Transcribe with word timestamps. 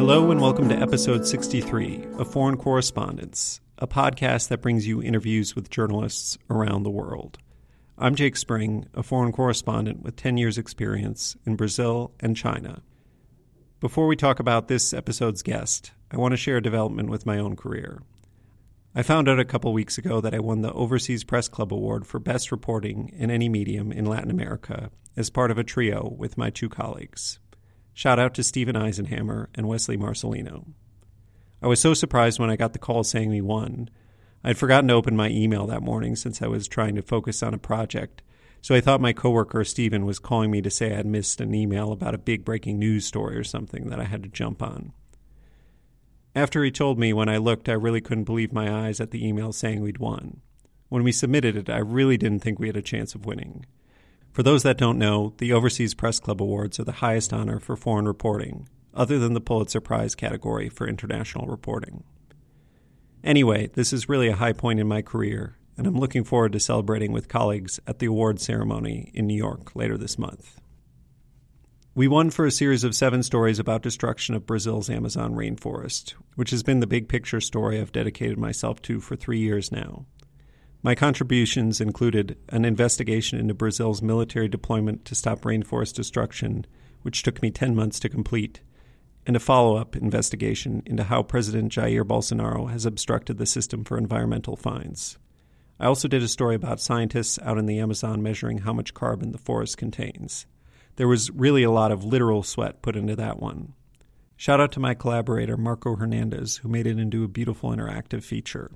Hello, 0.00 0.30
and 0.30 0.40
welcome 0.40 0.66
to 0.70 0.74
episode 0.74 1.26
63 1.26 2.06
of 2.16 2.32
Foreign 2.32 2.56
Correspondence, 2.56 3.60
a 3.76 3.86
podcast 3.86 4.48
that 4.48 4.62
brings 4.62 4.86
you 4.86 5.02
interviews 5.02 5.54
with 5.54 5.68
journalists 5.68 6.38
around 6.48 6.84
the 6.84 6.90
world. 6.90 7.36
I'm 7.98 8.14
Jake 8.14 8.38
Spring, 8.38 8.88
a 8.94 9.02
foreign 9.02 9.30
correspondent 9.30 10.02
with 10.02 10.16
10 10.16 10.38
years' 10.38 10.56
experience 10.56 11.36
in 11.44 11.54
Brazil 11.54 12.14
and 12.18 12.34
China. 12.34 12.80
Before 13.78 14.06
we 14.06 14.16
talk 14.16 14.40
about 14.40 14.68
this 14.68 14.94
episode's 14.94 15.42
guest, 15.42 15.92
I 16.10 16.16
want 16.16 16.32
to 16.32 16.38
share 16.38 16.56
a 16.56 16.62
development 16.62 17.10
with 17.10 17.26
my 17.26 17.38
own 17.38 17.54
career. 17.54 18.00
I 18.94 19.02
found 19.02 19.28
out 19.28 19.38
a 19.38 19.44
couple 19.44 19.70
weeks 19.74 19.98
ago 19.98 20.22
that 20.22 20.34
I 20.34 20.40
won 20.40 20.62
the 20.62 20.72
Overseas 20.72 21.24
Press 21.24 21.46
Club 21.46 21.74
Award 21.74 22.06
for 22.06 22.18
Best 22.18 22.50
Reporting 22.50 23.12
in 23.18 23.30
Any 23.30 23.50
Medium 23.50 23.92
in 23.92 24.06
Latin 24.06 24.30
America 24.30 24.90
as 25.14 25.28
part 25.28 25.50
of 25.50 25.58
a 25.58 25.62
trio 25.62 26.14
with 26.16 26.38
my 26.38 26.48
two 26.48 26.70
colleagues. 26.70 27.38
Shout 27.94 28.18
out 28.18 28.34
to 28.34 28.42
Stephen 28.42 28.76
Eisenhammer 28.76 29.48
and 29.54 29.66
Ueslei 29.66 29.98
Marcelino. 29.98 30.66
I 31.62 31.66
was 31.66 31.80
so 31.80 31.92
surprised 31.92 32.38
when 32.38 32.50
I 32.50 32.56
got 32.56 32.72
the 32.72 32.78
call 32.78 33.04
saying 33.04 33.28
we 33.28 33.40
won. 33.40 33.90
I'd 34.42 34.56
forgotten 34.56 34.88
to 34.88 34.94
open 34.94 35.16
my 35.16 35.28
email 35.28 35.66
that 35.66 35.82
morning 35.82 36.16
since 36.16 36.40
I 36.40 36.46
was 36.46 36.66
trying 36.66 36.94
to 36.94 37.02
focus 37.02 37.42
on 37.42 37.52
a 37.52 37.58
project, 37.58 38.22
so 38.62 38.74
I 38.74 38.80
thought 38.80 39.00
my 39.00 39.12
coworker 39.12 39.64
Stephen 39.64 40.06
was 40.06 40.18
calling 40.18 40.50
me 40.50 40.62
to 40.62 40.70
say 40.70 40.92
I 40.92 40.96
had 40.96 41.06
missed 41.06 41.40
an 41.40 41.54
email 41.54 41.92
about 41.92 42.14
a 42.14 42.18
big 42.18 42.44
breaking 42.44 42.78
news 42.78 43.04
story 43.04 43.36
or 43.36 43.44
something 43.44 43.90
that 43.90 44.00
I 44.00 44.04
had 44.04 44.22
to 44.22 44.28
jump 44.28 44.62
on. 44.62 44.92
After 46.34 46.62
he 46.62 46.70
told 46.70 46.98
me, 46.98 47.12
when 47.12 47.28
I 47.28 47.38
looked, 47.38 47.68
I 47.68 47.72
really 47.72 48.00
couldn't 48.00 48.24
believe 48.24 48.52
my 48.52 48.86
eyes 48.86 49.00
at 49.00 49.10
the 49.10 49.26
email 49.26 49.52
saying 49.52 49.82
we'd 49.82 49.98
won. 49.98 50.40
When 50.88 51.02
we 51.02 51.12
submitted 51.12 51.56
it, 51.56 51.68
I 51.68 51.78
really 51.78 52.16
didn't 52.16 52.40
think 52.40 52.58
we 52.58 52.68
had 52.68 52.76
a 52.76 52.82
chance 52.82 53.14
of 53.14 53.26
winning. 53.26 53.66
For 54.32 54.44
those 54.44 54.62
that 54.62 54.78
don't 54.78 54.98
know, 54.98 55.34
the 55.38 55.52
Overseas 55.52 55.94
Press 55.94 56.20
Club 56.20 56.40
Awards 56.40 56.78
are 56.78 56.84
the 56.84 56.92
highest 56.92 57.32
honor 57.32 57.58
for 57.58 57.74
foreign 57.74 58.06
reporting, 58.06 58.68
other 58.94 59.18
than 59.18 59.34
the 59.34 59.40
Pulitzer 59.40 59.80
Prize 59.80 60.14
category 60.14 60.68
for 60.68 60.86
international 60.88 61.48
reporting. 61.48 62.04
Anyway, 63.24 63.70
this 63.74 63.92
is 63.92 64.08
really 64.08 64.28
a 64.28 64.36
high 64.36 64.52
point 64.52 64.78
in 64.78 64.86
my 64.86 65.02
career, 65.02 65.56
and 65.76 65.86
I'm 65.86 65.98
looking 65.98 66.22
forward 66.22 66.52
to 66.52 66.60
celebrating 66.60 67.10
with 67.10 67.28
colleagues 67.28 67.80
at 67.88 67.98
the 67.98 68.06
award 68.06 68.40
ceremony 68.40 69.10
in 69.14 69.26
New 69.26 69.36
York 69.36 69.74
later 69.74 69.98
this 69.98 70.16
month. 70.16 70.60
We 71.92 72.06
won 72.06 72.30
for 72.30 72.46
a 72.46 72.52
series 72.52 72.84
of 72.84 72.94
seven 72.94 73.24
stories 73.24 73.58
about 73.58 73.82
destruction 73.82 74.36
of 74.36 74.46
Brazil's 74.46 74.88
Amazon 74.88 75.34
rainforest, 75.34 76.14
which 76.36 76.50
has 76.50 76.62
been 76.62 76.78
the 76.78 76.86
big 76.86 77.08
picture 77.08 77.40
story 77.40 77.80
I've 77.80 77.90
dedicated 77.90 78.38
myself 78.38 78.80
to 78.82 79.00
for 79.00 79.16
three 79.16 79.40
years 79.40 79.72
now. 79.72 80.06
My 80.82 80.94
contributions 80.94 81.78
included 81.78 82.38
an 82.48 82.64
investigation 82.64 83.38
into 83.38 83.52
Brazil's 83.52 84.00
military 84.00 84.48
deployment 84.48 85.04
to 85.04 85.14
stop 85.14 85.42
rainforest 85.42 85.94
destruction, 85.94 86.66
which 87.02 87.22
took 87.22 87.42
me 87.42 87.50
10 87.50 87.74
months 87.74 88.00
to 88.00 88.08
complete, 88.08 88.62
and 89.26 89.36
a 89.36 89.40
follow 89.40 89.76
up 89.76 89.94
investigation 89.94 90.82
into 90.86 91.04
how 91.04 91.22
President 91.22 91.70
Jair 91.70 92.02
Bolsonaro 92.02 92.70
has 92.70 92.86
obstructed 92.86 93.36
the 93.36 93.44
system 93.44 93.84
for 93.84 93.98
environmental 93.98 94.56
fines. 94.56 95.18
I 95.78 95.84
also 95.84 96.08
did 96.08 96.22
a 96.22 96.28
story 96.28 96.54
about 96.54 96.80
scientists 96.80 97.38
out 97.42 97.58
in 97.58 97.66
the 97.66 97.78
Amazon 97.78 98.22
measuring 98.22 98.58
how 98.58 98.72
much 98.72 98.94
carbon 98.94 99.32
the 99.32 99.38
forest 99.38 99.76
contains. 99.76 100.46
There 100.96 101.08
was 101.08 101.30
really 101.30 101.62
a 101.62 101.70
lot 101.70 101.92
of 101.92 102.04
literal 102.04 102.42
sweat 102.42 102.80
put 102.80 102.96
into 102.96 103.16
that 103.16 103.38
one. 103.38 103.74
Shout 104.36 104.60
out 104.60 104.72
to 104.72 104.80
my 104.80 104.94
collaborator, 104.94 105.58
Marco 105.58 105.96
Hernandez, 105.96 106.58
who 106.58 106.68
made 106.70 106.86
it 106.86 106.98
into 106.98 107.22
a 107.22 107.28
beautiful 107.28 107.70
interactive 107.70 108.22
feature. 108.22 108.70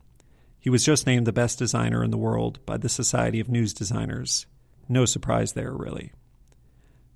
He 0.64 0.70
was 0.70 0.82
just 0.82 1.06
named 1.06 1.26
the 1.26 1.32
best 1.32 1.58
designer 1.58 2.02
in 2.02 2.10
the 2.10 2.16
world 2.16 2.58
by 2.64 2.78
the 2.78 2.88
Society 2.88 3.38
of 3.38 3.50
News 3.50 3.74
Designers. 3.74 4.46
No 4.88 5.04
surprise 5.04 5.52
there, 5.52 5.74
really. 5.74 6.10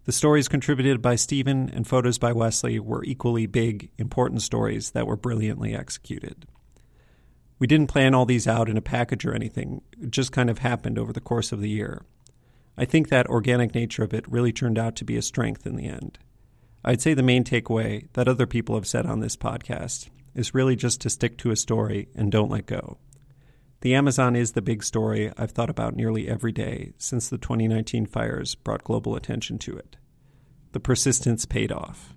The 0.04 0.12
stories 0.12 0.48
contributed 0.48 1.00
by 1.00 1.14
Stephen 1.14 1.70
and 1.70 1.86
photos 1.86 2.18
by 2.18 2.34
Wesley 2.34 2.78
were 2.78 3.02
equally 3.04 3.46
big, 3.46 3.90
important 3.96 4.42
stories 4.42 4.90
that 4.90 5.06
were 5.06 5.16
brilliantly 5.16 5.74
executed. 5.74 6.44
We 7.58 7.66
didn't 7.66 7.86
plan 7.86 8.14
all 8.14 8.26
these 8.26 8.46
out 8.46 8.68
in 8.68 8.76
a 8.76 8.82
package 8.82 9.24
or 9.24 9.32
anything, 9.32 9.80
it 9.98 10.10
just 10.10 10.30
kind 10.30 10.50
of 10.50 10.58
happened 10.58 10.98
over 10.98 11.14
the 11.14 11.18
course 11.18 11.50
of 11.50 11.62
the 11.62 11.70
year. 11.70 12.04
I 12.76 12.84
think 12.84 13.08
that 13.08 13.28
organic 13.28 13.74
nature 13.74 14.04
of 14.04 14.12
it 14.12 14.30
really 14.30 14.52
turned 14.52 14.78
out 14.78 14.94
to 14.96 15.06
be 15.06 15.16
a 15.16 15.22
strength 15.22 15.66
in 15.66 15.76
the 15.76 15.88
end. 15.88 16.18
I'd 16.84 17.00
say 17.00 17.14
the 17.14 17.22
main 17.22 17.44
takeaway 17.44 18.08
that 18.12 18.28
other 18.28 18.46
people 18.46 18.74
have 18.74 18.86
said 18.86 19.06
on 19.06 19.20
this 19.20 19.38
podcast 19.38 20.10
is 20.34 20.52
really 20.52 20.76
just 20.76 21.00
to 21.00 21.08
stick 21.08 21.38
to 21.38 21.50
a 21.50 21.56
story 21.56 22.08
and 22.14 22.30
don't 22.30 22.50
let 22.50 22.66
go. 22.66 22.98
The 23.80 23.94
Amazon 23.94 24.34
is 24.34 24.52
the 24.52 24.62
big 24.62 24.82
story 24.82 25.32
I've 25.36 25.52
thought 25.52 25.70
about 25.70 25.94
nearly 25.94 26.28
every 26.28 26.50
day 26.50 26.94
since 26.98 27.28
the 27.28 27.38
2019 27.38 28.06
fires 28.06 28.56
brought 28.56 28.82
global 28.82 29.14
attention 29.14 29.56
to 29.60 29.76
it. 29.76 29.96
The 30.72 30.80
persistence 30.80 31.46
paid 31.46 31.70
off. 31.70 32.12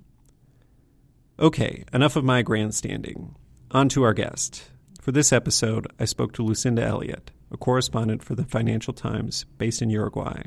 Okay, 1.40 1.86
enough 1.94 2.16
of 2.16 2.24
my 2.24 2.42
grandstanding. 2.42 3.36
On 3.70 3.88
to 3.90 4.02
our 4.02 4.14
guest. 4.14 4.72
For 5.02 5.12
this 5.12 5.32
episode, 5.32 5.86
I 6.00 6.06
spoke 6.06 6.34
to 6.34 6.44
Lucinda 6.44 6.84
Elliott, 6.84 7.30
a 7.52 7.58
correspondent 7.58 8.24
for 8.24 8.34
the 8.34 8.44
Financial 8.44 8.94
Times 8.94 9.46
based 9.60 9.84
in 9.84 9.92
Uruguay. 9.92 10.44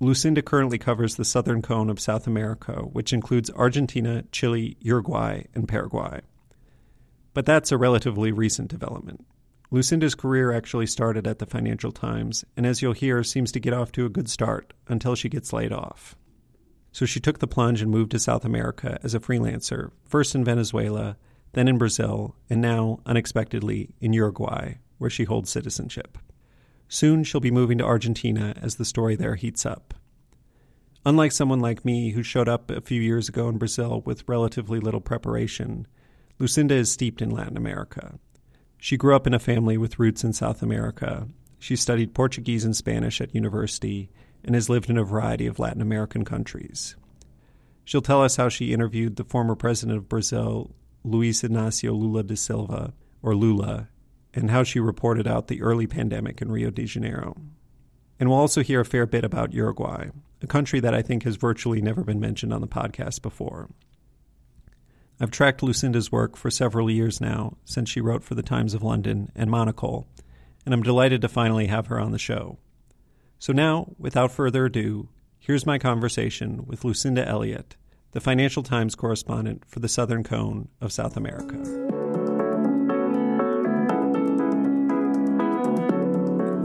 Lucinda 0.00 0.42
currently 0.42 0.78
covers 0.78 1.14
the 1.14 1.24
southern 1.24 1.62
cone 1.62 1.88
of 1.88 2.00
South 2.00 2.26
America, 2.26 2.72
which 2.82 3.12
includes 3.12 3.50
Argentina, 3.52 4.24
Chile, 4.32 4.76
Uruguay, 4.80 5.44
and 5.54 5.68
Paraguay. 5.68 6.22
But 7.34 7.46
that's 7.46 7.70
a 7.70 7.78
relatively 7.78 8.32
recent 8.32 8.68
development. 8.68 9.24
Lucinda's 9.72 10.14
career 10.14 10.52
actually 10.52 10.86
started 10.86 11.26
at 11.26 11.38
the 11.38 11.46
Financial 11.46 11.90
Times, 11.90 12.44
and 12.58 12.66
as 12.66 12.82
you'll 12.82 12.92
hear, 12.92 13.24
seems 13.24 13.50
to 13.50 13.58
get 13.58 13.72
off 13.72 13.90
to 13.92 14.04
a 14.04 14.10
good 14.10 14.28
start 14.28 14.74
until 14.86 15.14
she 15.14 15.30
gets 15.30 15.50
laid 15.50 15.72
off. 15.72 16.14
So 16.92 17.06
she 17.06 17.20
took 17.20 17.38
the 17.38 17.46
plunge 17.46 17.80
and 17.80 17.90
moved 17.90 18.10
to 18.10 18.18
South 18.18 18.44
America 18.44 18.98
as 19.02 19.14
a 19.14 19.18
freelancer, 19.18 19.90
first 20.04 20.34
in 20.34 20.44
Venezuela, 20.44 21.16
then 21.54 21.68
in 21.68 21.78
Brazil, 21.78 22.36
and 22.50 22.60
now, 22.60 23.00
unexpectedly, 23.06 23.94
in 23.98 24.12
Uruguay, 24.12 24.74
where 24.98 25.08
she 25.08 25.24
holds 25.24 25.48
citizenship. 25.48 26.18
Soon 26.86 27.24
she'll 27.24 27.40
be 27.40 27.50
moving 27.50 27.78
to 27.78 27.84
Argentina 27.84 28.54
as 28.60 28.74
the 28.74 28.84
story 28.84 29.16
there 29.16 29.36
heats 29.36 29.64
up. 29.64 29.94
Unlike 31.06 31.32
someone 31.32 31.60
like 31.60 31.82
me 31.82 32.10
who 32.10 32.22
showed 32.22 32.48
up 32.48 32.70
a 32.70 32.82
few 32.82 33.00
years 33.00 33.30
ago 33.30 33.48
in 33.48 33.56
Brazil 33.56 34.02
with 34.04 34.28
relatively 34.28 34.80
little 34.80 35.00
preparation, 35.00 35.86
Lucinda 36.38 36.74
is 36.74 36.92
steeped 36.92 37.22
in 37.22 37.30
Latin 37.30 37.56
America 37.56 38.18
she 38.82 38.96
grew 38.96 39.14
up 39.14 39.28
in 39.28 39.32
a 39.32 39.38
family 39.38 39.78
with 39.78 40.00
roots 40.00 40.24
in 40.24 40.32
South 40.32 40.60
America. 40.60 41.28
She 41.60 41.76
studied 41.76 42.14
Portuguese 42.14 42.64
and 42.64 42.76
Spanish 42.76 43.20
at 43.20 43.32
university 43.32 44.10
and 44.42 44.56
has 44.56 44.68
lived 44.68 44.90
in 44.90 44.98
a 44.98 45.04
variety 45.04 45.46
of 45.46 45.60
Latin 45.60 45.80
American 45.80 46.24
countries. 46.24 46.96
She'll 47.84 48.02
tell 48.02 48.24
us 48.24 48.34
how 48.34 48.48
she 48.48 48.72
interviewed 48.72 49.14
the 49.14 49.22
former 49.22 49.54
president 49.54 49.98
of 49.98 50.08
Brazil, 50.08 50.74
Luiz 51.04 51.42
Inácio 51.42 51.96
Lula 51.96 52.24
da 52.24 52.34
Silva, 52.34 52.92
or 53.22 53.36
Lula, 53.36 53.88
and 54.34 54.50
how 54.50 54.64
she 54.64 54.80
reported 54.80 55.28
out 55.28 55.46
the 55.46 55.62
early 55.62 55.86
pandemic 55.86 56.42
in 56.42 56.50
Rio 56.50 56.70
de 56.70 56.84
Janeiro. 56.84 57.36
And 58.18 58.28
we'll 58.28 58.38
also 58.40 58.64
hear 58.64 58.80
a 58.80 58.84
fair 58.84 59.06
bit 59.06 59.22
about 59.22 59.52
Uruguay, 59.52 60.08
a 60.42 60.46
country 60.48 60.80
that 60.80 60.92
I 60.92 61.02
think 61.02 61.22
has 61.22 61.36
virtually 61.36 61.80
never 61.80 62.02
been 62.02 62.18
mentioned 62.18 62.52
on 62.52 62.60
the 62.60 62.66
podcast 62.66 63.22
before. 63.22 63.68
I've 65.22 65.30
tracked 65.30 65.62
Lucinda's 65.62 66.10
work 66.10 66.36
for 66.36 66.50
several 66.50 66.90
years 66.90 67.20
now, 67.20 67.56
since 67.64 67.88
she 67.88 68.00
wrote 68.00 68.24
for 68.24 68.34
the 68.34 68.42
Times 68.42 68.74
of 68.74 68.82
London 68.82 69.30
and 69.36 69.48
Monocle, 69.48 70.08
and 70.66 70.74
I'm 70.74 70.82
delighted 70.82 71.20
to 71.20 71.28
finally 71.28 71.68
have 71.68 71.86
her 71.86 72.00
on 72.00 72.10
the 72.10 72.18
show. 72.18 72.58
So 73.38 73.52
now, 73.52 73.92
without 74.00 74.32
further 74.32 74.64
ado, 74.64 75.10
here's 75.38 75.64
my 75.64 75.78
conversation 75.78 76.66
with 76.66 76.84
Lucinda 76.84 77.24
Elliott, 77.24 77.76
the 78.10 78.20
Financial 78.20 78.64
Times 78.64 78.96
correspondent 78.96 79.62
for 79.68 79.78
the 79.78 79.88
Southern 79.88 80.24
Cone 80.24 80.66
of 80.80 80.92
South 80.92 81.16
America. 81.16 81.54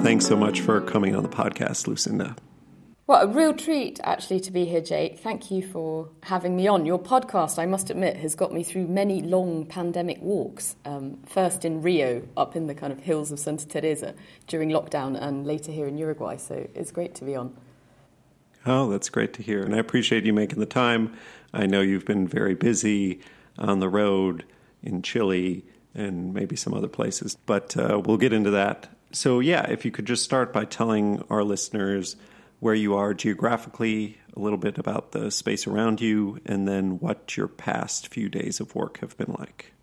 Thanks 0.01 0.25
so 0.25 0.35
much 0.35 0.61
for 0.61 0.81
coming 0.81 1.15
on 1.15 1.21
the 1.21 1.29
podcast, 1.29 1.85
Lucinda. 1.85 2.35
Well, 3.07 3.21
a 3.21 3.27
real 3.27 3.53
treat 3.53 4.01
actually 4.03 4.41
to 4.41 4.51
be 4.51 4.65
here, 4.65 4.81
Jake. 4.81 5.19
Thank 5.19 5.49
you 5.49 5.65
for 5.65 6.09
having 6.23 6.57
me 6.57 6.67
on. 6.67 6.85
Your 6.85 6.99
podcast, 6.99 7.57
I 7.57 7.65
must 7.65 7.89
admit, 7.89 8.17
has 8.17 8.35
got 8.35 8.51
me 8.51 8.63
through 8.63 8.87
many 8.87 9.21
long 9.21 9.65
pandemic 9.65 10.21
walks. 10.21 10.75
Um, 10.83 11.19
first 11.25 11.63
in 11.63 11.81
Rio, 11.81 12.27
up 12.35 12.57
in 12.57 12.67
the 12.67 12.75
kind 12.75 12.91
of 12.91 12.99
hills 12.99 13.31
of 13.31 13.39
Santa 13.39 13.65
Teresa 13.65 14.13
during 14.47 14.71
lockdown, 14.71 15.17
and 15.17 15.47
later 15.47 15.71
here 15.71 15.87
in 15.87 15.97
Uruguay. 15.97 16.35
So 16.35 16.67
it's 16.75 16.91
great 16.91 17.15
to 17.15 17.23
be 17.23 17.33
on. 17.33 17.55
Oh, 18.65 18.89
that's 18.89 19.07
great 19.07 19.31
to 19.35 19.41
hear. 19.41 19.63
And 19.63 19.73
I 19.73 19.77
appreciate 19.77 20.25
you 20.25 20.33
making 20.33 20.59
the 20.59 20.65
time. 20.65 21.15
I 21.53 21.65
know 21.65 21.79
you've 21.79 22.03
been 22.03 22.27
very 22.27 22.55
busy 22.55 23.21
on 23.57 23.79
the 23.79 23.87
road 23.87 24.43
in 24.83 25.01
Chile 25.01 25.63
and 25.95 26.33
maybe 26.33 26.57
some 26.57 26.73
other 26.73 26.89
places, 26.89 27.37
but 27.45 27.77
uh, 27.77 28.01
we'll 28.03 28.17
get 28.17 28.33
into 28.33 28.51
that. 28.51 28.89
So, 29.13 29.39
yeah, 29.39 29.65
if 29.69 29.85
you 29.85 29.91
could 29.91 30.05
just 30.05 30.25
start 30.25 30.51
by 30.51 30.65
telling 30.65 31.23
our 31.29 31.45
listeners 31.45 32.17
where 32.59 32.75
you 32.75 32.95
are 32.95 33.13
geographically, 33.13 34.17
a 34.35 34.39
little 34.39 34.57
bit 34.57 34.77
about 34.77 35.11
the 35.11 35.31
space 35.31 35.67
around 35.67 36.01
you, 36.01 36.39
and 36.45 36.67
then 36.67 36.99
what 36.99 37.37
your 37.37 37.47
past 37.47 38.07
few 38.07 38.29
days 38.29 38.59
of 38.59 38.73
work 38.75 38.99
have 38.99 39.15
been 39.17 39.35
like. 39.37 39.73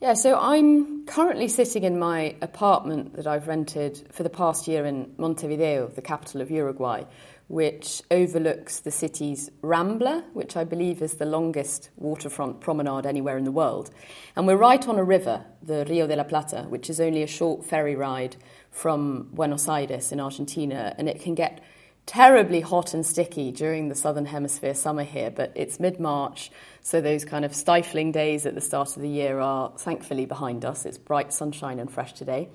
Yeah, 0.00 0.14
so 0.14 0.38
I'm 0.38 1.06
currently 1.06 1.48
sitting 1.48 1.82
in 1.82 1.98
my 1.98 2.36
apartment 2.40 3.16
that 3.16 3.26
I've 3.26 3.48
rented 3.48 4.06
for 4.12 4.22
the 4.22 4.30
past 4.30 4.68
year 4.68 4.86
in 4.86 5.12
Montevideo, 5.16 5.88
the 5.88 6.02
capital 6.02 6.40
of 6.40 6.52
Uruguay, 6.52 7.02
which 7.48 8.02
overlooks 8.10 8.78
the 8.80 8.92
city's 8.92 9.50
Rambla, 9.60 10.22
which 10.34 10.56
I 10.56 10.62
believe 10.62 11.02
is 11.02 11.14
the 11.14 11.26
longest 11.26 11.90
waterfront 11.96 12.60
promenade 12.60 13.06
anywhere 13.06 13.38
in 13.38 13.44
the 13.44 13.50
world. 13.50 13.90
And 14.36 14.46
we're 14.46 14.56
right 14.56 14.86
on 14.86 14.98
a 14.98 15.04
river, 15.04 15.44
the 15.62 15.84
Rio 15.88 16.06
de 16.06 16.14
la 16.14 16.22
Plata, 16.22 16.66
which 16.68 16.88
is 16.88 17.00
only 17.00 17.24
a 17.24 17.26
short 17.26 17.64
ferry 17.64 17.96
ride 17.96 18.36
from 18.70 19.30
Buenos 19.32 19.66
Aires 19.68 20.12
in 20.12 20.20
Argentina, 20.20 20.94
and 20.96 21.08
it 21.08 21.20
can 21.20 21.34
get 21.34 21.60
terribly 22.08 22.62
hot 22.62 22.94
and 22.94 23.04
sticky 23.04 23.52
during 23.52 23.90
the 23.90 23.94
southern 23.94 24.24
hemisphere 24.24 24.72
summer 24.72 25.04
here, 25.04 25.30
but 25.30 25.52
it's 25.54 25.78
mid 25.78 26.00
March, 26.00 26.50
so 26.80 27.02
those 27.02 27.26
kind 27.26 27.44
of 27.44 27.54
stifling 27.54 28.12
days 28.12 28.46
at 28.46 28.54
the 28.54 28.62
start 28.62 28.96
of 28.96 29.02
the 29.02 29.08
year 29.08 29.38
are 29.38 29.70
thankfully 29.76 30.24
behind 30.24 30.64
us. 30.64 30.86
It's 30.86 30.96
bright 30.96 31.34
sunshine 31.34 31.78
and 31.78 31.90
fresh 31.90 32.14
today. 32.14 32.48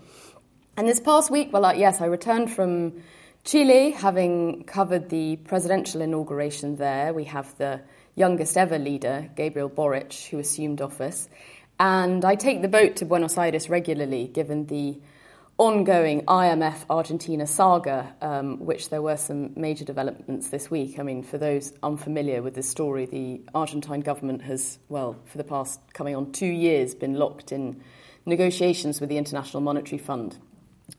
And 0.76 0.88
this 0.88 1.00
past 1.00 1.30
week, 1.30 1.54
well, 1.54 1.78
yes, 1.78 2.02
I 2.02 2.06
returned 2.06 2.52
from 2.52 3.04
Chile, 3.44 3.92
having 3.92 4.64
covered 4.64 5.10
the 5.10 5.36
presidential 5.36 6.02
inauguration 6.02 6.76
there. 6.78 7.14
We 7.14 7.26
have 7.26 7.56
the 7.60 7.82
youngest 8.16 8.58
ever 8.58 8.80
leader, 8.80 9.30
Gabriel 9.36 9.70
Boric, 9.70 10.14
who 10.32 10.40
assumed 10.40 10.82
office. 10.82 11.30
And 11.80 12.26
I 12.26 12.34
take 12.36 12.64
the 12.64 12.68
boat 12.68 12.96
to 12.98 13.06
Buenos 13.06 13.38
Aires 13.38 13.70
regularly, 13.70 14.28
given 14.28 14.66
the 14.66 15.00
ongoing 15.64 16.26
IMF 16.26 16.84
Argentina 16.90 17.48
saga, 17.48 18.14
um, 18.22 18.60
which 18.60 18.90
there 18.90 19.02
were 19.02 19.16
some 19.16 19.54
major 19.56 19.86
developments 19.86 20.50
this 20.50 20.70
week. 20.70 21.00
I 21.00 21.04
mean, 21.04 21.24
for 21.24 21.38
those 21.38 21.72
unfamiliar 21.82 22.42
with 22.42 22.54
this 22.54 22.68
story, 22.68 23.06
the 23.06 23.40
Argentine 23.56 24.02
government 24.02 24.42
has, 24.42 24.78
well, 24.90 25.16
for 25.24 25.38
the 25.38 25.46
past 25.46 25.80
coming 25.94 26.18
on 26.18 26.34
two 26.34 26.48
years, 26.48 26.94
been 26.94 27.14
locked 27.14 27.54
in 27.54 27.82
negotiations 28.26 29.00
with 29.00 29.08
the 29.08 29.18
International 29.18 29.62
Monetary 29.62 30.00
Fund 30.00 30.38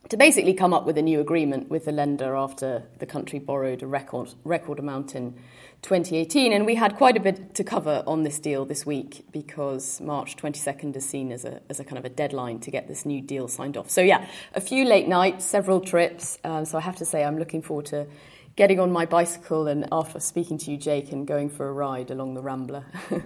to 0.09 0.17
basically 0.17 0.55
come 0.55 0.73
up 0.73 0.87
with 0.87 0.97
a 0.97 1.03
new 1.03 1.21
agreement 1.21 1.69
with 1.69 1.85
the 1.85 1.93
lender 1.93 2.35
after 2.35 2.85
the 3.01 3.07
country 3.07 3.39
borrowed 3.39 3.83
a 3.83 3.87
record, 3.87 4.33
record 4.45 4.79
amount 4.79 5.15
in 5.15 5.39
2018. 5.85 6.53
And 6.53 6.67
we 6.67 6.75
had 6.75 6.97
quite 6.97 7.17
a 7.17 7.21
bit 7.21 7.55
to 7.55 7.63
cover 7.63 8.03
on 8.07 8.25
this 8.25 8.41
deal 8.41 8.65
this 8.65 8.85
week 8.85 9.25
because 9.31 10.01
March 10.01 10.37
22nd 10.37 10.97
is 10.97 11.09
seen 11.09 11.31
as 11.31 11.45
a, 11.45 11.61
as 11.69 11.79
a 11.79 11.85
kind 11.85 11.99
of 11.99 12.05
a 12.05 12.09
deadline 12.09 12.59
to 12.61 12.73
get 12.73 12.89
this 12.89 13.07
new 13.07 13.21
deal 13.21 13.47
signed 13.47 13.77
off. 13.77 13.89
So, 13.89 14.01
yeah, 14.01 14.27
a 14.55 14.61
few 14.61 14.85
late 14.85 15.07
nights, 15.07 15.45
several 15.45 15.81
trips. 15.81 16.39
Um, 16.43 16.65
so, 16.65 16.77
I 16.77 16.81
have 16.81 16.97
to 16.97 17.05
say, 17.05 17.23
I'm 17.23 17.39
looking 17.39 17.63
forward 17.63 17.87
to 17.87 18.09
getting 18.57 18.81
on 18.81 18.91
my 18.91 19.07
bicycle 19.07 19.69
and 19.69 19.87
after 19.93 20.19
speaking 20.19 20.59
to 20.59 20.73
you, 20.73 20.77
Jake, 20.77 21.13
and 21.13 21.27
going 21.27 21.51
for 21.51 21.69
a 21.69 21.73
ride 21.73 22.11
along 22.11 22.35
the 22.35 22.43
Rambla. 22.43 22.85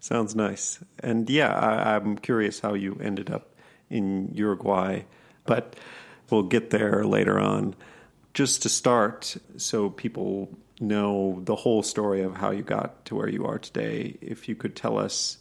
Sounds 0.00 0.34
nice. 0.34 0.78
And 1.00 1.28
yeah, 1.28 1.52
I, 1.52 1.96
I'm 1.96 2.16
curious 2.16 2.60
how 2.60 2.72
you 2.72 2.98
ended 3.02 3.30
up 3.30 3.54
in 3.90 4.30
Uruguay 4.32 5.02
but 5.48 5.74
we'll 6.30 6.44
get 6.44 6.70
there 6.70 7.04
later 7.04 7.40
on. 7.40 7.74
Just 8.34 8.62
to 8.62 8.68
start, 8.68 9.36
so 9.56 9.90
people 9.90 10.50
know 10.80 11.40
the 11.44 11.56
whole 11.56 11.82
story 11.82 12.22
of 12.22 12.36
how 12.36 12.50
you 12.50 12.62
got 12.62 13.04
to 13.06 13.14
where 13.14 13.28
you 13.28 13.44
are 13.46 13.58
today, 13.58 14.16
if 14.20 14.48
you 14.48 14.54
could 14.54 14.76
tell 14.76 14.98
us 14.98 15.38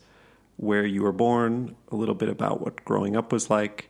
where 0.57 0.85
you 0.85 1.03
were 1.03 1.11
born, 1.11 1.75
a 1.91 1.95
little 1.95 2.15
bit 2.15 2.29
about 2.29 2.61
what 2.61 2.83
growing 2.83 3.15
up 3.15 3.31
was 3.31 3.49
like, 3.49 3.89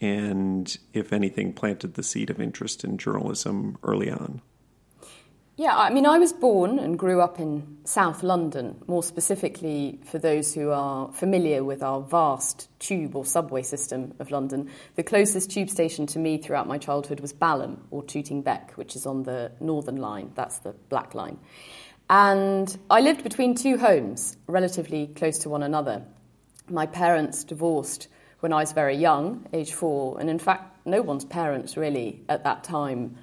and 0.00 0.78
if 0.92 1.12
anything 1.12 1.52
planted 1.52 1.94
the 1.94 2.02
seed 2.02 2.30
of 2.30 2.40
interest 2.40 2.84
in 2.84 2.98
journalism 2.98 3.78
early 3.82 4.10
on. 4.10 4.42
Yeah, 5.58 5.74
I 5.74 5.88
mean, 5.88 6.04
I 6.04 6.18
was 6.18 6.34
born 6.34 6.78
and 6.78 6.98
grew 6.98 7.22
up 7.22 7.40
in 7.40 7.78
South 7.84 8.22
London, 8.22 8.76
more 8.86 9.02
specifically 9.02 9.98
for 10.04 10.18
those 10.18 10.52
who 10.52 10.70
are 10.70 11.10
familiar 11.12 11.64
with 11.64 11.82
our 11.82 12.02
vast 12.02 12.68
tube 12.78 13.16
or 13.16 13.24
subway 13.24 13.62
system 13.62 14.12
of 14.18 14.30
London. 14.30 14.68
The 14.96 15.02
closest 15.02 15.50
tube 15.50 15.70
station 15.70 16.06
to 16.08 16.18
me 16.18 16.36
throughout 16.36 16.68
my 16.68 16.76
childhood 16.76 17.20
was 17.20 17.32
Balham 17.32 17.82
or 17.90 18.02
Tooting 18.02 18.42
Bec, 18.42 18.72
which 18.72 18.96
is 18.96 19.06
on 19.06 19.22
the 19.22 19.50
Northern 19.58 19.96
Line, 19.96 20.30
that's 20.34 20.58
the 20.58 20.72
Black 20.90 21.14
Line. 21.14 21.38
And 22.10 22.76
I 22.90 23.00
lived 23.00 23.22
between 23.22 23.54
two 23.54 23.78
homes, 23.78 24.36
relatively 24.46 25.06
close 25.06 25.38
to 25.38 25.48
one 25.48 25.62
another. 25.62 26.02
My 26.68 26.84
parents 26.84 27.44
divorced 27.44 28.08
when 28.40 28.52
I 28.52 28.56
was 28.56 28.72
very 28.72 28.96
young, 28.96 29.46
age 29.54 29.72
four, 29.72 30.20
and 30.20 30.28
in 30.28 30.38
fact, 30.38 30.86
no 30.86 31.00
one's 31.00 31.24
parents 31.24 31.78
really 31.78 32.20
at 32.28 32.44
that 32.44 32.62
time 32.62 33.16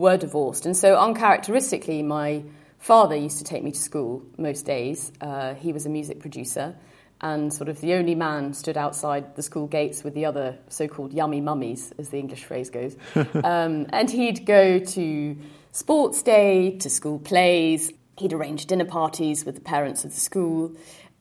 were 0.00 0.16
divorced. 0.16 0.66
And 0.66 0.76
so, 0.76 0.96
uncharacteristically, 0.96 2.02
my 2.02 2.42
father 2.78 3.14
used 3.14 3.38
to 3.38 3.44
take 3.44 3.62
me 3.62 3.70
to 3.70 3.78
school 3.78 4.22
most 4.38 4.64
days. 4.64 5.12
Uh, 5.20 5.54
he 5.54 5.72
was 5.72 5.86
a 5.86 5.90
music 5.90 6.20
producer, 6.20 6.74
and 7.20 7.52
sort 7.52 7.68
of 7.68 7.80
the 7.80 7.92
only 7.92 8.14
man 8.14 8.54
stood 8.54 8.78
outside 8.78 9.36
the 9.36 9.42
school 9.42 9.66
gates 9.66 10.02
with 10.02 10.14
the 10.14 10.24
other 10.24 10.56
so 10.68 10.88
called 10.88 11.12
yummy 11.12 11.40
mummies, 11.40 11.92
as 11.98 12.08
the 12.08 12.18
English 12.18 12.44
phrase 12.44 12.70
goes. 12.70 12.96
um, 13.44 13.86
and 13.90 14.10
he'd 14.10 14.46
go 14.46 14.78
to 14.78 15.36
sports 15.72 16.22
day, 16.22 16.78
to 16.78 16.88
school 16.88 17.18
plays, 17.18 17.92
he'd 18.16 18.32
arrange 18.32 18.66
dinner 18.66 18.86
parties 18.86 19.44
with 19.44 19.54
the 19.54 19.60
parents 19.60 20.04
of 20.04 20.14
the 20.14 20.20
school. 20.20 20.72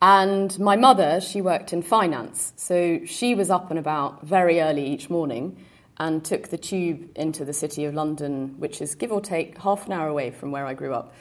And 0.01 0.57
my 0.57 0.77
mother, 0.77 1.19
she 1.19 1.41
worked 1.41 1.73
in 1.73 1.81
finance, 1.81 2.53
so 2.55 3.01
she 3.05 3.35
was 3.35 3.49
up 3.49 3.69
and 3.69 3.77
about 3.77 4.25
very 4.25 4.61
early 4.61 4.85
each 4.85 5.09
morning 5.09 5.57
and 5.99 6.23
took 6.23 6.47
the 6.47 6.57
tube 6.57 7.09
into 7.15 7.43
the 7.43 7.53
city 7.53 7.85
of 7.85 7.93
London, 7.93 8.55
which 8.57 8.81
is 8.81 8.95
give 8.95 9.11
or 9.11 9.21
take 9.21 9.57
half 9.57 9.85
an 9.85 9.91
hour 9.91 10.07
away 10.07 10.31
from 10.31 10.51
where 10.51 10.65
I 10.65 10.73
grew 10.73 10.93
up. 10.93 11.13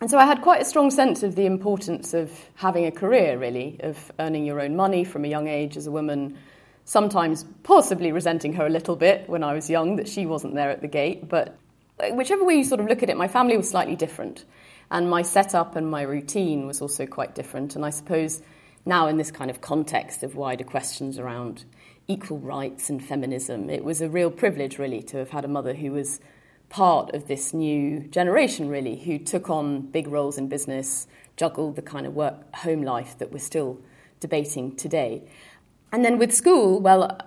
And 0.00 0.10
so 0.10 0.18
I 0.18 0.26
had 0.26 0.42
quite 0.42 0.62
a 0.62 0.64
strong 0.64 0.90
sense 0.90 1.22
of 1.22 1.34
the 1.34 1.46
importance 1.46 2.14
of 2.14 2.30
having 2.54 2.86
a 2.86 2.90
career, 2.90 3.38
really, 3.38 3.78
of 3.80 4.12
earning 4.18 4.44
your 4.44 4.60
own 4.60 4.76
money 4.76 5.04
from 5.04 5.24
a 5.24 5.28
young 5.28 5.48
age 5.48 5.76
as 5.76 5.86
a 5.86 5.90
woman, 5.90 6.38
sometimes 6.84 7.44
possibly 7.62 8.12
resenting 8.12 8.52
her 8.54 8.66
a 8.66 8.70
little 8.70 8.96
bit 8.96 9.28
when 9.28 9.42
I 9.42 9.54
was 9.54 9.68
young 9.68 9.96
that 9.96 10.08
she 10.08 10.24
wasn't 10.26 10.54
there 10.54 10.70
at 10.70 10.80
the 10.80 10.88
gate. 10.88 11.28
But 11.28 11.56
whichever 12.10 12.44
way 12.44 12.56
you 12.56 12.64
sort 12.64 12.80
of 12.80 12.86
look 12.86 13.02
at 13.02 13.10
it, 13.10 13.16
my 13.16 13.28
family 13.28 13.56
was 13.56 13.68
slightly 13.68 13.96
different. 13.96 14.44
And 14.90 15.10
my 15.10 15.22
setup 15.22 15.76
and 15.76 15.90
my 15.90 16.02
routine 16.02 16.66
was 16.66 16.80
also 16.80 17.04
quite 17.06 17.34
different. 17.34 17.76
And 17.76 17.84
I 17.84 17.90
suppose 17.90 18.40
now, 18.86 19.08
in 19.08 19.16
this 19.16 19.30
kind 19.30 19.50
of 19.50 19.60
context 19.60 20.22
of 20.22 20.34
wider 20.34 20.64
questions 20.64 21.18
around 21.18 21.64
equal 22.08 22.38
rights 22.38 22.88
and 22.88 23.04
feminism. 23.04 23.68
It 23.68 23.84
was 23.84 24.00
a 24.00 24.08
real 24.08 24.30
privilege, 24.30 24.78
really, 24.78 25.02
to 25.04 25.18
have 25.18 25.28
had 25.28 25.44
a 25.44 25.48
mother 25.48 25.74
who 25.74 25.92
was 25.92 26.20
part 26.70 27.14
of 27.14 27.28
this 27.28 27.52
new 27.52 28.00
generation, 28.00 28.68
really, 28.68 28.96
who 28.96 29.18
took 29.18 29.50
on 29.50 29.82
big 29.82 30.08
roles 30.08 30.38
in 30.38 30.48
business, 30.48 31.06
juggled 31.36 31.76
the 31.76 31.82
kind 31.82 32.06
of 32.06 32.14
work 32.14 32.54
home 32.56 32.82
life 32.82 33.18
that 33.18 33.30
we're 33.30 33.38
still 33.38 33.78
debating 34.20 34.74
today. 34.74 35.22
And 35.92 36.02
then 36.02 36.18
with 36.18 36.34
school, 36.34 36.80
well, 36.80 37.20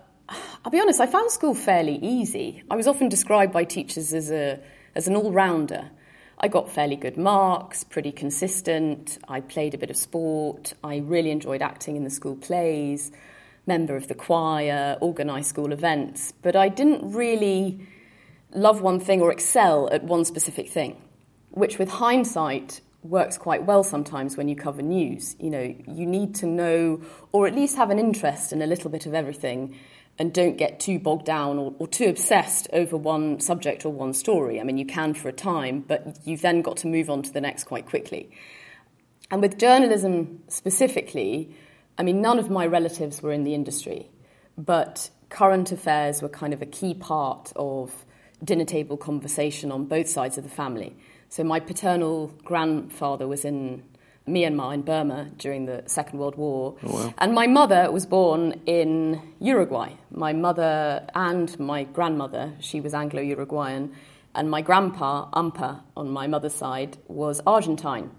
I'll 0.66 0.72
be 0.72 0.80
honest, 0.80 1.00
I 1.00 1.06
found 1.06 1.30
school 1.30 1.54
fairly 1.54 1.98
easy. 1.98 2.64
I 2.72 2.76
was 2.76 2.88
often 2.88 3.08
described 3.08 3.54
by 3.54 3.64
teachers 3.64 4.14
as, 4.14 4.32
a, 4.32 4.60
as 4.96 5.08
an 5.08 5.16
all 5.16 5.32
rounder. 5.32 5.92
I 6.40 6.48
got 6.48 6.72
fairly 6.72 6.96
good 6.96 7.18
marks, 7.18 7.84
pretty 7.84 8.12
consistent. 8.12 9.20
I 9.28 9.42
played 9.42 9.76
a 9.76 9.78
bit 9.78 9.92
of 9.92 9.96
sport. 9.96 10.74
I 10.84 10.98
really 10.98 11.30
enjoyed 11.30 11.62
acting 11.62 11.96
in 11.96 12.04
the 12.04 12.10
school 12.10 12.36
plays 12.36 13.12
member 13.68 13.96
of 13.96 14.08
the 14.08 14.16
choir, 14.16 14.98
organise 15.02 15.48
school 15.48 15.72
events, 15.72 16.34
but 16.42 16.56
I 16.56 16.70
didn't 16.70 17.14
really 17.14 17.80
love 18.54 18.82
one 18.82 19.00
thing 19.00 19.22
or 19.22 19.32
excel 19.32 19.90
at 19.92 20.04
one 20.04 20.26
specific 20.26 20.70
thing, 20.70 21.02
which 21.52 21.78
with 21.78 21.90
hindsight 21.90 22.82
works 23.04 23.38
quite 23.38 23.66
well 23.66 23.84
sometimes 23.84 24.38
when 24.38 24.48
you 24.48 24.56
cover 24.56 24.82
news. 24.82 25.36
You 25.40 25.50
know, 25.50 25.76
you 25.88 26.06
need 26.06 26.36
to 26.36 26.46
know 26.46 27.02
or 27.32 27.48
at 27.48 27.56
least 27.56 27.76
have 27.78 27.90
an 27.90 28.00
interest 28.00 28.54
in 28.54 28.62
a 28.62 28.68
little 28.68 28.90
bit 28.90 29.06
of 29.06 29.14
everything 29.14 29.76
and 30.20 30.34
don't 30.34 30.58
get 30.58 30.80
too 30.80 31.00
bogged 31.00 31.26
down 31.26 31.58
or, 31.58 31.74
or, 31.80 31.88
too 31.88 32.10
obsessed 32.10 32.68
over 32.74 32.98
one 32.98 33.40
subject 33.40 33.86
or 33.86 33.94
one 33.94 34.14
story. 34.14 34.60
I 34.60 34.64
mean, 34.64 34.78
you 34.78 34.86
can 34.86 35.14
for 35.14 35.30
a 35.30 35.34
time, 35.34 35.84
but 35.88 36.18
you've 36.26 36.42
then 36.42 36.62
got 36.62 36.78
to 36.78 36.88
move 36.88 37.10
on 37.10 37.24
to 37.24 37.32
the 37.32 37.42
next 37.42 37.64
quite 37.64 37.86
quickly. 37.86 38.30
And 39.32 39.42
with 39.42 39.58
journalism 39.58 40.44
specifically, 40.50 41.56
I 41.98 42.04
mean, 42.04 42.22
none 42.22 42.40
of 42.40 42.50
my 42.50 42.66
relatives 42.66 43.22
were 43.22 43.32
in 43.32 43.44
the 43.44 43.54
industry, 43.54 44.10
but 44.58 45.10
current 45.30 45.72
affairs 45.72 46.22
were 46.22 46.30
kind 46.30 46.54
of 46.54 46.62
a 46.62 46.66
key 46.66 46.94
part 46.94 47.52
of 47.56 48.06
dinner 48.44 48.66
table 48.66 48.98
conversation 48.98 49.72
on 49.72 49.86
both 49.86 50.08
sides 50.08 50.38
of 50.38 50.44
the 50.44 50.50
family. 50.50 50.96
So 51.30 51.44
my 51.44 51.60
paternal 51.60 52.28
grandfather 52.44 53.28
was 53.28 53.46
in 53.46 53.84
Myanmar 54.28 54.74
in 54.74 54.82
Burma 54.82 55.32
during 55.38 55.66
the 55.66 55.84
Second 55.86 56.20
World 56.20 56.36
War. 56.36 56.76
Oh, 56.84 56.94
wow. 56.94 57.14
And 57.18 57.34
my 57.34 57.48
mother 57.48 57.92
was 57.92 58.06
born 58.06 58.62
in 58.66 59.22
Uruguay. 59.40 59.94
My 60.12 60.34
mother 60.34 61.08
and 61.16 61.58
my 61.60 61.84
grandmother, 61.86 62.54
she 62.60 62.82
was 62.82 62.94
Anglo 62.94 63.22
Uruguayan, 63.22 63.94
and 64.36 64.50
my 64.50 64.62
grandpa, 64.62 65.30
Ampa, 65.32 65.82
on 65.98 66.10
my 66.10 66.28
mother's 66.28 66.56
side, 66.56 66.98
was 67.08 67.42
Argentine. 67.46 68.12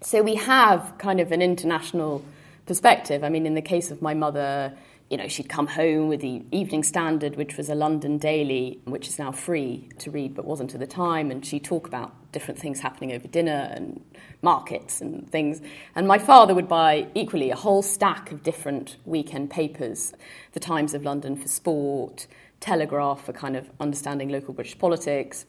So 0.00 0.22
we 0.22 0.36
have 0.36 0.94
kind 0.98 1.20
of 1.20 1.32
an 1.32 1.42
international 1.42 2.24
perspective. 2.68 3.24
I 3.24 3.30
mean, 3.30 3.46
in 3.46 3.54
the 3.54 3.62
case 3.62 3.90
of 3.90 4.00
my 4.00 4.14
mother, 4.14 4.76
you 5.10 5.16
know, 5.16 5.26
she'd 5.26 5.48
come 5.48 5.66
home 5.66 6.08
with 6.08 6.20
the 6.20 6.42
Evening 6.52 6.82
Standard, 6.82 7.36
which 7.36 7.56
was 7.56 7.70
a 7.70 7.74
London 7.74 8.18
daily, 8.18 8.78
which 8.84 9.08
is 9.08 9.18
now 9.18 9.32
free 9.32 9.88
to 9.98 10.10
read 10.10 10.34
but 10.34 10.44
wasn't 10.44 10.74
at 10.74 10.80
the 10.80 10.86
time, 10.86 11.30
and 11.30 11.44
she'd 11.44 11.64
talk 11.64 11.86
about 11.86 12.12
different 12.30 12.60
things 12.60 12.80
happening 12.80 13.12
over 13.12 13.26
dinner 13.26 13.72
and 13.74 14.04
markets 14.42 15.00
and 15.00 15.28
things. 15.30 15.62
And 15.96 16.06
my 16.06 16.18
father 16.18 16.54
would 16.54 16.68
buy 16.68 17.06
equally 17.14 17.50
a 17.50 17.56
whole 17.56 17.82
stack 17.82 18.30
of 18.30 18.42
different 18.42 18.98
weekend 19.06 19.50
papers 19.50 20.12
The 20.52 20.60
Times 20.60 20.92
of 20.92 21.04
London 21.04 21.36
for 21.36 21.48
sport, 21.48 22.26
Telegraph 22.60 23.24
for 23.24 23.32
kind 23.32 23.56
of 23.56 23.70
understanding 23.80 24.28
local 24.28 24.52
British 24.52 24.78
politics, 24.78 25.46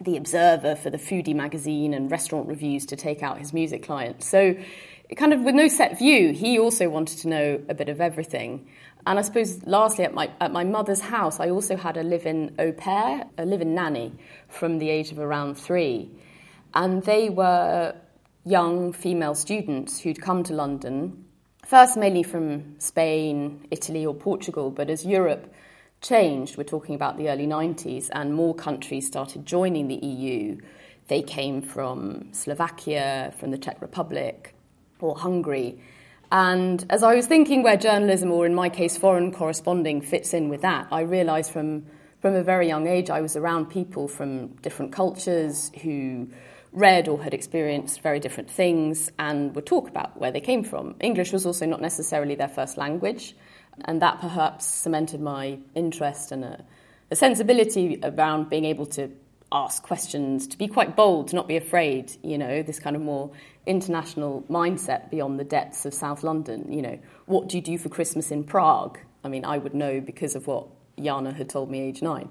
the 0.00 0.16
Observer 0.16 0.74
for 0.74 0.90
the 0.90 0.98
foodie 0.98 1.34
magazine 1.34 1.92
and 1.92 2.10
restaurant 2.10 2.48
reviews 2.48 2.86
to 2.86 2.96
take 2.96 3.22
out 3.22 3.38
his 3.38 3.52
music 3.52 3.82
clients. 3.82 4.26
So, 4.26 4.56
kind 5.16 5.32
of 5.32 5.40
with 5.40 5.54
no 5.54 5.68
set 5.68 5.98
view, 5.98 6.32
he 6.32 6.58
also 6.58 6.88
wanted 6.88 7.18
to 7.18 7.28
know 7.28 7.60
a 7.68 7.74
bit 7.74 7.88
of 7.88 8.00
everything. 8.00 8.66
And 9.06 9.18
I 9.18 9.22
suppose, 9.22 9.64
lastly, 9.66 10.04
at 10.04 10.14
my, 10.14 10.30
at 10.40 10.52
my 10.52 10.64
mother's 10.64 11.00
house, 11.00 11.40
I 11.40 11.50
also 11.50 11.76
had 11.76 11.96
a 11.96 12.02
live 12.02 12.24
in 12.24 12.54
au 12.58 12.72
pair, 12.72 13.24
a 13.36 13.44
live 13.44 13.60
in 13.60 13.74
nanny 13.74 14.12
from 14.48 14.78
the 14.78 14.90
age 14.90 15.10
of 15.10 15.18
around 15.18 15.56
three. 15.56 16.10
And 16.74 17.02
they 17.02 17.28
were 17.28 17.94
young 18.44 18.92
female 18.92 19.34
students 19.34 20.00
who'd 20.00 20.20
come 20.20 20.44
to 20.44 20.54
London, 20.54 21.24
first 21.64 21.96
mainly 21.96 22.22
from 22.22 22.78
Spain, 22.78 23.66
Italy, 23.70 24.06
or 24.06 24.14
Portugal, 24.14 24.70
but 24.70 24.88
as 24.88 25.04
Europe 25.04 25.52
changed, 26.00 26.56
we're 26.56 26.64
talking 26.64 26.94
about 26.94 27.16
the 27.16 27.28
early 27.28 27.46
90s, 27.46 28.08
and 28.12 28.34
more 28.34 28.54
countries 28.54 29.06
started 29.06 29.46
joining 29.46 29.88
the 29.88 29.94
EU. 29.96 30.58
They 31.08 31.22
came 31.22 31.62
from 31.62 32.32
Slovakia, 32.32 33.32
from 33.38 33.50
the 33.50 33.58
Czech 33.58 33.80
Republic, 33.80 34.54
or 35.02 35.16
Hungary. 35.16 35.78
And 36.30 36.84
as 36.88 37.02
I 37.02 37.14
was 37.14 37.26
thinking 37.26 37.62
where 37.62 37.76
journalism, 37.76 38.30
or 38.32 38.46
in 38.46 38.54
my 38.54 38.70
case, 38.70 38.96
foreign 38.96 39.32
corresponding, 39.32 40.00
fits 40.00 40.32
in 40.32 40.48
with 40.48 40.62
that, 40.62 40.88
I 40.90 41.02
realised 41.02 41.50
from, 41.50 41.84
from 42.20 42.34
a 42.34 42.42
very 42.42 42.68
young 42.68 42.86
age 42.86 43.10
I 43.10 43.20
was 43.20 43.36
around 43.36 43.66
people 43.66 44.08
from 44.08 44.48
different 44.62 44.92
cultures 44.92 45.70
who 45.82 46.28
read 46.72 47.06
or 47.06 47.22
had 47.22 47.34
experienced 47.34 48.00
very 48.00 48.18
different 48.18 48.50
things 48.50 49.10
and 49.18 49.54
would 49.54 49.66
talk 49.66 49.88
about 49.88 50.18
where 50.18 50.32
they 50.32 50.40
came 50.40 50.64
from. 50.64 50.94
English 51.00 51.32
was 51.32 51.44
also 51.44 51.66
not 51.66 51.82
necessarily 51.82 52.34
their 52.34 52.48
first 52.48 52.78
language, 52.78 53.36
and 53.84 54.00
that 54.00 54.20
perhaps 54.20 54.64
cemented 54.64 55.20
my 55.20 55.58
interest 55.74 56.32
and 56.32 56.44
a, 56.44 56.64
a 57.10 57.16
sensibility 57.16 58.00
around 58.02 58.48
being 58.48 58.64
able 58.64 58.86
to 58.86 59.10
ask 59.52 59.82
questions, 59.82 60.46
to 60.46 60.56
be 60.56 60.66
quite 60.66 60.96
bold, 60.96 61.28
to 61.28 61.36
not 61.36 61.46
be 61.46 61.58
afraid, 61.58 62.10
you 62.22 62.38
know, 62.38 62.62
this 62.62 62.80
kind 62.80 62.96
of 62.96 63.02
more 63.02 63.30
international 63.66 64.44
mindset 64.50 65.10
beyond 65.10 65.38
the 65.38 65.44
depths 65.44 65.84
of 65.86 65.94
South 65.94 66.22
London. 66.22 66.72
You 66.72 66.82
know, 66.82 66.98
what 67.26 67.48
do 67.48 67.56
you 67.56 67.62
do 67.62 67.78
for 67.78 67.88
Christmas 67.88 68.30
in 68.30 68.44
Prague? 68.44 68.98
I 69.24 69.28
mean, 69.28 69.44
I 69.44 69.58
would 69.58 69.74
know 69.74 70.00
because 70.00 70.34
of 70.34 70.46
what 70.46 70.66
Jana 71.00 71.32
had 71.32 71.48
told 71.48 71.70
me 71.70 71.80
age 71.80 72.02
nine. 72.02 72.28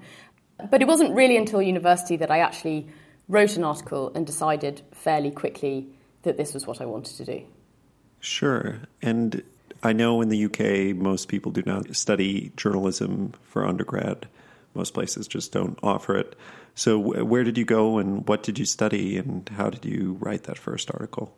But 0.70 0.82
it 0.82 0.88
wasn't 0.88 1.16
really 1.16 1.38
until 1.38 1.62
university 1.62 2.18
that 2.18 2.30
I 2.30 2.40
actually 2.40 2.88
wrote 3.28 3.56
an 3.56 3.64
article 3.64 4.12
and 4.14 4.28
decided 4.28 4.82
fairly 4.92 5.32
quickly 5.32 5.88
that 6.24 6.38
this 6.38 6.54
was 6.54 6.68
what 6.68 6.82
I 6.82 6.86
wanted 6.86 7.16
to 7.18 7.26
do. 7.26 7.44
Sure. 8.20 8.80
And 9.02 9.42
I 9.82 9.94
know 9.94 10.22
in 10.22 10.30
the 10.30 10.46
UK, 10.46 10.96
most 10.96 11.28
people 11.28 11.52
do 11.52 11.64
not 11.66 11.96
study 11.96 12.52
journalism 12.56 13.34
for 13.42 13.66
undergrad. 13.66 14.28
Most 14.76 14.94
places 14.94 15.28
just 15.28 15.52
don't 15.52 15.80
offer 15.82 16.18
it. 16.18 16.38
So, 16.76 16.98
where 16.98 17.44
did 17.44 17.58
you 17.58 17.66
go 17.66 17.98
and 17.98 18.28
what 18.28 18.44
did 18.44 18.58
you 18.58 18.66
study 18.66 19.18
and 19.18 19.48
how 19.50 19.70
did 19.70 19.86
you 19.86 20.18
write 20.20 20.44
that 20.44 20.58
first 20.58 20.90
article? 20.92 21.36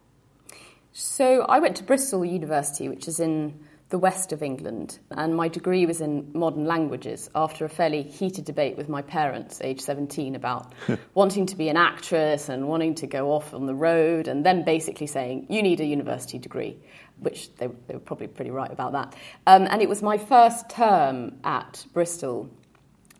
So, 0.91 1.41
I 1.43 1.59
went 1.59 1.75
to 1.77 1.83
Bristol 1.83 2.23
University, 2.23 2.87
which 2.87 3.07
is 3.07 3.19
in 3.19 3.59
the 3.93 3.99
west 3.99 4.31
of 4.31 4.41
England, 4.41 4.97
and 5.11 5.35
my 5.35 5.47
degree 5.47 5.85
was 5.85 6.01
in 6.01 6.27
modern 6.33 6.65
languages 6.65 7.29
after 7.35 7.63
a 7.63 7.69
fairly 7.69 8.01
heated 8.01 8.43
debate 8.43 8.75
with 8.75 8.89
my 8.89 9.03
parents, 9.03 9.61
age 9.61 9.81
17, 9.81 10.35
about 10.35 10.73
wanting 11.13 11.45
to 11.45 11.55
be 11.55 11.69
an 11.69 11.77
actress 11.77 12.49
and 12.49 12.67
wanting 12.67 12.95
to 12.95 13.05
go 13.05 13.31
off 13.31 13.53
on 13.53 13.67
the 13.67 13.75
road, 13.75 14.27
and 14.27 14.43
then 14.43 14.63
basically 14.63 15.05
saying, 15.05 15.45
You 15.47 15.61
need 15.61 15.79
a 15.79 15.85
university 15.85 16.39
degree, 16.39 16.75
which 17.19 17.53
they, 17.57 17.67
they 17.87 17.93
were 17.93 17.99
probably 17.99 18.25
pretty 18.25 18.49
right 18.49 18.71
about 18.71 18.93
that. 18.93 19.15
Um, 19.45 19.67
and 19.69 19.79
it 19.79 19.89
was 19.89 20.01
my 20.01 20.17
first 20.17 20.69
term 20.69 21.35
at 21.43 21.85
Bristol 21.93 22.49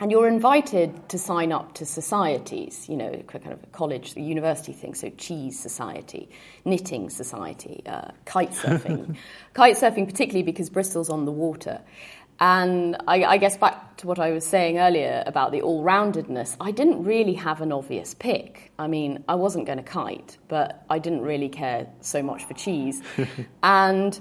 and 0.04 0.12
you're 0.12 0.28
invited 0.28 1.08
to 1.08 1.18
sign 1.18 1.54
up 1.54 1.76
to 1.76 1.86
societies, 1.86 2.90
you 2.90 2.98
know, 2.98 3.10
kind 3.26 3.54
of 3.54 3.64
a 3.64 3.68
college, 3.68 4.18
university 4.18 4.74
thing, 4.74 4.94
so 4.94 5.10
cheese 5.12 5.58
society, 5.58 6.30
knitting 6.66 7.10
society, 7.10 7.82
uh, 7.86 8.12
kite 8.26 8.52
surfing. 8.52 9.16
kite 9.54 9.78
surfing, 9.78 10.06
particularly 10.06 10.44
because 10.44 10.70
Bristol's 10.70 11.10
on 11.10 11.24
the 11.24 11.32
water. 11.32 11.80
And 12.38 12.98
I, 13.08 13.24
I, 13.24 13.38
guess 13.38 13.56
back 13.56 13.96
to 13.98 14.08
what 14.08 14.20
I 14.20 14.32
was 14.32 14.46
saying 14.46 14.78
earlier 14.78 15.24
about 15.26 15.54
the 15.54 15.62
all 15.62 15.82
roundedness, 15.86 16.58
I 16.60 16.72
didn't 16.72 17.06
really 17.06 17.36
have 17.36 17.62
an 17.62 17.72
obvious 17.72 18.14
pick. 18.14 18.74
I 18.78 18.88
mean, 18.88 19.24
I 19.30 19.36
wasn't 19.36 19.66
going 19.68 19.78
to 19.78 19.86
kite, 19.86 20.38
but 20.50 20.84
I 20.90 21.00
didn't 21.00 21.22
really 21.22 21.48
care 21.48 21.88
so 22.02 22.22
much 22.22 22.44
for 22.44 22.56
cheese. 22.56 23.02
and 23.64 24.20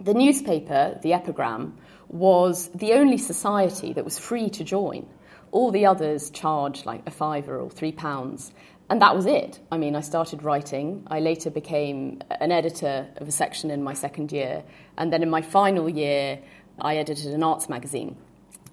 the 0.00 0.14
newspaper, 0.14 0.98
the 1.02 1.12
epigram, 1.12 1.76
was 2.08 2.68
the 2.74 2.94
only 2.94 3.18
society 3.18 3.92
that 3.92 4.04
was 4.04 4.18
free 4.18 4.50
to 4.50 4.64
join. 4.64 5.08
All 5.52 5.70
the 5.70 5.86
others 5.86 6.30
charged 6.30 6.86
like 6.86 7.02
a 7.06 7.10
fiver 7.10 7.58
or 7.58 7.70
three 7.70 7.92
pounds. 7.92 8.52
And 8.88 9.00
that 9.02 9.14
was 9.14 9.26
it. 9.26 9.60
I 9.70 9.78
mean, 9.78 9.94
I 9.94 10.00
started 10.00 10.42
writing. 10.42 11.06
I 11.06 11.20
later 11.20 11.50
became 11.50 12.22
an 12.40 12.50
editor 12.50 13.06
of 13.18 13.28
a 13.28 13.32
section 13.32 13.70
in 13.70 13.84
my 13.84 13.94
second 13.94 14.32
year. 14.32 14.64
And 14.96 15.12
then 15.12 15.22
in 15.22 15.30
my 15.30 15.42
final 15.42 15.88
year, 15.88 16.40
I 16.80 16.96
edited 16.96 17.32
an 17.32 17.42
arts 17.44 17.68
magazine. 17.68 18.16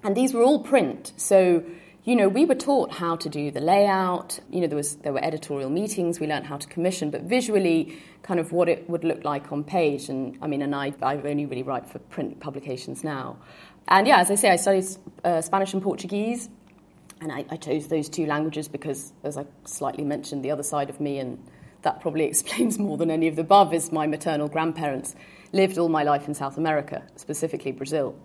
And 0.03 0.15
these 0.15 0.33
were 0.33 0.41
all 0.41 0.63
print. 0.63 1.13
So 1.17 1.63
you 2.07 2.15
know, 2.15 2.29
we 2.29 2.45
were 2.45 2.55
taught 2.55 2.93
how 2.93 3.17
to 3.17 3.27
do 3.27 3.51
the 3.51 3.59
layout. 3.59 4.39
You 4.49 4.61
know, 4.61 4.67
there 4.67 4.77
was 4.77 4.95
there 4.95 5.11
were 5.11 5.21
editorial 5.21 5.69
meetings. 5.69 6.21
We 6.21 6.27
learned 6.27 6.45
how 6.45 6.55
to 6.55 6.65
commission, 6.65 7.11
but 7.11 7.23
visually, 7.23 7.97
kind 8.23 8.39
of 8.39 8.53
what 8.53 8.69
it 8.69 8.89
would 8.89 9.03
look 9.03 9.25
like 9.25 9.51
on 9.51 9.65
page. 9.65 10.07
And 10.07 10.37
I 10.41 10.47
mean, 10.47 10.61
and 10.61 10.73
I 10.73 10.93
I 11.01 11.17
only 11.17 11.45
really 11.45 11.63
write 11.63 11.85
for 11.85 11.99
print 11.99 12.39
publications 12.39 13.03
now. 13.03 13.35
And 13.89 14.07
yeah, 14.07 14.19
as 14.19 14.31
I 14.31 14.35
say, 14.35 14.49
I 14.49 14.55
studied 14.55 14.85
uh, 15.25 15.41
Spanish 15.41 15.73
and 15.73 15.83
Portuguese, 15.83 16.47
and 17.19 17.29
I, 17.29 17.43
I 17.49 17.57
chose 17.57 17.89
those 17.89 18.07
two 18.07 18.25
languages 18.25 18.69
because, 18.69 19.11
as 19.25 19.37
I 19.37 19.45
slightly 19.65 20.05
mentioned, 20.05 20.45
the 20.45 20.51
other 20.51 20.63
side 20.63 20.89
of 20.89 21.01
me, 21.01 21.19
and 21.19 21.37
that 21.81 21.99
probably 21.99 22.23
explains 22.33 22.79
more 22.79 22.95
than 22.95 23.11
any 23.11 23.27
of 23.27 23.35
the 23.35 23.41
above, 23.41 23.73
is 23.73 23.91
my 23.91 24.07
maternal 24.07 24.47
grandparents 24.47 25.13
lived 25.51 25.77
all 25.77 25.89
my 25.89 26.03
life 26.03 26.27
in 26.27 26.33
South 26.33 26.57
America, 26.57 27.03
specifically 27.17 27.73
Brazil. 27.73 28.15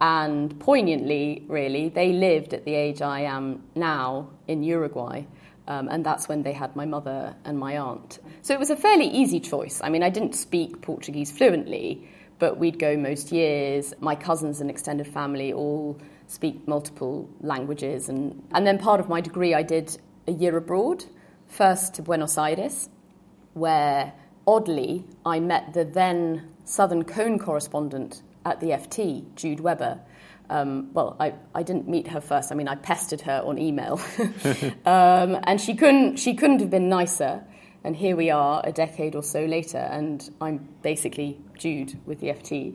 And 0.00 0.58
poignantly, 0.60 1.44
really, 1.48 1.88
they 1.88 2.12
lived 2.12 2.52
at 2.52 2.64
the 2.64 2.74
age 2.74 3.00
I 3.00 3.20
am 3.20 3.62
now 3.74 4.30
in 4.46 4.62
Uruguay. 4.62 5.24
Um, 5.68 5.88
and 5.88 6.04
that's 6.04 6.28
when 6.28 6.42
they 6.42 6.52
had 6.52 6.76
my 6.76 6.84
mother 6.84 7.34
and 7.44 7.58
my 7.58 7.78
aunt. 7.78 8.20
So 8.42 8.54
it 8.54 8.60
was 8.60 8.70
a 8.70 8.76
fairly 8.76 9.08
easy 9.08 9.40
choice. 9.40 9.80
I 9.82 9.88
mean, 9.88 10.02
I 10.02 10.10
didn't 10.10 10.34
speak 10.34 10.80
Portuguese 10.80 11.32
fluently, 11.32 12.08
but 12.38 12.58
we'd 12.58 12.78
go 12.78 12.96
most 12.96 13.32
years. 13.32 13.92
My 13.98 14.14
cousins 14.14 14.60
and 14.60 14.70
extended 14.70 15.08
family 15.08 15.52
all 15.52 15.98
speak 16.28 16.68
multiple 16.68 17.28
languages. 17.40 18.08
And, 18.08 18.42
and 18.52 18.66
then 18.66 18.78
part 18.78 19.00
of 19.00 19.08
my 19.08 19.20
degree, 19.20 19.54
I 19.54 19.62
did 19.62 19.96
a 20.28 20.32
year 20.32 20.56
abroad, 20.56 21.04
first 21.46 21.94
to 21.94 22.02
Buenos 22.02 22.36
Aires, 22.38 22.88
where 23.54 24.12
oddly 24.46 25.04
I 25.24 25.40
met 25.40 25.72
the 25.72 25.84
then 25.84 26.48
Southern 26.64 27.04
Cone 27.04 27.38
correspondent 27.38 28.22
at 28.46 28.60
the 28.60 28.68
FT, 28.68 29.34
Jude 29.34 29.60
Webber. 29.60 29.98
Um, 30.48 30.92
well, 30.92 31.16
I, 31.18 31.34
I 31.54 31.64
didn't 31.64 31.88
meet 31.88 32.06
her 32.08 32.20
first. 32.20 32.52
I 32.52 32.54
mean, 32.54 32.68
I 32.68 32.76
pestered 32.76 33.20
her 33.22 33.42
on 33.44 33.58
email, 33.58 34.00
um, 34.86 35.38
and 35.42 35.60
she 35.60 35.74
couldn't 35.74 36.16
she 36.16 36.34
couldn't 36.34 36.60
have 36.60 36.70
been 36.70 36.88
nicer. 36.88 37.44
And 37.84 37.94
here 37.94 38.16
we 38.16 38.30
are, 38.30 38.60
a 38.64 38.72
decade 38.72 39.14
or 39.14 39.22
so 39.22 39.44
later, 39.44 39.78
and 39.78 40.28
I'm 40.40 40.68
basically 40.82 41.40
Jude 41.56 41.96
with 42.04 42.18
the 42.18 42.28
FT. 42.28 42.74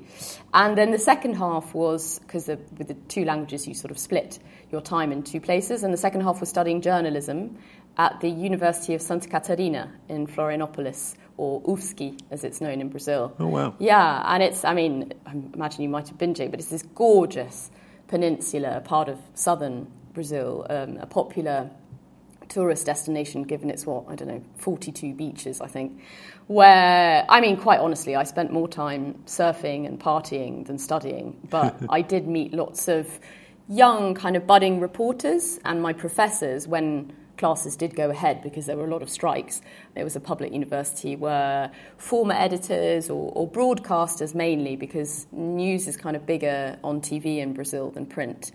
And 0.54 0.78
then 0.78 0.92
the 0.92 1.00
second 1.00 1.34
half 1.34 1.74
was 1.74 2.20
because 2.20 2.48
with 2.48 2.88
the 2.88 2.94
two 3.10 3.26
languages, 3.26 3.68
you 3.68 3.74
sort 3.74 3.92
of 3.92 3.98
split 3.98 4.40
your 4.72 4.80
time 4.80 5.12
in 5.12 5.22
two 5.22 5.42
places. 5.42 5.84
And 5.84 5.94
the 5.94 5.98
second 5.98 6.22
half 6.22 6.40
was 6.40 6.48
studying 6.48 6.80
journalism 6.80 7.58
at 7.98 8.22
the 8.22 8.30
University 8.30 8.94
of 8.94 9.02
Santa 9.02 9.28
Catarina 9.28 9.92
in 10.08 10.28
Florianopolis, 10.28 11.16
or 11.38 11.62
UFSC, 11.64 12.20
as 12.30 12.44
it's 12.44 12.62
known 12.62 12.82
in 12.82 12.90
Brazil. 12.90 13.34
Oh, 13.40 13.48
wow. 13.48 13.76
Yeah, 13.80 14.24
and 14.26 14.44
it's, 14.44 14.64
I 14.64 14.74
mean, 14.74 15.14
I 15.26 15.32
imagine 15.54 15.82
you 15.82 15.90
might 15.90 16.08
have 16.08 16.18
been, 16.18 16.34
Jay, 16.34 16.48
but 16.48 16.60
it's 16.60 16.70
this 16.70 16.84
gorgeous 16.84 17.72
peninsula, 18.08 18.82
part 18.84 19.10
of 19.10 19.18
southern 19.34 19.92
Brazil, 20.14 20.66
um, 20.70 20.98
a 20.98 21.06
popular 21.06 21.70
tourist 22.50 22.86
destination 22.86 23.44
given 23.44 23.70
it's 23.70 23.86
what, 23.86 24.04
I 24.10 24.16
don't 24.16 24.28
know, 24.28 24.44
42 24.58 25.14
beaches, 25.14 25.62
I 25.62 25.68
think, 25.68 26.02
where, 26.48 27.26
I 27.30 27.40
mean, 27.40 27.56
quite 27.56 27.80
honestly, 27.80 28.16
I 28.16 28.24
spent 28.26 28.52
more 28.52 28.68
time 28.68 29.24
surfing 29.26 29.88
and 29.88 30.00
partying 30.00 30.68
than 30.68 30.78
studying, 30.78 31.40
but 31.50 31.76
I 31.90 32.02
did 32.02 32.28
meet 32.28 32.54
lots 32.54 32.90
of 32.90 33.20
young 33.70 34.14
kind 34.14 34.36
of 34.36 34.46
budding 34.46 34.82
reporters 34.82 35.60
and 35.64 35.82
my 35.82 35.94
professors 35.94 36.68
when 36.68 37.14
classes 37.42 37.76
did 37.76 37.96
go 37.96 38.12
ahead 38.12 38.44
because 38.44 38.68
there 38.68 38.78
were 38.78 38.86
a 38.86 38.90
lot 38.90 39.02
of 39.02 39.10
strikes. 39.10 39.62
It 39.96 40.04
was 40.04 40.16
a 40.16 40.20
public 40.20 40.54
university 40.54 41.16
where 41.16 41.72
former 41.98 42.36
editors 42.36 43.10
or, 43.10 43.32
or, 43.34 43.50
broadcasters 43.50 44.36
mainly, 44.36 44.76
because 44.76 45.26
news 45.32 45.88
is 45.88 45.98
kind 45.98 46.16
of 46.16 46.28
bigger 46.28 46.78
on 46.84 47.02
TV 47.02 47.40
in 47.40 47.54
Brazil 47.54 47.90
than 47.90 48.06
print. 48.06 48.52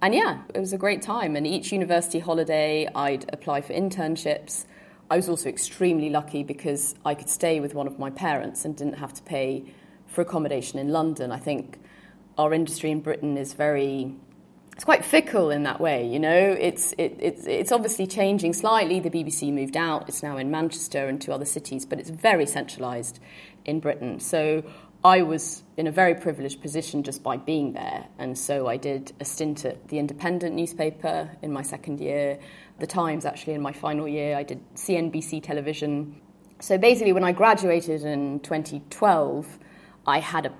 And 0.00 0.14
yeah, 0.14 0.42
it 0.54 0.60
was 0.60 0.72
a 0.72 0.78
great 0.78 1.02
time. 1.02 1.36
And 1.36 1.46
each 1.46 1.72
university 1.72 2.20
holiday, 2.20 2.88
I'd 2.94 3.26
apply 3.34 3.60
for 3.60 3.74
internships. 3.74 4.64
I 5.10 5.16
was 5.16 5.28
also 5.28 5.50
extremely 5.50 6.08
lucky 6.08 6.42
because 6.42 6.94
I 7.04 7.14
could 7.14 7.28
stay 7.28 7.60
with 7.60 7.74
one 7.74 7.86
of 7.86 7.98
my 7.98 8.08
parents 8.08 8.64
and 8.64 8.74
didn't 8.74 8.94
have 8.94 9.12
to 9.12 9.22
pay 9.22 9.62
for 10.06 10.22
accommodation 10.22 10.78
in 10.78 10.88
London. 10.88 11.30
I 11.30 11.38
think 11.38 11.78
our 12.38 12.54
industry 12.54 12.90
in 12.90 13.00
Britain 13.02 13.36
is 13.36 13.52
very 13.52 14.14
it's 14.72 14.84
quite 14.84 15.04
fickle 15.04 15.50
in 15.50 15.64
that 15.64 15.80
way, 15.80 16.06
you 16.06 16.18
know. 16.18 16.56
It's 16.58 16.92
it, 16.96 17.16
it's 17.20 17.46
it's 17.46 17.72
obviously 17.72 18.06
changing 18.06 18.54
slightly. 18.54 19.00
The 19.00 19.10
BBC 19.10 19.52
moved 19.52 19.76
out; 19.76 20.08
it's 20.08 20.22
now 20.22 20.38
in 20.38 20.50
Manchester 20.50 21.08
and 21.08 21.20
two 21.20 21.32
other 21.32 21.44
cities, 21.44 21.84
but 21.84 22.00
it's 22.00 22.10
very 22.10 22.46
centralised 22.46 23.20
in 23.66 23.80
Britain. 23.80 24.18
So 24.18 24.62
I 25.04 25.22
was 25.22 25.62
in 25.76 25.86
a 25.86 25.92
very 25.92 26.14
privileged 26.14 26.62
position 26.62 27.02
just 27.02 27.22
by 27.22 27.36
being 27.36 27.74
there, 27.74 28.06
and 28.18 28.36
so 28.36 28.66
I 28.66 28.78
did 28.78 29.12
a 29.20 29.26
stint 29.26 29.66
at 29.66 29.88
the 29.88 29.98
Independent 29.98 30.54
newspaper 30.54 31.30
in 31.42 31.52
my 31.52 31.62
second 31.62 32.00
year, 32.00 32.38
the 32.78 32.86
Times 32.86 33.26
actually 33.26 33.54
in 33.54 33.60
my 33.62 33.72
final 33.72 34.08
year. 34.08 34.36
I 34.36 34.42
did 34.42 34.60
CNBC 34.74 35.42
television. 35.42 36.18
So 36.60 36.78
basically, 36.78 37.12
when 37.12 37.24
I 37.24 37.32
graduated 37.32 38.04
in 38.04 38.40
2012, 38.40 39.58
I 40.06 40.18
had 40.18 40.46
a 40.46 40.52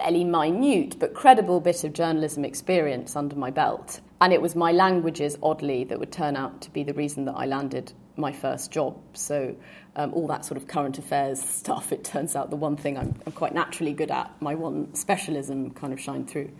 fairly 0.00 0.24
minute 0.24 0.98
but 0.98 1.14
credible 1.14 1.60
bit 1.60 1.84
of 1.84 1.92
journalism 1.92 2.44
experience 2.44 3.16
under 3.16 3.36
my 3.36 3.50
belt. 3.50 4.00
And 4.20 4.32
it 4.32 4.42
was 4.42 4.54
my 4.54 4.72
languages, 4.72 5.38
oddly, 5.42 5.84
that 5.84 5.98
would 5.98 6.12
turn 6.12 6.36
out 6.36 6.60
to 6.62 6.70
be 6.70 6.82
the 6.82 6.92
reason 6.94 7.24
that 7.24 7.34
I 7.36 7.46
landed 7.46 7.92
my 8.16 8.32
first 8.32 8.70
job. 8.70 8.98
So, 9.14 9.56
um, 9.96 10.12
all 10.12 10.26
that 10.28 10.44
sort 10.44 10.56
of 10.58 10.68
current 10.68 10.98
affairs 10.98 11.40
stuff, 11.42 11.90
it 11.92 12.04
turns 12.04 12.36
out 12.36 12.50
the 12.50 12.56
one 12.56 12.76
thing 12.76 12.98
I'm, 12.98 13.14
I'm 13.26 13.32
quite 13.32 13.54
naturally 13.54 13.92
good 13.92 14.10
at, 14.10 14.30
my 14.40 14.54
one 14.54 14.94
specialism 14.94 15.70
kind 15.70 15.92
of 15.92 16.00
shined 16.00 16.28
through. 16.28 16.50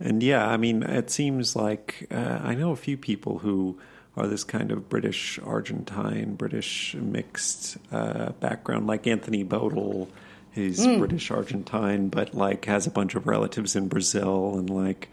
And 0.00 0.22
yeah, 0.22 0.48
I 0.48 0.56
mean, 0.56 0.82
it 0.82 1.10
seems 1.10 1.54
like 1.54 2.06
uh, 2.10 2.40
I 2.42 2.54
know 2.54 2.70
a 2.70 2.76
few 2.76 2.96
people 2.96 3.38
who 3.38 3.78
are 4.16 4.26
this 4.26 4.44
kind 4.44 4.70
of 4.70 4.88
British 4.88 5.38
Argentine, 5.40 6.34
British 6.34 6.94
mixed 6.94 7.78
uh, 7.90 8.30
background, 8.32 8.86
like 8.86 9.06
Anthony 9.06 9.44
Boadle 9.44 10.08
He's 10.52 10.86
mm. 10.86 10.98
British 10.98 11.30
Argentine, 11.30 12.08
but 12.08 12.34
like 12.34 12.66
has 12.66 12.86
a 12.86 12.90
bunch 12.90 13.14
of 13.14 13.26
relatives 13.26 13.74
in 13.74 13.88
Brazil, 13.88 14.58
and 14.58 14.68
like, 14.68 15.08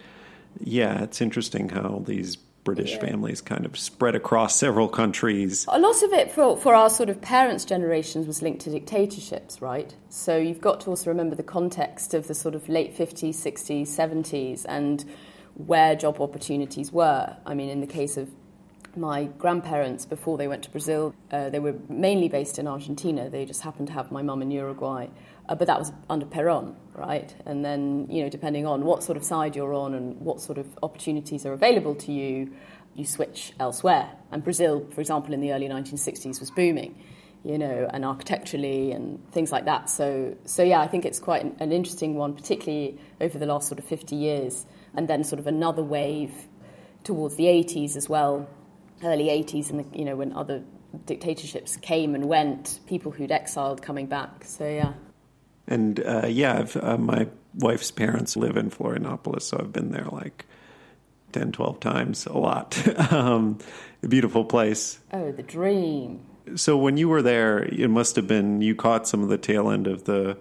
yeah, 0.59 1.03
it's 1.03 1.21
interesting 1.21 1.69
how 1.69 2.03
these 2.05 2.37
British 2.63 2.91
yeah. 2.91 2.99
families 2.99 3.41
kind 3.41 3.65
of 3.65 3.77
spread 3.77 4.15
across 4.15 4.55
several 4.55 4.87
countries. 4.87 5.65
A 5.69 5.79
lot 5.79 6.03
of 6.03 6.13
it 6.13 6.31
for, 6.31 6.57
for 6.57 6.75
our 6.75 6.89
sort 6.89 7.09
of 7.09 7.21
parents' 7.21 7.65
generations 7.65 8.27
was 8.27 8.41
linked 8.41 8.61
to 8.61 8.69
dictatorships, 8.69 9.61
right? 9.61 9.95
So 10.09 10.37
you've 10.37 10.61
got 10.61 10.81
to 10.81 10.89
also 10.89 11.09
remember 11.09 11.35
the 11.35 11.43
context 11.43 12.13
of 12.13 12.27
the 12.27 12.35
sort 12.35 12.55
of 12.55 12.67
late 12.69 12.95
50s, 12.95 13.29
60s, 13.29 13.87
70s, 13.87 14.65
and 14.67 15.03
where 15.55 15.95
job 15.95 16.21
opportunities 16.21 16.91
were. 16.91 17.35
I 17.45 17.53
mean, 17.53 17.69
in 17.69 17.81
the 17.81 17.87
case 17.87 18.17
of 18.17 18.29
my 18.99 19.25
grandparents, 19.25 20.05
before 20.05 20.37
they 20.37 20.47
went 20.47 20.63
to 20.63 20.69
Brazil, 20.69 21.15
uh, 21.31 21.49
they 21.49 21.59
were 21.59 21.75
mainly 21.87 22.27
based 22.27 22.59
in 22.59 22.67
Argentina. 22.67 23.29
They 23.29 23.45
just 23.45 23.61
happened 23.61 23.87
to 23.87 23.93
have 23.93 24.11
my 24.11 24.21
mum 24.21 24.41
in 24.41 24.51
Uruguay. 24.51 25.07
Uh, 25.47 25.55
but 25.55 25.67
that 25.67 25.79
was 25.79 25.91
under 26.09 26.25
Perón, 26.25 26.75
right? 26.93 27.33
And 27.45 27.63
then, 27.65 28.07
you 28.09 28.23
know, 28.23 28.29
depending 28.29 28.65
on 28.65 28.85
what 28.85 29.03
sort 29.03 29.17
of 29.17 29.23
side 29.23 29.55
you're 29.55 29.73
on 29.73 29.93
and 29.95 30.19
what 30.19 30.41
sort 30.41 30.57
of 30.57 30.67
opportunities 30.83 31.45
are 31.45 31.53
available 31.53 31.95
to 31.95 32.11
you, 32.11 32.51
you 32.93 33.05
switch 33.05 33.53
elsewhere. 33.59 34.09
And 34.31 34.43
Brazil, 34.43 34.85
for 34.91 35.01
example, 35.01 35.33
in 35.33 35.41
the 35.41 35.53
early 35.53 35.67
1960s 35.67 36.39
was 36.39 36.51
booming, 36.51 37.01
you 37.43 37.57
know, 37.57 37.89
and 37.91 38.05
architecturally 38.05 38.91
and 38.91 39.19
things 39.31 39.51
like 39.51 39.65
that. 39.65 39.89
So, 39.89 40.35
so 40.45 40.61
yeah, 40.61 40.81
I 40.81 40.87
think 40.87 41.05
it's 41.05 41.19
quite 41.19 41.43
an, 41.43 41.55
an 41.59 41.71
interesting 41.71 42.15
one, 42.15 42.33
particularly 42.33 42.99
over 43.21 43.39
the 43.39 43.45
last 43.45 43.67
sort 43.67 43.79
of 43.79 43.85
50 43.85 44.15
years. 44.15 44.65
And 44.93 45.07
then 45.07 45.23
sort 45.23 45.39
of 45.39 45.47
another 45.47 45.83
wave 45.83 46.33
towards 47.03 47.37
the 47.37 47.45
80s 47.45 47.95
as 47.95 48.09
well, 48.09 48.47
early 49.03 49.25
80s, 49.25 49.69
and, 49.69 49.79
the, 49.79 49.97
you 49.97 50.05
know, 50.05 50.15
when 50.15 50.33
other 50.33 50.63
dictatorships 51.05 51.77
came 51.77 52.15
and 52.15 52.27
went, 52.27 52.79
people 52.87 53.11
who'd 53.11 53.31
exiled 53.31 53.81
coming 53.81 54.07
back. 54.07 54.43
So, 54.43 54.67
yeah. 54.67 54.93
And 55.67 55.99
uh, 55.99 56.25
yeah, 56.27 56.65
uh, 56.81 56.97
my 56.97 57.27
wife's 57.53 57.91
parents 57.91 58.35
live 58.35 58.57
in 58.57 58.71
Florianopolis, 58.71 59.43
so 59.43 59.57
I've 59.59 59.71
been 59.71 59.91
there 59.91 60.07
like 60.11 60.45
10, 61.31 61.51
12 61.51 61.79
times, 61.79 62.25
a 62.25 62.37
lot. 62.37 63.11
um, 63.11 63.59
a 64.01 64.07
beautiful 64.07 64.45
place. 64.45 64.99
Oh, 65.13 65.31
the 65.31 65.43
dream. 65.43 66.25
So 66.55 66.77
when 66.77 66.97
you 66.97 67.09
were 67.09 67.21
there, 67.21 67.59
it 67.59 67.89
must 67.89 68.15
have 68.15 68.27
been 68.27 68.61
you 68.61 68.73
caught 68.73 69.07
some 69.07 69.21
of 69.21 69.29
the 69.29 69.37
tail 69.37 69.69
end 69.69 69.85
of 69.85 70.05
the 70.05 70.37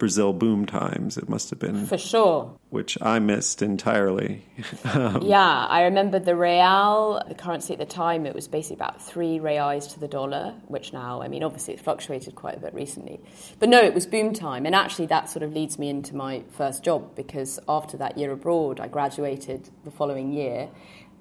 Brazil 0.00 0.32
boom 0.32 0.66
times. 0.66 1.16
It 1.16 1.28
must 1.28 1.50
have 1.50 1.60
been 1.60 1.86
for 1.86 1.98
sure, 1.98 2.58
which 2.70 2.98
I 3.00 3.20
missed 3.20 3.62
entirely. 3.62 4.44
um, 4.84 5.22
yeah, 5.22 5.66
I 5.66 5.82
remember 5.82 6.18
the 6.18 6.34
real, 6.34 7.22
the 7.28 7.34
currency 7.34 7.74
at 7.74 7.78
the 7.78 7.86
time. 7.86 8.26
It 8.26 8.34
was 8.34 8.48
basically 8.48 8.76
about 8.76 9.00
three 9.00 9.38
reais 9.38 9.92
to 9.92 10.00
the 10.00 10.08
dollar, 10.08 10.54
which 10.66 10.92
now, 10.92 11.22
I 11.22 11.28
mean, 11.28 11.44
obviously 11.44 11.74
it 11.74 11.80
fluctuated 11.80 12.34
quite 12.34 12.56
a 12.56 12.60
bit 12.60 12.74
recently, 12.74 13.20
but 13.60 13.68
no, 13.68 13.80
it 13.80 13.94
was 13.94 14.06
boom 14.06 14.32
time. 14.32 14.66
And 14.66 14.74
actually, 14.74 15.06
that 15.06 15.28
sort 15.28 15.44
of 15.44 15.52
leads 15.52 15.78
me 15.78 15.90
into 15.90 16.16
my 16.16 16.42
first 16.50 16.82
job 16.82 17.14
because 17.14 17.60
after 17.68 17.96
that 17.98 18.18
year 18.18 18.32
abroad, 18.32 18.80
I 18.80 18.88
graduated 18.88 19.70
the 19.84 19.92
following 19.92 20.32
year, 20.32 20.70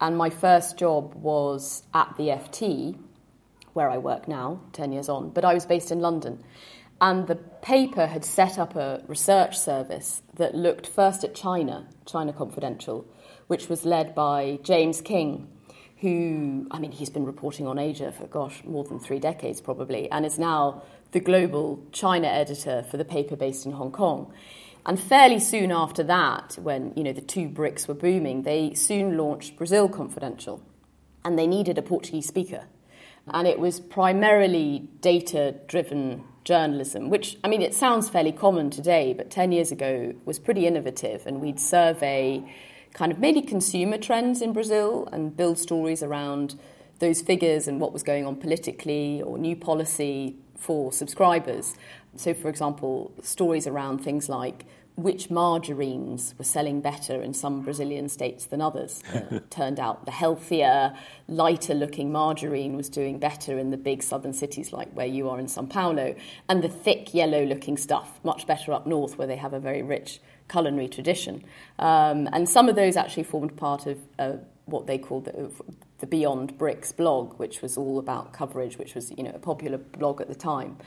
and 0.01 0.17
my 0.17 0.32
first 0.32 0.77
job 0.77 1.13
was 1.15 1.84
at 1.93 2.15
the 2.17 2.30
FT, 2.30 2.97
where 3.73 3.91
I 3.91 3.97
work 3.97 4.27
now, 4.30 4.62
ten 4.71 4.93
years 4.93 5.10
on. 5.10 5.32
But 5.32 5.43
I 5.43 5.54
was 5.54 5.65
based 5.65 5.91
in 5.91 5.99
London. 5.99 6.41
And 7.01 7.27
the 7.27 7.35
paper 7.35 8.07
had 8.07 8.25
set 8.25 8.59
up 8.59 8.75
a 8.75 9.01
research 9.07 9.57
service 9.57 10.21
that 10.35 10.53
looked 10.53 10.88
first 10.88 11.23
at 11.23 11.33
China, 11.33 11.88
China 12.05 12.33
Confidential, 12.33 13.05
which 13.47 13.69
was 13.69 13.85
led 13.85 14.13
by 14.13 14.59
James 14.63 14.99
King, 14.99 15.47
who, 16.01 16.67
I 16.71 16.79
mean, 16.79 16.91
he's 16.91 17.09
been 17.09 17.25
reporting 17.25 17.67
on 17.67 17.79
Asia 17.79 18.12
for, 18.12 18.27
gosh, 18.27 18.63
more 18.65 18.83
than 18.83 18.99
three 18.99 19.19
decades 19.19 19.62
probably, 19.62 20.12
and 20.12 20.25
is 20.25 20.38
now 20.38 20.83
the 21.12 21.19
global 21.19 21.83
China 21.91 22.27
editor 22.27 22.83
for 22.83 22.97
the 22.97 23.05
paper 23.05 23.35
based 23.35 23.65
in 23.65 23.71
Hong 23.71 23.91
Kong. 23.91 24.33
And 24.85 24.99
fairly 24.99 25.39
soon 25.39 25.71
after 25.71 26.03
that, 26.03 26.57
when 26.62 26.93
you 26.95 27.03
know 27.03 27.13
the 27.13 27.21
two 27.21 27.49
BRICS 27.49 27.88
were 27.88 27.93
booming, 27.93 28.43
they 28.43 28.73
soon 28.73 29.17
launched 29.17 29.57
Brazil 29.57 29.89
Confidential, 29.89 30.62
and 31.23 31.38
they 31.38 31.47
needed 31.47 31.77
a 31.77 31.81
Portuguese 31.81 32.27
speaker. 32.27 32.65
And 33.27 33.47
it 33.47 33.59
was 33.59 33.79
primarily 33.79 34.89
data 35.01 35.55
driven 35.67 36.23
journalism, 36.49 37.12
which, 37.12 37.38
I 37.43 37.47
mean, 37.47 37.62
it 37.62 37.75
sounds 37.75 38.09
fairly 38.09 38.31
common 38.31 38.71
today, 38.71 39.13
but 39.13 39.29
10 39.29 39.51
years 39.51 39.71
ago 39.71 40.15
was 40.25 40.39
pretty 40.39 40.65
innovative. 40.65 41.27
And 41.27 41.39
we'd 41.39 41.59
survey 41.59 42.43
kind 42.93 43.12
of 43.12 43.19
mainly 43.19 43.43
consumer 43.43 43.99
trends 43.99 44.41
in 44.41 44.51
Brazil 44.51 45.07
and 45.12 45.38
build 45.38 45.59
stories 45.59 46.01
around 46.01 46.59
those 46.97 47.21
figures 47.21 47.67
and 47.67 47.79
what 47.79 47.93
was 47.93 48.01
going 48.01 48.25
on 48.25 48.35
politically 48.35 49.21
or 49.21 49.38
new 49.38 49.55
policy 49.55 50.35
for 50.57 50.91
subscribers. 50.91 51.75
So, 52.15 52.33
for 52.33 52.49
example, 52.49 53.12
stories 53.21 53.67
around 53.67 53.99
things 53.99 54.27
like 54.27 54.65
which 55.03 55.29
margarines 55.29 56.35
were 56.38 56.43
selling 56.43 56.81
better 56.81 57.21
in 57.21 57.33
some 57.33 57.62
Brazilian 57.62 58.09
states 58.09 58.45
than 58.45 58.62
others. 58.62 59.03
Uh, 59.13 59.39
turned 59.49 59.79
out 59.79 60.05
the 60.05 60.12
healthier, 60.12 60.93
lighter 61.27 61.73
looking 61.73 62.12
margarine 62.12 62.75
was 62.75 62.89
doing 62.89 63.19
better 63.19 63.57
in 63.57 63.71
the 63.71 63.77
big 63.77 64.03
southern 64.03 64.33
cities 64.33 64.73
like 64.73 64.91
where 64.93 65.05
you 65.05 65.29
are 65.29 65.39
in 65.39 65.47
Sao 65.47 65.63
Paulo, 65.63 66.15
and 66.47 66.63
the 66.63 66.69
thick 66.69 67.13
yellow 67.13 67.43
looking 67.45 67.77
stuff 67.77 68.19
much 68.23 68.45
better 68.47 68.73
up 68.73 68.85
north 68.88 69.17
where 69.17 69.27
they 69.27 69.38
have 69.38 69.53
a 69.53 69.59
very 69.59 69.81
rich 69.81 70.19
culinary 70.49 70.88
tradition. 70.88 71.43
Um, 71.77 72.27
and 72.33 72.49
some 72.49 72.67
of 72.67 72.75
those 72.75 72.97
actually 72.97 73.23
formed 73.23 73.55
part 73.55 73.85
of 73.85 73.99
uh, 74.17 74.33
what 74.65 74.88
they 74.88 74.97
called 74.97 75.25
the, 75.25 75.51
the 75.99 76.07
Beyond 76.07 76.57
Brics 76.57 76.95
blog, 76.95 77.39
which 77.39 77.62
was 77.62 77.77
all 77.77 77.99
about 77.99 78.33
coverage, 78.33 78.77
which 78.77 78.95
was 78.95 79.12
you 79.17 79.23
know 79.23 79.31
a 79.33 79.39
popular 79.39 79.77
blog 79.77 80.21
at 80.21 80.27
the 80.27 80.35
time. 80.35 80.77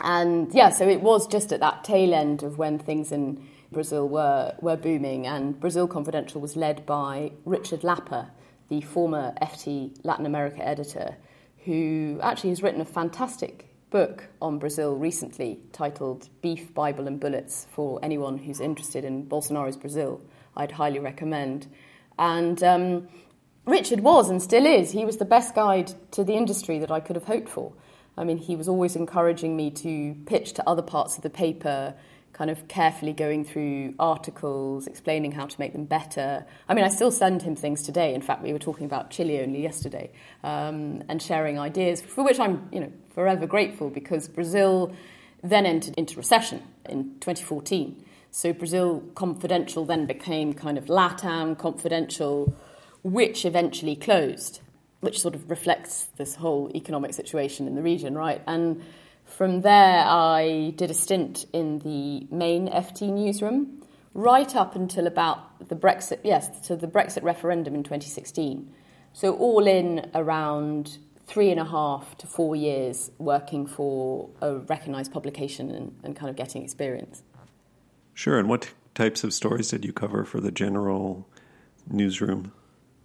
And 0.00 0.52
yeah, 0.54 0.70
so 0.70 0.88
it 0.88 1.02
was 1.02 1.26
just 1.26 1.52
at 1.52 1.60
that 1.60 1.84
tail 1.84 2.14
end 2.14 2.42
of 2.42 2.58
when 2.58 2.78
things 2.78 3.12
in 3.12 3.46
Brazil 3.70 4.08
were, 4.08 4.54
were 4.60 4.76
booming, 4.76 5.26
and 5.26 5.58
Brazil 5.58 5.88
Confidential 5.88 6.40
was 6.40 6.56
led 6.56 6.84
by 6.86 7.32
Richard 7.44 7.80
Lapper, 7.80 8.28
the 8.68 8.80
former 8.80 9.32
FT 9.40 9.96
Latin 10.02 10.26
America 10.26 10.66
editor, 10.66 11.16
who 11.64 12.18
actually 12.22 12.50
has 12.50 12.62
written 12.62 12.80
a 12.80 12.84
fantastic 12.84 13.68
book 13.90 14.24
on 14.40 14.58
Brazil 14.58 14.96
recently 14.96 15.60
titled 15.72 16.28
Beef, 16.40 16.74
Bible 16.74 17.06
and 17.06 17.20
Bullets 17.20 17.66
for 17.70 18.00
anyone 18.02 18.38
who's 18.38 18.60
interested 18.60 19.04
in 19.04 19.26
Bolsonaro's 19.26 19.76
Brazil. 19.76 20.20
I'd 20.56 20.72
highly 20.72 20.98
recommend. 20.98 21.66
And 22.18 22.62
um, 22.62 23.08
Richard 23.66 24.00
was 24.00 24.30
and 24.30 24.42
still 24.42 24.66
is, 24.66 24.90
he 24.90 25.04
was 25.04 25.18
the 25.18 25.24
best 25.24 25.54
guide 25.54 25.92
to 26.12 26.24
the 26.24 26.34
industry 26.34 26.78
that 26.78 26.90
I 26.90 27.00
could 27.00 27.16
have 27.16 27.26
hoped 27.26 27.48
for. 27.48 27.72
I 28.16 28.24
mean, 28.24 28.38
he 28.38 28.56
was 28.56 28.68
always 28.68 28.94
encouraging 28.96 29.56
me 29.56 29.70
to 29.70 30.14
pitch 30.26 30.52
to 30.54 30.68
other 30.68 30.82
parts 30.82 31.16
of 31.16 31.22
the 31.22 31.30
paper, 31.30 31.94
kind 32.32 32.50
of 32.50 32.68
carefully 32.68 33.12
going 33.12 33.44
through 33.44 33.94
articles, 33.98 34.86
explaining 34.86 35.32
how 35.32 35.46
to 35.46 35.60
make 35.60 35.72
them 35.72 35.84
better. 35.84 36.44
I 36.68 36.74
mean, 36.74 36.84
I 36.84 36.88
still 36.88 37.10
send 37.10 37.42
him 37.42 37.56
things 37.56 37.82
today. 37.82 38.14
In 38.14 38.22
fact, 38.22 38.42
we 38.42 38.52
were 38.52 38.58
talking 38.58 38.86
about 38.86 39.10
Chile 39.10 39.40
only 39.40 39.62
yesterday 39.62 40.10
um, 40.44 41.02
and 41.08 41.22
sharing 41.22 41.58
ideas, 41.58 42.00
for 42.00 42.24
which 42.24 42.38
I'm, 42.38 42.68
you 42.72 42.80
know, 42.80 42.92
forever 43.14 43.46
grateful 43.46 43.90
because 43.90 44.28
Brazil 44.28 44.94
then 45.42 45.66
entered 45.66 45.94
into 45.96 46.16
recession 46.16 46.62
in 46.88 47.18
2014. 47.20 48.04
So 48.30 48.52
Brazil 48.52 49.02
Confidential 49.14 49.84
then 49.84 50.06
became 50.06 50.54
kind 50.54 50.78
of 50.78 50.86
LATAM 50.86 51.58
Confidential, 51.58 52.56
which 53.02 53.44
eventually 53.44 53.96
closed 53.96 54.60
which 55.02 55.20
sort 55.20 55.34
of 55.34 55.50
reflects 55.50 56.06
this 56.16 56.36
whole 56.36 56.70
economic 56.76 57.12
situation 57.12 57.66
in 57.66 57.74
the 57.74 57.82
region, 57.82 58.16
right? 58.16 58.40
And 58.46 58.82
from 59.24 59.62
there, 59.62 60.04
I 60.06 60.72
did 60.76 60.92
a 60.92 60.94
stint 60.94 61.44
in 61.52 61.80
the 61.80 62.28
main 62.34 62.68
FT 62.68 63.12
newsroom, 63.12 63.82
right 64.14 64.54
up 64.54 64.76
until 64.76 65.08
about 65.08 65.68
the 65.68 65.74
Brexit, 65.74 66.20
yes, 66.22 66.66
to 66.68 66.76
the 66.76 66.86
Brexit 66.86 67.24
referendum 67.24 67.74
in 67.74 67.82
2016. 67.82 68.72
So 69.12 69.34
all 69.34 69.66
in 69.66 70.08
around 70.14 70.98
three 71.26 71.50
and 71.50 71.58
a 71.58 71.64
half 71.64 72.16
to 72.18 72.28
four 72.28 72.54
years 72.54 73.10
working 73.18 73.66
for 73.66 74.30
a 74.40 74.54
recognised 74.54 75.12
publication 75.12 75.72
and, 75.72 75.96
and 76.04 76.14
kind 76.14 76.30
of 76.30 76.36
getting 76.36 76.62
experience. 76.62 77.24
Sure. 78.14 78.38
And 78.38 78.48
what 78.48 78.70
types 78.94 79.24
of 79.24 79.34
stories 79.34 79.70
did 79.70 79.84
you 79.84 79.92
cover 79.92 80.24
for 80.24 80.40
the 80.40 80.52
general 80.52 81.26
newsroom? 81.90 82.52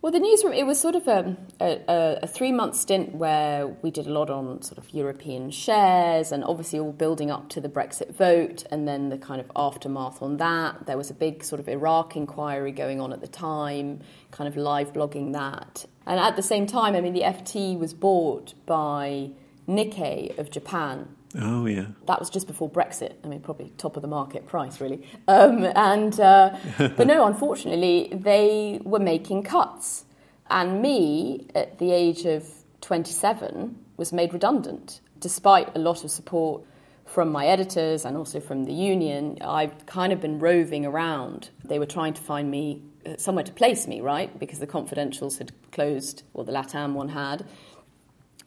Well, 0.08 0.14
the 0.14 0.20
newsroom, 0.20 0.54
it 0.54 0.66
was 0.66 0.80
sort 0.80 0.96
of 0.96 1.06
um, 1.10 1.36
a, 1.60 1.82
a, 1.86 2.20
a 2.24 2.28
three 2.28 2.54
month 2.54 2.78
stint 2.78 3.14
where 3.14 3.68
we 3.68 3.92
did 3.92 4.08
a 4.08 4.10
lot 4.10 4.30
on 4.30 4.62
sort 4.62 4.78
of 4.78 4.90
European 4.94 5.52
shares 5.52 6.32
and 6.32 6.46
obviously 6.46 6.80
all 6.80 6.94
building 6.94 7.30
up 7.30 7.50
to 7.50 7.60
the 7.60 7.68
Brexit 7.68 8.16
vote 8.16 8.64
and 8.72 8.88
then 8.88 9.10
the 9.10 9.18
kind 9.18 9.42
of 9.42 9.52
aftermath 9.54 10.22
on 10.22 10.38
that. 10.38 10.86
There 10.86 10.96
was 10.96 11.10
a 11.10 11.14
big 11.14 11.44
sort 11.44 11.60
of 11.60 11.68
Iraq 11.68 12.16
inquiry 12.16 12.72
going 12.72 13.02
on 13.02 13.12
at 13.12 13.20
the 13.20 13.28
time, 13.28 14.00
kind 14.32 14.48
of 14.48 14.56
live 14.56 14.94
blogging 14.94 15.34
that. 15.34 15.84
And 16.06 16.22
at 16.22 16.38
the 16.38 16.42
same 16.42 16.68
time, 16.68 16.96
I 16.96 17.02
mean, 17.02 17.12
the 17.12 17.24
FT 17.24 17.78
was 17.78 17.94
bought 17.94 18.54
by 18.66 19.32
Nikkei 19.68 20.38
of 20.38 20.50
Japan, 20.50 21.17
Oh, 21.36 21.66
yeah. 21.66 21.88
That 22.08 22.20
was 22.20 22.30
just 22.30 22.48
before 22.48 22.70
Brexit. 22.70 23.14
I 23.24 23.28
mean, 23.28 23.42
probably 23.42 23.72
top 23.78 23.96
of 23.96 24.02
the 24.02 24.08
market 24.08 24.48
price, 24.48 24.80
really. 24.80 25.08
Um, 25.28 25.66
and 25.76 26.18
uh, 26.20 26.58
but 26.78 27.08
no, 27.08 27.26
unfortunately, 27.26 28.10
they 28.14 28.80
were 28.84 29.00
making 29.00 29.44
cuts, 29.44 30.06
and 30.50 30.82
me 30.82 31.48
at 31.54 31.80
the 31.80 31.92
age 31.92 32.26
of 32.26 32.48
27 32.82 33.78
was 33.98 34.14
made 34.14 34.34
redundant, 34.34 35.02
despite 35.20 35.76
a 35.76 35.80
lot 35.80 36.04
of 36.04 36.12
support 36.12 36.64
from 37.06 37.32
my 37.32 37.48
editors 37.48 38.06
and 38.06 38.18
also 38.18 38.40
from 38.40 38.66
the 38.66 38.74
union. 38.74 39.38
I've 39.42 39.86
kind 39.86 40.14
of 40.14 40.22
been 40.22 40.40
roving 40.40 40.86
around. 40.86 41.50
They 41.64 41.80
were 41.80 41.86
trying 41.86 42.14
to 42.14 42.22
find 42.22 42.52
me 42.52 42.84
uh, 43.06 43.16
somewhere 43.18 43.44
to 43.44 43.52
place 43.52 43.88
me, 43.88 44.02
right? 44.02 44.38
Because 44.38 44.60
the 44.60 44.68
confidentials 44.68 45.38
had 45.38 45.52
closed, 45.72 46.24
or 46.34 46.44
the 46.44 46.52
Latam 46.52 46.94
one 46.94 47.10
had, 47.10 47.46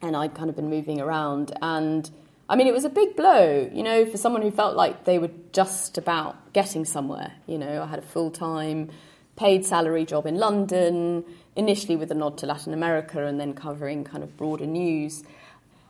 and 0.01 0.15
I'd 0.15 0.33
kind 0.33 0.49
of 0.49 0.55
been 0.55 0.69
moving 0.69 0.99
around 0.99 1.51
and 1.61 2.09
I 2.51 2.57
mean, 2.57 2.67
it 2.67 2.73
was 2.73 2.83
a 2.83 2.89
big 2.89 3.15
blow, 3.15 3.69
you 3.71 3.81
know, 3.81 4.05
for 4.05 4.17
someone 4.17 4.41
who 4.41 4.51
felt 4.51 4.75
like 4.75 5.05
they 5.05 5.19
were 5.19 5.31
just 5.53 5.97
about 5.97 6.51
getting 6.51 6.83
somewhere. 6.83 7.31
You 7.47 7.57
know, 7.57 7.81
I 7.81 7.85
had 7.85 7.99
a 7.99 8.01
full 8.01 8.29
time, 8.29 8.89
paid 9.37 9.65
salary 9.65 10.03
job 10.03 10.25
in 10.25 10.35
London, 10.35 11.23
initially 11.55 11.95
with 11.95 12.11
a 12.11 12.13
nod 12.13 12.37
to 12.39 12.45
Latin 12.45 12.73
America 12.73 13.25
and 13.25 13.39
then 13.39 13.53
covering 13.53 14.03
kind 14.03 14.21
of 14.21 14.35
broader 14.35 14.65
news. 14.65 15.23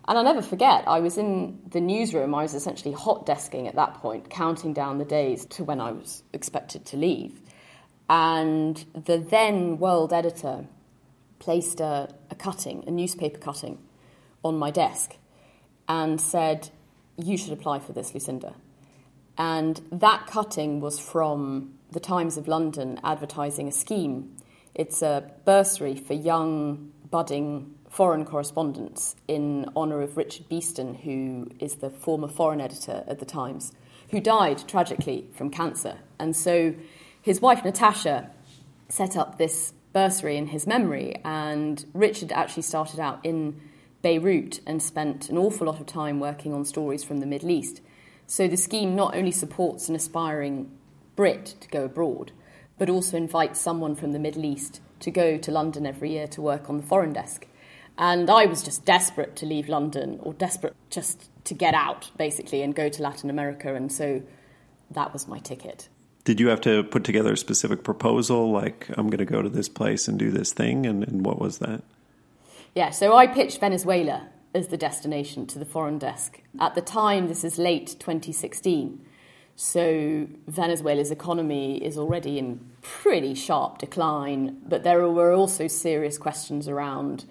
And 0.07 0.19
I'll 0.19 0.23
never 0.23 0.43
forget, 0.43 0.83
I 0.85 0.99
was 0.99 1.17
in 1.17 1.59
the 1.71 1.81
newsroom, 1.81 2.35
I 2.35 2.43
was 2.43 2.53
essentially 2.53 2.93
hot 2.93 3.25
desking 3.25 3.67
at 3.67 3.73
that 3.73 3.95
point, 3.95 4.29
counting 4.29 4.71
down 4.71 4.99
the 4.99 5.05
days 5.05 5.45
to 5.45 5.63
when 5.63 5.81
I 5.81 5.91
was 5.91 6.21
expected 6.31 6.85
to 6.85 6.95
leave. 6.95 7.41
And 8.07 8.85
the 8.93 9.17
then 9.17 9.79
world 9.79 10.13
editor 10.13 10.67
placed 11.39 11.79
a, 11.79 12.13
a 12.29 12.35
cutting, 12.35 12.83
a 12.85 12.91
newspaper 12.91 13.39
cutting, 13.39 13.79
on 14.43 14.59
my 14.59 14.69
desk 14.69 15.17
and 15.87 16.19
said, 16.19 16.69
You 17.17 17.37
should 17.37 17.53
apply 17.53 17.79
for 17.79 17.93
this, 17.93 18.13
Lucinda. 18.13 18.55
And 19.37 19.81
that 19.91 20.27
cutting 20.27 20.79
was 20.79 20.99
from 20.99 21.73
the 21.91 21.99
Times 21.99 22.37
of 22.37 22.47
London 22.47 22.99
advertising 23.03 23.67
a 23.67 23.71
scheme. 23.71 24.35
It's 24.73 25.01
a 25.01 25.31
bursary 25.45 25.95
for 25.95 26.13
young, 26.13 26.91
budding 27.09 27.75
foreign 27.89 28.23
correspondents 28.23 29.15
in 29.27 29.65
honour 29.75 30.01
of 30.01 30.15
Richard 30.15 30.47
Beeston, 30.47 30.95
who 30.95 31.49
is 31.59 31.75
the 31.75 31.89
former 31.89 32.29
foreign 32.29 32.61
editor 32.61 33.03
at 33.07 33.19
the 33.19 33.25
Times, 33.25 33.73
who 34.11 34.21
died 34.21 34.65
tragically 34.67 35.29
from 35.33 35.49
cancer. 35.49 35.97
And 36.17 36.35
so 36.35 36.73
his 37.21 37.41
wife, 37.41 37.65
Natasha, 37.65 38.29
set 38.87 39.17
up 39.17 39.37
this 39.37 39.73
bursary 39.93 40.37
in 40.37 40.47
his 40.47 40.65
memory, 40.65 41.19
and 41.25 41.85
Richard 41.93 42.31
actually 42.31 42.63
started 42.63 42.99
out 42.99 43.19
in 43.25 43.59
Beirut 44.01 44.59
and 44.65 44.81
spent 44.81 45.29
an 45.29 45.37
awful 45.37 45.67
lot 45.67 45.79
of 45.79 45.85
time 45.85 46.19
working 46.19 46.53
on 46.53 46.65
stories 46.65 47.03
from 47.03 47.19
the 47.19 47.25
Middle 47.25 47.51
East. 47.51 47.81
So 48.27 48.47
the 48.47 48.57
scheme 48.57 48.95
not 48.95 49.15
only 49.15 49.31
supports 49.31 49.89
an 49.89 49.95
aspiring 49.95 50.71
Brit 51.15 51.55
to 51.59 51.67
go 51.67 51.85
abroad, 51.85 52.31
but 52.77 52.89
also 52.89 53.17
invites 53.17 53.59
someone 53.59 53.95
from 53.95 54.11
the 54.11 54.19
Middle 54.19 54.45
East 54.45 54.81
to 55.01 55.11
go 55.11 55.37
to 55.37 55.51
London 55.51 55.85
every 55.85 56.11
year 56.11 56.27
to 56.27 56.41
work 56.41 56.69
on 56.69 56.77
the 56.77 56.83
foreign 56.83 57.13
desk. 57.13 57.45
And 57.97 58.29
I 58.29 58.45
was 58.45 58.63
just 58.63 58.85
desperate 58.85 59.35
to 59.37 59.45
leave 59.45 59.67
London, 59.67 60.17
or 60.21 60.33
desperate 60.33 60.75
just 60.89 61.29
to 61.43 61.53
get 61.53 61.73
out, 61.73 62.09
basically, 62.17 62.61
and 62.61 62.73
go 62.73 62.89
to 62.89 63.03
Latin 63.03 63.29
America. 63.29 63.75
And 63.75 63.91
so 63.91 64.23
that 64.91 65.13
was 65.13 65.27
my 65.27 65.39
ticket. 65.39 65.89
Did 66.23 66.39
you 66.39 66.47
have 66.47 66.61
to 66.61 66.83
put 66.83 67.03
together 67.03 67.33
a 67.33 67.37
specific 67.37 67.83
proposal, 67.83 68.51
like, 68.51 68.87
I'm 68.89 69.07
going 69.07 69.19
to 69.19 69.25
go 69.25 69.41
to 69.41 69.49
this 69.49 69.67
place 69.67 70.07
and 70.07 70.17
do 70.17 70.31
this 70.31 70.53
thing? 70.53 70.85
And, 70.85 71.03
and 71.03 71.25
what 71.25 71.39
was 71.39 71.57
that? 71.57 71.83
Yeah, 72.73 72.91
so 72.91 73.13
I 73.13 73.27
pitched 73.27 73.59
Venezuela 73.59 74.29
as 74.55 74.67
the 74.67 74.77
destination 74.77 75.45
to 75.47 75.59
the 75.59 75.65
foreign 75.65 75.97
desk. 75.97 76.41
At 76.57 76.73
the 76.73 76.81
time, 76.81 77.27
this 77.27 77.43
is 77.43 77.57
late 77.57 77.97
2016. 77.99 79.05
So 79.57 80.27
Venezuela's 80.47 81.11
economy 81.11 81.83
is 81.83 81.97
already 81.97 82.39
in 82.39 82.61
pretty 82.81 83.35
sharp 83.35 83.79
decline, 83.79 84.61
but 84.65 84.83
there 84.83 85.05
were 85.09 85.33
also 85.33 85.67
serious 85.67 86.17
questions 86.17 86.69
around 86.69 87.25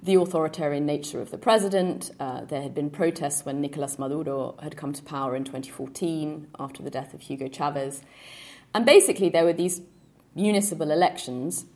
the 0.00 0.14
authoritarian 0.14 0.86
nature 0.86 1.20
of 1.20 1.32
the 1.32 1.38
president. 1.38 2.12
Uh, 2.20 2.44
there 2.44 2.62
had 2.62 2.72
been 2.72 2.88
protests 2.88 3.44
when 3.44 3.60
Nicolas 3.60 3.98
Maduro 3.98 4.54
had 4.62 4.76
come 4.76 4.92
to 4.92 5.02
power 5.02 5.34
in 5.34 5.42
2014 5.42 6.46
after 6.60 6.84
the 6.84 6.90
death 6.90 7.12
of 7.12 7.22
Hugo 7.22 7.48
Chavez. 7.48 8.02
And 8.72 8.86
basically, 8.86 9.30
there 9.30 9.44
were 9.44 9.52
these 9.52 9.80
municipal 10.36 10.92
elections 10.92 11.66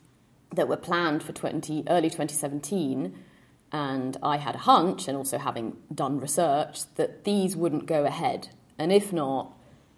that 0.53 0.67
were 0.67 0.77
planned 0.77 1.23
for 1.23 1.31
20, 1.31 1.85
early 1.87 2.09
2017. 2.09 3.17
And 3.71 4.17
I 4.21 4.37
had 4.37 4.55
a 4.55 4.59
hunch, 4.59 5.07
and 5.07 5.15
also 5.17 5.37
having 5.37 5.77
done 5.93 6.19
research, 6.19 6.81
that 6.95 7.23
these 7.23 7.55
wouldn't 7.55 7.85
go 7.85 8.05
ahead. 8.05 8.49
And 8.77 8.91
if 8.91 9.13
not, 9.13 9.53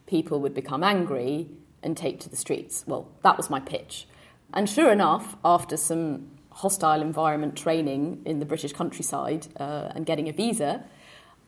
people 0.06 0.40
would 0.42 0.54
become 0.54 0.84
angry 0.84 1.50
and 1.82 1.98
take 1.98 2.20
to 2.22 2.30
the 2.30 2.36
streets. 2.36 2.84
Well, 2.86 3.10
that 3.24 3.36
was 3.36 3.50
my 3.50 3.60
pitch. 3.60 4.08
And 4.54 4.70
sure 4.70 4.92
enough, 4.92 5.36
after 5.44 5.76
some 5.76 6.30
hostile 6.52 7.02
environment 7.02 7.56
training 7.56 8.22
in 8.26 8.40
the 8.40 8.46
British 8.46 8.74
countryside 8.74 9.48
uh, 9.60 9.90
and 9.96 10.06
getting 10.06 10.30
a 10.30 10.34
visa, 10.34 10.84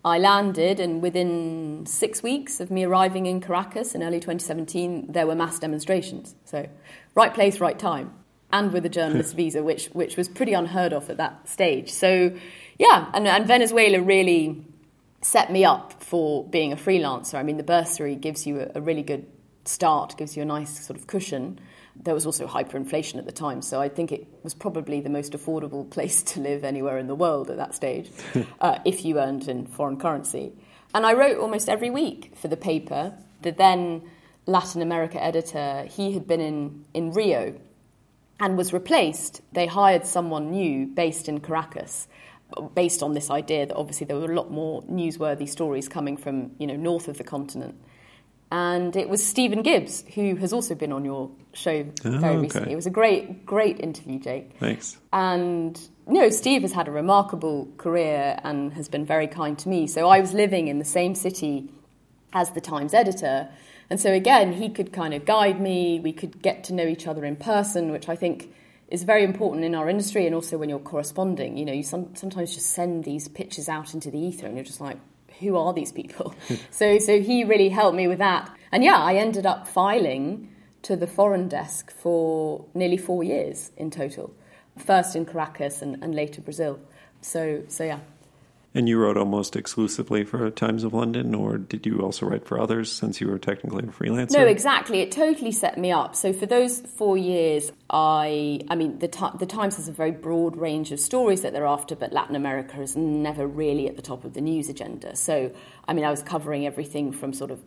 I 0.03 0.17
landed, 0.17 0.79
and 0.79 1.01
within 1.01 1.85
six 1.85 2.23
weeks 2.23 2.59
of 2.59 2.71
me 2.71 2.83
arriving 2.85 3.27
in 3.27 3.39
Caracas 3.39 3.93
in 3.93 4.01
early 4.01 4.19
2017, 4.19 5.11
there 5.11 5.27
were 5.27 5.35
mass 5.35 5.59
demonstrations. 5.59 6.35
So, 6.45 6.67
right 7.13 7.33
place, 7.33 7.59
right 7.59 7.77
time 7.77 8.13
and 8.51 8.71
with 8.71 8.86
a 8.86 8.89
journalist 8.89 9.36
visa, 9.36 9.63
which 9.63 9.88
which 9.88 10.17
was 10.17 10.27
pretty 10.27 10.53
unheard 10.53 10.93
of 10.93 11.10
at 11.10 11.17
that 11.17 11.47
stage. 11.47 11.91
So, 11.91 12.36
yeah, 12.77 13.10
and, 13.13 13.27
and 13.27 13.47
Venezuela 13.47 14.01
really 14.01 14.65
set 15.21 15.51
me 15.51 15.65
up 15.65 16.03
for 16.03 16.47
being 16.47 16.71
a 16.71 16.75
freelancer. 16.75 17.36
I 17.36 17.43
mean, 17.43 17.58
the 17.58 17.63
bursary 17.63 18.15
gives 18.15 18.45
you 18.45 18.62
a, 18.62 18.71
a 18.75 18.81
really 18.81 19.03
good 19.03 19.25
start, 19.65 20.15
gives 20.17 20.38
you 20.38 20.43
a 20.43 20.45
nice 20.45 20.86
sort 20.86 20.99
of 20.99 21.08
cushion. 21.08 21.60
There 21.95 22.13
was 22.13 22.25
also 22.25 22.45
hyperinflation 22.45 23.17
at 23.17 23.25
the 23.25 23.31
time, 23.31 23.62
so 23.62 23.81
I 23.81 23.89
think 23.89 24.12
it 24.12 24.27
was 24.43 24.53
probably 24.53 25.01
the 25.01 25.10
most 25.10 25.34
affordable 25.34 25.89
place 25.95 26.21
to 26.23 26.39
live 26.39 26.63
anywhere 26.63 26.97
in 26.97 27.08
the 27.08 27.15
world 27.15 27.49
at 27.49 27.58
that 27.58 27.73
stage, 27.73 28.12
uh, 28.62 28.79
if 28.86 29.03
you 29.03 29.19
earned 29.19 29.47
in 29.47 29.65
foreign 29.65 29.97
currency. 29.97 30.53
And 30.93 31.05
I 31.05 31.13
wrote 31.13 31.38
almost 31.38 31.67
every 31.67 31.89
week 31.89 32.34
for 32.36 32.47
the 32.47 32.58
paper. 32.58 33.13
The 33.41 33.51
then 33.51 34.03
Latin 34.45 34.81
America 34.81 35.21
editor, 35.21 35.86
he 35.89 36.13
had 36.13 36.27
been 36.27 36.39
in, 36.39 36.86
in 36.93 37.12
Rio 37.12 37.55
and 38.39 38.58
was 38.58 38.74
replaced. 38.74 39.41
They 39.54 39.65
hired 39.65 40.06
someone 40.06 40.52
new 40.52 40.88
based 40.88 41.30
in 41.30 41.39
Caracas, 41.39 42.08
based 42.74 43.02
on 43.02 43.13
this 43.13 43.30
idea 43.30 43.65
that 43.65 43.76
obviously 43.76 44.06
there 44.06 44.17
were 44.17 44.32
a 44.32 44.36
lot 44.36 44.52
more 44.52 44.82
newsworthy 44.84 45.48
stories 45.48 45.88
coming 45.88 46.17
from 46.17 46.52
you 46.60 46.67
know 46.67 46.76
north 46.76 47.08
of 47.08 47.17
the 47.17 47.24
continent. 47.24 47.76
And 48.52 48.95
it 48.95 49.10
was 49.10 49.26
Stephen 49.26 49.63
Gibbs, 49.63 50.04
who 50.13 50.36
has 50.36 50.54
also 50.54 50.76
been 50.76 50.91
on 50.91 51.04
your 51.04 51.32
show 51.54 51.86
oh, 52.06 52.10
very 52.19 52.36
okay. 52.36 52.38
recently. 52.38 52.74
It 52.74 52.76
was 52.76 52.86
a 52.86 52.91
great, 52.91 53.45
great 53.45 53.80
interview, 53.80 54.19
Jake. 54.19 54.52
Thanks. 54.60 54.98
And 55.12 55.80
you 56.08 56.21
know, 56.21 56.30
Steve 56.30 56.62
has 56.62 56.71
had 56.71 56.88
a 56.88 56.91
remarkable 56.91 57.67
career 57.78 58.39
and 58.43 58.71
has 58.74 58.88
been 58.88 59.06
very 59.06 59.28
kind 59.28 59.58
to 59.60 59.69
me. 59.69 59.88
So 59.88 60.08
I 60.08 60.19
was 60.19 60.34
living 60.34 60.67
in 60.67 60.78
the 60.78 60.86
same 60.86 61.15
city 61.15 61.69
as 62.34 62.52
the 62.52 62.62
Times 62.62 62.93
editor, 62.93 63.50
and 63.89 64.00
so 64.00 64.12
again, 64.12 64.54
he 64.54 64.69
could 64.69 64.91
kind 64.91 65.13
of 65.13 65.26
guide 65.26 65.62
me. 65.62 66.00
We 66.00 66.13
could 66.13 66.41
get 66.41 66.63
to 66.65 66.74
know 66.74 66.86
each 66.86 67.08
other 67.08 67.24
in 67.26 67.36
person, 67.36 67.91
which 67.91 68.10
I 68.10 68.15
think 68.15 68.54
is 68.88 69.04
very 69.04 69.24
important 69.24 69.63
in 69.63 69.76
our 69.76 69.89
industry 69.89 70.26
and 70.26 70.36
also 70.36 70.58
when 70.58 70.69
you're 70.69 70.80
corresponding. 70.80 71.58
You 71.58 71.65
know, 71.65 71.74
you 71.74 71.84
some, 71.84 72.15
sometimes 72.15 72.54
just 72.54 72.71
send 72.71 73.04
these 73.04 73.28
pictures 73.28 73.69
out 73.69 73.93
into 73.93 74.12
the 74.12 74.19
ether 74.19 74.48
and 74.48 74.56
you're 74.56 74.65
just 74.65 74.82
like, 74.82 74.98
who 75.39 75.56
are 75.58 75.74
these 75.74 75.91
people? 75.91 76.34
so, 76.71 77.00
so 77.00 77.19
he 77.21 77.43
really 77.43 77.69
helped 77.69 77.95
me 77.95 78.08
with 78.08 78.19
that. 78.19 78.56
And 78.71 78.84
yeah, 78.84 78.98
I 78.98 79.15
ended 79.15 79.45
up 79.45 79.67
filing 79.67 80.50
to 80.84 80.95
the 80.95 81.08
foreign 81.08 81.48
desk 81.48 81.91
for 81.91 82.65
nearly 82.74 82.98
four 82.98 83.24
years 83.24 83.71
in 83.78 83.89
total. 83.89 84.34
First 84.78 85.15
in 85.15 85.26
Caracas 85.26 85.82
and, 85.82 86.04
and 86.04 86.13
later 86.13 86.41
Brazil. 86.41 86.80
So, 87.21 87.63
so 87.67 87.84
yeah. 87.84 88.00
And 88.75 88.89
you 88.89 88.99
wrote 88.99 89.15
almost 89.15 89.55
exclusively 89.55 90.25
for 90.25 90.51
Times 90.51 90.83
of 90.83 90.93
London, 90.93 91.33
or 91.33 91.57
did 91.57 91.85
you 91.85 92.01
also 92.01 92.25
write 92.25 92.45
for 92.45 92.59
others 92.59 92.91
since 92.91 93.21
you 93.21 93.29
were 93.29 93.39
technically 93.39 93.85
a 93.85 93.88
freelancer? 93.88 94.33
No, 94.33 94.45
exactly. 94.45 94.99
It 94.99 95.13
totally 95.13 95.53
set 95.53 95.77
me 95.77 95.93
up. 95.93 96.13
So 96.13 96.33
for 96.33 96.45
those 96.45 96.81
four 96.81 97.17
years, 97.17 97.71
I, 97.89 98.59
I 98.69 98.75
mean, 98.75 98.99
the, 98.99 99.07
the 99.39 99.45
Times 99.45 99.77
has 99.77 99.88
a 99.88 99.93
very 99.93 100.11
broad 100.11 100.57
range 100.57 100.91
of 100.91 100.99
stories 100.99 101.41
that 101.43 101.53
they're 101.53 101.65
after, 101.65 101.95
but 101.95 102.11
Latin 102.11 102.35
America 102.35 102.81
is 102.81 102.97
never 102.97 103.47
really 103.47 103.88
at 103.88 103.95
the 103.95 104.01
top 104.01 104.25
of 104.25 104.33
the 104.33 104.41
news 104.41 104.67
agenda. 104.67 105.15
So, 105.15 105.51
I 105.88 105.93
mean, 105.93 106.03
I 106.03 106.11
was 106.11 106.21
covering 106.21 106.67
everything 106.67 107.13
from 107.13 107.31
sort 107.31 107.51
of 107.51 107.61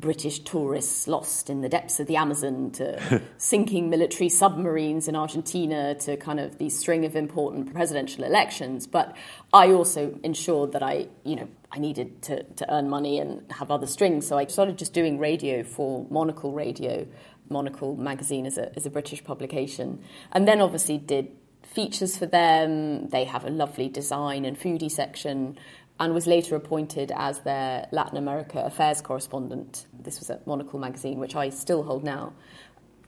British 0.00 0.40
tourists 0.40 1.06
lost 1.08 1.48
in 1.50 1.60
the 1.60 1.68
depths 1.68 2.00
of 2.00 2.06
the 2.06 2.16
Amazon 2.16 2.70
to 2.72 3.22
sinking 3.38 3.90
military 3.90 4.28
submarines 4.28 5.08
in 5.08 5.16
Argentina 5.16 5.94
to 5.96 6.16
kind 6.16 6.40
of 6.40 6.58
the 6.58 6.68
string 6.68 7.04
of 7.04 7.16
important 7.16 7.72
presidential 7.72 8.24
elections. 8.24 8.86
But 8.86 9.16
I 9.52 9.72
also 9.72 10.18
ensured 10.22 10.72
that 10.72 10.82
I, 10.82 11.08
you 11.24 11.36
know, 11.36 11.48
I 11.72 11.78
needed 11.78 12.22
to, 12.22 12.42
to 12.42 12.72
earn 12.72 12.88
money 12.88 13.18
and 13.18 13.50
have 13.52 13.70
other 13.70 13.86
strings. 13.86 14.26
So 14.26 14.38
I 14.38 14.46
started 14.46 14.78
just 14.78 14.92
doing 14.92 15.18
radio 15.18 15.62
for 15.62 16.06
Monocle 16.10 16.52
Radio. 16.52 17.06
Monocle 17.48 17.96
magazine 17.96 18.46
is 18.46 18.58
a, 18.58 18.72
is 18.76 18.86
a 18.86 18.90
British 18.90 19.22
publication. 19.24 20.02
And 20.32 20.46
then 20.46 20.60
obviously 20.60 20.98
did 20.98 21.30
features 21.62 22.16
for 22.16 22.26
them. 22.26 23.08
They 23.08 23.24
have 23.24 23.44
a 23.44 23.50
lovely 23.50 23.88
design 23.88 24.44
and 24.44 24.58
foodie 24.58 24.90
section 24.90 25.58
and 25.98 26.12
was 26.12 26.26
later 26.26 26.56
appointed 26.56 27.12
as 27.14 27.40
their 27.40 27.88
Latin 27.90 28.18
America 28.18 28.60
affairs 28.60 29.00
correspondent. 29.00 29.86
This 29.98 30.18
was 30.18 30.30
at 30.30 30.46
Monocle 30.46 30.78
magazine, 30.78 31.18
which 31.18 31.34
I 31.34 31.48
still 31.48 31.82
hold 31.82 32.04
now. 32.04 32.34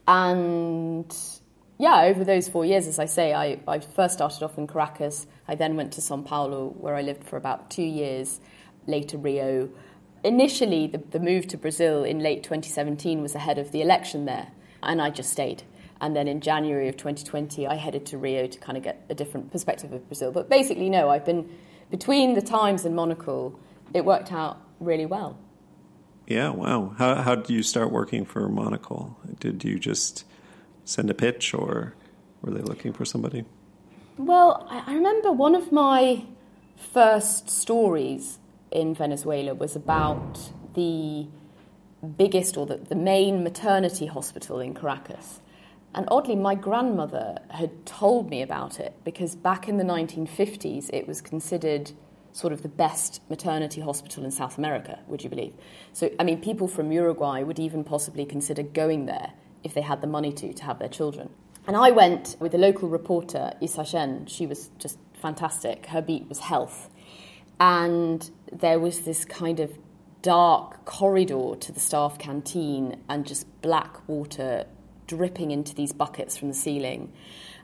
And 0.07 1.15
yeah, 1.77 2.01
over 2.03 2.23
those 2.23 2.49
four 2.49 2.65
years, 2.65 2.87
as 2.87 2.97
I 2.97 3.05
say, 3.05 3.33
I, 3.33 3.59
I 3.67 3.79
first 3.79 4.15
started 4.15 4.43
off 4.43 4.57
in 4.57 4.65
Caracas. 4.65 5.27
I 5.47 5.55
then 5.55 5.75
went 5.75 5.93
to 5.93 6.01
Sao 6.01 6.17
Paulo, 6.17 6.73
where 6.77 6.95
I 6.95 7.03
lived 7.03 7.23
for 7.23 7.37
about 7.37 7.69
two 7.69 7.83
years, 7.83 8.39
later 8.87 9.17
Rio. 9.17 9.69
Initially, 10.23 10.87
the, 10.87 10.97
the 10.97 11.19
move 11.19 11.47
to 11.47 11.57
Brazil 11.57 12.03
in 12.03 12.19
late 12.19 12.43
2017 12.43 13.21
was 13.21 13.35
ahead 13.35 13.59
of 13.59 13.71
the 13.71 13.81
election 13.81 14.25
there, 14.25 14.47
and 14.81 14.99
I 14.99 15.11
just 15.11 15.29
stayed. 15.29 15.63
And 16.01 16.15
then 16.15 16.27
in 16.27 16.41
January 16.41 16.89
of 16.89 16.97
2020, 16.97 17.67
I 17.67 17.75
headed 17.75 18.05
to 18.07 18.17
Rio 18.17 18.47
to 18.47 18.59
kind 18.59 18.77
of 18.77 18.83
get 18.83 19.05
a 19.09 19.15
different 19.15 19.51
perspective 19.51 19.93
of 19.93 20.07
Brazil. 20.07 20.31
But 20.31 20.49
basically, 20.49 20.89
no, 20.89 21.09
I've 21.09 21.25
been 21.25 21.49
between 21.89 22.35
the 22.35 22.41
Times 22.41 22.85
and 22.85 22.95
Monocle, 22.95 23.59
it 23.93 24.05
worked 24.05 24.31
out 24.31 24.61
really 24.79 25.05
well. 25.05 25.37
Yeah, 26.27 26.49
wow. 26.49 26.93
How, 26.97 27.15
how 27.15 27.35
did 27.35 27.49
you 27.49 27.63
start 27.63 27.91
working 27.91 28.23
for 28.23 28.47
Monocle? 28.47 29.17
Did 29.39 29.63
you 29.63 29.79
just 29.79 30.25
send 30.85 31.09
a 31.09 31.13
pitch 31.13 31.53
or 31.53 31.95
were 32.41 32.51
they 32.51 32.61
looking 32.61 32.93
for 32.93 33.03
somebody? 33.03 33.45
Well, 34.17 34.67
I 34.69 34.93
remember 34.93 35.31
one 35.31 35.55
of 35.55 35.71
my 35.71 36.25
first 36.93 37.49
stories 37.49 38.37
in 38.71 38.93
Venezuela 38.93 39.53
was 39.53 39.75
about 39.75 40.51
the 40.75 41.27
biggest 42.17 42.57
or 42.57 42.65
the, 42.65 42.77
the 42.77 42.95
main 42.95 43.43
maternity 43.43 44.05
hospital 44.05 44.59
in 44.59 44.73
Caracas. 44.73 45.39
And 45.95 46.07
oddly, 46.11 46.35
my 46.35 46.55
grandmother 46.55 47.39
had 47.49 47.85
told 47.85 48.29
me 48.29 48.41
about 48.41 48.79
it 48.79 48.93
because 49.03 49.35
back 49.35 49.67
in 49.67 49.77
the 49.77 49.83
1950s, 49.83 50.89
it 50.93 51.07
was 51.07 51.19
considered 51.21 51.91
sort 52.31 52.53
of 52.53 52.61
the 52.61 52.69
best 52.69 53.21
maternity 53.29 53.81
hospital 53.81 54.23
in 54.23 54.31
South 54.31 54.57
America, 54.57 54.99
would 55.07 55.23
you 55.23 55.29
believe? 55.29 55.53
So, 55.93 56.11
I 56.19 56.23
mean, 56.23 56.41
people 56.41 56.67
from 56.67 56.91
Uruguay 56.91 57.41
would 57.41 57.59
even 57.59 57.83
possibly 57.83 58.25
consider 58.25 58.61
going 58.61 59.07
there 59.07 59.33
if 59.63 59.73
they 59.73 59.81
had 59.81 60.01
the 60.01 60.07
money 60.07 60.31
to, 60.33 60.53
to 60.53 60.63
have 60.63 60.79
their 60.79 60.89
children. 60.89 61.29
And 61.67 61.75
I 61.75 61.91
went 61.91 62.35
with 62.39 62.53
a 62.53 62.57
local 62.57 62.87
reporter, 62.87 63.53
Isa 63.61 63.83
Shen. 63.83 64.25
She 64.27 64.45
was 64.45 64.69
just 64.77 64.97
fantastic. 65.13 65.87
Her 65.87 66.01
beat 66.01 66.27
was 66.29 66.39
health. 66.39 66.89
And 67.59 68.29
there 68.51 68.79
was 68.79 69.01
this 69.01 69.25
kind 69.25 69.59
of 69.59 69.77
dark 70.21 70.85
corridor 70.85 71.55
to 71.59 71.71
the 71.71 71.79
staff 71.79 72.17
canteen 72.17 73.01
and 73.09 73.25
just 73.25 73.61
black 73.61 74.07
water 74.07 74.65
dripping 75.09 75.49
into 75.49 75.73
these 75.73 75.91
buckets 75.91 76.37
from 76.37 76.47
the 76.47 76.53
ceiling. 76.53 77.11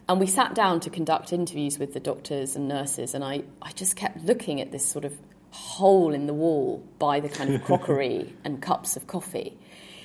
And 0.09 0.19
we 0.19 0.25
sat 0.25 0.55
down 0.55 0.79
to 0.81 0.89
conduct 0.89 1.31
interviews 1.31 1.79
with 1.79 1.93
the 1.93 1.99
doctors 1.99 2.55
and 2.55 2.67
nurses, 2.67 3.13
and 3.13 3.23
I, 3.23 3.43
I 3.61 3.71
just 3.71 3.95
kept 3.95 4.23
looking 4.23 4.59
at 4.59 4.71
this 4.71 4.85
sort 4.85 5.05
of 5.05 5.17
hole 5.51 6.13
in 6.13 6.25
the 6.25 6.33
wall 6.33 6.83
by 6.99 7.19
the 7.19 7.29
kind 7.29 7.53
of 7.53 7.63
crockery 7.65 8.33
and 8.43 8.61
cups 8.61 8.97
of 8.97 9.07
coffee. 9.07 9.57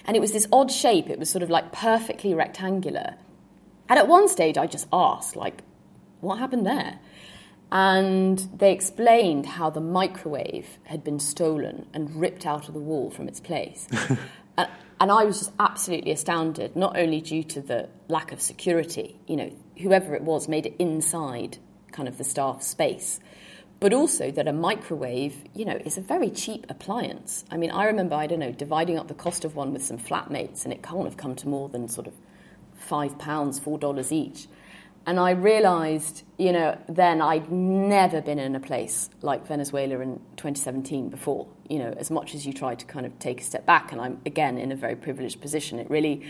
And 0.05 0.17
it 0.17 0.21
was 0.21 0.33
this 0.33 0.47
odd 0.53 0.71
shape, 0.71 1.11
it 1.11 1.19
was 1.19 1.29
sort 1.31 1.43
of 1.43 1.51
like 1.51 1.73
perfectly 1.73 2.35
rectangular. 2.35 3.15
And 3.89 3.99
at 3.99 4.07
one 4.07 4.29
stage, 4.29 4.57
I 4.57 4.67
just 4.67 4.87
asked, 4.93 5.35
like, 5.35 5.63
what 6.21 6.39
happened 6.39 6.67
there? 6.67 7.01
And 7.73 8.39
they 8.57 8.73
explained 8.73 9.47
how 9.47 9.71
the 9.71 9.81
microwave 9.81 10.79
had 10.85 11.05
been 11.05 11.21
stolen 11.21 11.87
and 11.95 12.15
ripped 12.17 12.47
out 12.47 12.69
of 12.69 12.75
the 12.75 12.81
wall 12.81 13.11
from 13.11 13.29
its 13.29 13.41
place. 13.41 13.89
And 14.57 15.11
I 15.11 15.25
was 15.25 15.39
just 15.39 15.53
absolutely 15.59 16.13
astounded, 16.13 16.77
not 16.77 16.99
only 16.99 17.23
due 17.23 17.43
to 17.45 17.63
the 17.63 17.89
lack 18.09 18.33
of 18.33 18.41
security, 18.43 19.19
you 19.27 19.35
know, 19.35 19.51
whoever 19.79 20.15
it 20.15 20.23
was 20.23 20.47
made 20.47 20.67
it 20.67 20.75
inside 20.79 21.57
kind 21.91 22.07
of 22.07 22.19
the 22.19 22.25
staff 22.25 22.63
space, 22.63 23.19
but 23.81 23.95
also 23.95 24.31
that 24.31 24.47
a 24.47 24.53
microwave, 24.53 25.43
you 25.55 25.65
know, 25.65 25.81
is 25.87 25.97
a 25.97 26.03
very 26.03 26.29
cheap 26.29 26.67
appliance. 26.69 27.47
I 27.51 27.57
mean, 27.57 27.71
I 27.71 27.85
remember, 27.85 28.15
I 28.15 28.27
don't 28.27 28.41
know, 28.41 28.53
dividing 28.53 28.99
up 28.99 29.09
the 29.09 29.15
cost 29.15 29.47
of 29.47 29.57
one 29.57 29.73
with 29.73 29.83
some 29.83 29.97
flatmates, 29.97 30.65
and 30.65 30.73
it 30.73 30.83
can't 30.83 31.05
have 31.05 31.17
come 31.17 31.35
to 31.37 31.49
more 31.49 31.71
than 31.71 31.89
sort 31.89 32.07
of 32.07 32.13
five 32.75 33.19
pounds, 33.19 33.59
four 33.59 33.79
dollars 33.79 34.13
each. 34.13 34.49
And 35.07 35.19
I 35.19 35.31
realized, 35.31 36.25
you 36.37 36.53
know, 36.53 36.79
then 36.89 37.23
I'd 37.23 37.51
never 37.51 38.21
been 38.21 38.39
in 38.39 38.55
a 38.55 38.61
place 38.61 39.09
like 39.23 39.47
Venezuela 39.47 40.01
in 40.01 40.17
2017 40.37 41.09
before. 41.09 41.47
You 41.69 41.79
know, 41.79 41.95
as 41.97 42.11
much 42.11 42.35
as 42.35 42.47
you 42.47 42.53
try 42.53 42.75
to 42.75 42.85
kind 42.85 43.07
of 43.07 43.19
take 43.19 43.41
a 43.41 43.45
step 43.45 43.65
back, 43.65 43.93
and 43.93 44.01
I'm 44.01 44.21
again 44.27 44.59
in 44.59 44.73
a 44.73 44.77
very 44.77 44.97
privileged 44.97 45.41
position, 45.41 45.79
it 45.79 45.89
really 45.89 46.23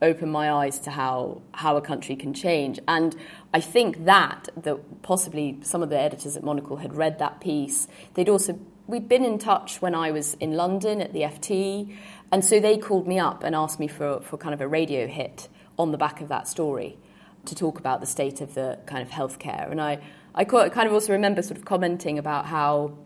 opened 0.00 0.32
my 0.32 0.50
eyes 0.50 0.78
to 0.80 0.90
how, 0.90 1.42
how 1.52 1.76
a 1.76 1.80
country 1.80 2.16
can 2.16 2.32
change. 2.32 2.78
And 2.86 3.16
I 3.52 3.60
think 3.60 4.04
that, 4.04 4.48
that 4.56 5.02
possibly 5.02 5.58
some 5.62 5.82
of 5.82 5.90
the 5.90 5.98
editors 5.98 6.36
at 6.36 6.44
Monocle 6.44 6.76
had 6.76 6.94
read 6.94 7.18
that 7.18 7.40
piece. 7.40 7.88
They'd 8.14 8.28
also, 8.28 8.58
we'd 8.86 9.08
been 9.08 9.24
in 9.24 9.38
touch 9.38 9.82
when 9.82 9.94
I 9.94 10.10
was 10.10 10.34
in 10.34 10.52
London 10.52 11.00
at 11.00 11.12
the 11.12 11.20
FT, 11.20 11.96
and 12.30 12.44
so 12.44 12.60
they 12.60 12.78
called 12.78 13.08
me 13.08 13.18
up 13.18 13.42
and 13.42 13.54
asked 13.56 13.80
me 13.80 13.88
for, 13.88 14.20
for 14.20 14.36
kind 14.36 14.54
of 14.54 14.60
a 14.60 14.68
radio 14.68 15.06
hit 15.06 15.48
on 15.78 15.92
the 15.92 15.98
back 15.98 16.20
of 16.20 16.28
that 16.28 16.46
story 16.46 16.96
to 17.44 17.54
talk 17.54 17.78
about 17.78 18.00
the 18.00 18.06
state 18.06 18.40
of 18.40 18.54
the 18.54 18.78
kind 18.86 19.02
of 19.02 19.08
healthcare. 19.08 19.70
And 19.70 19.80
I, 19.80 20.00
I 20.34 20.44
kind 20.44 20.86
of 20.86 20.92
also 20.92 21.12
remember 21.12 21.42
sort 21.42 21.58
of 21.58 21.64
commenting 21.64 22.18
about 22.18 22.46
how 22.46 22.98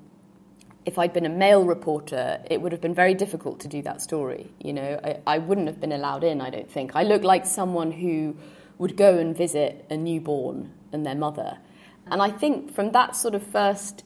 if 0.85 0.99
I'd 0.99 1.12
been 1.12 1.27
a 1.27 1.31
male 1.31 1.64
reporter, 1.64 2.40
it 2.51 2.61
would 2.61 2.73
have 2.73 2.81
been 2.81 2.95
very 2.95 3.14
difficult 3.14 3.61
to 3.61 3.68
do 3.68 3.83
that 3.83 4.03
story. 4.03 4.51
You 4.59 4.73
know, 4.73 5.01
I, 5.05 5.21
I 5.27 5.38
wouldn't 5.38 5.68
have 5.68 5.81
been 5.81 5.92
allowed 5.92 6.25
in, 6.25 6.40
I 6.40 6.51
don't 6.51 6.71
think. 6.71 6.97
I 6.97 7.05
look 7.05 7.23
like 7.23 7.47
someone 7.47 7.92
who 7.92 8.37
would 8.79 8.97
go 8.97 9.18
and 9.18 9.37
visit 9.37 9.85
a 9.90 9.97
newborn 9.97 10.73
and 10.92 11.07
their 11.07 11.14
mother. 11.14 11.59
And 12.07 12.21
I 12.21 12.31
think 12.31 12.75
from 12.75 12.90
that 12.92 13.14
sort 13.14 13.35
of 13.35 13.47
first, 13.47 14.03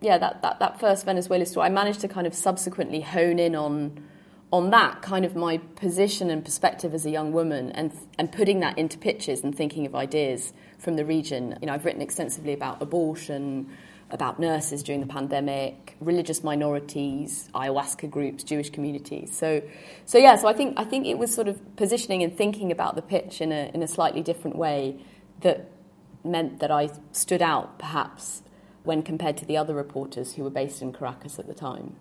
yeah, 0.00 0.16
that, 0.16 0.40
that, 0.42 0.60
that 0.60 0.80
first 0.80 1.04
Venezuela 1.04 1.44
story, 1.44 1.66
I 1.66 1.68
managed 1.68 2.00
to 2.00 2.08
kind 2.08 2.26
of 2.26 2.34
subsequently 2.34 3.02
hone 3.02 3.38
in 3.38 3.54
on 3.54 4.02
on 4.52 4.70
that 4.70 5.02
kind 5.02 5.24
of 5.24 5.34
my 5.34 5.58
position 5.74 6.30
and 6.30 6.44
perspective 6.44 6.94
as 6.94 7.04
a 7.04 7.10
young 7.10 7.32
woman 7.32 7.70
and 7.72 7.92
and 8.18 8.30
putting 8.30 8.60
that 8.60 8.78
into 8.78 8.96
pictures 8.96 9.42
and 9.42 9.54
thinking 9.54 9.86
of 9.86 9.94
ideas 9.94 10.52
from 10.78 10.96
the 10.96 11.04
region. 11.04 11.56
You 11.60 11.66
know, 11.66 11.74
I've 11.74 11.84
written 11.84 12.00
extensively 12.00 12.52
about 12.52 12.80
abortion, 12.80 13.68
about 14.10 14.38
nurses 14.38 14.82
during 14.84 15.00
the 15.00 15.06
pandemic, 15.06 15.96
religious 16.00 16.44
minorities, 16.44 17.50
ayahuasca 17.54 18.08
groups, 18.08 18.44
Jewish 18.44 18.70
communities. 18.70 19.36
So 19.36 19.62
so 20.04 20.18
yeah, 20.18 20.36
so 20.36 20.46
I 20.46 20.52
think 20.52 20.78
I 20.78 20.84
think 20.84 21.06
it 21.06 21.18
was 21.18 21.34
sort 21.34 21.48
of 21.48 21.76
positioning 21.76 22.22
and 22.22 22.36
thinking 22.36 22.70
about 22.70 22.94
the 22.94 23.02
pitch 23.02 23.40
in 23.40 23.50
a 23.50 23.70
in 23.74 23.82
a 23.82 23.88
slightly 23.88 24.22
different 24.22 24.56
way 24.56 24.96
that 25.40 25.70
meant 26.22 26.60
that 26.60 26.70
I 26.70 26.90
stood 27.12 27.42
out 27.42 27.78
perhaps 27.78 28.42
when 28.84 29.02
compared 29.02 29.36
to 29.38 29.44
the 29.44 29.56
other 29.56 29.74
reporters 29.74 30.34
who 30.34 30.44
were 30.44 30.50
based 30.50 30.80
in 30.80 30.92
Caracas 30.92 31.38
at 31.40 31.48
the 31.48 31.54
time. 31.54 31.96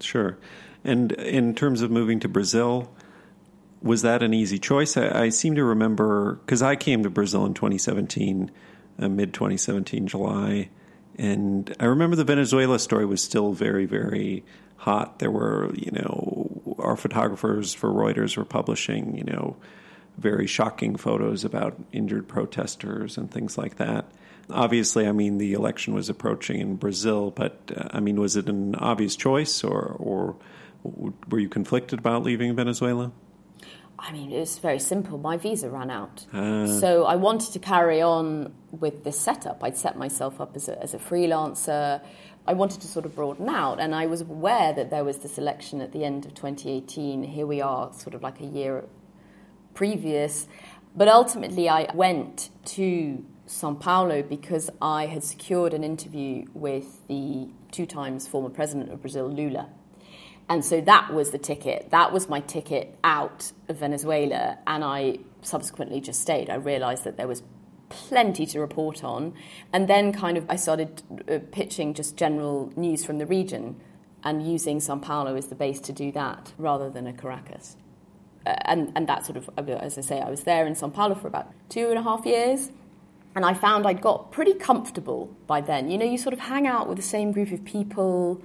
Sure. 0.00 0.38
And 0.84 1.12
in 1.12 1.54
terms 1.54 1.82
of 1.82 1.90
moving 1.90 2.20
to 2.20 2.28
Brazil, 2.28 2.90
was 3.82 4.02
that 4.02 4.22
an 4.22 4.34
easy 4.34 4.58
choice? 4.58 4.96
I, 4.96 5.24
I 5.24 5.28
seem 5.28 5.54
to 5.54 5.64
remember 5.64 6.34
because 6.44 6.62
I 6.62 6.76
came 6.76 7.02
to 7.02 7.10
Brazil 7.10 7.44
in 7.46 7.54
2017, 7.54 8.50
uh, 8.98 9.08
mid 9.08 9.32
2017, 9.34 10.06
July, 10.06 10.70
and 11.16 11.74
I 11.80 11.86
remember 11.86 12.16
the 12.16 12.24
Venezuela 12.24 12.78
story 12.78 13.04
was 13.04 13.22
still 13.22 13.52
very, 13.52 13.86
very 13.86 14.44
hot. 14.76 15.18
There 15.18 15.30
were, 15.30 15.74
you 15.74 15.90
know, 15.90 16.76
our 16.78 16.96
photographers 16.96 17.74
for 17.74 17.90
Reuters 17.90 18.36
were 18.36 18.44
publishing, 18.44 19.16
you 19.16 19.24
know, 19.24 19.56
very 20.16 20.46
shocking 20.46 20.96
photos 20.96 21.44
about 21.44 21.76
injured 21.92 22.28
protesters 22.28 23.16
and 23.16 23.30
things 23.30 23.58
like 23.58 23.76
that. 23.76 24.10
Obviously, 24.50 25.06
I 25.06 25.12
mean, 25.12 25.38
the 25.38 25.52
election 25.52 25.92
was 25.92 26.08
approaching 26.08 26.60
in 26.60 26.76
Brazil, 26.76 27.30
but 27.30 27.60
uh, 27.76 27.88
I 27.90 28.00
mean, 28.00 28.18
was 28.20 28.36
it 28.36 28.48
an 28.48 28.76
obvious 28.76 29.16
choice 29.16 29.62
or, 29.62 29.96
or 29.98 30.36
were 30.82 31.38
you 31.38 31.48
conflicted 31.48 31.98
about 31.98 32.22
leaving 32.22 32.54
Venezuela? 32.54 33.12
I 33.98 34.12
mean, 34.12 34.30
it 34.30 34.38
was 34.38 34.58
very 34.58 34.78
simple. 34.78 35.18
My 35.18 35.36
visa 35.36 35.68
ran 35.68 35.90
out. 35.90 36.26
Uh. 36.32 36.66
So 36.66 37.04
I 37.04 37.16
wanted 37.16 37.52
to 37.52 37.58
carry 37.58 38.00
on 38.00 38.54
with 38.70 39.02
this 39.02 39.18
setup. 39.18 39.64
I'd 39.64 39.76
set 39.76 39.98
myself 39.98 40.40
up 40.40 40.54
as 40.54 40.68
a, 40.68 40.80
as 40.80 40.94
a 40.94 40.98
freelancer. 40.98 42.00
I 42.46 42.52
wanted 42.52 42.80
to 42.80 42.86
sort 42.86 43.04
of 43.04 43.14
broaden 43.14 43.48
out, 43.48 43.80
and 43.80 43.94
I 43.94 44.06
was 44.06 44.22
aware 44.22 44.72
that 44.72 44.90
there 44.90 45.04
was 45.04 45.18
this 45.18 45.36
election 45.36 45.80
at 45.80 45.92
the 45.92 46.04
end 46.04 46.24
of 46.24 46.34
2018. 46.34 47.24
Here 47.24 47.46
we 47.46 47.60
are, 47.60 47.92
sort 47.92 48.14
of 48.14 48.22
like 48.22 48.40
a 48.40 48.46
year 48.46 48.84
previous. 49.74 50.46
But 50.96 51.08
ultimately, 51.08 51.68
I 51.68 51.90
went 51.92 52.50
to 52.66 53.24
Sao 53.46 53.74
Paulo 53.74 54.22
because 54.22 54.70
I 54.80 55.06
had 55.06 55.24
secured 55.24 55.74
an 55.74 55.84
interview 55.84 56.46
with 56.54 57.06
the 57.08 57.48
two 57.70 57.84
times 57.84 58.26
former 58.26 58.48
president 58.48 58.92
of 58.92 59.02
Brazil, 59.02 59.28
Lula. 59.28 59.68
And 60.48 60.64
so 60.64 60.80
that 60.80 61.12
was 61.12 61.30
the 61.30 61.38
ticket. 61.38 61.90
That 61.90 62.12
was 62.12 62.28
my 62.28 62.40
ticket 62.40 62.98
out 63.04 63.52
of 63.68 63.76
Venezuela. 63.76 64.58
And 64.66 64.82
I 64.82 65.18
subsequently 65.42 66.00
just 66.00 66.20
stayed. 66.20 66.48
I 66.48 66.54
realized 66.54 67.04
that 67.04 67.16
there 67.16 67.28
was 67.28 67.42
plenty 67.90 68.46
to 68.46 68.60
report 68.60 69.04
on. 69.04 69.34
And 69.72 69.88
then 69.88 70.12
kind 70.12 70.38
of 70.38 70.46
I 70.48 70.56
started 70.56 71.02
uh, 71.28 71.38
pitching 71.52 71.94
just 71.94 72.16
general 72.16 72.72
news 72.76 73.04
from 73.04 73.18
the 73.18 73.26
region 73.26 73.80
and 74.24 74.50
using 74.50 74.80
Sao 74.80 74.96
Paulo 74.96 75.36
as 75.36 75.48
the 75.48 75.54
base 75.54 75.80
to 75.80 75.92
do 75.92 76.10
that 76.12 76.52
rather 76.58 76.90
than 76.90 77.06
a 77.06 77.12
Caracas. 77.12 77.76
Uh, 78.46 78.54
and, 78.62 78.92
and 78.96 79.06
that 79.08 79.26
sort 79.26 79.36
of, 79.36 79.50
as 79.68 79.98
I 79.98 80.00
say, 80.00 80.20
I 80.20 80.30
was 80.30 80.44
there 80.44 80.66
in 80.66 80.74
Sao 80.74 80.88
Paulo 80.88 81.14
for 81.14 81.28
about 81.28 81.52
two 81.68 81.90
and 81.90 81.98
a 81.98 82.02
half 82.02 82.24
years. 82.24 82.70
And 83.34 83.44
I 83.44 83.54
found 83.54 83.86
I'd 83.86 84.00
got 84.00 84.32
pretty 84.32 84.54
comfortable 84.54 85.36
by 85.46 85.60
then. 85.60 85.90
You 85.90 85.98
know, 85.98 86.06
you 86.06 86.18
sort 86.18 86.32
of 86.32 86.40
hang 86.40 86.66
out 86.66 86.88
with 86.88 86.96
the 86.96 87.02
same 87.02 87.32
group 87.32 87.52
of 87.52 87.64
people. 87.64 88.42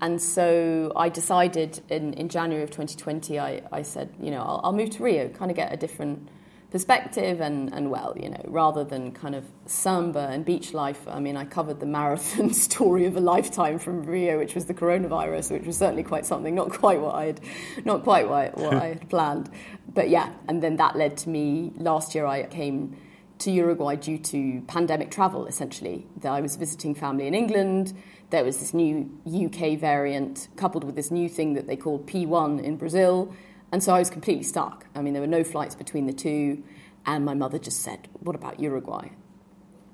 And 0.00 0.20
so 0.20 0.92
I 0.96 1.08
decided 1.08 1.80
in, 1.90 2.14
in 2.14 2.28
January 2.28 2.62
of 2.62 2.70
2020, 2.70 3.38
I, 3.38 3.62
I 3.70 3.82
said, 3.82 4.14
you 4.20 4.30
know, 4.30 4.40
I'll, 4.40 4.60
I'll 4.64 4.72
move 4.72 4.90
to 4.90 5.02
Rio, 5.02 5.28
kind 5.28 5.50
of 5.50 5.56
get 5.56 5.72
a 5.72 5.76
different 5.76 6.28
perspective 6.70 7.40
and, 7.40 7.72
and 7.74 7.90
well, 7.90 8.14
you 8.16 8.30
know, 8.30 8.40
rather 8.46 8.84
than 8.84 9.12
kind 9.12 9.34
of 9.34 9.44
samba 9.66 10.28
and 10.30 10.44
beach 10.44 10.72
life. 10.72 11.06
I 11.08 11.18
mean, 11.18 11.36
I 11.36 11.44
covered 11.44 11.80
the 11.80 11.86
marathon 11.86 12.52
story 12.54 13.06
of 13.06 13.16
a 13.16 13.20
lifetime 13.20 13.78
from 13.78 14.04
Rio, 14.04 14.38
which 14.38 14.54
was 14.54 14.66
the 14.66 14.74
coronavirus, 14.74 15.50
which 15.50 15.66
was 15.66 15.76
certainly 15.76 16.02
quite 16.02 16.24
something, 16.24 16.54
not 16.54 16.70
quite 16.70 17.00
what 17.00 17.14
I 17.14 17.26
had, 17.26 17.40
not 17.84 18.04
quite 18.04 18.28
what, 18.28 18.56
what 18.56 18.74
I 18.74 18.86
had 18.88 19.08
planned. 19.10 19.50
But 19.92 20.08
yeah, 20.08 20.32
and 20.48 20.62
then 20.62 20.76
that 20.76 20.96
led 20.96 21.16
to 21.18 21.28
me, 21.28 21.72
last 21.76 22.14
year 22.14 22.26
I 22.26 22.44
came 22.44 22.96
to 23.40 23.50
Uruguay 23.50 23.96
due 23.96 24.18
to 24.18 24.60
pandemic 24.68 25.10
travel, 25.10 25.46
essentially. 25.46 26.06
That 26.18 26.32
I 26.32 26.40
was 26.40 26.56
visiting 26.56 26.94
family 26.94 27.26
in 27.26 27.34
England. 27.34 27.94
There 28.30 28.44
was 28.44 28.58
this 28.58 28.72
new 28.72 29.10
UK 29.26 29.78
variant 29.78 30.48
coupled 30.56 30.84
with 30.84 30.96
this 30.96 31.10
new 31.10 31.28
thing 31.28 31.54
that 31.54 31.66
they 31.66 31.76
called 31.76 32.06
P1 32.06 32.62
in 32.62 32.76
Brazil. 32.76 33.34
And 33.72 33.82
so 33.82 33.94
I 33.94 33.98
was 33.98 34.10
completely 34.10 34.44
stuck. 34.44 34.86
I 34.94 35.02
mean, 35.02 35.12
there 35.12 35.22
were 35.22 35.28
no 35.28 35.44
flights 35.44 35.74
between 35.74 36.06
the 36.06 36.12
two. 36.12 36.62
And 37.06 37.24
my 37.24 37.34
mother 37.34 37.58
just 37.58 37.80
said, 37.80 38.08
What 38.20 38.36
about 38.36 38.60
Uruguay? 38.60 39.10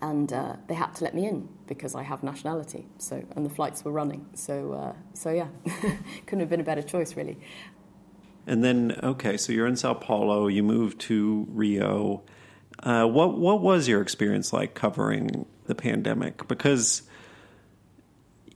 And 0.03 0.33
uh, 0.33 0.57
they 0.69 0.75
had 0.75 0.95
to 0.97 1.05
let 1.05 1.15
me 1.15 1.27
in 1.27 1.49
because 1.67 1.95
I 1.95 2.03
have 2.03 2.23
nationality. 2.23 2.87
So, 2.99 3.25
and 3.35 3.47
the 3.47 3.51
flights 3.51 3.85
were 3.85 3.93
running. 3.93 4.27
So, 4.35 4.73
uh, 4.73 4.93
so 5.15 5.31
yeah, 5.31 5.49
couldn't 6.27 6.41
have 6.41 6.51
been 6.51 6.61
a 6.61 6.65
better 6.65 6.83
choice, 6.83 7.17
really. 7.17 7.39
And 8.47 8.63
then, 8.63 8.99
okay, 9.03 9.37
so 9.37 9.53
you're 9.53 9.67
in 9.67 9.77
Sao 9.77 9.95
Paulo, 9.95 10.47
you 10.47 10.63
moved 10.63 11.01
to 11.03 11.47
Rio. 11.51 12.23
Uh, 12.81 13.07
what 13.07 13.39
what 13.39 13.61
was 13.61 13.89
your 13.89 14.03
experience 14.03 14.53
like 14.53 14.75
covering 14.75 15.47
the 15.65 15.75
pandemic? 15.75 16.47
Because 16.47 17.03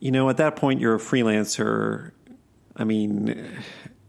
you 0.01 0.11
know, 0.11 0.29
at 0.29 0.37
that 0.37 0.57
point, 0.57 0.81
you're 0.81 0.95
a 0.95 0.99
freelancer. 0.99 2.11
I 2.75 2.83
mean, 2.83 3.47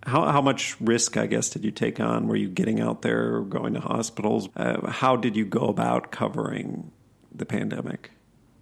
how 0.05 0.25
how 0.25 0.41
much 0.41 0.81
risk, 0.81 1.17
I 1.17 1.27
guess, 1.27 1.51
did 1.51 1.65
you 1.65 1.71
take 1.71 2.01
on? 2.01 2.27
Were 2.27 2.37
you 2.37 2.49
getting 2.49 2.81
out 2.81 3.03
there, 3.03 3.43
going 3.43 3.75
to 3.75 3.81
hospitals? 3.81 4.49
Uh, 4.57 4.91
how 4.91 5.17
did 5.17 5.37
you 5.37 5.45
go 5.45 5.67
about 5.67 6.11
covering 6.11 6.91
the 7.33 7.45
pandemic? 7.45 8.11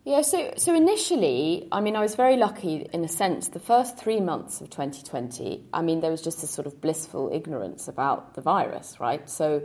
Yeah, 0.05 0.23
so 0.23 0.53
so 0.57 0.75
initially, 0.75 1.69
I 1.71 1.81
mean, 1.81 1.95
I 1.95 2.01
was 2.01 2.17
very 2.17 2.37
lucky 2.37 2.89
in 2.93 3.05
a 3.05 3.09
sense. 3.09 3.49
The 3.49 3.61
first 3.61 3.97
three 3.97 4.21
months 4.21 4.61
of 4.61 4.69
2020, 4.69 5.67
I 5.73 5.83
mean, 5.83 6.01
there 6.01 6.11
was 6.11 6.23
just 6.23 6.41
this 6.41 6.51
sort 6.51 6.67
of 6.67 6.81
blissful 6.81 7.31
ignorance 7.33 7.87
about 7.87 8.35
the 8.35 8.41
virus, 8.41 8.99
right? 8.99 9.31
So 9.31 9.63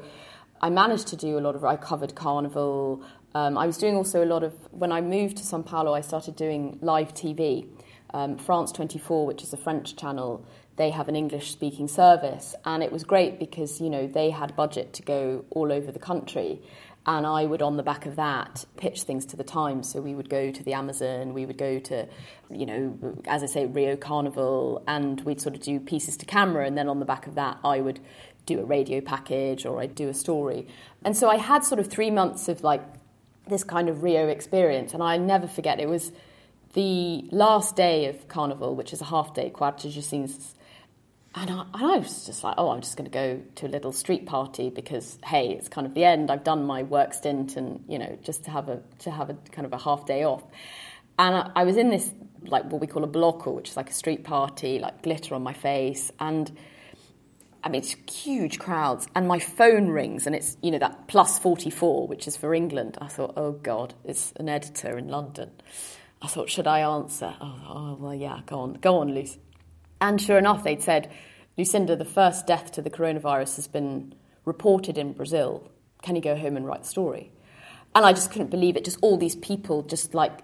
I 0.62 0.69
managed 0.69 1.08
to 1.08 1.15
do 1.15 1.39
a 1.39 1.41
lot 1.41 1.56
of, 1.56 1.65
I 1.65 1.78
covered 1.78 2.13
Carnival. 2.13 3.04
Um, 3.36 3.58
I 3.58 3.67
was 3.67 3.78
doing 3.78 3.98
also 3.98 4.24
a 4.24 4.26
lot 4.26 4.43
of, 4.43 4.54
when 4.71 4.93
I 4.93 5.02
moved 5.02 5.38
to 5.38 5.43
Sao 5.43 5.62
Paulo, 5.62 5.93
I 5.93 6.00
started 6.00 6.38
doing 6.38 6.80
live 6.82 7.13
TV. 7.13 7.67
Um, 8.13 8.38
France 8.38 8.71
24, 8.71 9.26
which 9.26 9.43
is 9.43 9.52
a 9.52 9.58
French 9.58 9.98
channel, 9.98 10.45
they 10.78 10.89
have 10.89 11.10
an 11.10 11.17
English 11.17 11.52
speaking 11.52 11.89
service. 11.89 12.56
And 12.63 12.82
it 12.82 12.93
was 12.93 13.04
great 13.04 13.38
because, 13.38 13.82
you 13.82 13.89
know, 13.89 14.08
they 14.08 14.30
had 14.30 14.56
budget 14.56 14.93
to 14.93 15.04
go 15.04 15.43
all 15.50 15.74
over 15.74 15.91
the 15.91 16.00
country. 16.00 16.62
And 17.06 17.28
I 17.28 17.45
would, 17.45 17.62
on 17.62 17.76
the 17.76 17.84
back 17.84 18.06
of 18.06 18.15
that, 18.15 18.63
pitch 18.78 19.04
things 19.04 19.26
to 19.28 19.36
the 19.36 19.43
Times. 19.43 19.91
So 19.91 20.00
we 20.00 20.15
would 20.15 20.30
go 20.30 20.50
to 20.50 20.63
the 20.63 20.71
Amazon, 20.71 21.34
we 21.34 21.45
would 21.45 21.58
go 21.58 21.78
to, 21.78 22.08
you 22.50 22.65
know, 22.65 23.17
as 23.28 23.43
I 23.43 23.48
say, 23.48 23.65
Rio 23.65 23.98
Carnival, 23.98 24.82
and 24.88 25.19
we'd 25.21 25.41
sort 25.41 25.56
of 25.56 25.62
do 25.62 25.82
pieces 25.82 26.15
to 26.17 26.26
camera. 26.26 26.65
And 26.65 26.78
then 26.78 26.88
on 26.88 27.00
the 27.00 27.06
back 27.06 27.28
of 27.28 27.36
that, 27.36 27.58
I 27.65 27.82
would 27.82 28.00
do 28.45 28.62
a 28.62 28.63
radio 28.63 29.02
package 29.02 29.65
or 29.65 29.82
I'd 29.82 29.93
do 29.93 30.08
a 30.08 30.13
story. 30.13 30.67
And 31.04 31.17
so 31.17 31.30
I 31.30 31.36
had 31.36 31.65
sort 31.65 31.80
of 31.80 31.88
three 31.88 32.12
months 32.12 32.48
of 32.48 32.63
like 32.63 32.82
this 33.47 33.63
kind 33.63 33.89
of 33.89 34.03
Rio 34.03 34.27
experience. 34.27 34.93
And 34.93 35.01
I 35.03 35.17
never 35.17 35.47
forget, 35.47 35.79
it 35.79 35.89
was 35.89 36.12
the 36.73 37.25
last 37.31 37.75
day 37.75 38.08
of 38.08 38.27
Carnival, 38.27 38.75
which 38.75 38.93
is 38.93 39.01
a 39.01 39.05
half 39.05 39.34
day, 39.34 39.49
Quarta. 39.49 39.88
And 41.38 41.49
I, 41.49 41.65
and 41.73 41.86
I 41.86 41.97
was 41.97 42.25
just 42.25 42.43
like, 42.45 42.55
oh, 42.58 42.69
I'm 42.69 42.79
just 42.81 42.95
going 42.95 43.10
to 43.10 43.13
go 43.13 43.41
to 43.55 43.67
a 43.67 43.69
little 43.69 43.91
street 43.91 44.25
party 44.25 44.69
because, 44.69 45.17
hey, 45.25 45.51
it's 45.51 45.67
kind 45.67 45.86
of 45.86 45.93
the 45.93 46.05
end. 46.05 46.31
I've 46.31 46.45
done 46.45 46.65
my 46.65 46.84
work 46.84 47.13
stint, 47.13 47.58
and 47.58 47.84
you 47.89 47.99
know, 47.99 48.17
just 48.23 48.45
to 48.45 48.51
have 48.51 48.69
a 48.69 48.81
to 48.99 49.12
have 49.12 49.29
a 49.29 49.34
kind 49.51 49.65
of 49.65 49.73
a 49.73 49.77
half 49.77 50.05
day 50.05 50.23
off. 50.23 50.43
And 51.19 51.36
I, 51.36 51.51
I 51.53 51.63
was 51.65 51.75
in 51.75 51.89
this 51.89 52.10
like 52.43 52.63
what 52.71 52.79
we 52.79 52.88
call 52.88 53.03
a 53.03 53.08
bloco, 53.08 53.53
which 53.53 53.69
is 53.69 53.75
like 53.75 53.89
a 53.89 53.93
street 53.93 54.23
party, 54.23 54.79
like 54.79 55.01
glitter 55.01 55.36
on 55.36 55.43
my 55.43 55.51
face, 55.51 56.10
and 56.21 56.49
I 57.65 57.69
mean, 57.69 57.82
it's 57.82 57.95
huge 58.13 58.60
crowds, 58.60 59.08
and 59.15 59.28
my 59.28 59.39
phone 59.39 59.88
rings, 59.88 60.28
and 60.28 60.36
it's 60.36 60.56
you 60.62 60.69
know 60.69 60.78
that 60.78 61.08
plus 61.08 61.39
forty 61.39 61.71
four, 61.71 62.08
which 62.08 62.28
is 62.28 62.38
for 62.38 62.54
England. 62.54 62.95
I 63.01 63.08
thought, 63.08 63.34
oh 63.36 63.54
God, 63.54 63.95
it's 64.04 64.32
an 64.34 64.47
editor 64.47 64.97
in 64.99 65.08
London. 65.08 65.49
I 66.21 66.28
thought, 66.28 66.49
should 66.49 66.67
I 66.67 66.82
answer? 66.82 67.36
Oh, 67.41 67.62
oh 67.67 67.97
well, 67.99 68.13
yeah, 68.13 68.41
go 68.45 68.60
on, 68.60 68.73
go 68.75 68.99
on, 68.99 69.13
Lucy. 69.15 69.39
And 69.99 70.21
sure 70.21 70.38
enough, 70.38 70.63
they'd 70.63 70.82
said, 70.84 71.12
Lucinda, 71.58 71.95
the 71.95 72.06
first 72.06 72.45
death 72.45 72.71
to 72.73 72.82
the 72.84 72.89
coronavirus 72.91 73.56
has 73.56 73.67
been 73.67 74.13
reported 74.45 74.97
in 74.97 75.13
Brazil. 75.13 75.71
Can 76.04 76.15
you 76.15 76.21
go 76.21 76.36
home 76.36 76.58
and 76.58 76.67
write 76.67 76.84
the 76.84 76.88
story? 76.88 77.32
And 77.95 78.06
I 78.06 78.13
just 78.13 78.30
couldn't 78.32 78.51
believe 78.51 78.75
it. 78.75 78.86
Just 78.86 78.99
all 79.01 79.17
these 79.17 79.38
people, 79.38 79.82
just 79.82 80.13
like 80.13 80.39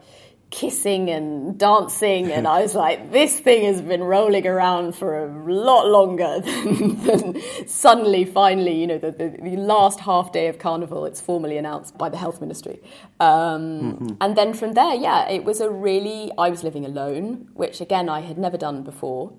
kissing 0.52 1.10
and 1.10 1.58
dancing, 1.58 2.32
and 2.32 2.46
I 2.46 2.62
was 2.62 2.76
like, 2.76 3.12
this 3.12 3.40
thing 3.40 3.64
has 3.64 3.82
been 3.82 4.04
rolling 4.04 4.46
around 4.46 4.96
for 4.96 5.26
a 5.26 5.52
lot 5.52 5.88
longer 5.88 6.42
than, 6.42 7.04
than 7.06 7.68
suddenly, 7.68 8.26
finally, 8.26 8.80
you 8.80 8.86
know, 8.86 8.98
the, 8.98 9.12
the, 9.12 9.30
the, 9.42 9.56
last 9.56 10.02
half 10.02 10.34
day 10.34 10.48
of 10.48 10.60
Carnival, 10.60 11.06
it's 11.06 11.22
formally 11.22 11.58
announced 11.58 11.98
by 11.98 12.10
the 12.10 12.18
Health 12.18 12.42
Ministry. 12.42 12.82
Um, 13.20 13.94
mm-hmm. 13.94 14.08
And 14.20 14.36
then 14.36 14.54
from 14.54 14.74
there, 14.74 14.94
yeah, 14.94 15.28
it 15.30 15.46
was 15.46 15.62
a 15.62 15.70
really, 15.70 16.32
I 16.38 16.50
was 16.50 16.64
living 16.64 16.86
alone, 16.86 17.50
which 17.54 17.80
again, 17.80 18.10
I 18.10 18.20
had 18.20 18.38
never 18.38 18.58
done 18.58 18.84
before. 18.84 19.32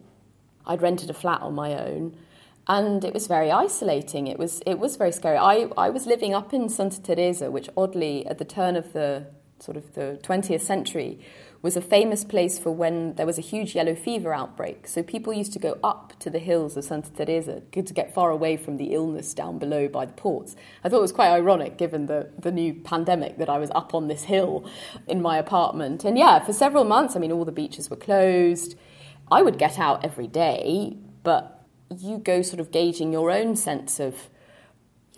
I'd 0.66 0.80
rented 0.80 1.10
a 1.10 1.14
flat 1.14 1.42
on 1.42 1.54
my 1.54 1.74
own. 1.74 2.16
And 2.68 3.04
it 3.04 3.12
was 3.12 3.26
very 3.26 3.50
isolating. 3.50 4.28
It 4.28 4.38
was 4.38 4.62
it 4.64 4.78
was 4.78 4.94
very 4.94 5.10
scary. 5.10 5.36
I, 5.36 5.68
I 5.76 5.90
was 5.90 6.06
living 6.06 6.32
up 6.32 6.54
in 6.54 6.68
Santa 6.68 7.02
Teresa, 7.02 7.50
which 7.50 7.68
oddly 7.76 8.24
at 8.24 8.38
the 8.38 8.44
turn 8.44 8.76
of 8.76 8.92
the 8.92 9.26
sort 9.62 9.76
of 9.76 9.94
the 9.94 10.18
20th 10.22 10.60
century, 10.60 11.20
was 11.62 11.76
a 11.76 11.80
famous 11.80 12.24
place 12.24 12.58
for 12.58 12.72
when 12.72 13.14
there 13.14 13.24
was 13.24 13.38
a 13.38 13.42
huge 13.42 13.76
yellow 13.76 13.94
fever 13.94 14.34
outbreak. 14.34 14.88
So 14.88 15.02
people 15.02 15.32
used 15.32 15.52
to 15.52 15.60
go 15.60 15.78
up 15.84 16.12
to 16.18 16.28
the 16.28 16.40
hills 16.40 16.76
of 16.76 16.84
Santa 16.84 17.12
Teresa 17.12 17.62
to 17.70 17.94
get 17.94 18.12
far 18.12 18.30
away 18.30 18.56
from 18.56 18.78
the 18.78 18.92
illness 18.92 19.32
down 19.32 19.58
below 19.58 19.86
by 19.86 20.04
the 20.04 20.12
ports. 20.12 20.56
I 20.82 20.88
thought 20.88 20.98
it 20.98 21.02
was 21.02 21.12
quite 21.12 21.30
ironic 21.30 21.78
given 21.78 22.06
the, 22.06 22.30
the 22.36 22.50
new 22.50 22.74
pandemic 22.74 23.38
that 23.38 23.48
I 23.48 23.58
was 23.58 23.70
up 23.70 23.94
on 23.94 24.08
this 24.08 24.24
hill 24.24 24.68
in 25.06 25.22
my 25.22 25.38
apartment. 25.38 26.04
And 26.04 26.18
yeah, 26.18 26.40
for 26.40 26.52
several 26.52 26.82
months, 26.82 27.14
I 27.14 27.20
mean, 27.20 27.30
all 27.30 27.44
the 27.44 27.52
beaches 27.52 27.88
were 27.88 27.96
closed. 27.96 28.74
I 29.30 29.42
would 29.42 29.56
get 29.56 29.78
out 29.78 30.04
every 30.04 30.26
day, 30.26 30.96
but 31.22 31.64
you 31.96 32.18
go 32.18 32.42
sort 32.42 32.58
of 32.58 32.72
gauging 32.72 33.12
your 33.12 33.30
own 33.30 33.54
sense 33.54 34.00
of 34.00 34.28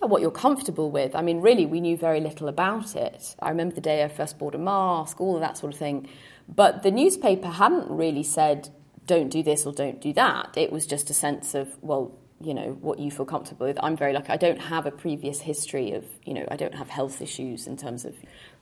what 0.01 0.21
you're 0.21 0.31
comfortable 0.31 0.91
with. 0.91 1.15
I 1.15 1.21
mean, 1.21 1.41
really, 1.41 1.65
we 1.65 1.81
knew 1.81 1.97
very 1.97 2.19
little 2.19 2.47
about 2.47 2.95
it. 2.95 3.35
I 3.39 3.49
remember 3.49 3.75
the 3.75 3.81
day 3.81 4.03
I 4.03 4.07
first 4.07 4.37
bought 4.37 4.55
a 4.55 4.57
mask, 4.57 5.19
all 5.19 5.35
of 5.35 5.41
that 5.41 5.57
sort 5.57 5.73
of 5.73 5.79
thing. 5.79 6.07
But 6.47 6.83
the 6.83 6.91
newspaper 6.91 7.47
hadn't 7.47 7.89
really 7.89 8.23
said, 8.23 8.69
don't 9.07 9.29
do 9.29 9.43
this 9.43 9.65
or 9.65 9.73
don't 9.73 10.01
do 10.01 10.13
that. 10.13 10.57
It 10.57 10.71
was 10.71 10.85
just 10.85 11.09
a 11.09 11.13
sense 11.13 11.55
of, 11.55 11.77
well, 11.81 12.17
you 12.41 12.53
know, 12.53 12.77
what 12.81 12.99
you 12.99 13.09
feel 13.09 13.25
comfortable 13.25 13.67
with. 13.67 13.77
I'm 13.81 13.95
very 13.95 14.13
lucky. 14.13 14.29
I 14.29 14.37
don't 14.37 14.59
have 14.59 14.85
a 14.85 14.91
previous 14.91 15.41
history 15.41 15.93
of, 15.93 16.05
you 16.25 16.33
know, 16.33 16.45
I 16.49 16.55
don't 16.55 16.75
have 16.75 16.89
health 16.89 17.21
issues 17.21 17.65
in 17.65 17.77
terms 17.77 18.05
of 18.05 18.15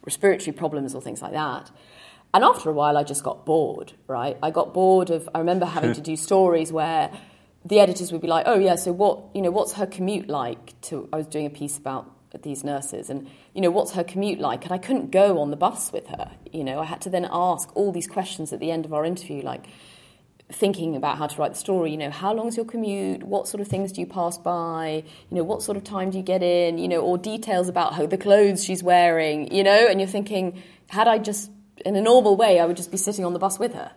respiratory 0.06 0.54
problems 0.54 0.94
or 0.94 1.02
things 1.02 1.22
like 1.22 1.34
that. 1.34 1.72
And 2.34 2.44
after 2.44 2.70
a 2.70 2.74
while, 2.74 2.98
I 2.98 3.04
just 3.04 3.24
got 3.24 3.46
bored, 3.46 3.94
right? 4.08 4.38
I 4.42 4.52
got 4.52 4.74
bored 4.74 5.10
of, 5.10 5.30
I 5.34 5.40
remember 5.40 5.66
having 5.66 5.94
to 6.00 6.02
do 6.02 6.16
stories 6.16 6.72
where 6.72 7.12
the 7.66 7.80
editors 7.80 8.12
would 8.12 8.22
be 8.22 8.28
like, 8.28 8.46
"Oh 8.48 8.60
yeah, 8.60 8.76
so 8.76 8.92
what? 8.92 9.24
You 9.34 9.42
know, 9.42 9.52
what's 9.52 9.74
her 9.74 9.86
commute 9.86 10.28
like?" 10.28 10.80
To 10.82 11.08
I 11.14 11.18
was 11.18 11.28
doing 11.28 11.46
a 11.46 11.50
piece 11.50 11.78
about 11.78 12.10
these 12.42 12.64
nurses, 12.64 13.10
and 13.10 13.30
you 13.54 13.62
know, 13.62 13.72
what's 13.72 13.94
her 13.94 14.04
commute 14.04 14.40
like? 14.40 14.64
And 14.64 14.74
I 14.74 14.78
couldn't 14.78 15.12
go 15.12 15.40
on 15.40 15.52
the 15.52 15.58
bus 15.58 15.92
with 15.92 16.08
her. 16.08 16.32
You 16.52 16.64
know, 16.64 16.80
I 16.80 16.86
had 16.86 17.02
to 17.02 17.10
then 17.10 17.28
ask 17.32 17.76
all 17.76 17.92
these 17.92 18.08
questions 18.08 18.52
at 18.54 18.60
the 18.60 18.72
end 18.72 18.86
of 18.86 18.94
our 18.94 19.06
interview, 19.06 19.42
like 19.42 19.66
thinking 20.52 20.96
about 20.96 21.18
how 21.18 21.28
to 21.28 21.42
write 21.42 21.54
the 21.54 21.60
story. 21.60 21.92
You 21.92 21.98
know, 21.98 22.12
how 22.12 22.34
long's 22.34 22.58
your 22.58 22.66
commute? 22.66 23.24
What 23.24 23.48
sort 23.48 23.62
of 23.62 23.68
things 23.68 23.92
do 23.92 24.02
you 24.02 24.08
pass 24.08 24.38
by? 24.38 25.04
You 25.30 25.38
know, 25.38 25.44
what 25.44 25.62
sort 25.62 25.78
of 25.78 25.84
time 25.84 26.10
do 26.10 26.18
you 26.18 26.24
get 26.24 26.44
in? 26.44 26.78
You 26.78 26.88
know, 26.88 27.02
or 27.02 27.18
details 27.18 27.70
about 27.70 27.94
how 27.94 28.06
the 28.06 28.18
clothes 28.18 28.64
she's 28.64 28.84
wearing. 28.84 29.54
You 29.54 29.64
know, 29.64 29.88
and 29.88 30.00
you're 30.00 30.10
thinking, 30.10 30.62
had 30.90 31.08
I 31.08 31.18
just 31.20 31.50
in 31.86 31.96
a 31.96 32.02
normal 32.02 32.36
way, 32.36 32.60
I 32.60 32.66
would 32.66 32.78
just 32.78 32.92
be 32.92 32.98
sitting 32.98 33.26
on 33.26 33.34
the 33.34 33.40
bus 33.40 33.60
with 33.60 33.74
her. 33.74 33.92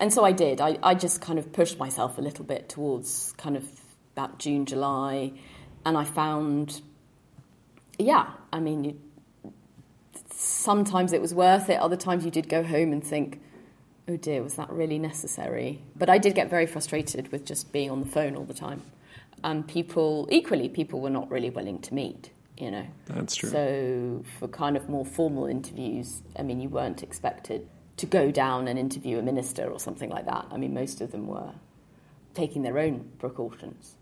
And 0.00 0.12
so 0.12 0.24
I 0.24 0.32
did. 0.32 0.62
I, 0.62 0.78
I 0.82 0.94
just 0.94 1.20
kind 1.20 1.38
of 1.38 1.52
pushed 1.52 1.78
myself 1.78 2.16
a 2.16 2.22
little 2.22 2.44
bit 2.44 2.70
towards 2.70 3.32
kind 3.36 3.54
of 3.54 3.64
about 4.16 4.38
June, 4.38 4.64
July, 4.64 5.32
and 5.84 5.96
I 5.96 6.04
found, 6.04 6.80
yeah, 7.98 8.30
I 8.50 8.60
mean, 8.60 8.84
you, 8.84 9.00
sometimes 10.30 11.12
it 11.12 11.20
was 11.20 11.34
worth 11.34 11.68
it. 11.68 11.78
Other 11.78 11.96
times 11.96 12.24
you 12.24 12.30
did 12.30 12.48
go 12.48 12.62
home 12.62 12.92
and 12.92 13.04
think, 13.04 13.40
oh 14.08 14.16
dear, 14.16 14.42
was 14.42 14.54
that 14.54 14.70
really 14.70 14.98
necessary? 14.98 15.82
But 15.94 16.08
I 16.08 16.16
did 16.16 16.34
get 16.34 16.48
very 16.48 16.66
frustrated 16.66 17.30
with 17.30 17.44
just 17.44 17.70
being 17.70 17.90
on 17.90 18.00
the 18.00 18.08
phone 18.08 18.36
all 18.36 18.44
the 18.44 18.54
time. 18.54 18.82
And 19.44 19.68
people, 19.68 20.28
equally, 20.30 20.70
people 20.70 21.00
were 21.00 21.10
not 21.10 21.30
really 21.30 21.50
willing 21.50 21.78
to 21.80 21.94
meet, 21.94 22.30
you 22.56 22.70
know. 22.70 22.86
That's 23.06 23.36
true. 23.36 23.50
So 23.50 24.24
for 24.38 24.48
kind 24.48 24.76
of 24.78 24.88
more 24.88 25.04
formal 25.04 25.46
interviews, 25.46 26.22
I 26.38 26.42
mean, 26.42 26.60
you 26.60 26.70
weren't 26.70 27.02
expected 27.02 27.66
to 28.00 28.06
go 28.06 28.30
down 28.30 28.66
and 28.66 28.78
interview 28.78 29.18
a 29.18 29.22
minister 29.22 29.70
or 29.70 29.78
something 29.78 30.08
like 30.08 30.24
that. 30.24 30.46
I 30.50 30.56
mean, 30.56 30.72
most 30.72 31.00
of 31.02 31.12
them 31.12 31.26
were 31.26 31.52
taking 32.34 32.62
their 32.62 32.78
own 32.78 33.10
precautions. 33.18 33.96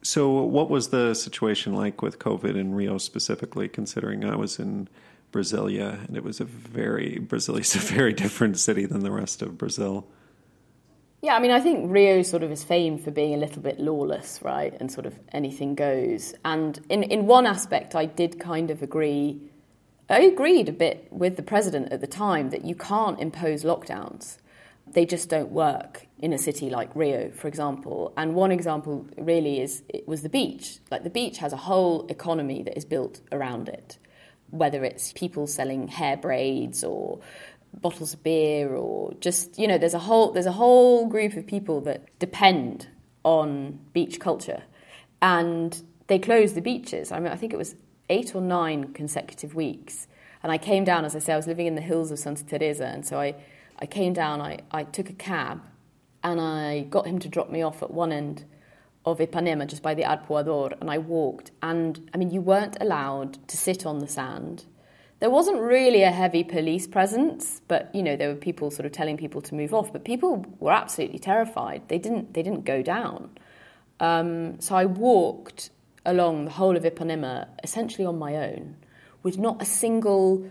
So, 0.00 0.30
what 0.30 0.70
was 0.70 0.88
the 0.88 1.14
situation 1.14 1.74
like 1.74 2.00
with 2.00 2.18
COVID 2.18 2.56
in 2.56 2.74
Rio 2.74 2.96
specifically, 2.98 3.68
considering 3.68 4.24
I 4.24 4.36
was 4.36 4.58
in 4.58 4.88
Brasilia 5.32 6.06
and 6.06 6.16
it 6.16 6.24
was 6.24 6.40
a 6.40 6.44
very, 6.44 7.18
Brasilia 7.20 7.60
is 7.60 7.74
a 7.74 7.78
very 7.78 8.12
different 8.12 8.58
city 8.58 8.86
than 8.86 9.00
the 9.00 9.10
rest 9.10 9.42
of 9.42 9.58
Brazil? 9.58 10.06
Yeah, 11.20 11.34
I 11.34 11.40
mean, 11.40 11.50
I 11.50 11.60
think 11.60 11.90
Rio 11.90 12.22
sort 12.22 12.44
of 12.44 12.50
is 12.50 12.62
famed 12.64 13.02
for 13.02 13.10
being 13.10 13.34
a 13.34 13.36
little 13.36 13.60
bit 13.60 13.80
lawless, 13.80 14.40
right? 14.40 14.72
And 14.78 14.90
sort 14.90 15.04
of 15.04 15.18
anything 15.32 15.74
goes. 15.74 16.32
And 16.44 16.78
in, 16.88 17.02
in 17.02 17.26
one 17.26 17.44
aspect, 17.44 17.96
I 17.96 18.06
did 18.06 18.38
kind 18.38 18.70
of 18.70 18.82
agree 18.82 19.42
I 20.10 20.20
agreed 20.20 20.68
a 20.68 20.72
bit 20.72 21.06
with 21.10 21.36
the 21.36 21.42
president 21.42 21.92
at 21.92 22.00
the 22.00 22.06
time 22.06 22.50
that 22.50 22.64
you 22.64 22.74
can't 22.74 23.20
impose 23.20 23.62
lockdowns. 23.62 24.38
They 24.90 25.04
just 25.04 25.28
don't 25.28 25.50
work 25.50 26.06
in 26.18 26.32
a 26.32 26.38
city 26.38 26.70
like 26.70 26.96
Rio, 26.96 27.30
for 27.30 27.46
example. 27.46 28.14
And 28.16 28.34
one 28.34 28.50
example 28.50 29.06
really 29.18 29.60
is 29.60 29.82
it 29.90 30.08
was 30.08 30.22
the 30.22 30.30
beach. 30.30 30.78
Like 30.90 31.04
the 31.04 31.10
beach 31.10 31.38
has 31.38 31.52
a 31.52 31.58
whole 31.58 32.06
economy 32.08 32.62
that 32.62 32.76
is 32.76 32.86
built 32.86 33.20
around 33.32 33.68
it, 33.68 33.98
whether 34.50 34.82
it's 34.82 35.12
people 35.12 35.46
selling 35.46 35.88
hair 35.88 36.16
braids 36.16 36.82
or 36.82 37.20
bottles 37.74 38.14
of 38.14 38.22
beer 38.22 38.74
or 38.74 39.12
just 39.20 39.58
you 39.58 39.68
know 39.68 39.76
there's 39.76 39.92
a 39.92 39.98
whole 39.98 40.32
there's 40.32 40.46
a 40.46 40.52
whole 40.52 41.06
group 41.06 41.34
of 41.36 41.46
people 41.46 41.82
that 41.82 42.18
depend 42.18 42.88
on 43.24 43.78
beach 43.92 44.18
culture 44.18 44.62
and 45.20 45.82
they 46.06 46.18
closed 46.18 46.54
the 46.54 46.62
beaches 46.62 47.12
i 47.12 47.20
mean 47.20 47.30
i 47.30 47.36
think 47.36 47.52
it 47.52 47.58
was 47.58 47.74
eight 48.08 48.34
or 48.34 48.40
nine 48.40 48.92
consecutive 48.92 49.54
weeks. 49.54 50.06
And 50.42 50.52
I 50.52 50.58
came 50.58 50.84
down, 50.84 51.04
as 51.04 51.16
I 51.16 51.18
say, 51.18 51.32
I 51.32 51.36
was 51.36 51.46
living 51.46 51.66
in 51.66 51.74
the 51.74 51.80
hills 51.80 52.10
of 52.10 52.18
Santa 52.18 52.44
Teresa, 52.44 52.86
and 52.86 53.04
so 53.04 53.18
I, 53.18 53.34
I 53.78 53.86
came 53.86 54.12
down, 54.12 54.40
I, 54.40 54.60
I 54.70 54.84
took 54.84 55.10
a 55.10 55.14
cab, 55.14 55.62
and 56.22 56.40
I 56.40 56.80
got 56.90 57.06
him 57.06 57.18
to 57.20 57.28
drop 57.28 57.50
me 57.50 57.62
off 57.62 57.82
at 57.82 57.90
one 57.90 58.12
end 58.12 58.44
of 59.04 59.18
Ipanema, 59.18 59.66
just 59.66 59.82
by 59.82 59.94
the 59.94 60.02
Arpoador, 60.02 60.78
and 60.80 60.90
I 60.90 60.98
walked. 60.98 61.50
And 61.62 62.10
I 62.14 62.18
mean, 62.18 62.30
you 62.30 62.40
weren't 62.40 62.76
allowed 62.80 63.46
to 63.48 63.56
sit 63.56 63.86
on 63.86 63.98
the 63.98 64.08
sand. 64.08 64.64
There 65.20 65.30
wasn't 65.30 65.60
really 65.60 66.02
a 66.02 66.12
heavy 66.12 66.44
police 66.44 66.86
presence, 66.86 67.60
but 67.66 67.92
you 67.92 68.02
know 68.02 68.16
there 68.16 68.28
were 68.28 68.36
people 68.36 68.70
sort 68.70 68.86
of 68.86 68.92
telling 68.92 69.16
people 69.16 69.40
to 69.42 69.54
move 69.54 69.74
off. 69.74 69.92
But 69.92 70.04
people 70.04 70.46
were 70.60 70.72
absolutely 70.72 71.18
terrified. 71.18 71.88
They 71.88 71.98
didn't. 71.98 72.34
They 72.34 72.42
didn't 72.42 72.64
go 72.64 72.82
down. 72.82 73.30
Um, 74.00 74.60
so 74.60 74.76
I 74.76 74.84
walked 74.84 75.70
along 76.04 76.46
the 76.46 76.50
whole 76.50 76.76
of 76.76 76.84
Ipanema 76.84 77.48
essentially 77.62 78.06
on 78.06 78.18
my 78.18 78.36
own 78.36 78.76
with 79.22 79.38
not 79.38 79.60
a 79.60 79.64
single 79.64 80.48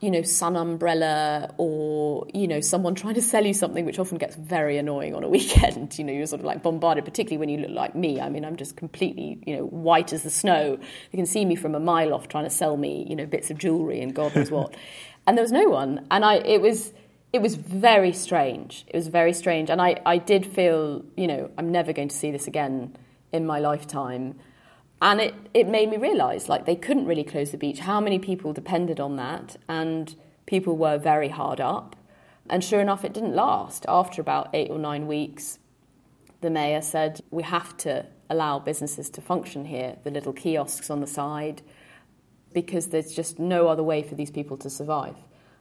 you 0.00 0.10
know 0.10 0.20
sun 0.22 0.56
umbrella 0.56 1.54
or 1.56 2.26
you 2.34 2.46
know 2.46 2.60
someone 2.60 2.94
trying 3.02 3.14
to 3.14 3.22
sell 3.22 3.44
you 3.44 3.54
something 3.54 3.84
which 3.84 3.98
often 3.98 4.18
gets 4.18 4.36
very 4.36 4.76
annoying 4.76 5.14
on 5.14 5.24
a 5.24 5.28
weekend. 5.36 5.98
You 5.98 6.04
know 6.04 6.12
you're 6.12 6.26
sort 6.26 6.40
of 6.40 6.46
like 6.46 6.62
bombarded 6.62 7.04
particularly 7.04 7.38
when 7.38 7.48
you 7.48 7.58
look 7.58 7.76
like 7.76 7.94
me. 7.94 8.20
I 8.20 8.28
mean 8.28 8.44
i'm 8.44 8.56
just 8.56 8.76
completely 8.76 9.38
you 9.46 9.56
know 9.56 9.64
white 9.64 10.12
as 10.12 10.22
the 10.22 10.30
snow. 10.30 10.78
You 11.12 11.16
can 11.16 11.26
see 11.26 11.44
me 11.44 11.56
from 11.56 11.74
a 11.74 11.80
mile 11.80 12.12
off 12.12 12.28
trying 12.28 12.44
to 12.44 12.50
sell 12.50 12.76
me 12.76 13.06
you 13.08 13.16
know 13.16 13.26
bits 13.26 13.50
of 13.50 13.58
jewelry 13.58 14.00
and 14.00 14.14
god 14.14 14.34
knows 14.34 14.50
what. 14.50 14.74
And 15.28 15.36
there 15.36 15.42
was 15.42 15.50
no 15.50 15.68
one. 15.68 16.06
And 16.12 16.24
i 16.24 16.36
it 16.36 16.60
was 16.60 16.92
it 17.32 17.42
was 17.42 17.56
very 17.56 18.12
strange. 18.12 18.84
It 18.86 18.94
was 18.94 19.08
very 19.08 19.32
strange. 19.32 19.70
And 19.70 19.80
i 19.80 20.00
i 20.06 20.18
did 20.18 20.46
feel 20.46 21.04
you 21.16 21.26
know 21.26 21.50
i'm 21.58 21.72
never 21.72 21.92
going 21.92 22.08
to 22.08 22.16
see 22.16 22.30
this 22.30 22.46
again 22.46 22.96
in 23.32 23.44
my 23.46 23.58
lifetime 23.58 24.38
and 25.00 25.20
it, 25.20 25.34
it 25.52 25.68
made 25.68 25.90
me 25.90 25.96
realise 25.96 26.48
like 26.48 26.64
they 26.64 26.76
couldn't 26.76 27.06
really 27.06 27.24
close 27.24 27.50
the 27.50 27.58
beach. 27.58 27.80
How 27.80 28.00
many 28.00 28.18
people 28.18 28.52
depended 28.52 28.98
on 28.98 29.16
that? 29.16 29.56
And 29.68 30.14
people 30.46 30.76
were 30.76 30.98
very 30.98 31.28
hard 31.28 31.60
up. 31.60 31.96
And 32.48 32.62
sure 32.62 32.80
enough 32.80 33.04
it 33.04 33.12
didn't 33.12 33.34
last. 33.34 33.84
After 33.88 34.20
about 34.20 34.50
eight 34.54 34.70
or 34.70 34.78
nine 34.78 35.06
weeks 35.06 35.58
the 36.40 36.50
mayor 36.50 36.82
said 36.82 37.20
we 37.30 37.42
have 37.42 37.76
to 37.78 38.06
allow 38.28 38.58
businesses 38.58 39.08
to 39.10 39.20
function 39.20 39.64
here 39.64 39.96
the 40.04 40.10
little 40.10 40.32
kiosks 40.32 40.90
on 40.90 41.00
the 41.00 41.06
side 41.06 41.62
because 42.52 42.88
there's 42.88 43.12
just 43.12 43.38
no 43.38 43.68
other 43.68 43.82
way 43.82 44.02
for 44.02 44.14
these 44.14 44.30
people 44.30 44.56
to 44.56 44.70
survive. 44.70 45.16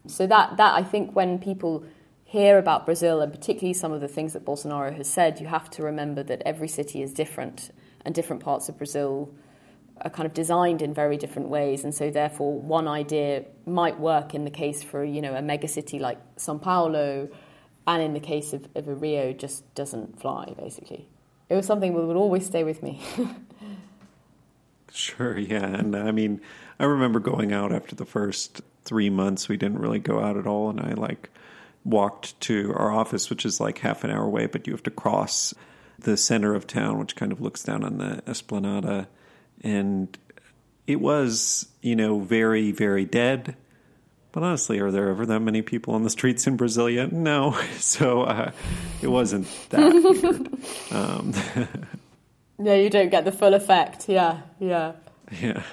So 0.07 0.27
that 0.27 0.57
that 0.57 0.75
i 0.75 0.83
think 0.83 1.15
when 1.15 1.39
people 1.39 1.83
hear 2.25 2.59
about 2.59 2.86
brazil 2.86 3.21
and 3.21 3.31
particularly 3.31 3.73
some 3.73 3.91
of 3.91 4.01
the 4.01 4.07
things 4.07 4.33
that 4.33 4.45
bolsonaro 4.45 4.95
has 4.95 5.07
said 5.07 5.39
you 5.39 5.47
have 5.47 5.67
to 5.71 5.81
remember 5.81 6.21
that 6.21 6.43
every 6.45 6.67
city 6.67 7.01
is 7.01 7.11
different 7.11 7.71
and 8.06 8.14
different 8.14 8.43
parts 8.43 8.70
of 8.70 8.78
Brazil 8.78 9.34
are 10.01 10.10
kind 10.10 10.26
of 10.26 10.34
designed 10.34 10.82
in 10.82 10.93
very 10.93 11.18
different 11.18 11.49
ways, 11.49 11.84
and 11.84 11.93
so 11.93 12.12
therefore 12.12 12.60
one 12.60 12.88
idea 12.88 13.45
might 13.66 13.99
work 13.99 14.34
in 14.34 14.43
the 14.43 14.51
case 14.51 14.84
for 14.84 15.03
you 15.03 15.22
know 15.22 15.34
a 15.36 15.41
megacity 15.41 15.99
like 15.99 16.18
São 16.36 16.62
Paulo, 16.62 17.30
and 17.88 18.03
in 18.03 18.14
the 18.14 18.20
case 18.20 18.53
of, 18.53 18.68
of 18.76 18.88
a 18.88 18.93
Rio 18.93 19.34
just 19.34 19.74
doesn't 19.74 20.20
fly. 20.20 20.53
Basically, 20.58 21.08
it 21.49 21.56
was 21.56 21.66
something 21.66 21.93
that 21.93 22.01
would 22.01 22.18
always 22.18 22.45
stay 22.45 22.64
with 22.64 22.84
me. 22.84 23.01
sure, 24.91 25.38
yeah, 25.38 25.66
and 25.66 25.95
I 25.95 26.12
mean, 26.12 26.41
I 26.80 26.86
remember 26.86 27.20
going 27.20 27.53
out 27.53 27.72
after 27.72 27.95
the 27.95 28.06
first 28.06 28.62
three 28.84 29.10
months. 29.10 29.47
We 29.47 29.58
didn't 29.58 29.80
really 29.80 29.99
go 29.99 30.20
out 30.20 30.38
at 30.38 30.45
all, 30.45 30.70
and 30.70 30.80
I 30.80 30.93
like 30.93 31.30
walked 31.86 32.39
to 32.41 32.74
our 32.76 32.91
office, 32.91 33.30
which 33.30 33.45
is 33.45 33.60
like 33.60 33.78
half 33.78 34.03
an 34.03 34.12
hour 34.12 34.26
away, 34.26 34.47
but 34.47 34.68
you 34.68 34.74
have 34.74 34.84
to 34.84 34.91
cross 34.91 35.53
the 36.06 36.16
center 36.16 36.56
of 36.56 36.66
town, 36.66 36.97
which 36.97 37.16
kind 37.16 37.32
of 37.32 37.41
looks 37.41 37.64
down 37.64 37.84
on 37.84 37.97
the 37.97 38.24
Esplanada, 38.26 39.08
and 39.62 40.18
it 40.88 41.01
was, 41.01 41.68
you 41.82 41.95
know, 41.95 42.20
very, 42.20 42.72
very 42.72 43.06
dead. 43.06 43.56
But 44.32 44.43
honestly, 44.43 44.80
are 44.80 44.91
there 44.91 45.10
ever 45.10 45.26
that 45.26 45.39
many 45.39 45.62
people 45.62 45.93
on 45.93 46.03
the 46.03 46.10
streets 46.10 46.45
in 46.47 46.58
Brasilia? 46.58 47.12
No. 47.12 47.60
So 47.80 48.24
uh, 48.24 48.51
it 49.01 49.08
wasn't 49.08 49.47
that 49.70 49.82
um, 50.91 51.34
no, 52.58 52.74
you 52.74 52.89
don't 52.89 53.10
get 53.10 53.26
the 53.26 53.32
full 53.32 53.53
effect. 53.53 54.10
Yeah, 54.10 54.41
yeah. 54.60 54.93
Yeah. 55.41 55.64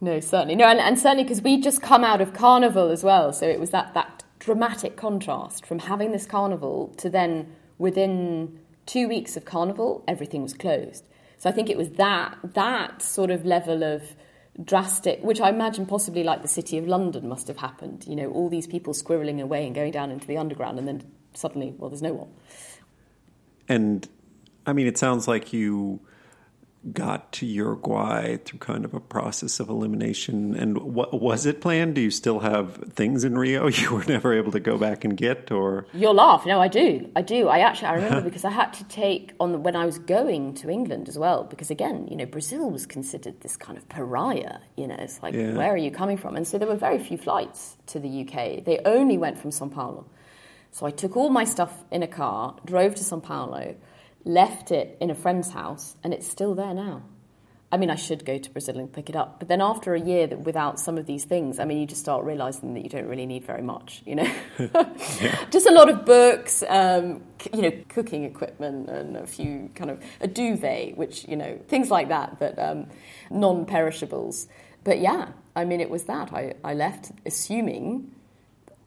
No, 0.00 0.20
certainly. 0.20 0.54
No, 0.54 0.64
and, 0.64 0.78
and 0.78 0.98
certainly 0.98 1.24
because 1.24 1.42
we 1.42 1.60
just 1.60 1.82
come 1.82 2.04
out 2.04 2.20
of 2.20 2.32
carnival 2.32 2.90
as 2.90 3.02
well. 3.04 3.32
So 3.32 3.46
it 3.46 3.60
was 3.60 3.70
that, 3.70 3.94
that 3.94 4.24
dramatic 4.38 4.96
contrast 4.96 5.66
from 5.66 5.80
having 5.80 6.12
this 6.12 6.24
carnival 6.24 6.94
to 6.98 7.10
then 7.10 7.52
within 7.78 8.58
two 8.88 9.06
weeks 9.06 9.36
of 9.36 9.44
carnival, 9.44 10.02
everything 10.08 10.42
was 10.42 10.54
closed. 10.54 11.04
So 11.36 11.48
I 11.48 11.52
think 11.52 11.70
it 11.70 11.76
was 11.76 11.90
that 11.90 12.36
that 12.42 13.02
sort 13.02 13.30
of 13.30 13.44
level 13.44 13.84
of 13.84 14.02
drastic, 14.64 15.22
which 15.22 15.40
I 15.40 15.50
imagine 15.50 15.86
possibly 15.86 16.24
like 16.24 16.42
the 16.42 16.48
city 16.48 16.78
of 16.78 16.88
London 16.88 17.28
must 17.28 17.46
have 17.46 17.58
happened. 17.58 18.04
You 18.08 18.16
know, 18.16 18.30
all 18.30 18.48
these 18.48 18.66
people 18.66 18.94
squirreling 18.94 19.40
away 19.40 19.66
and 19.66 19.74
going 19.74 19.92
down 19.92 20.10
into 20.10 20.26
the 20.26 20.38
underground, 20.38 20.78
and 20.78 20.88
then 20.88 21.04
suddenly, 21.34 21.74
well, 21.78 21.90
there's 21.90 22.02
no 22.02 22.14
one. 22.14 22.28
And 23.68 24.08
I 24.66 24.72
mean, 24.72 24.86
it 24.86 24.98
sounds 24.98 25.28
like 25.28 25.52
you 25.52 26.00
got 26.92 27.32
to 27.32 27.46
Uruguay 27.46 28.36
through 28.36 28.58
kind 28.58 28.84
of 28.84 28.94
a 28.94 29.00
process 29.00 29.60
of 29.60 29.68
elimination. 29.68 30.54
And 30.54 30.78
what 30.78 31.20
was 31.20 31.46
it 31.46 31.60
planned? 31.60 31.94
Do 31.94 32.00
you 32.00 32.10
still 32.10 32.40
have 32.40 32.76
things 32.92 33.24
in 33.24 33.36
Rio 33.38 33.68
you 33.68 33.94
were 33.94 34.04
never 34.04 34.32
able 34.32 34.52
to 34.52 34.60
go 34.60 34.78
back 34.78 35.04
and 35.04 35.16
get, 35.16 35.50
or 35.50 35.86
you'll 35.92 36.14
laugh? 36.14 36.46
No, 36.46 36.60
I 36.60 36.68
do. 36.68 37.10
I 37.16 37.22
do. 37.22 37.48
I 37.48 37.60
actually 37.60 37.88
I 37.88 37.94
remember 37.96 38.22
because 38.22 38.44
I 38.44 38.50
had 38.50 38.72
to 38.74 38.84
take 38.84 39.32
on 39.40 39.52
the, 39.52 39.58
when 39.58 39.76
I 39.76 39.86
was 39.86 39.98
going 39.98 40.54
to 40.54 40.70
England 40.70 41.08
as 41.08 41.18
well. 41.18 41.44
Because 41.44 41.70
again, 41.70 42.08
you 42.08 42.16
know, 42.16 42.26
Brazil 42.26 42.70
was 42.70 42.86
considered 42.86 43.40
this 43.40 43.56
kind 43.56 43.78
of 43.78 43.88
pariah. 43.88 44.58
You 44.76 44.88
know, 44.88 44.96
it's 44.98 45.22
like 45.22 45.34
yeah. 45.34 45.52
where 45.52 45.72
are 45.72 45.76
you 45.76 45.90
coming 45.90 46.16
from? 46.16 46.36
And 46.36 46.46
so 46.46 46.58
there 46.58 46.68
were 46.68 46.76
very 46.76 46.98
few 46.98 47.18
flights 47.18 47.76
to 47.86 47.98
the 47.98 48.22
UK. 48.22 48.64
They 48.64 48.80
only 48.84 49.18
went 49.18 49.38
from 49.38 49.50
São 49.50 49.70
Paulo. 49.70 50.06
So 50.70 50.86
I 50.86 50.90
took 50.90 51.16
all 51.16 51.30
my 51.30 51.44
stuff 51.44 51.72
in 51.90 52.02
a 52.02 52.06
car, 52.06 52.56
drove 52.64 52.94
to 52.96 53.02
São 53.02 53.22
Paulo 53.22 53.74
left 54.28 54.70
it 54.70 54.96
in 55.00 55.10
a 55.10 55.14
friend's 55.14 55.50
house, 55.50 55.96
and 56.04 56.14
it's 56.14 56.28
still 56.28 56.54
there 56.54 56.74
now. 56.74 57.02
I 57.70 57.76
mean, 57.76 57.90
I 57.90 57.96
should 57.96 58.24
go 58.24 58.38
to 58.38 58.50
Brazil 58.50 58.78
and 58.78 58.90
pick 58.90 59.10
it 59.10 59.16
up. 59.16 59.38
But 59.38 59.48
then 59.48 59.60
after 59.60 59.94
a 59.94 60.00
year 60.00 60.26
that 60.26 60.40
without 60.40 60.80
some 60.80 60.96
of 60.96 61.04
these 61.04 61.24
things, 61.24 61.58
I 61.58 61.66
mean, 61.66 61.78
you 61.78 61.86
just 61.86 62.00
start 62.00 62.24
realizing 62.24 62.72
that 62.74 62.82
you 62.82 62.88
don't 62.88 63.06
really 63.06 63.26
need 63.26 63.44
very 63.44 63.60
much, 63.60 64.02
you 64.06 64.14
know? 64.14 64.34
yeah. 64.58 65.44
Just 65.50 65.66
a 65.66 65.72
lot 65.72 65.90
of 65.90 66.06
books, 66.06 66.64
um, 66.66 67.22
you 67.52 67.60
know, 67.60 67.72
cooking 67.90 68.24
equipment 68.24 68.88
and 68.88 69.18
a 69.18 69.26
few 69.26 69.70
kind 69.74 69.90
of 69.90 70.02
a 70.22 70.26
duvet, 70.26 70.96
which, 70.96 71.28
you 71.28 71.36
know, 71.36 71.58
things 71.68 71.90
like 71.90 72.08
that, 72.08 72.38
but 72.38 72.58
um, 72.58 72.86
non 73.30 73.66
perishables. 73.66 74.48
But 74.82 75.00
yeah, 75.00 75.32
I 75.54 75.66
mean, 75.66 75.82
it 75.82 75.90
was 75.90 76.04
that. 76.04 76.32
I, 76.32 76.54
I 76.64 76.72
left 76.72 77.12
assuming, 77.26 78.14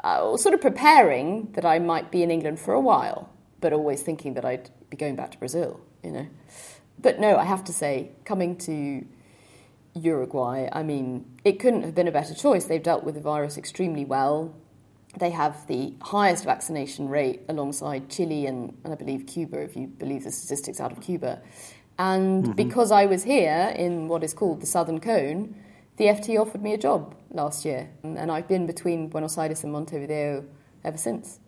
uh, 0.03 0.37
sort 0.37 0.55
of 0.55 0.61
preparing 0.61 1.51
that 1.51 1.65
I 1.65 1.77
might 1.77 2.09
be 2.09 2.23
in 2.23 2.31
England 2.31 2.59
for 2.59 2.73
a 2.73 2.81
while, 2.81 3.29
but 3.59 3.73
always 3.73 4.01
thinking 4.01 4.33
that 4.33 4.45
I'd 4.45 4.71
be 4.91 4.97
going 4.97 5.15
back 5.15 5.31
to 5.31 5.39
Brazil, 5.39 5.79
you 6.03 6.11
know? 6.11 6.27
But 6.99 7.19
no, 7.19 7.37
I 7.37 7.45
have 7.45 7.63
to 7.63 7.73
say, 7.73 8.11
coming 8.25 8.57
to 8.57 9.03
Uruguay, 9.95 10.69
I 10.71 10.83
mean, 10.83 11.25
it 11.43 11.53
couldn't 11.59 11.81
have 11.81 11.95
been 11.95 12.07
a 12.07 12.11
better 12.11 12.35
choice. 12.35 12.65
They've 12.65 12.83
dealt 12.83 13.03
with 13.03 13.15
the 13.15 13.21
virus 13.21 13.57
extremely 13.57 14.05
well. 14.05 14.53
They 15.17 15.31
have 15.31 15.67
the 15.67 15.93
highest 16.01 16.45
vaccination 16.45 17.09
rate 17.09 17.41
alongside 17.49 18.09
Chile 18.09 18.45
and, 18.45 18.77
and 18.83 18.93
I 18.93 18.95
believe 18.95 19.25
Cuba, 19.25 19.59
if 19.59 19.75
you 19.75 19.87
believe 19.87 20.23
the 20.23 20.31
statistics 20.31 20.79
out 20.79 20.91
of 20.91 21.01
Cuba. 21.01 21.41
And 21.97 22.43
mm-hmm. 22.43 22.53
because 22.53 22.91
I 22.91 23.05
was 23.05 23.23
here 23.23 23.73
in 23.75 24.07
what 24.07 24.23
is 24.23 24.33
called 24.33 24.61
the 24.61 24.65
Southern 24.65 24.99
Cone, 24.99 25.55
the 25.97 26.05
FT 26.05 26.39
offered 26.39 26.61
me 26.61 26.73
a 26.73 26.77
job 26.77 27.15
last 27.29 27.65
year. 27.65 27.89
And 28.03 28.31
I've 28.31 28.47
been 28.47 28.67
between 28.67 29.09
Buenos 29.09 29.37
Aires 29.37 29.63
and 29.63 29.73
Montevideo 29.73 30.45
ever 30.83 30.97
since. 30.97 31.40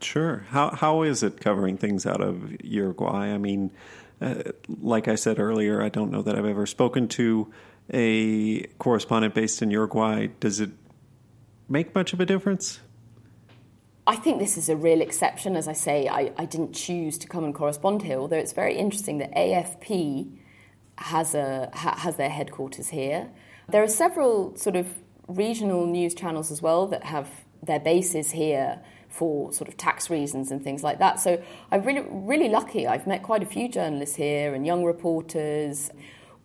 Sure. 0.00 0.44
How 0.48 0.70
how 0.70 1.02
is 1.02 1.22
it 1.22 1.40
covering 1.40 1.76
things 1.76 2.06
out 2.06 2.20
of 2.20 2.64
Uruguay? 2.64 3.32
I 3.32 3.38
mean, 3.38 3.72
uh, 4.20 4.42
like 4.80 5.08
I 5.08 5.16
said 5.16 5.38
earlier, 5.38 5.82
I 5.82 5.88
don't 5.88 6.10
know 6.10 6.22
that 6.22 6.36
I've 6.36 6.44
ever 6.44 6.66
spoken 6.66 7.08
to 7.08 7.52
a 7.92 8.60
correspondent 8.78 9.34
based 9.34 9.62
in 9.62 9.70
Uruguay. 9.70 10.28
Does 10.40 10.60
it 10.60 10.70
make 11.68 11.94
much 11.94 12.12
of 12.12 12.20
a 12.20 12.26
difference? 12.26 12.80
I 14.06 14.16
think 14.16 14.38
this 14.38 14.56
is 14.56 14.68
a 14.68 14.76
real 14.76 15.00
exception. 15.00 15.54
As 15.56 15.68
I 15.68 15.74
say, 15.74 16.08
I, 16.08 16.32
I 16.38 16.46
didn't 16.46 16.72
choose 16.72 17.18
to 17.18 17.28
come 17.28 17.44
and 17.44 17.54
correspond 17.54 18.02
here, 18.02 18.18
although 18.18 18.38
it's 18.38 18.54
very 18.54 18.76
interesting 18.76 19.18
that 19.18 19.34
AFP 19.34 20.38
has, 20.96 21.34
a, 21.34 21.70
ha, 21.74 21.94
has 21.98 22.16
their 22.16 22.30
headquarters 22.30 22.88
here. 22.88 23.30
There 23.68 23.82
are 23.82 23.88
several 23.88 24.56
sort 24.56 24.76
of 24.76 24.86
regional 25.26 25.86
news 25.86 26.14
channels 26.14 26.50
as 26.50 26.62
well 26.62 26.86
that 26.86 27.04
have 27.04 27.28
their 27.62 27.80
bases 27.80 28.30
here 28.30 28.80
for 29.18 29.52
sort 29.52 29.66
of 29.68 29.76
tax 29.76 30.08
reasons 30.08 30.52
and 30.52 30.62
things 30.62 30.84
like 30.84 31.00
that. 31.00 31.18
So 31.18 31.42
I'm 31.72 31.82
really, 31.82 32.06
really 32.08 32.48
lucky. 32.48 32.86
I've 32.86 33.06
met 33.06 33.24
quite 33.24 33.42
a 33.42 33.46
few 33.46 33.68
journalists 33.68 34.14
here 34.14 34.54
and 34.54 34.64
young 34.64 34.84
reporters. 34.84 35.90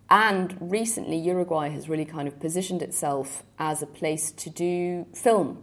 And 0.09 0.57
recently, 0.59 1.17
Uruguay 1.17 1.69
has 1.69 1.87
really 1.87 2.05
kind 2.05 2.27
of 2.27 2.39
positioned 2.39 2.81
itself 2.81 3.43
as 3.59 3.83
a 3.83 3.85
place 3.85 4.31
to 4.31 4.49
do 4.49 5.05
film. 5.13 5.61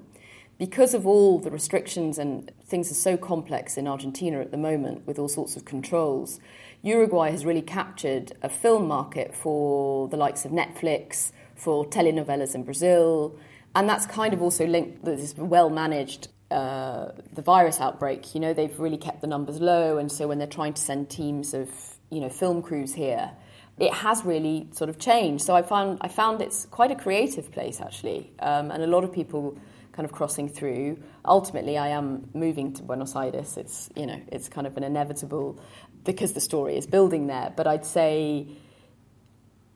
Because 0.57 0.95
of 0.95 1.05
all 1.05 1.41
the 1.41 1.51
restrictions 1.51 2.17
and 2.17 2.53
things 2.65 2.93
are 2.93 3.03
so 3.09 3.17
complex 3.17 3.77
in 3.77 3.89
Argentina 3.89 4.41
at 4.41 4.53
the 4.53 4.57
moment 4.57 5.05
with 5.05 5.19
all 5.19 5.29
sorts 5.29 5.57
of 5.57 5.65
controls, 5.65 6.39
Uruguay 6.83 7.31
has 7.33 7.45
really 7.45 7.63
captured 7.63 8.33
a 8.41 8.49
film 8.49 8.87
market 8.87 9.35
for 9.35 10.07
the 10.09 10.17
likes 10.17 10.45
of 10.45 10.53
Netflix, 10.53 11.33
for 11.57 11.85
telenovelas 11.87 12.55
in 12.55 12.63
Brazil, 12.63 13.37
and 13.75 13.89
that's 13.89 14.07
kind 14.07 14.33
of 14.33 14.43
also 14.43 14.67
linked 14.67 15.05
this 15.05 15.35
well 15.37 15.71
managed 15.71 16.29
uh, 16.51 17.13
the 17.33 17.43
virus 17.43 17.81
outbreak, 17.81 18.35
you 18.35 18.41
know, 18.41 18.53
they've 18.53 18.79
really 18.79 18.97
kept 18.97 19.21
the 19.21 19.27
numbers 19.27 19.61
low, 19.61 19.99
and 19.99 20.11
so 20.11 20.29
when 20.29 20.39
they're 20.39 20.47
trying 20.47 20.75
to 20.75 20.83
send 20.83 21.11
teams 21.11 21.55
of, 21.55 21.71
you 22.11 22.21
know, 22.21 22.29
film 22.29 22.63
crews 22.63 22.93
here, 22.95 23.31
it 23.79 23.93
has 23.95 24.25
really 24.25 24.69
sort 24.73 24.91
of 24.91 24.99
changed. 24.99 25.45
So 25.45 25.57
I 25.57 25.63
found 25.63 25.99
I 26.01 26.09
found 26.09 26.43
it's 26.43 26.67
quite 26.67 26.91
a 26.91 26.97
creative 26.97 27.51
place 27.51 27.81
actually, 27.81 28.33
um, 28.41 28.71
and 28.71 28.83
a 28.83 28.87
lot 28.87 29.05
of 29.05 29.13
people 29.13 29.59
kind 29.93 30.05
of 30.05 30.13
crossing 30.13 30.49
through. 30.49 30.99
Ultimately, 31.25 31.79
I 31.79 31.89
am 31.89 32.29
moving 32.35 32.73
to 32.75 32.83
Buenos 32.83 33.17
Aires. 33.17 33.57
It's 33.57 33.89
you 33.97 34.07
know, 34.07 34.21
it's 34.29 34.49
kind 34.49 34.67
of 34.67 34.77
an 34.77 34.85
inevitable 34.85 35.61
because 36.05 36.33
the 36.33 36.41
story 36.41 36.77
is 36.77 36.87
building 36.87 37.27
there. 37.27 37.53
But 37.57 37.67
I'd 37.67 37.87
say 37.87 38.49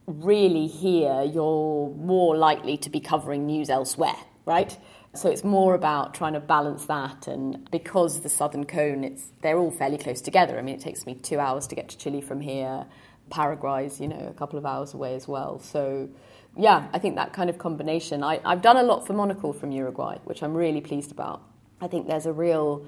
really 0.07 0.67
here 0.67 1.23
you're 1.23 1.89
more 1.97 2.37
likely 2.37 2.77
to 2.77 2.91
be 2.91 3.01
covering 3.01 3.47
news 3.47 3.71
elsewhere, 3.71 4.17
right? 4.45 4.77
So 5.15 5.31
it's 5.31 5.45
more 5.45 5.75
about 5.75 6.15
trying 6.15 6.33
to 6.33 6.41
balance 6.41 6.87
that, 6.87 7.29
and 7.29 7.71
because 7.71 8.21
the 8.23 8.29
Southern 8.29 8.65
Cone, 8.65 9.05
it's 9.05 9.33
they're 9.43 9.59
all 9.59 9.71
fairly 9.71 9.97
close 9.97 10.21
together. 10.21 10.59
I 10.59 10.63
mean, 10.63 10.75
it 10.75 10.81
takes 10.81 11.07
me 11.07 11.15
two 11.15 11.39
hours 11.39 11.69
to 11.69 11.77
get 11.77 11.89
to 11.91 11.99
Chile 11.99 12.21
from 12.21 12.41
here. 12.41 12.85
Paraguay's, 13.31 14.01
you 14.01 14.09
know, 14.09 14.27
a 14.29 14.35
couple 14.35 14.59
of 14.59 14.67
hours 14.67 14.93
away 14.93 15.15
as 15.15 15.27
well. 15.27 15.59
So, 15.61 16.09
yeah, 16.57 16.89
I 16.93 16.99
think 16.99 17.17
that 17.17 17.33
kind 17.33 17.49
of 17.49 17.59
combination. 17.59 18.23
I, 18.23 18.41
I've 18.45 18.61
done 18.61 18.77
a 18.77 18.83
lot 18.83 19.07
for 19.07 19.13
Monocle 19.13 19.53
from 19.53 19.73
Uruguay, 19.73 20.19
which 20.25 20.43
I'm 20.43 20.55
really 20.55 20.81
pleased 20.81 21.11
about. 21.11 21.43
I 21.81 21.89
think 21.89 22.07
there's 22.07 22.27
a 22.27 22.33
real 22.33 22.85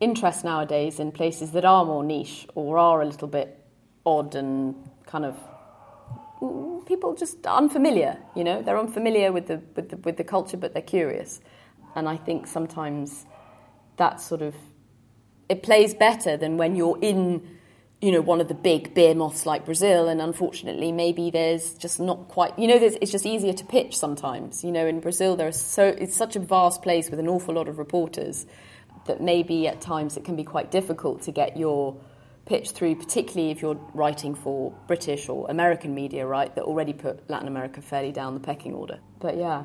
interest 0.00 0.44
nowadays 0.44 1.00
in 1.00 1.12
places 1.12 1.52
that 1.52 1.64
are 1.64 1.84
more 1.84 2.04
niche 2.04 2.46
or 2.54 2.78
are 2.78 3.02
a 3.02 3.06
little 3.06 3.28
bit 3.28 3.58
odd 4.06 4.34
and 4.34 4.74
kind 5.06 5.24
of 5.24 5.36
mm, 6.40 6.84
people 6.86 7.14
just 7.14 7.46
unfamiliar. 7.46 8.18
You 8.34 8.44
know, 8.44 8.62
they're 8.62 8.78
unfamiliar 8.78 9.32
with 9.32 9.46
the 9.46 9.60
with 9.74 9.90
the, 9.90 9.96
with 9.96 10.16
the 10.16 10.24
culture, 10.24 10.56
but 10.56 10.72
they're 10.72 10.82
curious. 10.82 11.40
And 11.94 12.08
I 12.08 12.16
think 12.16 12.46
sometimes 12.46 13.26
that 13.96 14.20
sort 14.20 14.42
of 14.42 14.54
it 15.50 15.62
plays 15.62 15.94
better 15.94 16.36
than 16.36 16.56
when 16.56 16.76
you're 16.76 16.98
in 17.02 17.58
you 18.00 18.12
know 18.12 18.20
one 18.20 18.40
of 18.40 18.48
the 18.48 18.54
big 18.54 18.94
beer 18.94 19.14
moths 19.14 19.44
like 19.44 19.66
Brazil 19.66 20.08
and 20.08 20.22
unfortunately 20.22 20.90
maybe 20.90 21.30
there's 21.30 21.74
just 21.74 22.00
not 22.00 22.28
quite 22.28 22.58
you 22.58 22.66
know 22.66 22.76
it's 22.76 23.12
just 23.12 23.26
easier 23.26 23.52
to 23.52 23.64
pitch 23.64 23.96
sometimes. 23.96 24.64
You 24.64 24.72
know 24.72 24.86
in 24.86 25.00
Brazil 25.00 25.36
there's 25.36 25.60
so 25.60 25.84
it's 25.86 26.16
such 26.16 26.34
a 26.36 26.40
vast 26.40 26.82
place 26.82 27.10
with 27.10 27.20
an 27.20 27.28
awful 27.28 27.54
lot 27.54 27.68
of 27.68 27.78
reporters 27.78 28.46
that 29.06 29.20
maybe 29.20 29.66
at 29.66 29.80
times 29.80 30.16
it 30.16 30.24
can 30.24 30.36
be 30.36 30.44
quite 30.44 30.70
difficult 30.70 31.22
to 31.22 31.32
get 31.32 31.56
your 31.56 31.96
pitch 32.46 32.70
through 32.70 32.94
particularly 32.94 33.50
if 33.50 33.60
you're 33.60 33.78
writing 33.92 34.34
for 34.34 34.72
British 34.86 35.28
or 35.28 35.50
American 35.50 35.94
media 35.94 36.26
right 36.26 36.54
that 36.54 36.62
already 36.62 36.94
put 36.94 37.28
Latin 37.28 37.48
America 37.48 37.82
fairly 37.82 38.12
down 38.12 38.34
the 38.34 38.40
pecking 38.40 38.72
order. 38.72 38.98
But 39.18 39.36
yeah 39.36 39.64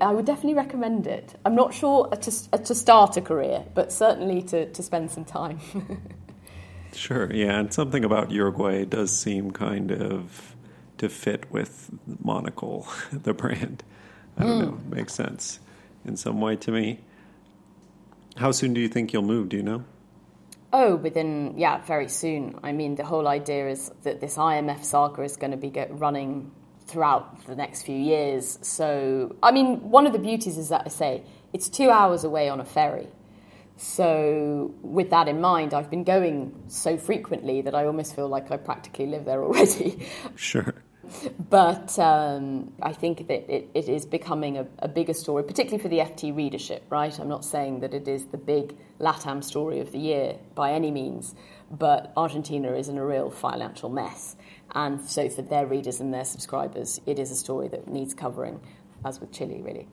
I 0.00 0.12
would 0.12 0.24
definitely 0.24 0.54
recommend 0.54 1.06
it. 1.06 1.34
I'm 1.44 1.54
not 1.54 1.74
sure 1.74 2.08
to, 2.08 2.58
to 2.58 2.74
start 2.74 3.16
a 3.16 3.20
career, 3.20 3.64
but 3.74 3.92
certainly 3.92 4.42
to, 4.42 4.70
to 4.70 4.82
spend 4.82 5.10
some 5.10 5.24
time. 5.24 5.60
sure, 6.92 7.32
yeah, 7.32 7.58
and 7.58 7.72
something 7.72 8.04
about 8.04 8.30
Uruguay 8.30 8.84
does 8.84 9.16
seem 9.16 9.50
kind 9.50 9.90
of 9.90 10.54
to 10.98 11.08
fit 11.08 11.50
with 11.50 11.90
Monocle, 12.22 12.86
the 13.12 13.34
brand. 13.34 13.82
I 14.36 14.42
don't 14.42 14.60
mm. 14.60 14.62
know, 14.62 14.96
makes 14.96 15.14
sense 15.14 15.60
in 16.04 16.16
some 16.16 16.40
way 16.40 16.56
to 16.56 16.70
me. 16.70 17.00
How 18.36 18.50
soon 18.50 18.74
do 18.74 18.80
you 18.80 18.88
think 18.88 19.12
you'll 19.12 19.22
move? 19.22 19.48
Do 19.48 19.56
you 19.56 19.62
know? 19.62 19.84
Oh, 20.72 20.96
within 20.96 21.54
yeah, 21.56 21.80
very 21.82 22.08
soon. 22.08 22.58
I 22.64 22.72
mean, 22.72 22.96
the 22.96 23.04
whole 23.04 23.28
idea 23.28 23.68
is 23.68 23.92
that 24.02 24.20
this 24.20 24.36
IMF 24.36 24.84
saga 24.84 25.22
is 25.22 25.36
going 25.36 25.52
to 25.52 25.56
be 25.56 25.70
get 25.70 25.96
running 26.00 26.50
throughout 26.86 27.46
the 27.46 27.54
next 27.54 27.82
few 27.82 27.96
years. 27.96 28.58
So, 28.62 29.36
I 29.42 29.52
mean, 29.52 29.90
one 29.90 30.06
of 30.06 30.12
the 30.12 30.18
beauties 30.18 30.58
is 30.58 30.68
that 30.68 30.82
I 30.84 30.88
say 30.88 31.22
it's 31.52 31.68
two 31.68 31.90
hours 31.90 32.24
away 32.24 32.48
on 32.48 32.60
a 32.60 32.64
ferry. 32.64 33.08
So, 33.76 34.72
with 34.82 35.10
that 35.10 35.26
in 35.26 35.40
mind, 35.40 35.74
I've 35.74 35.90
been 35.90 36.04
going 36.04 36.54
so 36.68 36.96
frequently 36.96 37.60
that 37.62 37.74
I 37.74 37.86
almost 37.86 38.14
feel 38.14 38.28
like 38.28 38.52
I 38.52 38.56
practically 38.56 39.06
live 39.06 39.24
there 39.24 39.42
already. 39.42 40.06
Sure. 40.36 40.74
But 41.50 41.98
um, 41.98 42.72
I 42.82 42.92
think 42.92 43.28
that 43.28 43.54
it, 43.54 43.68
it 43.74 43.88
is 43.88 44.06
becoming 44.06 44.58
a, 44.58 44.66
a, 44.78 44.88
bigger 44.88 45.12
story, 45.12 45.42
particularly 45.44 45.82
for 45.82 45.88
the 45.88 45.98
FT 45.98 46.34
readership, 46.34 46.84
right? 46.90 47.18
I'm 47.18 47.28
not 47.28 47.44
saying 47.44 47.80
that 47.80 47.94
it 47.94 48.08
is 48.08 48.26
the 48.26 48.38
big 48.38 48.74
LATAM 49.00 49.44
story 49.44 49.80
of 49.80 49.92
the 49.92 49.98
year 49.98 50.36
by 50.54 50.72
any 50.72 50.90
means, 50.90 51.34
but 51.70 52.12
Argentina 52.16 52.72
is 52.72 52.88
in 52.88 52.98
a 52.98 53.04
real 53.04 53.30
financial 53.30 53.90
mess. 53.90 54.36
And 54.74 55.00
so, 55.00 55.28
for 55.28 55.42
their 55.42 55.66
readers 55.66 56.00
and 56.00 56.12
their 56.12 56.24
subscribers, 56.24 57.00
it 57.06 57.18
is 57.18 57.30
a 57.30 57.36
story 57.36 57.68
that 57.68 57.86
needs 57.86 58.12
covering, 58.12 58.60
as 59.04 59.20
with 59.20 59.32
Chile, 59.32 59.62
really. 59.62 59.86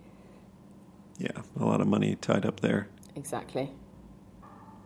Yeah, 1.20 1.42
a 1.60 1.66
lot 1.66 1.82
of 1.82 1.88
money 1.88 2.16
tied 2.16 2.46
up 2.46 2.62
there. 2.62 2.88
Exactly. 3.16 3.72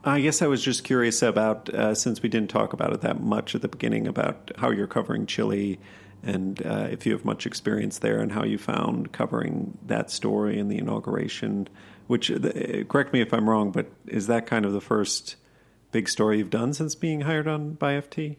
I 0.04 0.22
guess 0.22 0.42
I 0.42 0.48
was 0.48 0.62
just 0.62 0.84
curious 0.84 1.22
about, 1.24 1.70
uh, 1.70 1.96
since 1.96 2.22
we 2.22 2.30
didn't 2.30 2.50
talk 2.50 2.74
about 2.74 2.94
it 2.94 3.02
that 3.02 3.22
much 3.22 3.56
at 3.56 3.62
the 3.62 3.68
beginning, 3.68 4.06
about 4.06 4.52
how 4.58 4.70
you're 4.70 4.86
covering 4.86 5.26
Chile 5.26 5.80
and 6.22 6.64
uh, 6.66 6.88
if 6.92 7.06
you 7.06 7.14
have 7.14 7.24
much 7.24 7.46
experience 7.46 8.00
there 8.00 8.20
and 8.20 8.32
how 8.32 8.44
you 8.44 8.58
found 8.58 9.12
covering 9.12 9.78
that 9.86 10.12
story 10.12 10.60
and 10.60 10.70
the 10.70 10.78
inauguration. 10.78 11.70
Which, 12.08 12.30
uh, 12.30 12.84
correct 12.88 13.14
me 13.14 13.22
if 13.22 13.34
I'm 13.34 13.50
wrong, 13.50 13.72
but 13.72 13.88
is 14.06 14.28
that 14.28 14.46
kind 14.46 14.66
of 14.66 14.74
the 14.74 14.82
first 14.82 15.38
big 15.92 16.10
story 16.10 16.40
you've 16.40 16.50
done 16.50 16.74
since 16.74 16.94
being 16.96 17.22
hired 17.22 17.48
on 17.48 17.74
by 17.74 17.94
FT? 17.94 18.38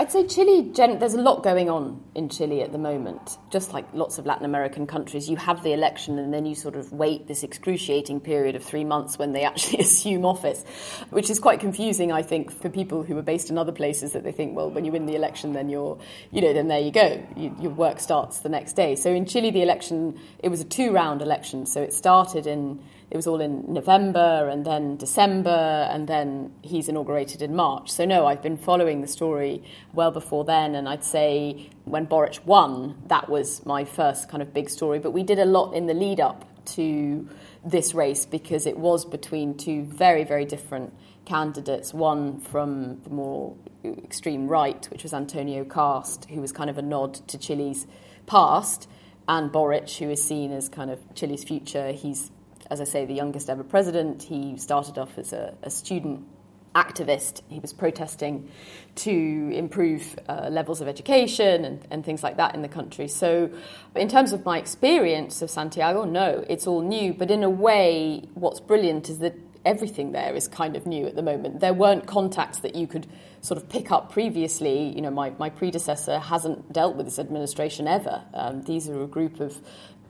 I'd 0.00 0.10
say 0.10 0.26
Chile, 0.26 0.72
there's 0.72 1.12
a 1.12 1.20
lot 1.20 1.42
going 1.42 1.68
on 1.68 2.02
in 2.14 2.30
Chile 2.30 2.62
at 2.62 2.72
the 2.72 2.78
moment. 2.78 3.36
Just 3.50 3.74
like 3.74 3.84
lots 3.92 4.16
of 4.16 4.24
Latin 4.24 4.46
American 4.46 4.86
countries, 4.86 5.28
you 5.28 5.36
have 5.36 5.62
the 5.62 5.74
election 5.74 6.18
and 6.18 6.32
then 6.32 6.46
you 6.46 6.54
sort 6.54 6.74
of 6.74 6.90
wait 6.90 7.26
this 7.26 7.42
excruciating 7.42 8.20
period 8.20 8.56
of 8.56 8.64
three 8.64 8.82
months 8.82 9.18
when 9.18 9.32
they 9.32 9.44
actually 9.44 9.80
assume 9.82 10.24
office, 10.24 10.64
which 11.10 11.28
is 11.28 11.38
quite 11.38 11.60
confusing, 11.60 12.12
I 12.12 12.22
think, 12.22 12.50
for 12.50 12.70
people 12.70 13.02
who 13.02 13.18
are 13.18 13.22
based 13.22 13.50
in 13.50 13.58
other 13.58 13.72
places 13.72 14.12
that 14.12 14.24
they 14.24 14.32
think, 14.32 14.56
well, 14.56 14.70
when 14.70 14.86
you 14.86 14.92
win 14.92 15.04
the 15.04 15.16
election, 15.16 15.52
then 15.52 15.68
you're, 15.68 15.98
you 16.30 16.40
know, 16.40 16.54
then 16.54 16.68
there 16.68 16.80
you 16.80 16.92
go. 16.92 17.22
You, 17.36 17.54
your 17.60 17.72
work 17.72 18.00
starts 18.00 18.38
the 18.38 18.48
next 18.48 18.76
day. 18.76 18.96
So 18.96 19.10
in 19.10 19.26
Chile, 19.26 19.50
the 19.50 19.60
election, 19.60 20.18
it 20.38 20.48
was 20.48 20.62
a 20.62 20.64
two 20.64 20.92
round 20.92 21.20
election. 21.20 21.66
So 21.66 21.82
it 21.82 21.92
started 21.92 22.46
in 22.46 22.82
it 23.10 23.16
was 23.16 23.26
all 23.26 23.40
in 23.40 23.72
November 23.72 24.48
and 24.48 24.64
then 24.64 24.96
December, 24.96 25.88
and 25.90 26.06
then 26.06 26.52
he's 26.62 26.88
inaugurated 26.88 27.42
in 27.42 27.56
March. 27.56 27.90
So, 27.90 28.04
no, 28.04 28.26
I've 28.26 28.42
been 28.42 28.56
following 28.56 29.00
the 29.00 29.08
story 29.08 29.64
well 29.92 30.12
before 30.12 30.44
then, 30.44 30.76
and 30.76 30.88
I'd 30.88 31.02
say 31.02 31.70
when 31.84 32.04
Boric 32.04 32.38
won, 32.46 33.02
that 33.06 33.28
was 33.28 33.66
my 33.66 33.84
first 33.84 34.28
kind 34.28 34.42
of 34.42 34.54
big 34.54 34.70
story. 34.70 35.00
But 35.00 35.10
we 35.10 35.24
did 35.24 35.40
a 35.40 35.44
lot 35.44 35.72
in 35.72 35.86
the 35.86 35.94
lead 35.94 36.20
up 36.20 36.44
to 36.76 37.28
this 37.64 37.94
race 37.94 38.24
because 38.26 38.64
it 38.64 38.78
was 38.78 39.04
between 39.04 39.56
two 39.56 39.82
very, 39.82 40.22
very 40.22 40.44
different 40.44 40.94
candidates. 41.24 41.92
One 41.92 42.40
from 42.40 43.00
the 43.02 43.10
more 43.10 43.56
extreme 43.84 44.46
right, 44.46 44.88
which 44.90 45.02
was 45.02 45.12
Antonio 45.12 45.64
Kast, 45.64 46.26
who 46.30 46.40
was 46.40 46.52
kind 46.52 46.70
of 46.70 46.78
a 46.78 46.82
nod 46.82 47.14
to 47.28 47.38
Chile's 47.38 47.88
past, 48.26 48.88
and 49.26 49.50
Boric, 49.50 49.90
who 49.98 50.10
is 50.10 50.22
seen 50.22 50.52
as 50.52 50.68
kind 50.68 50.90
of 50.90 51.00
Chile's 51.14 51.42
future. 51.42 51.90
He's 51.92 52.30
as 52.70 52.80
I 52.80 52.84
say, 52.84 53.04
the 53.04 53.14
youngest 53.14 53.50
ever 53.50 53.64
president. 53.64 54.22
He 54.22 54.56
started 54.56 54.96
off 54.96 55.18
as 55.18 55.32
a, 55.32 55.54
a 55.62 55.70
student 55.70 56.26
activist. 56.74 57.42
He 57.48 57.58
was 57.58 57.72
protesting 57.72 58.48
to 58.96 59.10
improve 59.52 60.18
uh, 60.28 60.48
levels 60.50 60.80
of 60.80 60.86
education 60.86 61.64
and, 61.64 61.86
and, 61.90 62.04
things 62.04 62.22
like 62.22 62.36
that 62.36 62.54
in 62.54 62.62
the 62.62 62.68
country. 62.68 63.08
So, 63.08 63.50
in 63.96 64.08
terms 64.08 64.32
of 64.32 64.44
my 64.44 64.58
experience 64.58 65.42
of 65.42 65.50
Santiago, 65.50 66.04
no, 66.04 66.44
it's 66.48 66.66
all 66.66 66.82
new. 66.82 67.12
But 67.12 67.30
in 67.30 67.42
a 67.42 67.50
way, 67.50 68.22
what's 68.34 68.60
brilliant 68.60 69.08
is 69.08 69.18
that 69.18 69.34
everything 69.64 70.12
there 70.12 70.34
is 70.34 70.48
kind 70.48 70.76
of 70.76 70.86
new 70.86 71.06
at 71.06 71.16
the 71.16 71.22
moment. 71.22 71.60
There 71.60 71.74
weren't 71.74 72.06
contacts 72.06 72.60
that 72.60 72.74
you 72.74 72.86
could 72.86 73.06
sort 73.40 73.60
of 73.60 73.68
pick 73.68 73.90
up 73.90 74.12
previously. 74.12 74.94
You 74.94 75.02
know, 75.02 75.10
my, 75.10 75.30
my 75.38 75.50
predecessor 75.50 76.18
hasn't 76.18 76.72
dealt 76.72 76.96
with 76.96 77.06
this 77.06 77.18
administration 77.18 77.88
ever. 77.88 78.22
Um, 78.32 78.62
these 78.62 78.88
are 78.88 79.02
a 79.02 79.06
group 79.06 79.40
of, 79.40 79.58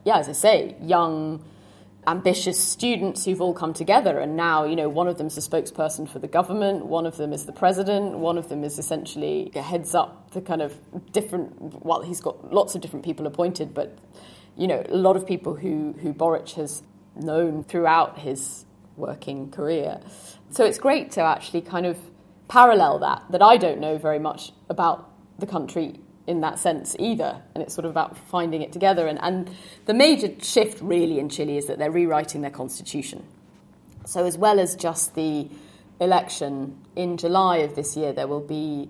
yeah, 0.05 0.19
as 0.19 0.29
I 0.29 0.33
say, 0.33 0.75
young 0.81 1.43
ambitious 2.07 2.59
students 2.59 3.25
who've 3.25 3.41
all 3.41 3.53
come 3.53 3.73
together 3.73 4.19
and 4.19 4.35
now 4.35 4.63
you 4.63 4.75
know 4.75 4.89
one 4.89 5.07
of 5.07 5.19
them 5.19 5.27
is 5.27 5.35
the 5.35 5.41
spokesperson 5.41 6.09
for 6.09 6.17
the 6.17 6.27
government 6.27 6.83
one 6.85 7.05
of 7.05 7.15
them 7.17 7.31
is 7.31 7.45
the 7.45 7.51
president 7.51 8.17
one 8.17 8.39
of 8.39 8.49
them 8.49 8.63
is 8.63 8.79
essentially 8.79 9.51
heads 9.53 9.93
up 9.93 10.31
the 10.31 10.41
kind 10.41 10.63
of 10.63 10.75
different 11.11 11.85
well 11.85 12.01
he's 12.01 12.19
got 12.19 12.51
lots 12.51 12.73
of 12.73 12.81
different 12.81 13.05
people 13.05 13.27
appointed 13.27 13.71
but 13.71 13.99
you 14.57 14.67
know 14.67 14.83
a 14.89 14.97
lot 14.97 15.15
of 15.15 15.27
people 15.27 15.55
who 15.55 15.93
who 16.01 16.11
Boric 16.11 16.49
has 16.51 16.81
known 17.15 17.63
throughout 17.63 18.19
his 18.19 18.65
working 18.95 19.51
career. 19.51 19.99
So 20.49 20.65
it's 20.65 20.77
great 20.77 21.11
to 21.11 21.21
actually 21.21 21.61
kind 21.61 21.85
of 21.85 21.97
parallel 22.47 22.99
that 22.99 23.23
that 23.29 23.41
I 23.41 23.57
don't 23.57 23.79
know 23.79 23.97
very 23.97 24.19
much 24.19 24.51
about 24.69 25.09
the 25.39 25.47
country 25.47 25.99
in 26.31 26.41
that 26.41 26.57
sense 26.57 26.95
either. 26.97 27.41
And 27.53 27.61
it's 27.61 27.75
sort 27.75 27.85
of 27.85 27.91
about 27.91 28.17
finding 28.17 28.61
it 28.61 28.71
together. 28.71 29.05
And, 29.05 29.19
and 29.21 29.49
the 29.85 29.93
major 29.93 30.29
shift 30.41 30.81
really 30.81 31.19
in 31.19 31.29
Chile 31.29 31.57
is 31.57 31.67
that 31.67 31.77
they're 31.77 31.91
rewriting 31.91 32.41
their 32.41 32.51
constitution. 32.51 33.23
So, 34.05 34.25
as 34.25 34.37
well 34.37 34.59
as 34.59 34.75
just 34.75 35.13
the 35.13 35.47
election 35.99 36.79
in 36.95 37.17
July 37.17 37.57
of 37.57 37.75
this 37.75 37.95
year, 37.95 38.13
there 38.13 38.27
will 38.27 38.41
be 38.41 38.89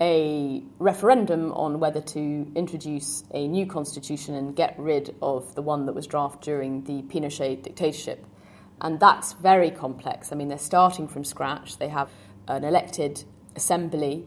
a 0.00 0.62
referendum 0.78 1.52
on 1.52 1.80
whether 1.80 2.00
to 2.00 2.52
introduce 2.54 3.24
a 3.32 3.46
new 3.46 3.66
constitution 3.66 4.34
and 4.34 4.54
get 4.54 4.74
rid 4.78 5.14
of 5.22 5.54
the 5.54 5.62
one 5.62 5.86
that 5.86 5.92
was 5.94 6.06
drafted 6.06 6.42
during 6.42 6.84
the 6.84 7.02
Pinochet 7.02 7.62
dictatorship. 7.62 8.24
And 8.80 8.98
that's 8.98 9.32
very 9.34 9.70
complex. 9.70 10.32
I 10.32 10.36
mean, 10.36 10.48
they're 10.48 10.58
starting 10.58 11.06
from 11.06 11.24
scratch. 11.24 11.78
They 11.78 11.88
have 11.88 12.10
an 12.48 12.64
elected 12.64 13.24
assembly 13.54 14.26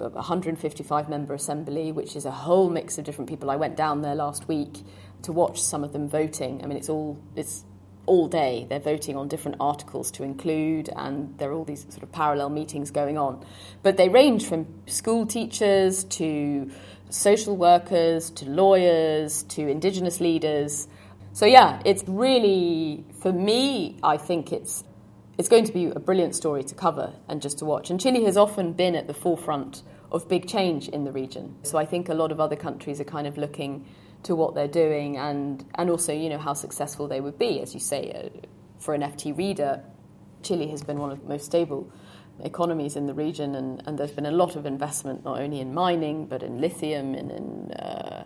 155 0.00 1.08
member 1.08 1.34
assembly, 1.34 1.92
which 1.92 2.16
is 2.16 2.24
a 2.24 2.30
whole 2.30 2.70
mix 2.70 2.98
of 2.98 3.04
different 3.04 3.28
people. 3.28 3.50
I 3.50 3.56
went 3.56 3.76
down 3.76 4.02
there 4.02 4.14
last 4.14 4.48
week 4.48 4.82
to 5.22 5.32
watch 5.32 5.60
some 5.60 5.84
of 5.84 5.92
them 5.92 6.08
voting. 6.08 6.62
I 6.62 6.66
mean, 6.66 6.76
it's 6.76 6.88
all 6.88 7.18
it's 7.36 7.64
all 8.06 8.26
day. 8.26 8.66
They're 8.68 8.80
voting 8.80 9.16
on 9.16 9.28
different 9.28 9.58
articles 9.60 10.10
to 10.12 10.24
include, 10.24 10.90
and 10.96 11.36
there 11.38 11.50
are 11.50 11.52
all 11.52 11.64
these 11.64 11.82
sort 11.90 12.02
of 12.02 12.10
parallel 12.12 12.50
meetings 12.50 12.90
going 12.90 13.18
on. 13.18 13.44
But 13.82 13.96
they 13.96 14.08
range 14.08 14.46
from 14.46 14.66
school 14.86 15.26
teachers 15.26 16.04
to 16.04 16.70
social 17.10 17.56
workers 17.56 18.30
to 18.30 18.46
lawyers 18.46 19.42
to 19.44 19.68
indigenous 19.68 20.20
leaders. 20.20 20.88
So 21.32 21.46
yeah, 21.46 21.80
it's 21.84 22.02
really 22.06 23.04
for 23.20 23.32
me. 23.32 23.98
I 24.02 24.16
think 24.16 24.52
it's 24.52 24.82
it's 25.40 25.48
going 25.48 25.64
to 25.64 25.72
be 25.72 25.86
a 25.86 25.98
brilliant 25.98 26.34
story 26.34 26.62
to 26.62 26.74
cover 26.74 27.14
and 27.26 27.40
just 27.40 27.60
to 27.60 27.64
watch. 27.64 27.88
And 27.88 27.98
Chile 27.98 28.24
has 28.24 28.36
often 28.36 28.74
been 28.74 28.94
at 28.94 29.06
the 29.06 29.14
forefront 29.14 29.82
of 30.12 30.28
big 30.28 30.46
change 30.46 30.86
in 30.86 31.04
the 31.04 31.12
region. 31.12 31.56
So 31.62 31.78
I 31.78 31.86
think 31.86 32.10
a 32.10 32.14
lot 32.14 32.30
of 32.30 32.40
other 32.40 32.56
countries 32.56 33.00
are 33.00 33.04
kind 33.04 33.26
of 33.26 33.38
looking 33.38 33.86
to 34.24 34.36
what 34.36 34.54
they're 34.54 34.68
doing 34.68 35.16
and, 35.16 35.64
and 35.76 35.88
also, 35.88 36.12
you 36.12 36.28
know, 36.28 36.36
how 36.36 36.52
successful 36.52 37.08
they 37.08 37.22
would 37.22 37.38
be. 37.38 37.62
As 37.62 37.72
you 37.72 37.80
say, 37.80 38.12
uh, 38.12 38.46
for 38.80 38.92
an 38.92 39.00
FT 39.00 39.34
reader, 39.34 39.82
Chile 40.42 40.68
has 40.68 40.82
been 40.82 40.98
one 40.98 41.10
of 41.10 41.22
the 41.22 41.26
most 41.26 41.46
stable 41.46 41.90
economies 42.44 42.96
in 42.96 43.06
the 43.06 43.14
region, 43.14 43.54
and, 43.54 43.82
and 43.86 43.98
there's 43.98 44.12
been 44.12 44.26
a 44.26 44.30
lot 44.30 44.56
of 44.56 44.66
investment 44.66 45.24
not 45.24 45.40
only 45.40 45.60
in 45.60 45.72
mining 45.72 46.26
but 46.26 46.42
in 46.42 46.60
lithium 46.60 47.14
and 47.14 47.30
in 47.30 47.72
uh, 47.72 48.24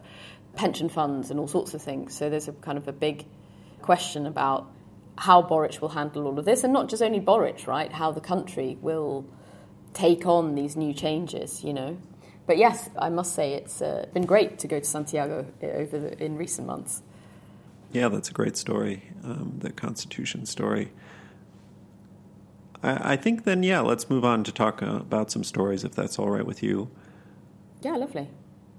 pension 0.56 0.88
funds 0.88 1.30
and 1.30 1.38
all 1.38 1.46
sorts 1.46 1.74
of 1.74 1.80
things. 1.80 2.12
So 2.12 2.28
there's 2.28 2.48
a 2.48 2.52
kind 2.54 2.76
of 2.76 2.88
a 2.88 2.92
big 2.92 3.24
question 3.82 4.26
about 4.26 4.73
how 5.18 5.42
Boric 5.42 5.80
will 5.80 5.90
handle 5.90 6.26
all 6.26 6.38
of 6.38 6.44
this, 6.44 6.64
and 6.64 6.72
not 6.72 6.88
just 6.88 7.02
only 7.02 7.20
Boric, 7.20 7.66
right? 7.66 7.92
How 7.92 8.10
the 8.12 8.20
country 8.20 8.78
will 8.80 9.24
take 9.92 10.26
on 10.26 10.54
these 10.54 10.76
new 10.76 10.92
changes, 10.92 11.62
you 11.62 11.72
know. 11.72 11.96
But 12.46 12.58
yes, 12.58 12.90
I 12.98 13.08
must 13.08 13.34
say 13.34 13.54
it's 13.54 13.80
uh, 13.80 14.06
been 14.12 14.26
great 14.26 14.58
to 14.58 14.68
go 14.68 14.78
to 14.78 14.84
Santiago 14.84 15.46
uh, 15.62 15.66
over 15.66 15.98
the, 15.98 16.22
in 16.22 16.36
recent 16.36 16.66
months. 16.66 17.02
Yeah, 17.92 18.08
that's 18.08 18.28
a 18.28 18.32
great 18.32 18.56
story, 18.56 19.04
um, 19.22 19.54
the 19.60 19.70
Constitution 19.70 20.46
story. 20.46 20.90
I, 22.82 23.12
I, 23.12 23.16
think 23.16 23.44
then, 23.44 23.62
yeah, 23.62 23.80
let's 23.80 24.10
move 24.10 24.24
on 24.24 24.44
to 24.44 24.52
talk 24.52 24.82
uh, 24.82 24.96
about 24.96 25.30
some 25.30 25.44
stories, 25.44 25.84
if 25.84 25.94
that's 25.94 26.18
all 26.18 26.28
right 26.28 26.44
with 26.44 26.62
you. 26.62 26.90
Yeah, 27.82 27.96
lovely. 27.96 28.28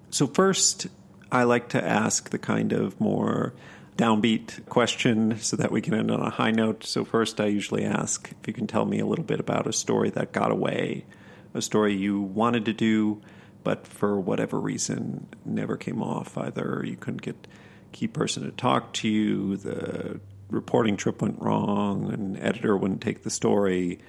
So 0.09 0.27
first, 0.27 0.87
I 1.31 1.43
like 1.43 1.69
to 1.69 1.83
ask 1.83 2.29
the 2.29 2.37
kind 2.37 2.71
of 2.73 2.99
more 2.99 3.53
downbeat 3.97 4.67
question 4.67 5.39
so 5.39 5.55
that 5.57 5.71
we 5.71 5.81
can 5.81 5.93
end 5.93 6.11
on 6.11 6.21
a 6.21 6.29
high 6.29 6.51
note. 6.51 6.83
So, 6.83 7.05
first, 7.05 7.39
I 7.39 7.45
usually 7.45 7.85
ask 7.85 8.31
if 8.31 8.47
you 8.47 8.53
can 8.53 8.67
tell 8.67 8.85
me 8.85 8.99
a 8.99 9.05
little 9.05 9.23
bit 9.23 9.39
about 9.39 9.67
a 9.67 9.73
story 9.73 10.09
that 10.11 10.31
got 10.31 10.51
away, 10.51 11.05
a 11.53 11.61
story 11.61 11.95
you 11.95 12.19
wanted 12.21 12.65
to 12.65 12.73
do, 12.73 13.21
but 13.63 13.87
for 13.87 14.19
whatever 14.19 14.59
reason 14.59 15.27
never 15.45 15.77
came 15.77 16.01
off. 16.01 16.37
Either 16.37 16.83
you 16.85 16.97
couldn't 16.97 17.21
get 17.21 17.47
key 17.91 18.07
person 18.07 18.43
to 18.43 18.51
talk 18.51 18.93
to 18.93 19.07
you, 19.07 19.57
the 19.57 20.19
reporting 20.49 20.97
trip 20.97 21.21
went 21.21 21.41
wrong, 21.41 22.11
an 22.13 22.37
editor 22.37 22.75
wouldn't 22.75 23.01
take 23.01 23.23
the 23.23 23.29
story, 23.29 23.99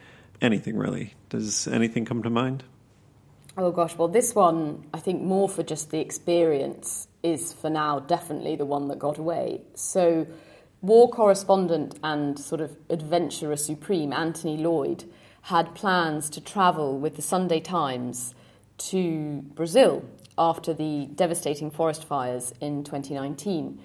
anything 0.42 0.76
really. 0.76 1.14
Does 1.28 1.68
anything 1.68 2.04
come 2.04 2.22
to 2.24 2.30
mind? 2.30 2.64
Oh 3.56 3.70
gosh, 3.70 3.96
well, 3.96 4.08
this 4.08 4.34
one, 4.34 4.84
I 4.92 4.98
think 4.98 5.22
more 5.22 5.48
for 5.48 5.62
just 5.62 5.90
the 5.90 6.00
experience 6.00 7.05
is 7.26 7.52
for 7.52 7.68
now 7.68 7.98
definitely 7.98 8.54
the 8.56 8.64
one 8.64 8.88
that 8.88 8.98
got 8.98 9.18
away. 9.18 9.62
So, 9.74 10.26
war 10.80 11.10
correspondent 11.10 11.98
and 12.02 12.38
sort 12.38 12.60
of 12.60 12.76
adventurer 12.88 13.56
supreme 13.56 14.12
Anthony 14.12 14.56
Lloyd 14.56 15.04
had 15.42 15.74
plans 15.74 16.30
to 16.30 16.40
travel 16.40 16.98
with 16.98 17.16
the 17.16 17.22
Sunday 17.22 17.60
Times 17.60 18.34
to 18.78 19.42
Brazil 19.54 20.04
after 20.38 20.72
the 20.72 21.06
devastating 21.14 21.70
forest 21.70 22.04
fires 22.04 22.52
in 22.60 22.84
2019. 22.84 23.80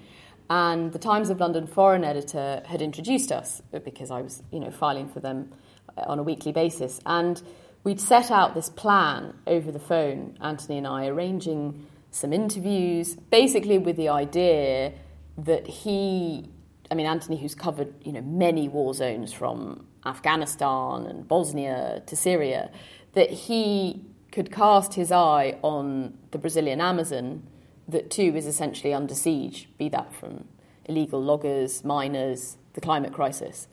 And 0.50 0.92
the 0.92 0.98
Times 0.98 1.30
of 1.30 1.40
London 1.40 1.66
foreign 1.66 2.04
editor 2.04 2.62
had 2.66 2.82
introduced 2.82 3.32
us 3.32 3.62
because 3.84 4.10
I 4.10 4.20
was, 4.22 4.42
you 4.52 4.60
know, 4.60 4.70
filing 4.70 5.08
for 5.08 5.20
them 5.20 5.50
uh, 5.96 6.02
on 6.06 6.18
a 6.18 6.22
weekly 6.22 6.52
basis. 6.52 7.00
And 7.06 7.40
we'd 7.84 8.00
set 8.00 8.30
out 8.30 8.54
this 8.54 8.68
plan 8.68 9.34
over 9.46 9.72
the 9.72 9.78
phone, 9.78 10.36
Anthony 10.40 10.78
and 10.78 10.86
I, 10.86 11.06
arranging 11.06 11.86
some 12.12 12.32
interviews, 12.32 13.16
basically 13.30 13.78
with 13.78 13.96
the 13.96 14.08
idea 14.08 14.92
that 15.38 15.66
he, 15.66 16.48
I 16.90 16.94
mean, 16.94 17.06
Anthony, 17.06 17.38
who's 17.38 17.54
covered 17.54 17.92
you 18.04 18.12
know 18.12 18.20
many 18.20 18.68
war 18.68 18.94
zones 18.94 19.32
from 19.32 19.86
Afghanistan 20.04 21.06
and 21.06 21.26
Bosnia 21.26 22.02
to 22.06 22.14
Syria, 22.14 22.70
that 23.14 23.30
he 23.30 24.04
could 24.30 24.52
cast 24.52 24.94
his 24.94 25.10
eye 25.10 25.58
on 25.62 26.16
the 26.30 26.38
Brazilian 26.38 26.80
Amazon, 26.80 27.42
that 27.88 28.10
too 28.10 28.36
is 28.36 28.46
essentially 28.46 28.92
under 28.94 29.14
siege, 29.14 29.68
be 29.78 29.88
that 29.88 30.14
from 30.14 30.44
illegal 30.84 31.22
loggers, 31.22 31.82
miners, 31.82 32.58
the 32.74 32.80
climate 32.80 33.12
crisis. 33.12 33.68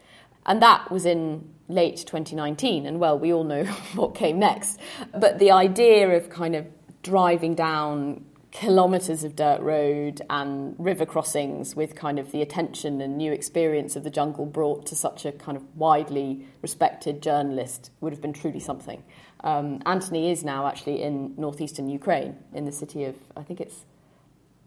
And 0.46 0.62
that 0.62 0.90
was 0.90 1.06
in 1.06 1.50
late 1.68 1.98
2019, 1.98 2.86
and 2.86 3.00
well, 3.00 3.20
we 3.20 3.34
all 3.34 3.44
know 3.44 3.64
what 3.96 4.16
came 4.16 4.40
next. 4.40 4.80
But 5.14 5.40
the 5.40 5.52
idea 5.52 6.10
of 6.16 6.30
kind 6.30 6.56
of 6.56 6.68
driving 7.04 7.56
down 7.56 8.26
kilometres 8.52 9.24
of 9.24 9.36
dirt 9.36 9.62
road 9.62 10.22
and 10.30 10.76
river 10.80 11.06
crossings 11.06 11.76
with 11.76 11.96
kind 11.96 12.18
of 12.18 12.32
the 12.32 12.42
attention 12.42 13.00
and 13.00 13.18
new 13.18 13.32
experience 13.32 13.96
of 13.96 14.04
the 14.04 14.10
jungle 14.10 14.46
brought 14.46 14.86
to 14.88 14.96
such 14.96 15.24
a 15.26 15.32
kind 15.32 15.56
of 15.56 15.64
widely 15.76 16.48
respected 16.62 17.22
journalist 17.22 17.92
would 18.02 18.12
have 18.12 18.22
been 18.22 18.34
truly 18.34 18.60
something. 18.60 19.04
Um, 19.42 19.82
Anthony 19.86 20.32
is 20.32 20.44
now 20.44 20.68
actually 20.68 21.02
in 21.02 21.36
northeastern 21.38 21.90
Ukraine, 21.90 22.38
in 22.54 22.66
the 22.66 22.72
city 22.72 23.06
of, 23.06 23.16
I 23.38 23.44
think 23.44 23.62
it's 23.62 23.86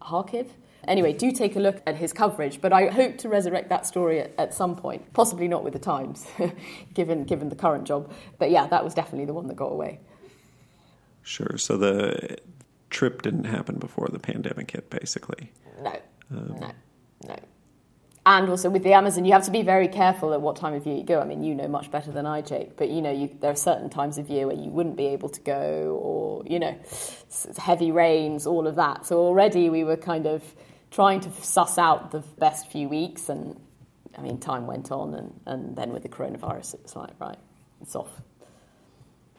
Kharkiv. 0.01 0.49
Anyway, 0.87 1.13
do 1.13 1.31
take 1.31 1.55
a 1.57 1.61
look 1.61 1.81
at 1.87 1.97
his 1.97 2.13
coverage, 2.13 2.61
but 2.61 2.73
I 2.73 2.87
hope 2.87 3.19
to 3.19 3.29
resurrect 3.29 3.69
that 3.69 3.87
story 3.87 4.21
at, 4.21 4.33
at 4.39 4.55
some 4.55 4.75
point, 4.75 5.13
possibly 5.13 5.47
not 5.47 5.63
with 5.63 5.73
the 5.73 5.79
Times, 5.79 6.27
given, 6.95 7.25
given 7.25 7.49
the 7.49 7.57
current 7.57 7.85
job. 7.85 8.13
But 8.39 8.51
yeah, 8.51 8.67
that 8.69 8.83
was 8.83 8.95
definitely 8.95 9.27
the 9.27 9.35
one 9.35 9.47
that 9.49 9.57
got 9.57 9.73
away. 9.73 10.01
Sure. 11.23 11.57
So 11.57 11.77
the 11.77 12.39
trip 12.93 13.23
didn't 13.23 13.45
happen 13.45 13.79
before 13.79 14.09
the 14.09 14.19
pandemic 14.19 14.71
hit, 14.71 14.91
basically. 14.91 15.51
No, 15.83 15.97
um, 16.31 16.57
no, 16.61 16.71
no. 17.27 17.37
And 18.25 18.49
also 18.49 18.71
with 18.71 18.85
the 18.85 18.93
Amazon, 18.93 19.25
you 19.25 19.33
have 19.33 19.45
to 19.47 19.51
be 19.51 19.63
very 19.63 19.89
careful 19.89 20.33
at 20.33 20.41
what 20.41 20.55
time 20.55 20.75
of 20.75 20.87
year 20.87 20.97
you 20.97 21.03
go. 21.03 21.21
I 21.21 21.25
mean, 21.25 21.43
you 21.43 21.57
know 21.57 21.67
much 21.67 21.91
better 21.91 22.13
than 22.13 22.25
I, 22.25 22.41
Jake. 22.41 22.77
But 22.77 22.89
you 22.89 23.03
know, 23.03 23.11
you, 23.11 23.37
there 23.41 23.51
are 23.51 23.57
certain 23.57 23.91
times 23.91 24.17
of 24.17 24.31
year 24.31 24.47
where 24.47 24.55
you 24.55 24.71
wouldn't 24.71 24.97
be 24.97 25.07
able 25.07 25.29
to 25.31 25.41
go, 25.41 25.99
or 26.01 26.45
you 26.47 26.61
know, 26.61 26.79
heavy 27.59 27.91
rains, 27.91 28.47
all 28.47 28.69
of 28.69 28.77
that. 28.77 29.07
So 29.07 29.19
already 29.19 29.71
we 29.71 29.83
were 29.83 29.97
kind 29.97 30.27
of 30.27 30.43
trying 30.93 31.19
to 31.21 31.31
suss 31.33 31.79
out 31.79 32.13
the 32.13 32.21
best 32.39 32.71
few 32.71 32.89
weeks, 32.89 33.29
and 33.29 33.59
I 34.17 34.21
mean, 34.21 34.39
time 34.39 34.69
went 34.69 34.93
on, 34.93 35.15
and, 35.15 35.41
and 35.47 35.75
then 35.75 35.93
with 35.93 36.05
the 36.05 36.09
coronavirus, 36.09 36.75
it 36.75 36.83
was 36.85 36.95
like, 36.95 37.19
right, 37.19 37.39
it's 37.81 37.97
off. 37.97 38.21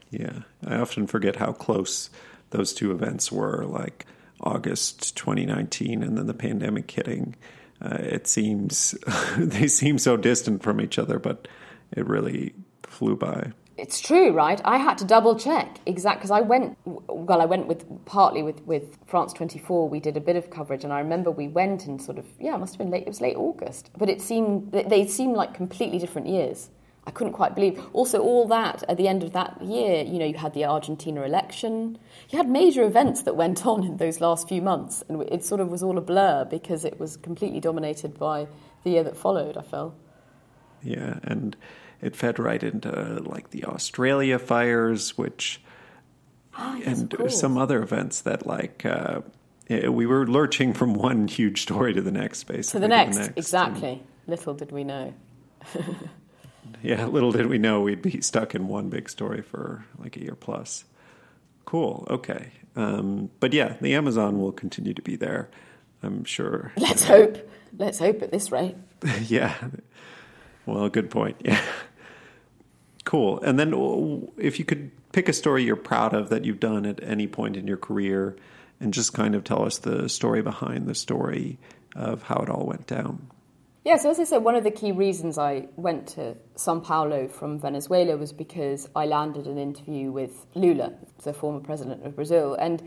Yeah, 0.10 0.40
I 0.66 0.76
often 0.76 1.08
forget 1.08 1.38
how 1.38 1.54
close 1.54 2.10
those 2.54 2.74
two 2.74 2.92
events 2.92 3.32
were, 3.32 3.66
like 3.66 4.06
August 4.40 5.16
2019 5.18 6.04
and 6.04 6.18
then 6.18 6.28
the 6.28 6.34
pandemic 6.34 6.90
hitting. 6.90 7.36
Uh, 7.82 7.98
it 8.00 8.28
seems 8.28 8.96
they 9.38 9.68
seem 9.68 9.98
so 9.98 10.16
distant 10.16 10.64
from 10.64 10.80
each 10.80 10.98
other, 10.98 11.20
but 11.20 11.48
it 11.92 12.08
really 12.08 12.54
flew 12.84 13.16
by. 13.16 13.52
It's 13.76 14.00
true, 14.00 14.32
right? 14.32 14.62
I 14.64 14.78
had 14.78 15.00
to 15.00 15.06
double 15.06 15.38
check 15.38 15.80
exact 15.86 16.20
because 16.20 16.30
I 16.30 16.42
went. 16.42 16.78
Well, 16.86 17.42
I 17.42 17.46
went 17.46 17.68
with 17.68 18.06
partly 18.06 18.44
with 18.44 18.62
with 18.66 18.98
France 19.08 19.34
twenty 19.34 19.58
four. 19.58 19.90
We 19.90 20.00
did 20.00 20.16
a 20.16 20.22
bit 20.22 20.36
of 20.36 20.52
coverage, 20.52 20.84
and 20.84 20.94
I 20.94 21.00
remember 21.00 21.32
we 21.32 21.48
went 21.48 21.88
in 21.88 21.98
sort 21.98 22.20
of 22.20 22.26
yeah, 22.40 22.56
it 22.56 22.60
must 22.60 22.74
have 22.74 22.78
been 22.78 22.92
late. 22.92 23.02
It 23.04 23.08
was 23.08 23.20
late 23.20 23.36
August, 23.36 23.90
but 23.98 24.10
it 24.10 24.22
seemed 24.22 24.72
they 24.72 25.08
seemed 25.08 25.36
like 25.36 25.56
completely 25.56 25.98
different 25.98 26.28
years. 26.28 26.70
I 27.06 27.12
couldn't 27.12 27.34
quite 27.34 27.56
believe. 27.56 27.84
Also, 27.94 28.22
all 28.22 28.48
that 28.48 28.84
at 28.88 28.98
the 28.98 29.08
end 29.08 29.24
of 29.24 29.34
that 29.34 29.62
year, 29.62 30.04
you 30.04 30.20
know, 30.20 30.26
you 30.26 30.36
had 30.36 30.54
the 30.54 30.66
Argentina 30.66 31.24
election. 31.24 31.98
You 32.34 32.38
had 32.38 32.50
major 32.50 32.82
events 32.82 33.22
that 33.24 33.36
went 33.36 33.64
on 33.64 33.84
in 33.84 33.98
those 33.98 34.20
last 34.20 34.50
few 34.50 34.60
months, 34.60 35.04
and 35.08 35.22
it 35.32 35.46
sort 35.46 35.62
of 35.62 35.70
was 35.70 35.84
all 35.84 36.00
a 36.00 36.02
blur 36.02 36.46
because 36.46 36.84
it 36.84 37.00
was 37.00 37.16
completely 37.16 37.60
dominated 37.60 38.18
by 38.18 38.48
the 38.84 38.90
year 38.90 39.04
that 39.04 39.16
followed. 39.16 39.56
I 39.56 39.62
felt. 39.62 39.94
Yeah, 40.82 41.20
and 41.22 41.56
it 42.02 42.16
fed 42.16 42.40
right 42.40 42.64
into 42.64 43.22
like 43.24 43.52
the 43.52 43.66
Australia 43.66 44.40
fires, 44.40 45.16
which 45.16 45.62
ah, 46.56 46.76
yes, 46.78 47.02
and 47.02 47.32
some 47.32 47.56
other 47.56 47.84
events 47.84 48.22
that 48.22 48.48
like. 48.48 48.84
Uh, 48.84 49.22
we 49.70 50.08
were 50.08 50.26
lurching 50.26 50.74
from 50.74 50.94
one 51.10 51.28
huge 51.28 51.62
story 51.62 51.94
to 51.94 52.02
the 52.02 52.12
next, 52.12 52.46
basically. 52.46 52.80
To 52.80 52.82
the 52.82 52.88
next, 52.88 53.16
the 53.16 53.24
next. 53.26 53.38
exactly. 53.38 53.92
And, 53.92 54.08
Little 54.26 54.56
did 54.56 54.72
we 54.72 54.84
know. 54.84 55.14
yeah, 56.82 57.06
little 57.06 57.32
did 57.32 57.46
we 57.46 57.60
know 57.60 57.82
we'd 57.82 58.02
be 58.02 58.22
stuck 58.22 58.56
in 58.56 58.68
one 58.68 58.90
big 58.90 59.08
story 59.08 59.44
for 59.44 59.86
like 60.00 60.18
a 60.18 60.22
year 60.22 60.36
plus. 60.36 60.86
Cool. 61.66 62.08
Okay. 62.10 62.52
Um, 62.76 63.30
but 63.40 63.54
yeah, 63.54 63.76
the 63.82 63.94
Amazon 63.96 64.40
will 64.40 64.52
continue 64.52 64.94
to 64.94 65.02
be 65.02 65.16
there. 65.16 65.50
I'm 66.02 66.24
sure. 66.24 66.72
Let's 66.78 67.04
hope. 67.04 67.38
Let's 67.78 68.00
hope 68.00 68.22
at 68.22 68.32
this 68.32 68.52
rate. 68.52 68.76
yeah. 69.24 69.56
Well, 70.66 70.90
good 70.90 71.10
point. 71.10 71.38
Yeah. 71.44 71.62
Cool. 73.06 73.42
And 73.42 73.60
then 73.60 74.30
if 74.38 74.60
you 74.60 74.66
could 74.66 74.92
pick 75.12 75.30
a 75.30 75.34
story 75.34 75.64
you're 75.64 75.76
proud 75.76 76.14
of 76.14 76.30
that 76.30 76.46
you've 76.46 76.60
done 76.60 76.86
at 76.86 77.02
any 77.04 77.28
point 77.28 77.56
in 77.56 77.68
your 77.68 77.78
career 77.78 78.36
and 78.80 78.94
just 78.94 79.14
kind 79.14 79.36
of 79.36 79.44
tell 79.44 79.64
us 79.64 79.78
the 79.78 80.10
story 80.10 80.42
behind 80.42 80.88
the 80.88 80.96
story 80.96 81.60
of 81.96 82.24
how 82.24 82.38
it 82.38 82.50
all 82.50 82.66
went 82.66 82.88
down. 82.88 83.28
Yeah, 83.86 83.98
so 83.98 84.10
as 84.10 84.18
I 84.18 84.24
said, 84.24 84.46
one 84.46 84.56
of 84.56 84.64
the 84.64 84.72
key 84.72 84.94
reasons 84.94 85.38
I 85.38 85.68
went 85.76 86.08
to 86.10 86.38
Sao 86.56 86.80
Paulo 86.80 87.28
from 87.28 87.60
Venezuela 87.60 88.16
was 88.16 88.32
because 88.32 88.88
I 88.96 89.06
landed 89.06 89.46
an 89.46 89.58
interview 89.58 90.10
with 90.10 90.46
Lula, 90.56 90.94
the 91.22 91.34
former 91.34 91.60
president 91.60 92.06
of 92.06 92.16
Brazil, 92.16 92.54
and 92.54 92.82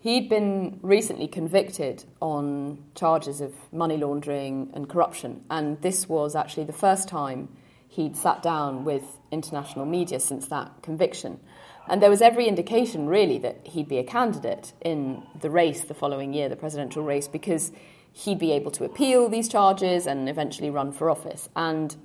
he'd 0.00 0.28
been 0.28 0.78
recently 0.82 1.26
convicted 1.26 2.04
on 2.20 2.84
charges 2.94 3.40
of 3.40 3.54
money 3.72 3.96
laundering 3.96 4.70
and 4.74 4.90
corruption. 4.90 5.42
And 5.48 5.80
this 5.80 6.06
was 6.06 6.36
actually 6.36 6.64
the 6.64 6.74
first 6.74 7.08
time 7.08 7.48
he'd 7.88 8.14
sat 8.14 8.42
down 8.42 8.84
with 8.84 9.04
international 9.30 9.86
media 9.86 10.20
since 10.20 10.48
that 10.48 10.82
conviction. 10.82 11.40
And 11.88 12.02
there 12.02 12.10
was 12.10 12.20
every 12.20 12.46
indication, 12.46 13.06
really, 13.06 13.38
that 13.38 13.66
he'd 13.68 13.88
be 13.88 13.96
a 13.96 14.04
candidate 14.04 14.74
in 14.82 15.22
the 15.40 15.48
race 15.48 15.84
the 15.84 15.94
following 15.94 16.34
year, 16.34 16.50
the 16.50 16.56
presidential 16.56 17.02
race, 17.02 17.26
because 17.26 17.72
he'd 18.12 18.38
be 18.38 18.52
able 18.52 18.70
to 18.72 18.84
appeal 18.84 19.28
these 19.28 19.48
charges 19.48 20.06
and 20.06 20.28
eventually 20.28 20.70
run 20.70 20.92
for 20.92 21.10
office. 21.10 21.48
And 21.56 21.96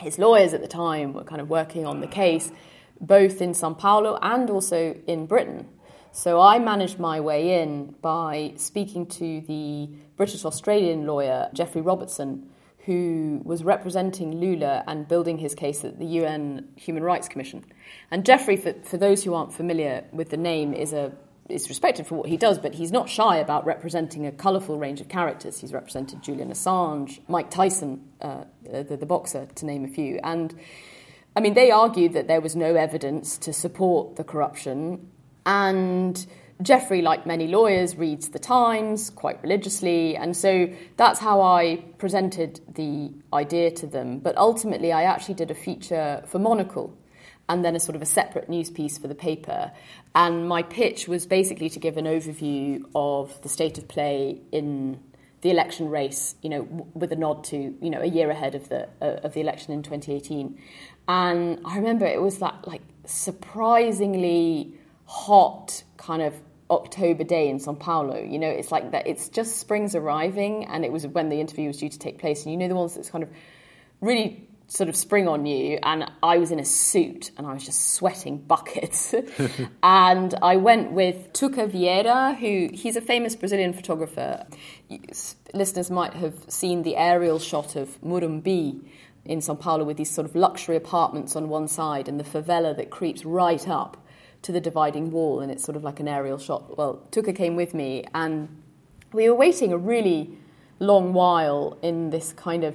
his 0.00 0.18
lawyers 0.18 0.52
at 0.54 0.60
the 0.60 0.68
time 0.68 1.12
were 1.12 1.24
kind 1.24 1.40
of 1.40 1.48
working 1.48 1.86
on 1.86 2.00
the 2.00 2.06
case, 2.06 2.50
both 3.00 3.40
in 3.40 3.54
Sao 3.54 3.74
Paulo 3.74 4.18
and 4.22 4.50
also 4.50 4.96
in 5.06 5.26
Britain. 5.26 5.68
So 6.12 6.40
I 6.40 6.58
managed 6.58 6.98
my 6.98 7.20
way 7.20 7.62
in 7.62 7.94
by 8.02 8.52
speaking 8.56 9.06
to 9.06 9.40
the 9.42 9.88
British 10.16 10.44
Australian 10.44 11.06
lawyer, 11.06 11.48
Geoffrey 11.54 11.80
Robertson, 11.80 12.50
who 12.84 13.40
was 13.44 13.62
representing 13.64 14.40
Lula 14.40 14.82
and 14.86 15.06
building 15.06 15.38
his 15.38 15.54
case 15.54 15.84
at 15.84 15.98
the 15.98 16.04
UN 16.04 16.68
Human 16.76 17.02
Rights 17.02 17.28
Commission. 17.28 17.64
And 18.10 18.26
Geoffrey, 18.26 18.56
for, 18.56 18.74
for 18.82 18.98
those 18.98 19.22
who 19.24 19.34
aren't 19.34 19.54
familiar 19.54 20.04
with 20.12 20.30
the 20.30 20.36
name, 20.36 20.74
is 20.74 20.92
a 20.92 21.12
is 21.48 21.68
respected 21.68 22.06
for 22.06 22.16
what 22.16 22.28
he 22.28 22.36
does, 22.36 22.58
but 22.58 22.74
he's 22.74 22.92
not 22.92 23.08
shy 23.08 23.36
about 23.36 23.66
representing 23.66 24.26
a 24.26 24.32
colourful 24.32 24.78
range 24.78 25.00
of 25.00 25.08
characters. 25.08 25.58
He's 25.58 25.72
represented 25.72 26.22
Julian 26.22 26.50
Assange, 26.50 27.20
Mike 27.28 27.50
Tyson, 27.50 28.08
uh, 28.20 28.44
the, 28.62 28.96
the 28.96 29.06
boxer, 29.06 29.46
to 29.56 29.66
name 29.66 29.84
a 29.84 29.88
few. 29.88 30.20
And 30.22 30.54
I 31.34 31.40
mean, 31.40 31.54
they 31.54 31.70
argued 31.70 32.12
that 32.12 32.28
there 32.28 32.40
was 32.40 32.54
no 32.54 32.74
evidence 32.74 33.38
to 33.38 33.52
support 33.52 34.16
the 34.16 34.24
corruption. 34.24 35.10
And 35.44 36.24
Geoffrey, 36.62 37.02
like 37.02 37.26
many 37.26 37.48
lawyers, 37.48 37.96
reads 37.96 38.28
the 38.28 38.38
Times 38.38 39.10
quite 39.10 39.42
religiously. 39.42 40.16
And 40.16 40.36
so 40.36 40.72
that's 40.96 41.18
how 41.18 41.40
I 41.40 41.84
presented 41.98 42.60
the 42.74 43.10
idea 43.32 43.70
to 43.72 43.86
them. 43.86 44.18
But 44.20 44.36
ultimately, 44.36 44.92
I 44.92 45.04
actually 45.04 45.34
did 45.34 45.50
a 45.50 45.54
feature 45.54 46.22
for 46.26 46.38
Monocle 46.38 46.96
and 47.52 47.62
then 47.62 47.76
a 47.76 47.80
sort 47.80 47.94
of 47.94 48.00
a 48.00 48.06
separate 48.06 48.48
news 48.48 48.70
piece 48.70 48.96
for 48.96 49.08
the 49.08 49.14
paper. 49.14 49.70
And 50.14 50.48
my 50.48 50.62
pitch 50.62 51.06
was 51.06 51.26
basically 51.26 51.68
to 51.68 51.78
give 51.78 51.98
an 51.98 52.06
overview 52.06 52.82
of 52.94 53.42
the 53.42 53.50
state 53.50 53.76
of 53.76 53.86
play 53.88 54.40
in 54.52 54.98
the 55.42 55.50
election 55.50 55.90
race, 55.90 56.34
you 56.40 56.48
know, 56.48 56.62
w- 56.62 56.86
with 56.94 57.12
a 57.12 57.16
nod 57.16 57.44
to, 57.44 57.56
you 57.58 57.90
know, 57.90 58.00
a 58.00 58.06
year 58.06 58.30
ahead 58.30 58.54
of 58.54 58.70
the 58.70 58.88
uh, 59.02 59.20
of 59.22 59.34
the 59.34 59.42
election 59.42 59.74
in 59.74 59.82
2018. 59.82 60.58
And 61.08 61.60
I 61.66 61.76
remember 61.76 62.06
it 62.06 62.22
was 62.22 62.38
that 62.38 62.66
like 62.66 62.80
surprisingly 63.04 64.72
hot 65.04 65.82
kind 65.98 66.22
of 66.22 66.32
October 66.70 67.22
day 67.22 67.50
in 67.50 67.60
Sao 67.60 67.74
Paulo. 67.74 68.16
You 68.16 68.38
know, 68.38 68.48
it's 68.48 68.72
like 68.72 68.92
that. 68.92 69.06
It's 69.06 69.28
just 69.28 69.58
spring's 69.58 69.94
arriving, 69.94 70.64
and 70.64 70.86
it 70.86 70.92
was 70.92 71.06
when 71.06 71.28
the 71.28 71.38
interview 71.38 71.66
was 71.66 71.76
due 71.76 71.90
to 71.90 71.98
take 71.98 72.18
place. 72.18 72.44
And 72.44 72.52
you 72.52 72.58
know, 72.58 72.68
the 72.68 72.76
ones 72.76 72.94
that's 72.94 73.10
kind 73.10 73.22
of 73.22 73.28
really 74.00 74.48
sort 74.72 74.88
of 74.88 74.96
spring 74.96 75.28
on 75.28 75.44
you 75.44 75.78
and 75.82 76.10
I 76.22 76.38
was 76.38 76.50
in 76.50 76.58
a 76.58 76.64
suit 76.64 77.30
and 77.36 77.46
I 77.46 77.52
was 77.52 77.66
just 77.66 77.92
sweating 77.92 78.38
buckets. 78.52 79.14
and 79.82 80.34
I 80.40 80.56
went 80.56 80.92
with 80.92 81.30
Tuca 81.34 81.70
Vieira, 81.70 82.34
who 82.34 82.74
he's 82.74 82.96
a 82.96 83.02
famous 83.02 83.36
Brazilian 83.36 83.74
photographer. 83.74 84.46
Listeners 85.52 85.90
might 85.90 86.14
have 86.14 86.34
seen 86.48 86.84
the 86.84 86.96
aerial 86.96 87.38
shot 87.38 87.76
of 87.76 88.00
Morumbi 88.00 88.82
in 89.26 89.42
Sao 89.42 89.54
Paulo 89.54 89.84
with 89.84 89.98
these 89.98 90.10
sort 90.10 90.26
of 90.26 90.34
luxury 90.34 90.76
apartments 90.76 91.36
on 91.36 91.50
one 91.50 91.68
side 91.68 92.08
and 92.08 92.18
the 92.18 92.24
favela 92.24 92.74
that 92.74 92.88
creeps 92.88 93.26
right 93.26 93.68
up 93.68 93.98
to 94.40 94.52
the 94.52 94.60
dividing 94.60 95.10
wall 95.10 95.40
and 95.40 95.52
it's 95.52 95.62
sort 95.62 95.76
of 95.76 95.84
like 95.84 96.00
an 96.00 96.08
aerial 96.08 96.38
shot. 96.38 96.78
Well, 96.78 97.06
Tuca 97.10 97.36
came 97.36 97.56
with 97.56 97.74
me 97.74 98.06
and 98.14 98.48
we 99.12 99.28
were 99.28 99.36
waiting 99.36 99.70
a 99.70 99.76
really 99.76 100.30
long 100.78 101.12
while 101.12 101.78
in 101.82 102.08
this 102.08 102.32
kind 102.32 102.64
of 102.64 102.74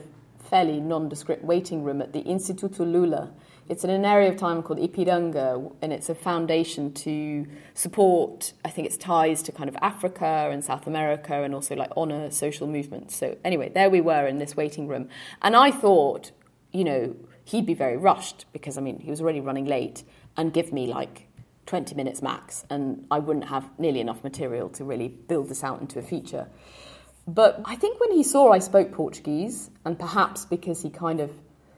fairly 0.50 0.80
nondescript 0.80 1.44
waiting 1.44 1.84
room 1.84 2.02
at 2.02 2.14
the 2.14 2.24
Instituto 2.24 2.80
Lula. 2.80 3.32
It's 3.70 3.84
in 3.84 3.90
an 3.90 4.06
area 4.06 4.30
of 4.30 4.38
time 4.38 4.64
called 4.64 4.80
Ipiranga, 4.80 5.74
and 5.82 5.92
it's 5.92 6.08
a 6.10 6.16
foundation 6.16 6.94
to 6.94 7.46
support, 7.74 8.54
I 8.64 8.70
think 8.70 8.88
it's 8.88 8.96
ties 8.96 9.44
to 9.44 9.52
kind 9.52 9.68
of 9.68 9.76
Africa 9.82 10.50
and 10.52 10.64
South 10.64 10.88
America 10.88 11.44
and 11.44 11.54
also 11.54 11.76
like 11.76 11.92
honour 11.98 12.32
social 12.32 12.66
movements. 12.66 13.16
So, 13.16 13.38
anyway, 13.44 13.70
there 13.70 13.90
we 13.90 14.00
were 14.00 14.26
in 14.26 14.38
this 14.38 14.56
waiting 14.56 14.88
room. 14.88 15.10
And 15.42 15.56
I 15.56 15.70
thought, 15.70 16.32
you 16.72 16.86
know, 16.86 17.16
he'd 17.44 17.66
be 17.66 17.74
very 17.74 17.98
rushed 17.98 18.46
because, 18.54 18.78
I 18.78 18.82
mean, 18.82 19.00
he 19.00 19.10
was 19.10 19.20
already 19.20 19.42
running 19.42 19.66
late 19.66 20.04
and 20.38 20.54
give 20.54 20.72
me 20.72 20.88
like 20.88 21.28
20 21.66 21.94
minutes 21.96 22.22
max, 22.22 22.66
and 22.70 23.06
I 23.12 23.20
wouldn't 23.20 23.50
have 23.50 23.70
nearly 23.78 24.00
enough 24.00 24.24
material 24.24 24.70
to 24.70 24.86
really 24.86 25.10
build 25.10 25.50
this 25.50 25.64
out 25.64 25.82
into 25.82 26.00
a 26.00 26.02
feature. 26.02 26.48
But 27.28 27.62
I 27.66 27.76
think 27.76 28.00
when 28.00 28.12
he 28.12 28.24
saw 28.24 28.54
I 28.54 28.60
spoke 28.60 28.94
Portuguese, 28.94 29.70
and 29.84 30.00
perhaps 30.00 30.46
because 30.46 30.82
he 30.82 30.90
kind 30.90 31.20
of 31.20 31.30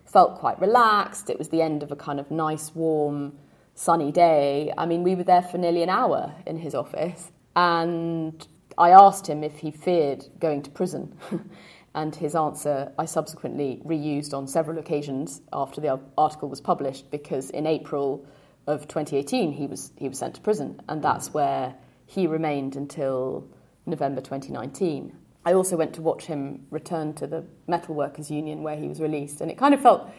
felt 0.06 0.36
quite 0.36 0.60
relaxed, 0.62 1.30
it 1.30 1.40
was 1.40 1.50
the 1.50 1.62
end 1.62 1.82
of 1.82 1.92
a 1.92 1.96
kind 1.96 2.20
of 2.20 2.30
nice, 2.30 2.74
warm, 2.76 3.34
sunny 3.74 4.12
day. 4.12 4.72
I 4.78 4.86
mean, 4.86 5.04
we 5.04 5.16
were 5.16 5.24
there 5.24 5.42
for 5.42 5.58
nearly 5.58 5.82
an 5.82 5.90
hour 5.90 6.36
in 6.46 6.58
his 6.58 6.76
office, 6.76 7.32
and 7.56 8.48
I 8.78 8.92
asked 8.92 9.28
him 9.28 9.44
if 9.44 9.58
he 9.58 9.72
feared 9.72 10.26
going 10.40 10.62
to 10.64 10.70
prison. 10.70 11.18
and 11.96 12.16
his 12.16 12.36
answer 12.36 12.92
I 13.00 13.06
subsequently 13.06 13.82
reused 13.84 14.34
on 14.34 14.48
several 14.48 14.78
occasions 14.78 15.42
after 15.52 15.82
the 15.82 16.00
article 16.18 16.48
was 16.48 16.62
published 16.62 17.10
because 17.10 17.50
in 17.50 17.66
April 17.66 18.28
of 18.68 18.88
2018 18.88 19.52
he 19.52 19.66
was 19.66 19.92
he 19.98 20.08
was 20.08 20.20
sent 20.20 20.36
to 20.36 20.42
prison 20.42 20.80
and 20.88 21.04
that's 21.04 21.34
where 21.34 21.74
he 22.06 22.28
remained 22.28 22.76
until 22.76 23.48
November 23.88 24.22
2019. 24.22 25.18
I 25.46 25.54
also 25.54 25.78
went 25.78 25.94
to 25.96 26.02
watch 26.02 26.26
him 26.26 26.66
return 26.70 27.14
to 27.16 27.28
the 27.28 27.46
Metal 27.68 27.96
Workers 27.96 28.30
Union 28.30 28.62
where 28.62 28.76
he 28.76 28.88
was 28.88 29.00
released, 29.00 29.42
and 29.42 29.50
it 29.50 29.58
kind 29.58 29.74
of 29.74 29.82
felt 29.82 30.10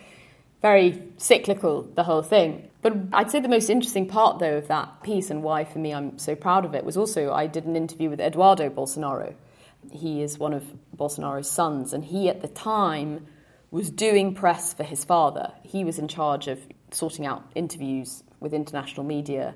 very 0.63 1.03
cyclical, 1.17 1.83
the 1.83 2.05
whole 2.05 2.23
thing. 2.23 2.69
But 2.83 2.95
I'd 3.13 3.31
say 3.31 3.41
the 3.41 3.49
most 3.49 3.71
interesting 3.71 4.07
part, 4.07 4.39
though, 4.39 4.57
of 4.57 4.69
that 4.69 5.03
piece 5.03 5.31
and 5.31 5.43
why 5.43 5.65
for 5.65 5.79
me 5.79 5.93
I'm 5.93 6.19
so 6.19 6.35
proud 6.35 6.65
of 6.65 6.75
it 6.75 6.85
was 6.85 6.97
also 6.97 7.33
I 7.33 7.47
did 7.47 7.65
an 7.65 7.77
interview 7.77 8.11
with 8.11 8.21
Eduardo 8.21 8.69
Bolsonaro. 8.71 9.35
He 9.91 10.23
is 10.23 10.39
one 10.39 10.53
of 10.53 10.65
Bolsonaro's 10.97 11.51
sons, 11.51 11.93
and 11.93 12.05
he 12.05 12.29
at 12.29 12.43
the 12.43 12.49
time 12.49 13.27
was 13.71 13.91
doing 13.91 14.35
press 14.35 14.75
for 14.75 14.83
his 14.83 15.05
father. 15.05 15.53
He 15.63 15.85
was 15.85 15.99
in 15.99 16.09
charge 16.09 16.49
of 16.49 16.61
sorting 16.91 17.25
out 17.25 17.45
interviews 17.55 18.23
with 18.41 18.53
international 18.53 19.05
media. 19.05 19.55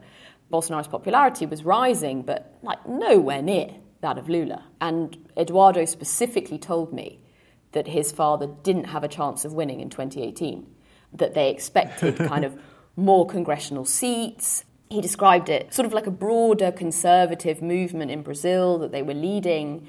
Bolsonaro's 0.52 0.88
popularity 0.88 1.46
was 1.46 1.64
rising, 1.64 2.22
but 2.22 2.56
like 2.62 2.86
nowhere 2.86 3.42
near 3.42 3.70
that 4.04 4.18
of 4.18 4.28
Lula. 4.28 4.64
And 4.80 5.16
Eduardo 5.36 5.84
specifically 5.84 6.58
told 6.58 6.92
me 6.92 7.18
that 7.72 7.88
his 7.88 8.12
father 8.12 8.48
didn't 8.62 8.84
have 8.84 9.02
a 9.02 9.08
chance 9.08 9.44
of 9.44 9.52
winning 9.52 9.80
in 9.80 9.90
2018, 9.90 10.66
that 11.14 11.34
they 11.34 11.50
expected 11.50 12.16
kind 12.28 12.44
of 12.44 12.56
more 12.96 13.26
congressional 13.26 13.84
seats. 13.84 14.64
He 14.88 15.00
described 15.00 15.48
it 15.48 15.74
sort 15.74 15.86
of 15.86 15.92
like 15.92 16.06
a 16.06 16.12
broader 16.12 16.70
conservative 16.70 17.60
movement 17.60 18.10
in 18.10 18.22
Brazil 18.22 18.78
that 18.78 18.92
they 18.92 19.02
were 19.02 19.14
leading. 19.14 19.88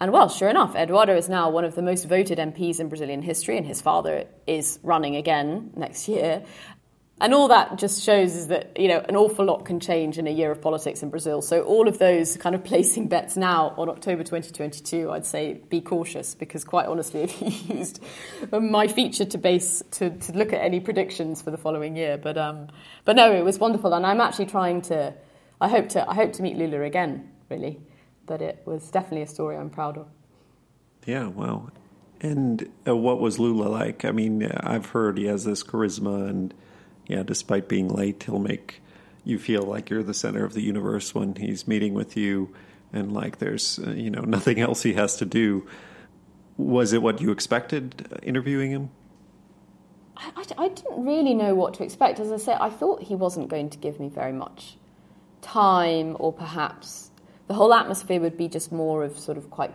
And 0.00 0.12
well, 0.12 0.28
sure 0.28 0.48
enough, 0.48 0.76
Eduardo 0.76 1.16
is 1.16 1.28
now 1.28 1.50
one 1.50 1.64
of 1.64 1.74
the 1.74 1.82
most 1.82 2.04
voted 2.04 2.38
MPs 2.38 2.80
in 2.80 2.88
Brazilian 2.88 3.22
history, 3.22 3.56
and 3.56 3.66
his 3.66 3.80
father 3.80 4.26
is 4.46 4.78
running 4.82 5.16
again 5.16 5.70
next 5.74 6.08
year. 6.08 6.44
And 7.24 7.32
all 7.32 7.48
that 7.48 7.78
just 7.78 8.02
shows 8.02 8.36
is 8.36 8.48
that, 8.48 8.78
you 8.78 8.86
know, 8.86 9.02
an 9.08 9.16
awful 9.16 9.46
lot 9.46 9.64
can 9.64 9.80
change 9.80 10.18
in 10.18 10.26
a 10.26 10.30
year 10.30 10.50
of 10.50 10.60
politics 10.60 11.02
in 11.02 11.08
Brazil. 11.08 11.40
So 11.40 11.62
all 11.62 11.88
of 11.88 11.98
those 11.98 12.36
kind 12.36 12.54
of 12.54 12.62
placing 12.62 13.08
bets 13.08 13.34
now 13.34 13.72
on 13.78 13.88
October 13.88 14.22
2022, 14.24 15.10
I'd 15.10 15.24
say 15.24 15.54
be 15.70 15.80
cautious 15.80 16.34
because 16.34 16.64
quite 16.64 16.84
honestly, 16.84 17.22
if 17.22 17.40
you 17.40 17.76
used 17.76 18.02
my 18.52 18.88
feature 18.88 19.24
to 19.24 19.38
base, 19.38 19.82
to, 19.92 20.10
to 20.10 20.32
look 20.32 20.52
at 20.52 20.60
any 20.60 20.80
predictions 20.80 21.40
for 21.40 21.50
the 21.50 21.56
following 21.56 21.96
year. 21.96 22.18
But, 22.18 22.36
um, 22.36 22.68
but 23.06 23.16
no, 23.16 23.32
it 23.32 23.42
was 23.42 23.58
wonderful. 23.58 23.94
And 23.94 24.04
I'm 24.04 24.20
actually 24.20 24.44
trying 24.44 24.82
to, 24.82 25.14
I 25.62 25.68
hope 25.70 25.88
to, 25.90 26.06
I 26.06 26.12
hope 26.12 26.34
to 26.34 26.42
meet 26.42 26.58
Lula 26.58 26.82
again, 26.82 27.30
really. 27.48 27.80
But 28.26 28.42
it 28.42 28.60
was 28.66 28.90
definitely 28.90 29.22
a 29.22 29.28
story 29.28 29.56
I'm 29.56 29.70
proud 29.70 29.96
of. 29.96 30.08
Yeah, 31.06 31.28
well, 31.28 31.70
and 32.20 32.70
uh, 32.86 32.94
what 32.94 33.18
was 33.18 33.38
Lula 33.38 33.70
like? 33.70 34.04
I 34.04 34.10
mean, 34.10 34.44
I've 34.44 34.90
heard 34.90 35.16
he 35.16 35.24
has 35.24 35.44
this 35.44 35.62
charisma 35.62 36.28
and 36.28 36.52
yeah, 37.06 37.22
despite 37.22 37.68
being 37.68 37.88
late, 37.88 38.22
he'll 38.22 38.38
make 38.38 38.80
you 39.24 39.38
feel 39.38 39.62
like 39.62 39.90
you're 39.90 40.02
the 40.02 40.14
center 40.14 40.44
of 40.44 40.52
the 40.52 40.62
universe 40.62 41.14
when 41.14 41.34
he's 41.36 41.66
meeting 41.66 41.94
with 41.94 42.16
you, 42.16 42.54
and 42.92 43.12
like 43.12 43.38
there's 43.38 43.78
uh, 43.78 43.90
you 43.90 44.10
know 44.10 44.20
nothing 44.26 44.60
else 44.60 44.82
he 44.82 44.94
has 44.94 45.16
to 45.16 45.24
do. 45.24 45.66
Was 46.56 46.92
it 46.92 47.02
what 47.02 47.20
you 47.20 47.32
expected 47.32 48.08
uh, 48.12 48.16
interviewing 48.22 48.70
him? 48.70 48.90
I, 50.16 50.30
I, 50.36 50.64
I, 50.64 50.68
didn't 50.68 51.04
really 51.04 51.34
know 51.34 51.56
what 51.56 51.74
to 51.74 51.82
expect. 51.82 52.20
As 52.20 52.30
I 52.30 52.36
said, 52.36 52.58
I 52.60 52.70
thought 52.70 53.02
he 53.02 53.16
wasn't 53.16 53.48
going 53.48 53.70
to 53.70 53.78
give 53.78 53.98
me 53.98 54.08
very 54.08 54.32
much 54.32 54.76
time, 55.42 56.16
or 56.20 56.32
perhaps 56.32 57.10
the 57.48 57.54
whole 57.54 57.74
atmosphere 57.74 58.20
would 58.20 58.36
be 58.36 58.48
just 58.48 58.70
more 58.70 59.04
of 59.04 59.18
sort 59.18 59.36
of 59.36 59.50
quite 59.50 59.74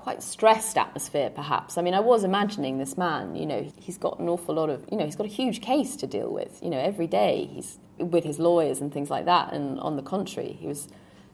quite 0.00 0.22
stressed 0.22 0.78
atmosphere, 0.78 1.30
perhaps. 1.30 1.76
I 1.76 1.82
mean, 1.82 1.94
I 1.94 2.00
was 2.00 2.24
imagining 2.24 2.78
this 2.78 2.96
man, 2.96 3.36
you 3.36 3.46
know, 3.46 3.70
he's 3.76 3.98
got 3.98 4.18
an 4.18 4.28
awful 4.28 4.54
lot 4.54 4.70
of, 4.70 4.84
you 4.90 4.96
know, 4.96 5.04
he's 5.04 5.16
got 5.16 5.26
a 5.26 5.30
huge 5.30 5.60
case 5.60 5.96
to 5.96 6.06
deal 6.06 6.30
with. 6.30 6.58
You 6.62 6.70
know, 6.70 6.78
every 6.78 7.06
day 7.06 7.48
he's 7.52 7.78
with 7.98 8.24
his 8.24 8.38
lawyers 8.38 8.80
and 8.80 8.92
things 8.92 9.10
like 9.10 9.26
that. 9.26 9.52
And 9.52 9.78
on 9.80 9.96
the 9.96 10.02
contrary, 10.02 10.56
he 10.58 10.66
was 10.66 10.88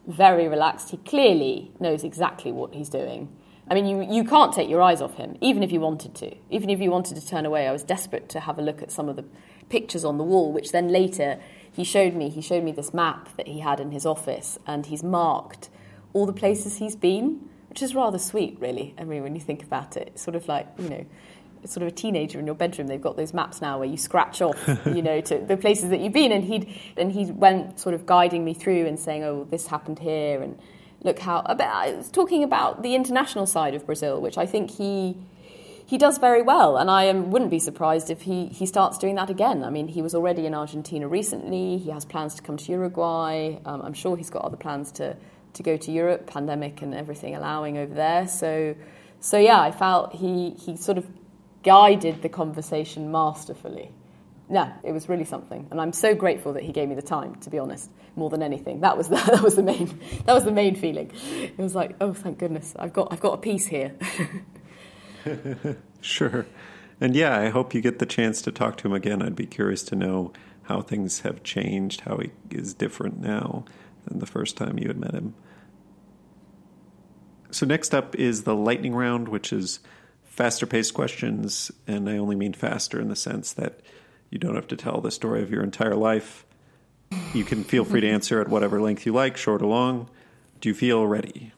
very 0.05 0.47
relaxed. 0.47 0.89
He 0.89 0.97
clearly 0.97 1.71
knows 1.79 2.03
exactly 2.03 2.51
what 2.51 2.73
he's 2.73 2.89
doing. 2.89 3.29
I 3.69 3.73
mean, 3.73 3.85
you, 3.85 4.01
you 4.01 4.23
can't 4.23 4.53
take 4.53 4.69
your 4.69 4.81
eyes 4.81 5.01
off 5.01 5.15
him, 5.15 5.37
even 5.41 5.61
if 5.61 5.71
you 5.71 5.81
wanted 5.81 6.15
to. 6.15 6.35
Even 6.49 6.69
if 6.69 6.79
you 6.79 6.89
wanted 6.89 7.15
to 7.15 7.27
turn 7.27 7.45
away, 7.45 7.67
I 7.67 7.71
was 7.71 7.83
desperate 7.83 8.29
to 8.29 8.41
have 8.41 8.57
a 8.57 8.61
look 8.61 8.81
at 8.81 8.91
some 8.91 9.09
of 9.09 9.17
the 9.17 9.25
pictures 9.69 10.05
on 10.05 10.17
the 10.17 10.23
wall, 10.23 10.53
which 10.53 10.71
then 10.71 10.87
later 10.87 11.39
he 11.71 11.83
showed 11.83 12.13
me. 12.13 12.29
He 12.29 12.41
showed 12.41 12.63
me 12.63 12.71
this 12.71 12.93
map 12.93 13.35
that 13.35 13.47
he 13.47 13.59
had 13.59 13.79
in 13.79 13.91
his 13.91 14.05
office, 14.05 14.57
and 14.65 14.85
he's 14.85 15.03
marked 15.03 15.69
all 16.13 16.25
the 16.25 16.33
places 16.33 16.77
he's 16.77 16.95
been 16.95 17.49
which 17.77 17.83
is 17.83 17.93
rather 17.93 18.17
sweet, 18.17 18.57
really. 18.59 18.95
I 18.97 19.03
mean, 19.03 19.21
when 19.21 19.35
you 19.35 19.41
think 19.41 19.61
about 19.61 19.97
it, 19.97 20.07
it's 20.07 20.23
sort 20.23 20.33
of 20.33 20.47
like, 20.47 20.65
you 20.79 20.89
know, 20.89 21.05
it's 21.61 21.71
sort 21.71 21.83
of 21.83 21.89
a 21.89 21.95
teenager 21.95 22.39
in 22.39 22.47
your 22.47 22.55
bedroom. 22.55 22.87
They've 22.87 22.99
got 22.99 23.17
those 23.17 23.35
maps 23.35 23.61
now 23.61 23.77
where 23.77 23.87
you 23.87 23.97
scratch 23.97 24.41
off, 24.41 24.57
you 24.87 25.03
know, 25.03 25.21
to 25.21 25.37
the 25.37 25.57
places 25.57 25.91
that 25.91 25.99
you've 25.99 26.11
been. 26.11 26.31
And 26.31 26.43
he'd 26.43 26.75
and 26.97 27.11
he 27.11 27.25
went 27.25 27.79
sort 27.79 27.93
of 27.93 28.07
guiding 28.07 28.43
me 28.43 28.55
through 28.55 28.87
and 28.87 28.99
saying, 28.99 29.23
"Oh, 29.23 29.45
this 29.51 29.67
happened 29.67 29.99
here," 29.99 30.41
and 30.41 30.57
look 31.03 31.19
how. 31.19 31.41
About, 31.41 31.71
I 31.71 31.93
was 31.93 32.09
talking 32.09 32.43
about 32.43 32.81
the 32.81 32.95
international 32.95 33.45
side 33.45 33.75
of 33.75 33.85
Brazil, 33.85 34.19
which 34.19 34.39
I 34.39 34.47
think 34.47 34.71
he 34.71 35.15
he 35.85 35.99
does 35.99 36.17
very 36.17 36.41
well, 36.41 36.77
and 36.77 36.89
I 36.89 37.03
am, 37.03 37.29
wouldn't 37.29 37.51
be 37.51 37.59
surprised 37.59 38.09
if 38.09 38.23
he, 38.23 38.47
he 38.47 38.65
starts 38.65 38.97
doing 38.97 39.15
that 39.15 39.29
again. 39.29 39.63
I 39.63 39.69
mean, 39.69 39.87
he 39.87 40.01
was 40.01 40.15
already 40.15 40.47
in 40.47 40.55
Argentina 40.55 41.07
recently. 41.07 41.77
He 41.77 41.91
has 41.91 42.05
plans 42.05 42.33
to 42.35 42.41
come 42.41 42.57
to 42.57 42.71
Uruguay. 42.71 43.59
Um, 43.65 43.83
I'm 43.83 43.93
sure 43.93 44.17
he's 44.17 44.31
got 44.31 44.43
other 44.43 44.57
plans 44.57 44.91
to 44.93 45.15
to 45.57 45.63
go 45.63 45.75
to 45.75 45.91
Europe, 45.91 46.27
pandemic 46.27 46.81
and 46.81 46.93
everything 46.93 47.35
allowing 47.35 47.77
over 47.77 47.93
there. 47.93 48.27
So, 48.27 48.75
so 49.19 49.37
yeah, 49.37 49.59
I 49.59 49.71
felt 49.71 50.13
he 50.13 50.51
he 50.51 50.77
sort 50.77 50.97
of 50.97 51.05
guided 51.63 52.21
the 52.21 52.29
conversation 52.29 53.11
masterfully. 53.11 53.91
Yeah, 54.49 54.73
it 54.83 54.93
was 54.93 55.09
really 55.09 55.25
something, 55.25 55.67
and 55.71 55.81
I'm 55.81 55.91
so 55.91 56.15
grateful 56.15 56.53
that 56.53 56.63
he 56.63 56.71
gave 56.71 56.87
me 56.87 56.95
the 56.95 57.01
time. 57.01 57.35
To 57.41 57.49
be 57.49 57.59
honest, 57.59 57.89
more 58.15 58.29
than 58.29 58.41
anything, 58.41 58.81
that 58.81 58.97
was 58.97 59.09
the, 59.09 59.15
that 59.31 59.41
was 59.41 59.55
the 59.55 59.63
main 59.63 59.99
that 60.25 60.33
was 60.33 60.45
the 60.45 60.51
main 60.51 60.75
feeling. 60.75 61.11
It 61.41 61.57
was 61.57 61.75
like, 61.75 61.95
oh, 61.99 62.13
thank 62.13 62.37
goodness, 62.37 62.73
I've 62.77 62.93
got 62.93 63.11
I've 63.11 63.19
got 63.19 63.33
a 63.33 63.37
piece 63.37 63.67
here. 63.67 63.93
sure, 66.01 66.45
and 67.01 67.15
yeah, 67.15 67.37
I 67.37 67.49
hope 67.49 67.73
you 67.73 67.81
get 67.81 67.99
the 67.99 68.05
chance 68.05 68.41
to 68.43 68.51
talk 68.51 68.77
to 68.77 68.87
him 68.87 68.93
again. 68.93 69.21
I'd 69.21 69.35
be 69.35 69.47
curious 69.47 69.83
to 69.83 69.95
know 69.95 70.31
how 70.63 70.81
things 70.81 71.21
have 71.21 71.43
changed, 71.43 72.01
how 72.01 72.17
he 72.17 72.31
is 72.51 72.73
different 72.73 73.19
now 73.19 73.65
than 74.05 74.19
the 74.19 74.25
first 74.25 74.57
time 74.57 74.77
you 74.77 74.87
had 74.87 74.97
met 74.97 75.13
him. 75.13 75.33
So 77.51 77.65
next 77.65 77.93
up 77.93 78.15
is 78.15 78.43
the 78.43 78.55
lightning 78.55 78.93
round, 78.93 79.29
which 79.29 79.53
is 79.53 79.79
faster 80.23 80.65
paced 80.65 80.93
questions, 80.93 81.71
and 81.87 82.09
I 82.09 82.17
only 82.17 82.35
mean 82.35 82.53
faster 82.53 82.99
in 83.01 83.07
the 83.09 83.15
sense 83.15 83.53
that 83.53 83.79
you 84.29 84.37
don't 84.37 84.55
have 84.55 84.67
to 84.67 84.75
tell 84.75 85.01
the 85.01 85.11
story 85.11 85.41
of 85.41 85.49
your 85.49 85.63
entire 85.63 85.95
life. 85.95 86.45
You 87.33 87.45
can 87.45 87.63
feel 87.63 87.85
free 87.85 88.01
to 88.01 88.09
answer 88.09 88.41
at 88.41 88.49
whatever 88.49 88.81
length 88.81 89.05
you 89.05 89.13
like, 89.13 89.37
short 89.37 89.61
or 89.61 89.67
long. 89.67 90.09
Do 90.59 90.69
you 90.69 90.75
feel 90.75 91.07
ready? 91.07 91.53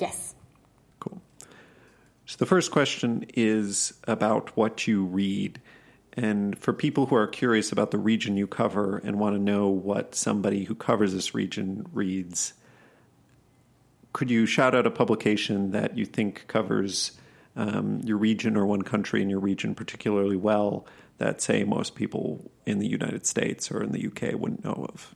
Yes. 0.00 0.34
Cool. 1.00 1.20
So 2.24 2.36
the 2.38 2.46
first 2.46 2.70
question 2.70 3.26
is 3.34 3.92
about 4.04 4.56
what 4.56 4.86
you 4.86 5.04
read. 5.04 5.60
And 6.14 6.58
for 6.58 6.72
people 6.72 7.06
who 7.06 7.16
are 7.16 7.26
curious 7.26 7.72
about 7.72 7.90
the 7.90 7.98
region 7.98 8.38
you 8.38 8.46
cover 8.46 8.98
and 9.04 9.20
want 9.20 9.36
to 9.36 9.42
know 9.42 9.68
what 9.68 10.14
somebody 10.14 10.64
who 10.64 10.74
covers 10.74 11.12
this 11.12 11.34
region 11.34 11.86
reads, 11.92 12.54
could 14.16 14.30
you 14.30 14.46
shout 14.46 14.74
out 14.74 14.86
a 14.86 14.90
publication 14.90 15.72
that 15.72 15.98
you 15.98 16.06
think 16.06 16.46
covers 16.46 17.12
um, 17.54 18.00
your 18.02 18.16
region 18.16 18.56
or 18.56 18.64
one 18.64 18.80
country 18.80 19.20
in 19.20 19.28
your 19.28 19.38
region 19.38 19.74
particularly 19.74 20.36
well 20.36 20.86
that, 21.18 21.42
say, 21.42 21.64
most 21.64 21.94
people 21.94 22.50
in 22.64 22.78
the 22.78 22.86
United 22.86 23.26
States 23.26 23.70
or 23.70 23.82
in 23.82 23.92
the 23.92 24.06
UK 24.06 24.32
wouldn't 24.32 24.64
know 24.64 24.86
of? 24.88 25.14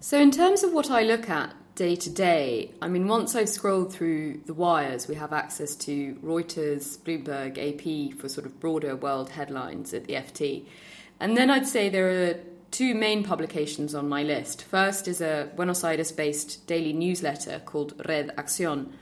So, 0.00 0.18
in 0.18 0.30
terms 0.30 0.62
of 0.62 0.72
what 0.72 0.90
I 0.90 1.02
look 1.02 1.28
at 1.28 1.54
day 1.74 1.94
to 1.94 2.08
day, 2.08 2.70
I 2.80 2.88
mean, 2.88 3.06
once 3.06 3.36
I've 3.36 3.50
scrolled 3.50 3.92
through 3.92 4.40
the 4.46 4.54
wires, 4.54 5.06
we 5.06 5.14
have 5.16 5.34
access 5.34 5.74
to 5.76 6.14
Reuters, 6.24 6.96
Bloomberg, 7.00 7.58
AP 7.58 8.18
for 8.18 8.30
sort 8.30 8.46
of 8.46 8.58
broader 8.58 8.96
world 8.96 9.28
headlines 9.28 9.92
at 9.92 10.04
the 10.06 10.14
FT. 10.14 10.64
And 11.20 11.36
then 11.36 11.50
I'd 11.50 11.66
say 11.66 11.90
there 11.90 12.30
are 12.30 12.34
two 12.70 12.94
main 12.94 13.24
publications 13.24 13.94
on 13.94 14.08
my 14.08 14.22
list. 14.22 14.62
First 14.62 15.08
is 15.08 15.20
a 15.20 15.50
Buenos 15.56 15.84
Aires 15.84 16.12
based 16.12 16.66
daily 16.66 16.92
newsletter 16.92 17.60
called 17.64 18.00
Red 18.06 18.34
Acción, 18.36 18.92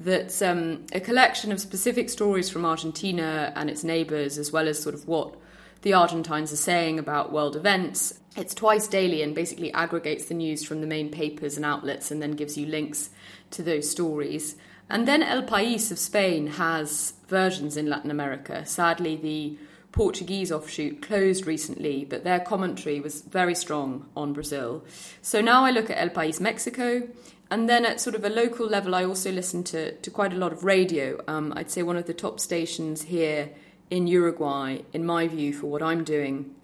that's 0.00 0.40
um, 0.42 0.86
a 0.92 1.00
collection 1.00 1.50
of 1.50 1.60
specific 1.60 2.08
stories 2.08 2.48
from 2.48 2.64
Argentina 2.64 3.52
and 3.56 3.68
its 3.68 3.82
neighbours, 3.82 4.38
as 4.38 4.52
well 4.52 4.68
as 4.68 4.80
sort 4.80 4.94
of 4.94 5.08
what 5.08 5.32
the 5.32 5.38
the 5.82 5.92
Argentines 5.92 6.52
are 6.52 6.56
saying 6.56 6.98
about 6.98 7.32
world 7.32 7.56
events. 7.56 8.20
It's 8.36 8.54
twice 8.54 8.88
daily 8.88 9.22
and 9.22 9.34
basically 9.34 9.72
aggregates 9.72 10.26
the 10.26 10.34
news 10.34 10.64
from 10.64 10.80
the 10.80 10.86
main 10.86 11.10
papers 11.10 11.56
and 11.56 11.64
outlets 11.64 12.10
and 12.10 12.20
then 12.20 12.32
gives 12.32 12.56
you 12.56 12.66
links 12.66 13.10
to 13.52 13.62
those 13.62 13.90
stories. 13.90 14.56
And 14.90 15.06
then 15.06 15.22
El 15.22 15.42
País 15.42 15.90
of 15.90 15.98
Spain 15.98 16.46
has 16.46 17.14
versions 17.28 17.76
in 17.76 17.88
Latin 17.88 18.10
America. 18.10 18.64
Sadly, 18.64 19.16
the 19.16 19.58
Portuguese 19.92 20.52
offshoot 20.52 21.00
closed 21.00 21.46
recently, 21.46 22.04
but 22.04 22.22
their 22.22 22.40
commentary 22.40 23.00
was 23.00 23.22
very 23.22 23.54
strong 23.54 24.06
on 24.16 24.32
Brazil. 24.32 24.84
So 25.22 25.40
now 25.40 25.64
I 25.64 25.70
look 25.70 25.90
at 25.90 25.98
El 25.98 26.10
País 26.10 26.40
Mexico, 26.40 27.08
and 27.50 27.68
then 27.68 27.86
at 27.86 28.00
sort 28.00 28.14
of 28.14 28.24
a 28.24 28.28
local 28.28 28.66
level, 28.66 28.94
I 28.94 29.04
also 29.04 29.32
listen 29.32 29.64
to, 29.64 29.92
to 29.92 30.10
quite 30.10 30.32
a 30.32 30.36
lot 30.36 30.52
of 30.52 30.64
radio. 30.64 31.18
Um, 31.26 31.54
I'd 31.56 31.70
say 31.70 31.82
one 31.82 31.96
of 31.96 32.06
the 32.06 32.14
top 32.14 32.38
stations 32.40 33.02
here 33.02 33.50
in 33.90 34.06
Uruguay, 34.06 34.80
in 34.92 35.06
my 35.06 35.26
view, 35.28 35.54
for 35.54 35.66
what 35.66 35.82
I'm 35.82 36.04
doing, 36.04 36.54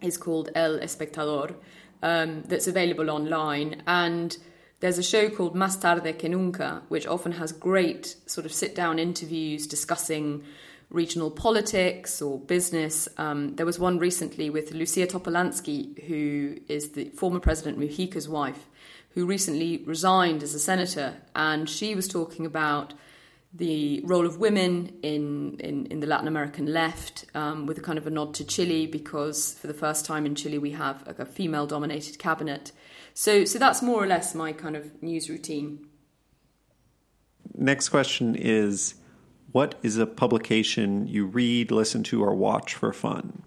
is 0.00 0.18
called 0.18 0.50
El 0.54 0.80
Espectador, 0.80 1.54
um, 2.02 2.42
that's 2.42 2.66
available 2.66 3.08
online. 3.08 3.82
And 3.86 4.36
there's 4.80 4.98
a 4.98 5.02
show 5.04 5.30
called 5.30 5.54
Más 5.54 5.80
Tarde 5.80 6.18
que 6.18 6.28
Nunca, 6.28 6.82
which 6.88 7.06
often 7.06 7.32
has 7.32 7.52
great 7.52 8.16
sort 8.26 8.44
of 8.44 8.52
sit 8.52 8.74
down 8.74 8.98
interviews 8.98 9.68
discussing 9.68 10.42
regional 10.92 11.30
politics 11.30 12.20
or 12.22 12.38
business. 12.38 13.08
Um, 13.16 13.56
there 13.56 13.66
was 13.66 13.78
one 13.78 13.98
recently 13.98 14.50
with 14.50 14.72
Lucia 14.72 15.06
Topolansky, 15.06 16.04
who 16.04 16.58
is 16.68 16.90
the 16.90 17.10
former 17.10 17.40
President 17.40 17.78
Mujica's 17.78 18.28
wife, 18.28 18.68
who 19.10 19.26
recently 19.26 19.82
resigned 19.86 20.42
as 20.42 20.54
a 20.54 20.58
senator, 20.58 21.14
and 21.34 21.68
she 21.68 21.94
was 21.94 22.08
talking 22.08 22.46
about 22.46 22.94
the 23.54 24.00
role 24.04 24.24
of 24.24 24.38
women 24.38 24.94
in, 25.02 25.58
in, 25.60 25.86
in 25.86 26.00
the 26.00 26.06
Latin 26.06 26.26
American 26.26 26.66
left, 26.72 27.26
um, 27.34 27.66
with 27.66 27.76
a 27.76 27.82
kind 27.82 27.98
of 27.98 28.06
a 28.06 28.10
nod 28.10 28.32
to 28.34 28.44
Chile, 28.44 28.86
because 28.86 29.54
for 29.54 29.66
the 29.66 29.74
first 29.74 30.06
time 30.06 30.24
in 30.24 30.34
Chile 30.34 30.58
we 30.58 30.70
have 30.70 31.06
a, 31.06 31.22
a 31.22 31.26
female 31.26 31.66
dominated 31.66 32.18
cabinet. 32.18 32.72
So, 33.12 33.44
so 33.44 33.58
that's 33.58 33.82
more 33.82 34.02
or 34.02 34.06
less 34.06 34.34
my 34.34 34.52
kind 34.52 34.74
of 34.74 35.02
news 35.02 35.28
routine. 35.28 35.86
Next 37.54 37.90
question 37.90 38.34
is 38.34 38.94
What 39.52 39.74
is 39.82 39.98
a 39.98 40.06
publication 40.06 41.06
you 41.06 41.26
read, 41.26 41.70
listen 41.70 42.02
to, 42.04 42.24
or 42.24 42.34
watch 42.34 42.74
for 42.74 42.90
fun? 42.90 43.42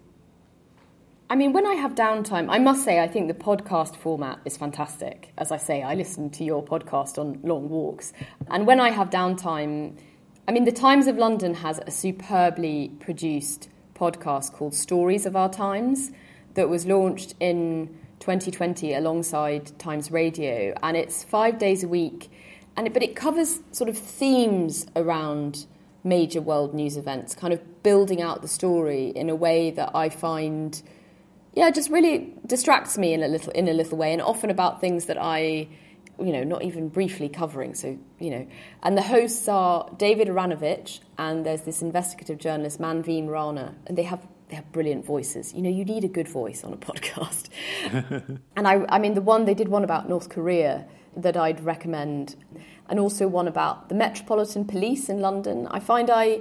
I 1.28 1.34
mean, 1.34 1.52
when 1.52 1.66
I 1.66 1.74
have 1.74 1.96
downtime, 1.96 2.46
I 2.48 2.60
must 2.60 2.84
say 2.84 3.00
I 3.00 3.08
think 3.08 3.26
the 3.26 3.34
podcast 3.34 3.96
format 3.96 4.38
is 4.44 4.56
fantastic. 4.56 5.32
As 5.36 5.50
I 5.50 5.56
say, 5.56 5.82
I 5.82 5.96
listen 5.96 6.30
to 6.30 6.44
your 6.44 6.64
podcast 6.64 7.18
on 7.18 7.40
long 7.42 7.68
walks. 7.68 8.12
And 8.48 8.68
when 8.68 8.78
I 8.78 8.90
have 8.90 9.10
downtime, 9.10 9.98
I 10.46 10.52
mean, 10.52 10.64
the 10.64 10.70
Times 10.70 11.08
of 11.08 11.16
London 11.16 11.54
has 11.54 11.80
a 11.84 11.90
superbly 11.90 12.92
produced 13.00 13.68
podcast 13.96 14.52
called 14.52 14.74
Stories 14.74 15.26
of 15.26 15.34
Our 15.34 15.48
Times 15.48 16.12
that 16.54 16.68
was 16.68 16.86
launched 16.86 17.34
in 17.40 17.88
2020 18.20 18.94
alongside 18.94 19.76
Times 19.80 20.12
Radio. 20.12 20.72
And 20.84 20.96
it's 20.96 21.24
five 21.24 21.58
days 21.58 21.82
a 21.82 21.88
week. 21.88 22.30
And 22.76 22.86
it, 22.86 22.92
but 22.92 23.02
it 23.02 23.16
covers 23.16 23.58
sort 23.72 23.90
of 23.90 23.98
themes 23.98 24.86
around 24.94 25.66
major 26.06 26.40
world 26.40 26.72
news 26.72 26.96
events, 26.96 27.34
kind 27.34 27.52
of 27.52 27.82
building 27.82 28.22
out 28.22 28.40
the 28.40 28.48
story 28.48 29.08
in 29.08 29.28
a 29.28 29.34
way 29.34 29.70
that 29.72 29.90
I 29.94 30.08
find 30.08 30.82
yeah, 31.56 31.70
just 31.70 31.88
really 31.88 32.34
distracts 32.46 32.98
me 32.98 33.14
in 33.14 33.22
a 33.22 33.28
little 33.28 33.50
in 33.52 33.66
a 33.66 33.72
little 33.72 33.96
way, 33.96 34.12
and 34.12 34.20
often 34.20 34.50
about 34.50 34.80
things 34.80 35.06
that 35.06 35.16
I, 35.18 35.68
you 36.20 36.32
know, 36.32 36.44
not 36.44 36.62
even 36.62 36.90
briefly 36.90 37.30
covering. 37.30 37.74
So 37.74 37.98
you 38.20 38.30
know, 38.30 38.46
and 38.82 38.96
the 38.96 39.02
hosts 39.02 39.48
are 39.48 39.90
David 39.96 40.28
Aaronovitch, 40.28 41.00
and 41.16 41.46
there's 41.46 41.62
this 41.62 41.80
investigative 41.80 42.38
journalist 42.38 42.78
Manveen 42.78 43.28
Rana, 43.28 43.74
and 43.86 43.96
they 43.96 44.02
have 44.02 44.20
they 44.50 44.56
have 44.56 44.70
brilliant 44.70 45.06
voices. 45.06 45.54
You 45.54 45.62
know, 45.62 45.70
you 45.70 45.86
need 45.86 46.04
a 46.04 46.08
good 46.08 46.28
voice 46.28 46.62
on 46.62 46.74
a 46.74 46.76
podcast. 46.88 47.48
and 48.54 48.68
I, 48.68 48.84
I 48.90 48.98
mean, 48.98 49.14
the 49.14 49.22
one 49.22 49.46
they 49.46 49.54
did 49.54 49.68
one 49.68 49.82
about 49.82 50.10
North 50.10 50.28
Korea 50.28 50.86
that 51.16 51.38
I'd 51.38 51.64
recommend, 51.64 52.36
and 52.88 52.98
also 52.98 53.26
one 53.28 53.48
about 53.48 53.88
the 53.88 53.94
Metropolitan 53.94 54.64
Police 54.64 55.08
in 55.08 55.20
London. 55.20 55.66
I 55.68 55.80
find 55.80 56.10
I 56.10 56.40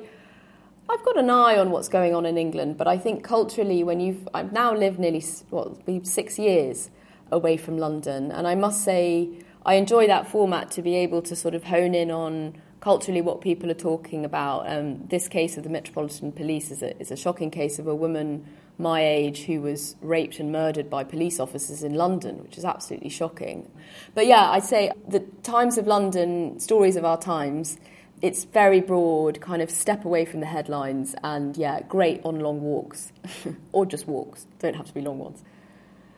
I've 0.87 1.03
got 1.03 1.17
an 1.17 1.31
eye 1.31 1.57
on 1.57 1.71
what's 1.71 1.87
going 1.87 2.13
on 2.13 2.27
in 2.27 2.37
England, 2.37 2.77
but 2.77 2.87
I 2.87 2.97
think 2.97 3.23
culturally, 3.23 3.83
when 3.83 3.99
you've 3.99 4.27
I've 4.33 4.51
now 4.51 4.73
lived 4.73 4.99
nearly 4.99 5.23
what 5.49 5.77
six 6.03 6.37
years 6.37 6.91
away 7.31 7.57
from 7.57 7.77
London, 7.77 8.31
and 8.31 8.47
I 8.47 8.55
must 8.55 8.83
say 8.83 9.29
I 9.65 9.75
enjoy 9.75 10.05
that 10.07 10.27
format 10.27 10.69
to 10.71 10.81
be 10.83 10.95
able 10.95 11.23
to 11.23 11.35
sort 11.35 11.55
of 11.55 11.63
hone 11.65 11.95
in 11.95 12.11
on 12.11 12.61
culturally 12.81 13.21
what 13.21 13.41
people 13.41 13.71
are 13.71 13.81
talking 13.91 14.23
about. 14.23 14.69
Um, 14.71 15.07
this 15.07 15.27
case 15.27 15.57
of 15.57 15.63
the 15.63 15.71
Metropolitan 15.71 16.31
Police 16.31 16.69
is 16.69 16.83
a, 16.83 16.95
is 17.01 17.09
a 17.09 17.15
shocking 17.15 17.49
case 17.49 17.79
of 17.79 17.87
a 17.87 17.95
woman 17.95 18.45
my 18.77 19.05
age 19.05 19.43
who 19.43 19.61
was 19.61 19.95
raped 20.01 20.39
and 20.39 20.51
murdered 20.51 20.89
by 20.89 21.03
police 21.03 21.39
officers 21.39 21.83
in 21.83 21.93
London, 21.93 22.41
which 22.43 22.57
is 22.57 22.65
absolutely 22.65 23.09
shocking. 23.09 23.71
But 24.13 24.27
yeah, 24.27 24.51
I'd 24.51 24.63
say 24.63 24.91
the 25.07 25.21
Times 25.43 25.77
of 25.77 25.87
London, 25.87 26.59
stories 26.59 26.95
of 26.95 27.05
our 27.05 27.17
times 27.17 27.77
it's 28.21 28.45
very 28.45 28.81
broad, 28.81 29.41
kind 29.41 29.61
of 29.61 29.69
step 29.69 30.05
away 30.05 30.25
from 30.25 30.39
the 30.39 30.45
headlines, 30.45 31.15
and 31.23 31.55
yeah, 31.57 31.81
great 31.81 32.21
on 32.23 32.39
long 32.39 32.61
walks 32.61 33.11
or 33.71 33.85
just 33.85 34.07
walks. 34.07 34.47
Don't 34.59 34.75
have 34.75 34.87
to 34.87 34.93
be 34.93 35.01
long 35.01 35.19
ones. 35.19 35.43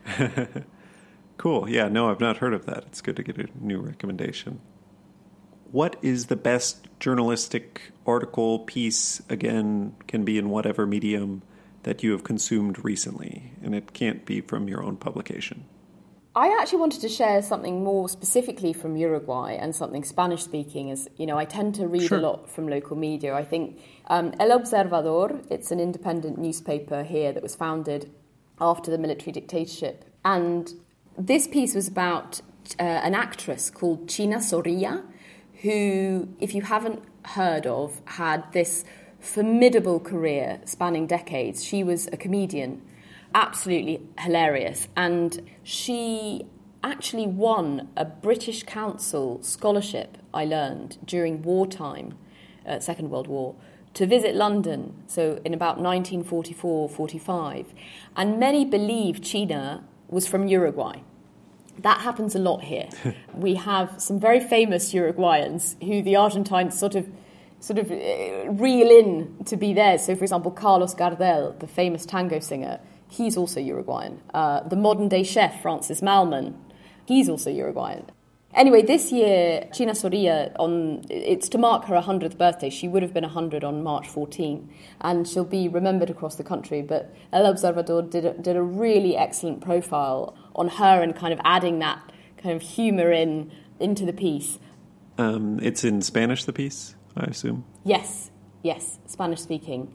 cool. 1.36 1.68
Yeah, 1.68 1.88
no, 1.88 2.10
I've 2.10 2.20
not 2.20 2.38
heard 2.38 2.54
of 2.54 2.66
that. 2.66 2.84
It's 2.86 3.00
good 3.00 3.16
to 3.16 3.22
get 3.22 3.36
a 3.38 3.48
new 3.60 3.80
recommendation. 3.80 4.60
What 5.70 5.96
is 6.00 6.26
the 6.26 6.36
best 6.36 6.88
journalistic 6.98 7.92
article, 8.06 8.60
piece, 8.60 9.20
again, 9.28 9.94
can 10.06 10.24
be 10.24 10.38
in 10.38 10.48
whatever 10.48 10.86
medium 10.86 11.42
that 11.88 12.02
you 12.02 12.12
have 12.12 12.22
consumed 12.22 12.84
recently? 12.84 13.50
And 13.62 13.74
it 13.74 13.94
can't 13.94 14.26
be 14.26 14.42
from 14.42 14.68
your 14.68 14.82
own 14.82 14.98
publication. 14.98 15.64
I 16.36 16.54
actually 16.60 16.80
wanted 16.80 17.00
to 17.00 17.08
share 17.08 17.40
something 17.40 17.82
more 17.82 18.10
specifically 18.10 18.74
from 18.74 18.94
Uruguay 18.98 19.56
and 19.58 19.74
something 19.74 20.04
Spanish 20.04 20.44
speaking. 20.44 20.90
As 20.90 21.08
you 21.16 21.24
know, 21.24 21.38
I 21.38 21.46
tend 21.46 21.76
to 21.76 21.88
read 21.88 22.08
sure. 22.08 22.18
a 22.18 22.20
lot 22.20 22.50
from 22.50 22.68
local 22.68 22.94
media. 22.94 23.34
I 23.34 23.42
think 23.42 23.80
um, 24.08 24.34
El 24.38 24.50
Observador, 24.50 25.50
it's 25.50 25.70
an 25.70 25.80
independent 25.80 26.36
newspaper 26.36 27.02
here 27.04 27.32
that 27.32 27.42
was 27.42 27.56
founded 27.56 28.12
after 28.60 28.90
the 28.90 28.98
military 28.98 29.32
dictatorship. 29.32 30.04
And 30.26 30.70
this 31.16 31.48
piece 31.48 31.74
was 31.74 31.88
about 31.88 32.42
uh, 32.78 32.82
an 32.82 33.14
actress 33.14 33.70
called 33.70 34.10
China 34.10 34.36
Zorrilla, 34.36 35.02
who, 35.62 36.28
if 36.38 36.54
you 36.54 36.60
haven't 36.60 37.02
heard 37.24 37.66
of, 37.66 38.02
had 38.04 38.52
this 38.52 38.84
formidable 39.28 40.00
career 40.00 40.60
spanning 40.64 41.06
decades. 41.06 41.64
She 41.64 41.84
was 41.84 42.08
a 42.08 42.16
comedian 42.16 42.82
absolutely 43.34 44.00
hilarious. 44.18 44.88
And 44.96 45.50
she 45.62 46.46
actually 46.82 47.26
won 47.26 47.88
a 47.96 48.04
British 48.04 48.62
Council 48.62 49.42
scholarship, 49.42 50.18
I 50.32 50.44
learned, 50.44 50.98
during 51.04 51.42
wartime, 51.42 52.16
uh, 52.66 52.80
Second 52.80 53.10
World 53.10 53.26
War, 53.26 53.54
to 53.94 54.06
visit 54.06 54.34
London, 54.34 55.02
so 55.06 55.40
in 55.44 55.54
about 55.54 55.78
1944 55.78 56.88
45. 56.88 57.74
And 58.16 58.38
many 58.38 58.64
believe 58.64 59.22
China 59.22 59.84
was 60.08 60.26
from 60.26 60.46
Uruguay. 60.46 61.00
That 61.80 62.00
happens 62.00 62.34
a 62.34 62.38
lot 62.38 62.64
here. 62.64 62.88
we 63.34 63.54
have 63.54 64.00
some 64.00 64.20
very 64.20 64.40
famous 64.40 64.92
Uruguayans 64.92 65.82
who 65.82 66.02
the 66.02 66.16
Argentines 66.16 66.78
sort 66.78 66.94
of 66.94 67.08
sort 67.60 67.78
of 67.78 67.90
uh, 67.90 68.50
reel 68.52 68.90
in 68.90 69.44
to 69.44 69.56
be 69.56 69.72
there. 69.72 69.98
So, 69.98 70.14
for 70.14 70.24
example, 70.24 70.50
Carlos 70.50 70.94
Gardel, 70.94 71.58
the 71.58 71.66
famous 71.66 72.06
tango 72.06 72.40
singer, 72.40 72.80
he's 73.08 73.36
also 73.36 73.60
Uruguayan. 73.60 74.20
Uh, 74.32 74.60
the 74.60 74.76
modern 74.76 75.08
day 75.08 75.22
chef, 75.22 75.60
Francis 75.62 76.00
Mallmann, 76.00 76.54
he's 77.06 77.28
also 77.28 77.50
Uruguayan. 77.50 78.10
Anyway, 78.54 78.80
this 78.80 79.12
year, 79.12 79.68
China 79.74 79.92
Zorrilla, 79.92 80.50
on, 80.58 81.04
it's 81.10 81.50
to 81.50 81.58
mark 81.58 81.84
her 81.84 81.94
100th 81.94 82.38
birthday. 82.38 82.70
She 82.70 82.88
would 82.88 83.02
have 83.02 83.12
been 83.12 83.22
100 83.22 83.62
on 83.62 83.82
March 83.82 84.08
14, 84.08 84.68
and 85.02 85.28
she'll 85.28 85.44
be 85.44 85.68
remembered 85.68 86.08
across 86.08 86.36
the 86.36 86.44
country. 86.44 86.80
But 86.80 87.14
El 87.32 87.44
Observador 87.44 88.10
did 88.10 88.24
a, 88.24 88.32
did 88.32 88.56
a 88.56 88.62
really 88.62 89.16
excellent 89.16 89.60
profile 89.60 90.34
on 90.54 90.68
her 90.68 91.02
and 91.02 91.14
kind 91.14 91.34
of 91.34 91.40
adding 91.44 91.78
that 91.80 92.00
kind 92.38 92.56
of 92.56 92.62
humour 92.62 93.12
in 93.12 93.50
into 93.80 94.04
the 94.04 94.12
piece. 94.12 94.58
Um, 95.18 95.60
it's 95.62 95.84
in 95.84 96.00
Spanish, 96.00 96.44
the 96.44 96.52
piece, 96.52 96.94
I 97.18 97.24
assume? 97.24 97.64
Yes, 97.84 98.30
yes, 98.62 98.98
Spanish 99.06 99.40
speaking. 99.40 99.92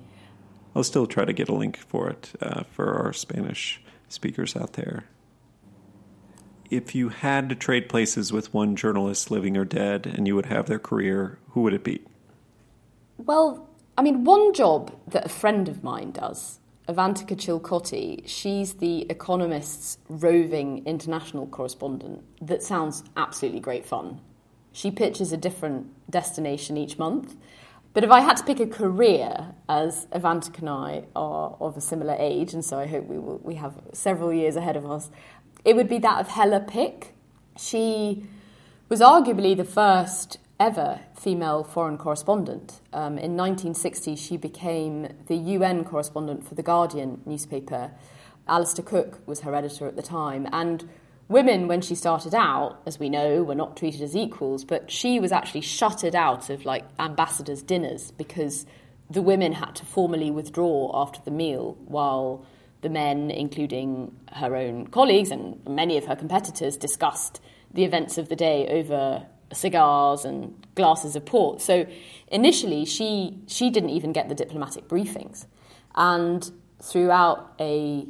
I'll 0.75 0.83
still 0.83 1.07
try 1.07 1.25
to 1.25 1.33
get 1.33 1.49
a 1.49 1.53
link 1.53 1.77
for 1.77 2.09
it 2.09 2.31
uh, 2.41 2.63
for 2.63 2.93
our 2.93 3.13
Spanish 3.13 3.81
speakers 4.09 4.55
out 4.55 4.73
there. 4.73 5.05
If 6.69 6.95
you 6.95 7.09
had 7.09 7.49
to 7.49 7.55
trade 7.55 7.87
places 7.87 8.33
with 8.33 8.53
one 8.53 8.75
journalist, 8.75 9.29
living 9.29 9.55
or 9.55 9.65
dead, 9.65 10.07
and 10.07 10.27
you 10.27 10.35
would 10.35 10.47
have 10.47 10.65
their 10.65 10.79
career, 10.79 11.37
who 11.49 11.61
would 11.61 11.73
it 11.73 11.83
be? 11.83 12.01
Well, 13.17 13.69
I 13.97 14.01
mean, 14.01 14.23
one 14.23 14.53
job 14.53 14.91
that 15.07 15.25
a 15.25 15.29
friend 15.29 15.69
of 15.69 15.83
mine 15.83 16.11
does, 16.11 16.59
Avantika 16.87 17.37
Chilkoti, 17.37 18.27
she's 18.27 18.73
the 18.73 19.05
Economist's 19.09 19.99
roving 20.09 20.83
international 20.85 21.47
correspondent. 21.47 22.23
That 22.41 22.63
sounds 22.63 23.03
absolutely 23.15 23.59
great 23.59 23.85
fun. 23.85 24.19
She 24.73 24.91
pitches 24.91 25.31
a 25.31 25.37
different 25.37 26.11
destination 26.11 26.75
each 26.75 26.99
month 26.99 27.35
But 27.93 28.03
if 28.03 28.09
I 28.09 28.21
had 28.21 28.37
to 28.37 28.43
pick 28.43 28.59
a 28.59 28.65
career, 28.65 29.53
as 29.69 30.07
Avantika 30.07 30.59
and 30.59 30.69
I 30.69 31.03
are 31.15 31.55
of 31.59 31.77
a 31.77 31.81
similar 31.81 32.15
age, 32.17 32.53
and 32.53 32.65
so 32.65 32.79
I 32.79 32.87
hope 32.87 33.05
we 33.05 33.19
will, 33.19 33.39
we 33.43 33.55
have 33.55 33.79
several 33.93 34.33
years 34.33 34.55
ahead 34.55 34.75
of 34.75 34.89
us, 34.89 35.11
it 35.63 35.75
would 35.75 35.87
be 35.87 35.99
that 35.99 36.19
of 36.19 36.27
Hella 36.27 36.59
Pick. 36.61 37.13
She 37.55 38.25
was 38.89 38.99
arguably 38.99 39.55
the 39.55 39.63
first 39.63 40.39
ever 40.59 41.01
female 41.15 41.63
foreign 41.63 41.99
correspondent. 41.99 42.79
Um, 42.93 43.19
in 43.19 43.37
1960, 43.37 44.15
she 44.15 44.37
became 44.37 45.09
the 45.27 45.35
UN 45.35 45.83
correspondent 45.85 46.47
for 46.47 46.55
The 46.55 46.63
Guardian 46.63 47.21
newspaper. 47.27 47.91
Alistair 48.47 48.83
Cooke 48.83 49.19
was 49.27 49.41
her 49.41 49.53
editor 49.53 49.87
at 49.87 49.95
the 49.95 50.01
time. 50.01 50.47
And 50.51 50.89
women, 51.33 51.67
when 51.67 51.81
she 51.81 51.95
started 51.95 52.33
out, 52.33 52.81
as 52.85 52.99
we 52.99 53.09
know, 53.09 53.43
were 53.43 53.55
not 53.55 53.75
treated 53.75 54.01
as 54.01 54.15
equals, 54.15 54.63
but 54.63 54.89
she 54.89 55.19
was 55.19 55.31
actually 55.31 55.61
shuttered 55.61 56.15
out 56.15 56.49
of 56.49 56.63
like 56.63 56.85
ambassadors' 56.99 57.61
dinners 57.61 58.11
because 58.11 58.65
the 59.09 59.21
women 59.21 59.51
had 59.51 59.75
to 59.75 59.85
formally 59.85 60.31
withdraw 60.31 60.91
after 60.93 61.19
the 61.25 61.31
meal 61.31 61.77
while 61.85 62.45
the 62.81 62.89
men, 62.89 63.31
including 63.31 64.15
her 64.33 64.55
own 64.55 64.87
colleagues 64.87 65.31
and 65.31 65.59
many 65.67 65.97
of 65.97 66.05
her 66.05 66.15
competitors, 66.15 66.77
discussed 66.77 67.41
the 67.73 67.83
events 67.83 68.17
of 68.17 68.29
the 68.29 68.35
day 68.35 68.67
over 68.67 69.25
cigars 69.51 70.25
and 70.25 70.67
glasses 70.75 71.15
of 71.15 71.25
port. 71.25 71.61
So 71.61 71.85
initially, 72.27 72.85
she 72.85 73.37
she 73.47 73.69
didn't 73.69 73.89
even 73.89 74.13
get 74.13 74.29
the 74.29 74.35
diplomatic 74.35 74.87
briefings, 74.87 75.45
and 75.95 76.49
throughout 76.81 77.53
a 77.59 78.07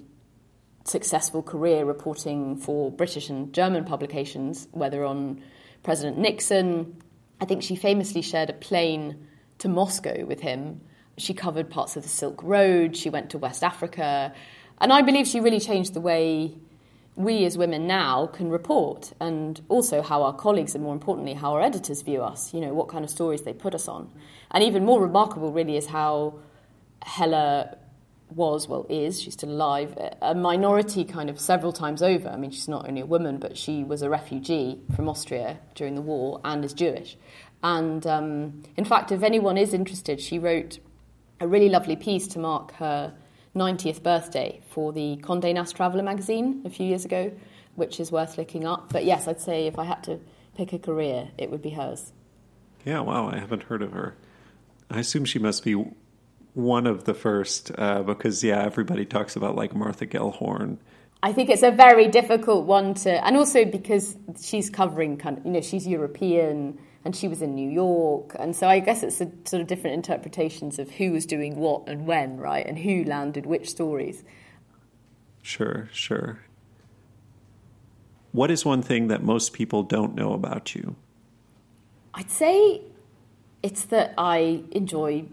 successful 0.86 1.42
career 1.42 1.86
reporting 1.86 2.58
for 2.58 2.92
British 2.92 3.30
and 3.30 3.54
German 3.54 3.86
publications, 3.86 4.68
whether 4.72 5.06
on 5.06 5.42
President 5.82 6.18
Nixon, 6.18 7.02
I 7.40 7.46
think 7.46 7.64
she 7.64 7.76
famously 7.76 8.22
shared 8.22 8.50
a 8.50 8.54
plane 8.54 9.28
to 9.60 9.68
Moscow 9.68 10.26
with 10.26 10.42
him. 10.42 10.82
She 11.18 11.34
covered 11.34 11.70
parts 11.70 11.96
of 11.96 12.04
the 12.04 12.10
Silk 12.10 12.42
Road. 12.44 12.98
She 12.98 13.10
went 13.10 13.30
to 13.32 13.38
West 13.38 13.64
Africa, 13.64 14.34
and 14.80 14.92
I 14.92 15.02
believe 15.02 15.28
she 15.28 15.40
really 15.40 15.60
changed 15.60 15.94
the 15.94 16.02
way 16.02 16.56
we 17.16 17.46
as 17.46 17.58
women 17.58 17.86
now 17.86 18.28
can 18.28 18.50
report 18.50 19.14
and 19.20 19.62
also 19.70 20.02
how 20.02 20.24
our 20.24 20.34
colleagues 20.34 20.74
and 20.74 20.84
more 20.84 20.94
importantly 20.94 21.34
how 21.36 21.54
our 21.54 21.62
editors 21.62 22.02
view 22.02 22.24
us 22.24 22.52
you 22.56 22.60
know 22.60 22.74
what 22.74 22.88
kind 22.88 23.06
of 23.06 23.12
stories 23.12 23.44
they 23.44 23.54
put 23.54 23.76
us 23.76 23.88
on 23.88 24.10
and 24.50 24.64
even 24.64 24.84
more 24.84 25.00
remarkable 25.00 25.52
really 25.52 25.78
is 25.78 25.86
how 25.86 26.34
Hella 27.04 27.78
was 28.36 28.68
well 28.68 28.86
is 28.90 29.22
she's 29.22 29.34
still 29.34 29.50
alive 29.50 29.98
a 30.22 30.34
minority 30.34 31.04
kind 31.04 31.30
of 31.30 31.40
several 31.40 31.72
times 31.72 32.02
over 32.02 32.30
i 32.30 32.36
mean 32.36 32.52
she's 32.52 32.68
not 32.68 32.88
only 32.88 33.02
a 33.02 33.06
woman 33.06 33.38
but 33.38 33.58
she 33.58 33.84
was 33.84 34.02
a 34.02 34.10
refugee 34.10 34.80
from 34.96 35.08
austria 35.08 35.60
during 35.76 35.96
the 35.96 36.02
war 36.02 36.40
and 36.44 36.64
is 36.64 36.74
jewish 36.74 37.18
and 37.62 38.06
um, 38.08 38.64
in 38.76 38.86
fact 38.86 39.12
if 39.12 39.24
anyone 39.24 39.58
is 39.58 39.74
interested 39.74 40.20
she 40.20 40.40
wrote 40.40 40.80
a 41.40 41.48
really 41.48 41.70
lovely 41.70 41.96
piece 41.96 42.28
to 42.28 42.40
mark 42.40 42.74
her 42.74 43.14
90th 43.56 44.02
birthday 44.02 44.62
for 44.70 44.92
the 44.92 45.18
Condé 45.18 45.54
Nast 45.54 45.76
Traveller 45.76 46.04
magazine 46.04 46.64
a 46.66 46.70
few 46.70 46.86
years 46.88 47.06
ago, 47.06 47.32
which 47.76 48.00
is 48.00 48.12
worth 48.12 48.38
looking 48.38 48.66
up. 48.66 48.92
But 48.92 49.06
yes, 49.06 49.28
I'd 49.28 49.42
say 49.42 49.68
if 49.68 49.78
I 49.78 49.84
had 49.84 50.04
to 50.06 50.20
pick 50.56 50.74
a 50.74 50.80
career, 50.80 51.30
it 51.38 51.52
would 51.52 51.62
be 51.62 51.72
hers. 51.72 52.12
Yeah, 52.84 53.02
wow, 53.02 53.30
I 53.30 53.38
haven't 53.38 53.64
heard 53.64 53.82
of 53.82 53.92
her. 53.92 54.16
I 54.90 55.00
assume 55.00 55.26
she 55.26 55.40
must 55.40 55.64
be 55.64 55.76
one 56.54 56.88
of 56.88 57.06
the 57.06 57.14
first 57.14 57.72
uh, 57.78 58.04
because, 58.04 58.44
yeah, 58.44 58.64
everybody 58.64 59.06
talks 59.06 59.36
about 59.36 59.56
like 59.56 59.76
Martha 59.76 60.06
Gellhorn. 60.06 60.78
I 61.24 61.32
think 61.32 61.50
it's 61.50 61.64
a 61.64 61.72
very 61.72 62.08
difficult 62.08 62.66
one 62.66 62.96
to, 62.96 63.26
and 63.26 63.38
also 63.38 63.64
because 63.64 64.18
she's 64.42 64.70
covering 64.70 65.18
kind 65.18 65.38
of, 65.38 65.46
you 65.46 65.52
know, 65.52 65.62
she's 65.62 65.88
European 65.88 66.78
and 67.06 67.16
she 67.16 67.28
was 67.28 67.42
in 67.42 67.56
New 67.56 67.70
York. 67.70 68.36
And 68.38 68.56
so 68.56 68.68
I 68.68 68.80
guess 68.80 69.04
it's 69.04 69.22
a 69.22 69.32
sort 69.46 69.62
of 69.62 69.68
different 69.68 69.96
interpretations 69.96 70.80
of 70.80 70.92
who 70.92 71.12
was 71.12 71.26
doing 71.26 71.56
what 71.56 71.88
and 71.88 72.06
when, 72.06 72.38
right? 72.38 72.66
And 72.66 72.78
who 72.78 73.04
landed 73.06 73.46
which 73.46 73.70
stories. 73.70 74.24
Sure, 75.42 75.90
sure. 75.92 76.40
What 78.32 78.52
is 78.52 78.66
one 78.66 78.82
thing 78.82 79.08
that 79.08 79.24
most 79.24 79.54
people 79.54 79.84
don't 79.84 80.16
know 80.16 80.34
about 80.34 80.76
you? 80.76 80.96
I'd 82.14 82.32
say 82.32 82.82
it's 83.62 83.86
that 83.86 84.14
I 84.18 84.64
enjoy 84.72 85.26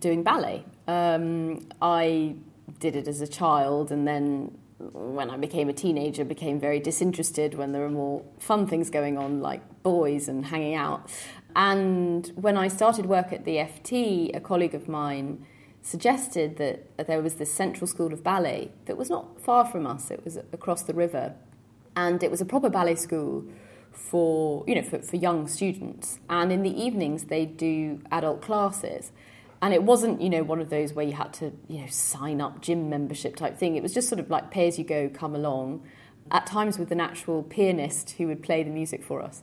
doing 0.00 0.22
ballet. 0.22 0.64
Um, 0.86 1.66
I 1.80 2.36
did 2.78 2.96
it 2.96 3.08
as 3.08 3.20
a 3.20 3.26
child 3.26 3.90
and 3.90 4.06
then 4.06 4.56
when 4.78 5.30
I 5.30 5.36
became 5.36 5.68
a 5.68 5.72
teenager, 5.72 6.24
became 6.24 6.60
very 6.60 6.80
disinterested 6.80 7.54
when 7.54 7.72
there 7.72 7.82
were 7.82 7.90
more 7.90 8.22
fun 8.38 8.66
things 8.66 8.90
going 8.90 9.16
on, 9.16 9.40
like 9.40 9.82
boys 9.82 10.28
and 10.28 10.46
hanging 10.46 10.74
out. 10.74 11.10
And 11.54 12.30
when 12.34 12.56
I 12.56 12.68
started 12.68 13.06
work 13.06 13.32
at 13.32 13.44
the 13.44 13.56
FT, 13.56 14.36
a 14.36 14.40
colleague 14.40 14.74
of 14.74 14.88
mine 14.88 15.46
suggested 15.80 16.56
that 16.58 17.06
there 17.06 17.22
was 17.22 17.34
this 17.34 17.52
Central 17.52 17.86
School 17.86 18.12
of 18.12 18.22
Ballet 18.22 18.70
that 18.84 18.96
was 18.96 19.08
not 19.08 19.40
far 19.40 19.64
from 19.64 19.86
us. 19.86 20.10
It 20.10 20.24
was 20.24 20.36
across 20.36 20.82
the 20.82 20.92
river, 20.92 21.34
and 21.94 22.22
it 22.22 22.30
was 22.30 22.40
a 22.40 22.44
proper 22.44 22.68
ballet 22.68 22.96
school 22.96 23.44
for 23.92 24.62
you 24.66 24.74
know 24.74 24.82
for, 24.82 25.00
for 25.00 25.16
young 25.16 25.48
students. 25.48 26.18
And 26.28 26.52
in 26.52 26.62
the 26.62 26.82
evenings, 26.82 27.24
they 27.24 27.46
do 27.46 28.02
adult 28.10 28.42
classes 28.42 29.12
and 29.66 29.74
it 29.74 29.82
wasn't 29.82 30.22
you 30.22 30.30
know 30.30 30.44
one 30.44 30.60
of 30.60 30.70
those 30.70 30.92
where 30.92 31.04
you 31.04 31.14
had 31.14 31.32
to 31.32 31.50
you 31.66 31.80
know 31.80 31.88
sign 31.88 32.40
up 32.40 32.62
gym 32.62 32.88
membership 32.88 33.34
type 33.34 33.58
thing. 33.58 33.74
It 33.74 33.82
was 33.82 33.92
just 33.92 34.08
sort 34.08 34.20
of 34.20 34.30
like 34.30 34.52
pay 34.52 34.68
as 34.68 34.78
you 34.78 34.84
go 34.84 35.08
come 35.08 35.34
along. 35.34 35.82
At 36.30 36.46
times 36.46 36.78
with 36.78 36.92
an 36.92 37.00
actual 37.00 37.42
pianist 37.42 38.12
who 38.12 38.28
would 38.28 38.44
play 38.44 38.62
the 38.62 38.70
music 38.70 39.02
for 39.02 39.20
us. 39.20 39.42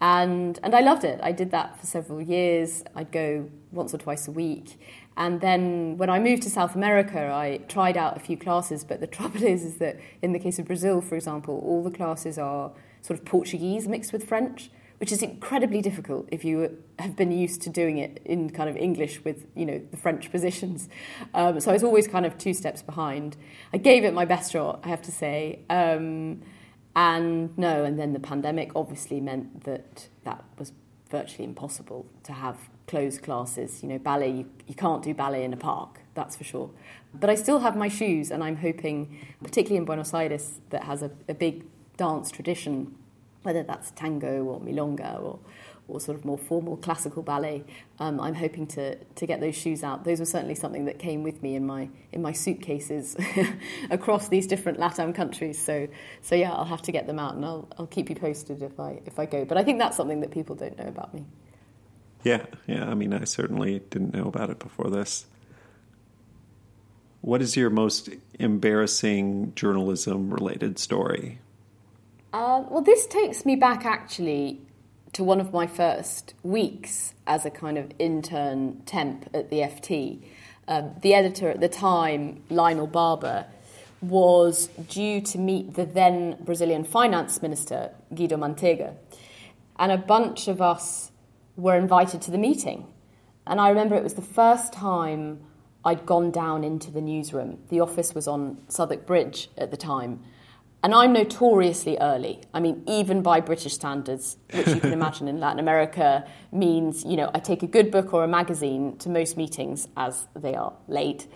And 0.00 0.58
and 0.62 0.74
I 0.74 0.80
loved 0.80 1.04
it. 1.04 1.20
I 1.22 1.32
did 1.32 1.50
that 1.50 1.78
for 1.78 1.84
several 1.84 2.22
years. 2.22 2.82
I'd 2.94 3.12
go 3.12 3.50
once 3.70 3.92
or 3.92 3.98
twice 3.98 4.26
a 4.26 4.30
week. 4.30 4.80
And 5.18 5.42
then 5.42 5.98
when 5.98 6.08
I 6.08 6.18
moved 6.18 6.44
to 6.44 6.50
South 6.50 6.74
America 6.74 7.30
I 7.30 7.58
tried 7.68 7.98
out 7.98 8.16
a 8.16 8.20
few 8.20 8.38
classes. 8.38 8.84
But 8.84 9.00
the 9.00 9.06
trouble 9.18 9.42
is 9.42 9.64
is 9.64 9.76
that 9.76 10.00
in 10.22 10.32
the 10.32 10.38
case 10.38 10.58
of 10.58 10.64
Brazil 10.64 11.02
for 11.02 11.14
example 11.14 11.62
all 11.62 11.82
the 11.82 11.90
classes 11.90 12.38
are 12.38 12.72
sort 13.02 13.18
of 13.18 13.26
Portuguese 13.26 13.86
mixed 13.86 14.14
with 14.14 14.26
French 14.26 14.70
which 14.98 15.12
is 15.12 15.22
incredibly 15.22 15.80
difficult 15.80 16.28
if 16.30 16.44
you 16.44 16.82
have 16.98 17.16
been 17.16 17.30
used 17.30 17.62
to 17.62 17.70
doing 17.70 17.98
it 17.98 18.20
in 18.24 18.50
kind 18.50 18.68
of 18.68 18.76
English 18.76 19.24
with 19.24 19.46
you 19.54 19.64
know 19.64 19.80
the 19.90 19.96
French 19.96 20.30
positions. 20.30 20.88
Um, 21.34 21.60
so 21.60 21.70
I 21.70 21.74
was 21.74 21.84
always 21.84 22.06
kind 22.06 22.26
of 22.26 22.36
two 22.38 22.54
steps 22.54 22.82
behind. 22.82 23.36
I 23.72 23.78
gave 23.78 24.04
it 24.04 24.12
my 24.12 24.24
best 24.24 24.52
shot, 24.52 24.80
I 24.84 24.88
have 24.88 25.02
to 25.02 25.12
say. 25.12 25.60
Um, 25.70 26.42
and 26.96 27.56
no, 27.56 27.84
and 27.84 27.98
then 27.98 28.12
the 28.12 28.20
pandemic 28.20 28.72
obviously 28.74 29.20
meant 29.20 29.64
that 29.64 30.08
that 30.24 30.44
was 30.58 30.72
virtually 31.10 31.44
impossible 31.44 32.06
to 32.24 32.32
have 32.32 32.58
closed 32.86 33.22
classes. 33.22 33.82
You 33.82 33.90
know, 33.90 33.98
ballet, 33.98 34.30
you, 34.30 34.50
you 34.66 34.74
can't 34.74 35.02
do 35.02 35.14
ballet 35.14 35.44
in 35.44 35.52
a 35.52 35.56
park, 35.56 36.00
that's 36.14 36.34
for 36.34 36.44
sure. 36.44 36.70
But 37.14 37.30
I 37.30 37.36
still 37.36 37.60
have 37.60 37.76
my 37.76 37.88
shoes, 37.88 38.30
and 38.30 38.42
I'm 38.42 38.56
hoping, 38.56 39.16
particularly 39.42 39.76
in 39.76 39.84
Buenos 39.84 40.12
Aires, 40.12 40.60
that 40.70 40.84
has 40.84 41.02
a, 41.02 41.10
a 41.28 41.34
big 41.34 41.64
dance 41.96 42.30
tradition 42.30 42.94
whether 43.42 43.62
that's 43.62 43.90
tango 43.92 44.44
or 44.44 44.60
milonga 44.60 45.22
or, 45.22 45.38
or 45.88 46.00
sort 46.00 46.18
of 46.18 46.24
more 46.24 46.38
formal 46.38 46.76
classical 46.76 47.22
ballet. 47.22 47.64
Um, 47.98 48.20
I'm 48.20 48.34
hoping 48.34 48.66
to, 48.68 48.96
to 48.96 49.26
get 49.26 49.40
those 49.40 49.56
shoes 49.56 49.82
out. 49.82 50.04
Those 50.04 50.20
were 50.20 50.26
certainly 50.26 50.54
something 50.54 50.84
that 50.84 50.98
came 50.98 51.22
with 51.22 51.42
me 51.42 51.54
in 51.54 51.66
my, 51.66 51.88
in 52.12 52.20
my 52.20 52.32
suitcases 52.32 53.16
across 53.90 54.28
these 54.28 54.46
different 54.46 54.78
LATAM 54.78 55.14
countries. 55.14 55.58
So, 55.58 55.88
so 56.20 56.34
yeah, 56.34 56.52
I'll 56.52 56.64
have 56.64 56.82
to 56.82 56.92
get 56.92 57.06
them 57.06 57.18
out 57.18 57.34
and 57.34 57.44
I'll, 57.44 57.68
I'll 57.78 57.86
keep 57.86 58.10
you 58.10 58.16
posted 58.16 58.62
if 58.62 58.78
I, 58.78 59.00
if 59.06 59.18
I 59.18 59.26
go. 59.26 59.44
But 59.44 59.56
I 59.56 59.64
think 59.64 59.78
that's 59.78 59.96
something 59.96 60.20
that 60.20 60.30
people 60.30 60.54
don't 60.54 60.76
know 60.78 60.86
about 60.86 61.14
me. 61.14 61.24
Yeah, 62.22 62.44
yeah. 62.66 62.88
I 62.88 62.94
mean, 62.94 63.14
I 63.14 63.24
certainly 63.24 63.78
didn't 63.90 64.12
know 64.12 64.26
about 64.26 64.50
it 64.50 64.58
before 64.58 64.90
this. 64.90 65.26
What 67.20 67.42
is 67.42 67.56
your 67.56 67.70
most 67.70 68.10
embarrassing 68.38 69.52
journalism 69.54 70.32
related 70.32 70.78
story? 70.78 71.40
Uh, 72.30 72.62
well, 72.68 72.82
this 72.82 73.06
takes 73.06 73.46
me 73.46 73.56
back 73.56 73.86
actually 73.86 74.60
to 75.14 75.24
one 75.24 75.40
of 75.40 75.52
my 75.52 75.66
first 75.66 76.34
weeks 76.42 77.14
as 77.26 77.46
a 77.46 77.50
kind 77.50 77.78
of 77.78 77.90
intern 77.98 78.82
temp 78.84 79.30
at 79.32 79.48
the 79.48 79.60
FT. 79.60 80.22
Um, 80.66 80.94
the 81.00 81.14
editor 81.14 81.48
at 81.48 81.60
the 81.60 81.70
time, 81.70 82.42
Lionel 82.50 82.86
Barber, 82.86 83.46
was 84.02 84.66
due 84.88 85.22
to 85.22 85.38
meet 85.38 85.74
the 85.74 85.86
then 85.86 86.36
Brazilian 86.40 86.84
finance 86.84 87.40
minister, 87.40 87.92
Guido 88.14 88.36
Mantega. 88.36 88.94
And 89.78 89.90
a 89.90 89.96
bunch 89.96 90.48
of 90.48 90.60
us 90.60 91.10
were 91.56 91.76
invited 91.76 92.20
to 92.22 92.30
the 92.30 92.38
meeting. 92.38 92.86
And 93.46 93.58
I 93.58 93.70
remember 93.70 93.94
it 93.94 94.02
was 94.02 94.14
the 94.14 94.22
first 94.22 94.74
time 94.74 95.40
I'd 95.82 96.04
gone 96.04 96.30
down 96.30 96.62
into 96.62 96.90
the 96.90 97.00
newsroom. 97.00 97.58
The 97.70 97.80
office 97.80 98.14
was 98.14 98.28
on 98.28 98.58
Southwark 98.68 99.06
Bridge 99.06 99.48
at 99.56 99.70
the 99.70 99.78
time. 99.78 100.22
And 100.82 100.94
I'm 100.94 101.12
notoriously 101.12 101.98
early. 102.00 102.40
I 102.54 102.60
mean, 102.60 102.84
even 102.86 103.20
by 103.20 103.40
British 103.40 103.74
standards, 103.74 104.36
which 104.52 104.68
you 104.68 104.80
can 104.80 104.92
imagine 105.00 105.26
in 105.26 105.40
Latin 105.40 105.58
America 105.58 106.26
means, 106.52 107.04
you 107.04 107.16
know, 107.16 107.30
I 107.34 107.40
take 107.40 107.62
a 107.62 107.66
good 107.66 107.90
book 107.90 108.14
or 108.14 108.22
a 108.22 108.28
magazine 108.28 108.96
to 108.98 109.08
most 109.08 109.36
meetings 109.36 109.88
as 109.96 110.28
they 110.36 110.54
are 110.54 110.72
late. 110.86 111.26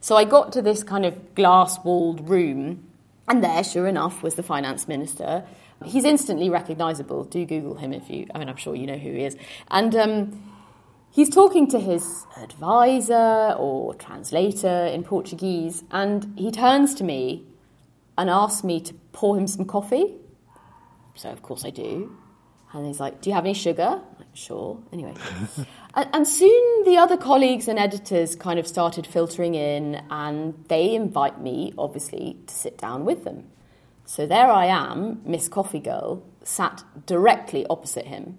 So 0.00 0.16
I 0.16 0.24
got 0.24 0.52
to 0.52 0.62
this 0.62 0.82
kind 0.82 1.04
of 1.04 1.34
glass 1.34 1.78
walled 1.84 2.28
room, 2.28 2.86
and 3.28 3.44
there, 3.44 3.62
sure 3.62 3.86
enough, 3.86 4.22
was 4.22 4.34
the 4.34 4.42
finance 4.42 4.88
minister. 4.88 5.44
He's 5.84 6.04
instantly 6.04 6.48
recognizable. 6.48 7.24
Do 7.24 7.44
Google 7.44 7.74
him 7.74 7.92
if 7.92 8.08
you, 8.08 8.26
I 8.34 8.38
mean, 8.38 8.48
I'm 8.48 8.56
sure 8.56 8.74
you 8.74 8.86
know 8.86 8.96
who 8.96 9.12
he 9.12 9.24
is. 9.24 9.36
And 9.70 9.94
um, 9.94 10.54
he's 11.10 11.28
talking 11.28 11.68
to 11.68 11.78
his 11.78 12.24
advisor 12.38 13.54
or 13.58 13.94
translator 13.94 14.86
in 14.86 15.04
Portuguese, 15.04 15.84
and 15.90 16.32
he 16.38 16.50
turns 16.50 16.94
to 16.94 17.04
me 17.04 17.44
and 18.20 18.28
asks 18.28 18.62
me 18.62 18.82
to 18.82 18.92
pour 19.12 19.38
him 19.38 19.46
some 19.46 19.64
coffee. 19.64 20.14
So, 21.14 21.30
of 21.30 21.40
course, 21.40 21.64
I 21.64 21.70
do. 21.70 22.14
And 22.74 22.86
he's 22.86 23.00
like, 23.00 23.22
Do 23.22 23.30
you 23.30 23.34
have 23.34 23.46
any 23.46 23.54
sugar? 23.54 23.82
I'm 23.82 24.18
like, 24.18 24.28
sure. 24.34 24.78
Anyway. 24.92 25.14
and, 25.94 26.08
and 26.12 26.28
soon 26.28 26.84
the 26.84 26.98
other 26.98 27.16
colleagues 27.16 27.66
and 27.66 27.78
editors 27.78 28.36
kind 28.36 28.58
of 28.58 28.68
started 28.68 29.06
filtering 29.06 29.54
in, 29.54 30.02
and 30.10 30.62
they 30.68 30.94
invite 30.94 31.40
me, 31.40 31.72
obviously, 31.78 32.36
to 32.46 32.54
sit 32.54 32.76
down 32.76 33.06
with 33.06 33.24
them. 33.24 33.44
So 34.04 34.26
there 34.26 34.50
I 34.50 34.66
am, 34.66 35.22
Miss 35.24 35.48
Coffee 35.48 35.80
Girl, 35.80 36.22
sat 36.44 36.84
directly 37.06 37.64
opposite 37.70 38.04
him. 38.04 38.36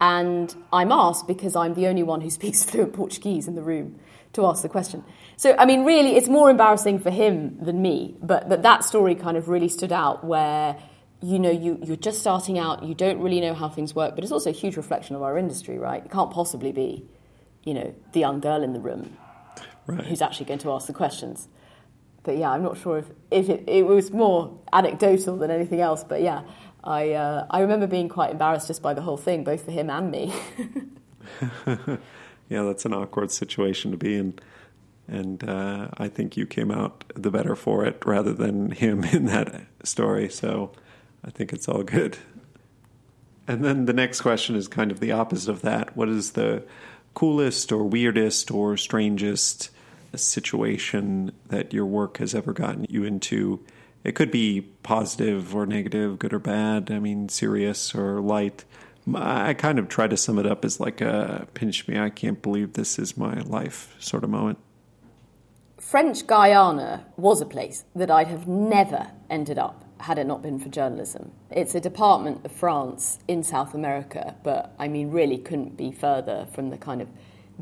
And 0.00 0.54
I'm 0.72 0.90
asked 0.90 1.26
because 1.26 1.54
I'm 1.54 1.74
the 1.74 1.88
only 1.88 2.02
one 2.02 2.22
who 2.22 2.30
speaks 2.30 2.64
fluent 2.70 2.94
Portuguese 2.94 3.48
in 3.48 3.54
the 3.54 3.62
room 3.62 4.00
to 4.32 4.46
ask 4.46 4.62
the 4.62 4.68
question. 4.70 5.04
So, 5.36 5.54
I 5.58 5.66
mean, 5.66 5.84
really, 5.84 6.16
it's 6.16 6.28
more 6.28 6.50
embarrassing 6.50 7.00
for 7.00 7.10
him 7.10 7.58
than 7.60 7.82
me. 7.82 8.16
But, 8.22 8.48
but 8.48 8.62
that 8.62 8.84
story 8.84 9.14
kind 9.14 9.36
of 9.36 9.48
really 9.48 9.68
stood 9.68 9.92
out 9.92 10.24
where 10.24 10.76
you 11.24 11.38
know 11.38 11.50
you, 11.50 11.78
you're 11.82 11.96
just 11.96 12.20
starting 12.20 12.58
out 12.58 12.82
you 12.82 12.94
don't 12.94 13.18
really 13.18 13.40
know 13.40 13.54
how 13.54 13.68
things 13.68 13.94
work 13.94 14.14
but 14.14 14.22
it's 14.22 14.32
also 14.32 14.50
a 14.50 14.52
huge 14.52 14.76
reflection 14.76 15.16
of 15.16 15.22
our 15.22 15.38
industry 15.38 15.78
right 15.78 16.04
it 16.04 16.10
can't 16.10 16.30
possibly 16.30 16.70
be 16.70 17.02
you 17.62 17.72
know 17.72 17.94
the 18.12 18.20
young 18.20 18.40
girl 18.40 18.62
in 18.62 18.74
the 18.74 18.80
room 18.80 19.16
right. 19.86 20.04
who's 20.04 20.20
actually 20.20 20.44
going 20.44 20.58
to 20.58 20.70
ask 20.70 20.86
the 20.86 20.92
questions 20.92 21.48
but 22.24 22.36
yeah 22.36 22.50
i'm 22.50 22.62
not 22.62 22.76
sure 22.76 22.98
if, 22.98 23.06
if 23.30 23.48
it, 23.48 23.64
it 23.66 23.86
was 23.86 24.10
more 24.10 24.58
anecdotal 24.72 25.38
than 25.38 25.50
anything 25.50 25.80
else 25.80 26.04
but 26.04 26.20
yeah 26.20 26.42
I, 26.86 27.12
uh, 27.12 27.46
I 27.48 27.60
remember 27.60 27.86
being 27.86 28.10
quite 28.10 28.30
embarrassed 28.30 28.66
just 28.66 28.82
by 28.82 28.92
the 28.92 29.00
whole 29.00 29.16
thing 29.16 29.44
both 29.44 29.64
for 29.64 29.70
him 29.70 29.88
and 29.88 30.10
me 30.10 30.34
yeah 32.50 32.62
that's 32.62 32.84
an 32.84 32.92
awkward 32.92 33.30
situation 33.30 33.92
to 33.92 33.96
be 33.96 34.16
in 34.16 34.38
and 35.06 35.48
uh, 35.48 35.88
I 35.98 36.08
think 36.08 36.36
you 36.36 36.46
came 36.46 36.70
out 36.70 37.04
the 37.14 37.30
better 37.30 37.54
for 37.56 37.84
it 37.84 38.02
rather 38.04 38.32
than 38.32 38.70
him 38.70 39.04
in 39.12 39.26
that 39.26 39.66
story. 39.82 40.28
So 40.28 40.72
I 41.24 41.30
think 41.30 41.52
it's 41.52 41.68
all 41.68 41.82
good. 41.82 42.18
And 43.46 43.64
then 43.64 43.84
the 43.84 43.92
next 43.92 44.22
question 44.22 44.56
is 44.56 44.68
kind 44.68 44.90
of 44.90 45.00
the 45.00 45.12
opposite 45.12 45.50
of 45.50 45.62
that. 45.62 45.96
What 45.96 46.08
is 46.08 46.32
the 46.32 46.62
coolest 47.12 47.70
or 47.70 47.84
weirdest 47.84 48.50
or 48.50 48.76
strangest 48.76 49.70
situation 50.14 51.32
that 51.48 51.72
your 51.72 51.86
work 51.86 52.18
has 52.18 52.34
ever 52.34 52.52
gotten 52.52 52.86
you 52.88 53.04
into? 53.04 53.64
It 54.02 54.14
could 54.14 54.30
be 54.30 54.62
positive 54.82 55.54
or 55.54 55.66
negative, 55.66 56.18
good 56.18 56.32
or 56.32 56.38
bad. 56.38 56.90
I 56.90 56.98
mean, 56.98 57.28
serious 57.28 57.94
or 57.94 58.20
light. 58.20 58.64
I 59.14 59.52
kind 59.52 59.78
of 59.78 59.88
try 59.88 60.08
to 60.08 60.16
sum 60.16 60.38
it 60.38 60.46
up 60.46 60.64
as 60.64 60.80
like 60.80 61.02
a 61.02 61.46
pinch 61.52 61.86
me, 61.86 61.98
I 61.98 62.08
can't 62.08 62.40
believe 62.40 62.72
this 62.72 62.98
is 62.98 63.18
my 63.18 63.40
life 63.40 63.94
sort 63.98 64.24
of 64.24 64.30
moment. 64.30 64.58
French 65.84 66.26
Guiana 66.26 67.04
was 67.18 67.42
a 67.42 67.46
place 67.46 67.84
that 67.94 68.10
I'd 68.10 68.28
have 68.28 68.48
never 68.48 69.10
ended 69.28 69.58
up 69.58 69.84
had 70.00 70.18
it 70.18 70.26
not 70.26 70.42
been 70.42 70.58
for 70.58 70.70
journalism. 70.70 71.30
It's 71.50 71.74
a 71.74 71.80
department 71.80 72.44
of 72.46 72.52
France 72.52 73.18
in 73.28 73.42
South 73.42 73.74
America, 73.74 74.34
but 74.42 74.74
I 74.78 74.88
mean, 74.88 75.10
really 75.10 75.36
couldn't 75.36 75.76
be 75.76 75.92
further 75.92 76.48
from 76.54 76.70
the 76.70 76.78
kind 76.78 77.02
of 77.02 77.10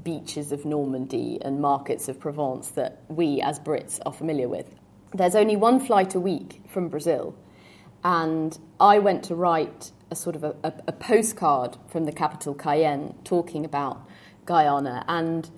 beaches 0.04 0.52
of 0.52 0.64
Normandy 0.64 1.40
and 1.42 1.60
markets 1.60 2.08
of 2.08 2.20
Provence 2.20 2.68
that 2.70 3.02
we 3.08 3.42
as 3.42 3.58
Brits 3.58 3.98
are 4.06 4.12
familiar 4.12 4.48
with. 4.48 4.66
There's 5.12 5.34
only 5.34 5.56
one 5.56 5.80
flight 5.80 6.14
a 6.14 6.20
week 6.20 6.62
from 6.68 6.88
Brazil, 6.88 7.34
and 8.04 8.56
I 8.78 9.00
went 9.00 9.24
to 9.24 9.34
write 9.34 9.90
a 10.12 10.14
sort 10.14 10.36
of 10.36 10.44
a, 10.44 10.54
a, 10.62 10.72
a 10.86 10.92
postcard 10.92 11.76
from 11.88 12.04
the 12.04 12.12
capital 12.12 12.54
Cayenne 12.54 13.16
talking 13.24 13.64
about 13.64 14.08
Guyana. 14.46 15.04
And 15.08 15.50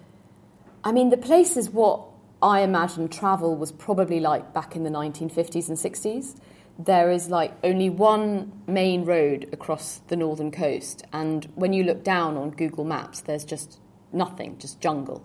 I 0.82 0.92
mean, 0.92 1.10
the 1.10 1.18
place 1.18 1.58
is 1.58 1.68
what 1.68 2.13
I 2.44 2.60
imagine 2.60 3.08
travel 3.08 3.56
was 3.56 3.72
probably 3.72 4.20
like 4.20 4.52
back 4.52 4.76
in 4.76 4.84
the 4.84 4.90
1950s 4.90 5.68
and 5.68 5.76
60s 5.76 6.38
there 6.78 7.10
is 7.10 7.28
like 7.28 7.52
only 7.62 7.88
one 7.88 8.52
main 8.66 9.04
road 9.04 9.48
across 9.52 10.00
the 10.08 10.16
northern 10.16 10.50
coast, 10.50 11.04
and 11.12 11.44
when 11.54 11.72
you 11.72 11.84
look 11.84 12.02
down 12.02 12.36
on 12.36 12.50
Google 12.50 12.84
Maps, 12.84 13.20
there's 13.20 13.44
just 13.44 13.78
nothing, 14.12 14.58
just 14.58 14.80
jungle. 14.80 15.24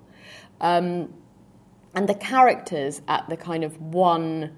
Um, 0.61 1.13
and 1.95 2.07
the 2.07 2.13
characters 2.13 3.01
at 3.07 3.27
the 3.29 3.37
kind 3.37 3.63
of 3.63 3.81
one 3.81 4.51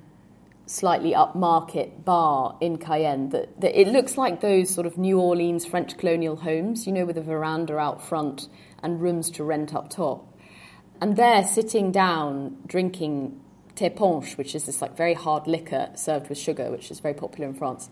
slightly 0.66 1.12
upmarket 1.12 2.04
bar 2.04 2.58
in 2.62 2.78
Cayenne 2.78 3.30
that, 3.30 3.60
that, 3.62 3.80
it 3.80 3.88
looks 3.88 4.18
like 4.18 4.42
those 4.42 4.70
sort 4.70 4.88
of 4.88 4.98
New 4.98 5.20
Orleans 5.20 5.66
French 5.66 5.98
colonial 5.98 6.36
homes, 6.36 6.86
you 6.86 6.94
know, 6.94 7.06
with 7.06 7.18
a 7.18 7.22
veranda 7.22 7.78
out 7.78 8.06
front 8.06 8.50
and 8.84 9.02
rooms 9.02 9.30
to 9.32 9.44
rent 9.44 9.74
up 9.74 9.90
top. 9.90 10.28
And 11.02 11.16
there, 11.16 11.44
sitting 11.44 11.92
down, 11.92 12.58
drinking 12.68 13.42
thé 13.76 14.38
which 14.38 14.54
is 14.54 14.66
this 14.66 14.82
like 14.82 14.96
very 14.96 15.16
hard 15.16 15.48
liquor 15.48 15.90
served 15.96 16.30
with 16.30 16.38
sugar, 16.38 16.70
which 16.70 16.92
is 16.92 17.00
very 17.00 17.16
popular 17.16 17.50
in 17.50 17.56
France. 17.56 17.90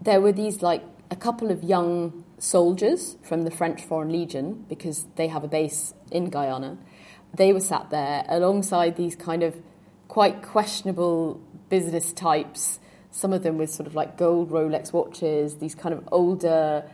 There 0.00 0.20
were 0.20 0.32
these 0.32 0.62
like 0.62 0.82
a 1.10 1.16
couple 1.16 1.50
of 1.50 1.62
young 1.62 2.24
soldiers 2.38 3.18
from 3.22 3.42
the 3.42 3.50
French 3.50 3.82
Foreign 3.82 4.10
Legion 4.10 4.64
because 4.68 5.04
they 5.16 5.28
have 5.28 5.44
a 5.44 5.48
base 5.48 5.92
in 6.10 6.30
Guyana. 6.30 6.78
They 7.34 7.52
were 7.52 7.60
sat 7.60 7.90
there 7.90 8.24
alongside 8.28 8.96
these 8.96 9.14
kind 9.14 9.42
of 9.42 9.54
quite 10.08 10.42
questionable 10.42 11.38
business 11.68 12.14
types. 12.14 12.80
Some 13.10 13.34
of 13.34 13.42
them 13.42 13.58
with 13.58 13.70
sort 13.70 13.86
of 13.86 13.94
like 13.94 14.16
gold 14.16 14.50
Rolex 14.50 14.90
watches. 14.92 15.56
These 15.56 15.74
kind 15.74 15.94
of 15.94 16.08
older, 16.10 16.88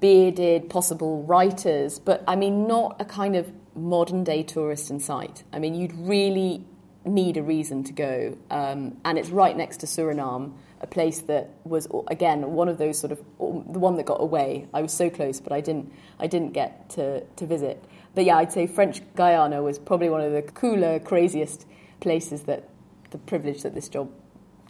bearded, 0.00 0.70
possible 0.70 1.22
writers, 1.24 1.98
but 1.98 2.24
I 2.26 2.36
mean, 2.36 2.66
not 2.66 3.00
a 3.00 3.04
kind 3.04 3.36
of 3.36 3.52
modern 3.76 4.24
day 4.24 4.42
tourist 4.42 4.90
in 4.90 5.00
sight. 5.00 5.44
I 5.52 5.58
mean, 5.58 5.74
you'd 5.74 5.92
really 5.94 6.64
need 7.04 7.36
a 7.36 7.42
reason 7.42 7.84
to 7.84 7.92
go. 7.92 8.36
Um, 8.50 8.96
and 9.04 9.18
it's 9.18 9.30
right 9.30 9.56
next 9.56 9.78
to 9.78 9.86
Suriname, 9.86 10.54
a 10.80 10.86
place 10.86 11.20
that 11.22 11.50
was 11.64 11.86
again 12.08 12.52
one 12.52 12.68
of 12.68 12.78
those 12.78 12.98
sort 12.98 13.12
of 13.12 13.18
the 13.38 13.78
one 13.78 13.96
that 13.96 14.06
got 14.06 14.20
away. 14.20 14.68
I 14.72 14.82
was 14.82 14.92
so 14.92 15.10
close, 15.10 15.40
but 15.40 15.52
I 15.52 15.60
didn't 15.60 15.92
I 16.18 16.26
didn't 16.26 16.52
get 16.52 16.90
to 16.90 17.20
to 17.22 17.46
visit. 17.46 17.82
But 18.14 18.24
yeah, 18.24 18.36
I'd 18.36 18.52
say 18.52 18.66
French 18.66 19.02
Guiana 19.16 19.62
was 19.62 19.78
probably 19.78 20.08
one 20.08 20.20
of 20.20 20.32
the 20.32 20.42
cooler, 20.42 20.98
craziest 20.98 21.66
places 22.00 22.42
that 22.42 22.68
the 23.10 23.18
privilege 23.18 23.62
that 23.62 23.74
this 23.74 23.88
job 23.88 24.10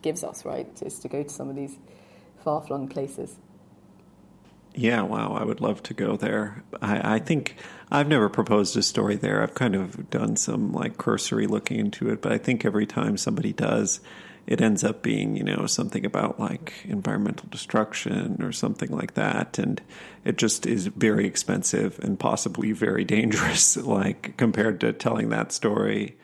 gives 0.02 0.24
us, 0.24 0.44
right? 0.44 0.68
Is 0.82 0.98
to 1.00 1.08
go 1.08 1.22
to 1.22 1.28
some 1.28 1.48
of 1.48 1.56
these 1.56 1.76
far 2.42 2.62
flung 2.62 2.88
places. 2.88 3.36
Yeah, 4.74 5.02
wow, 5.02 5.34
I 5.34 5.44
would 5.44 5.60
love 5.60 5.82
to 5.84 5.94
go 5.94 6.16
there. 6.16 6.62
I, 6.82 7.16
I, 7.16 7.18
think 7.20 7.56
I've 7.92 8.08
never 8.08 8.28
proposed 8.28 8.76
a 8.76 8.82
story 8.82 9.14
there. 9.14 9.42
I've 9.42 9.54
kind 9.54 9.76
of 9.76 10.10
done 10.10 10.36
some 10.36 10.72
like 10.72 10.98
cursory 10.98 11.46
looking 11.46 11.78
into 11.78 12.10
it, 12.10 12.20
but 12.20 12.32
I 12.32 12.38
think 12.38 12.64
every 12.64 12.86
time 12.86 13.16
somebody 13.16 13.52
does, 13.52 14.00
it 14.48 14.60
ends 14.60 14.82
up 14.82 15.00
being, 15.00 15.36
you 15.36 15.44
know, 15.44 15.66
something 15.66 16.04
about 16.04 16.40
like 16.40 16.74
environmental 16.84 17.48
destruction 17.50 18.42
or 18.42 18.50
something 18.50 18.90
like 18.90 19.14
that. 19.14 19.58
And 19.60 19.80
it 20.24 20.38
just 20.38 20.66
is 20.66 20.88
very 20.88 21.24
expensive 21.26 22.00
and 22.00 22.18
possibly 22.18 22.72
very 22.72 23.04
dangerous, 23.16 23.76
like 23.76 24.36
compared 24.36 24.80
to 24.80 24.92
telling 24.92 25.28
that 25.28 25.52
story 25.52 26.16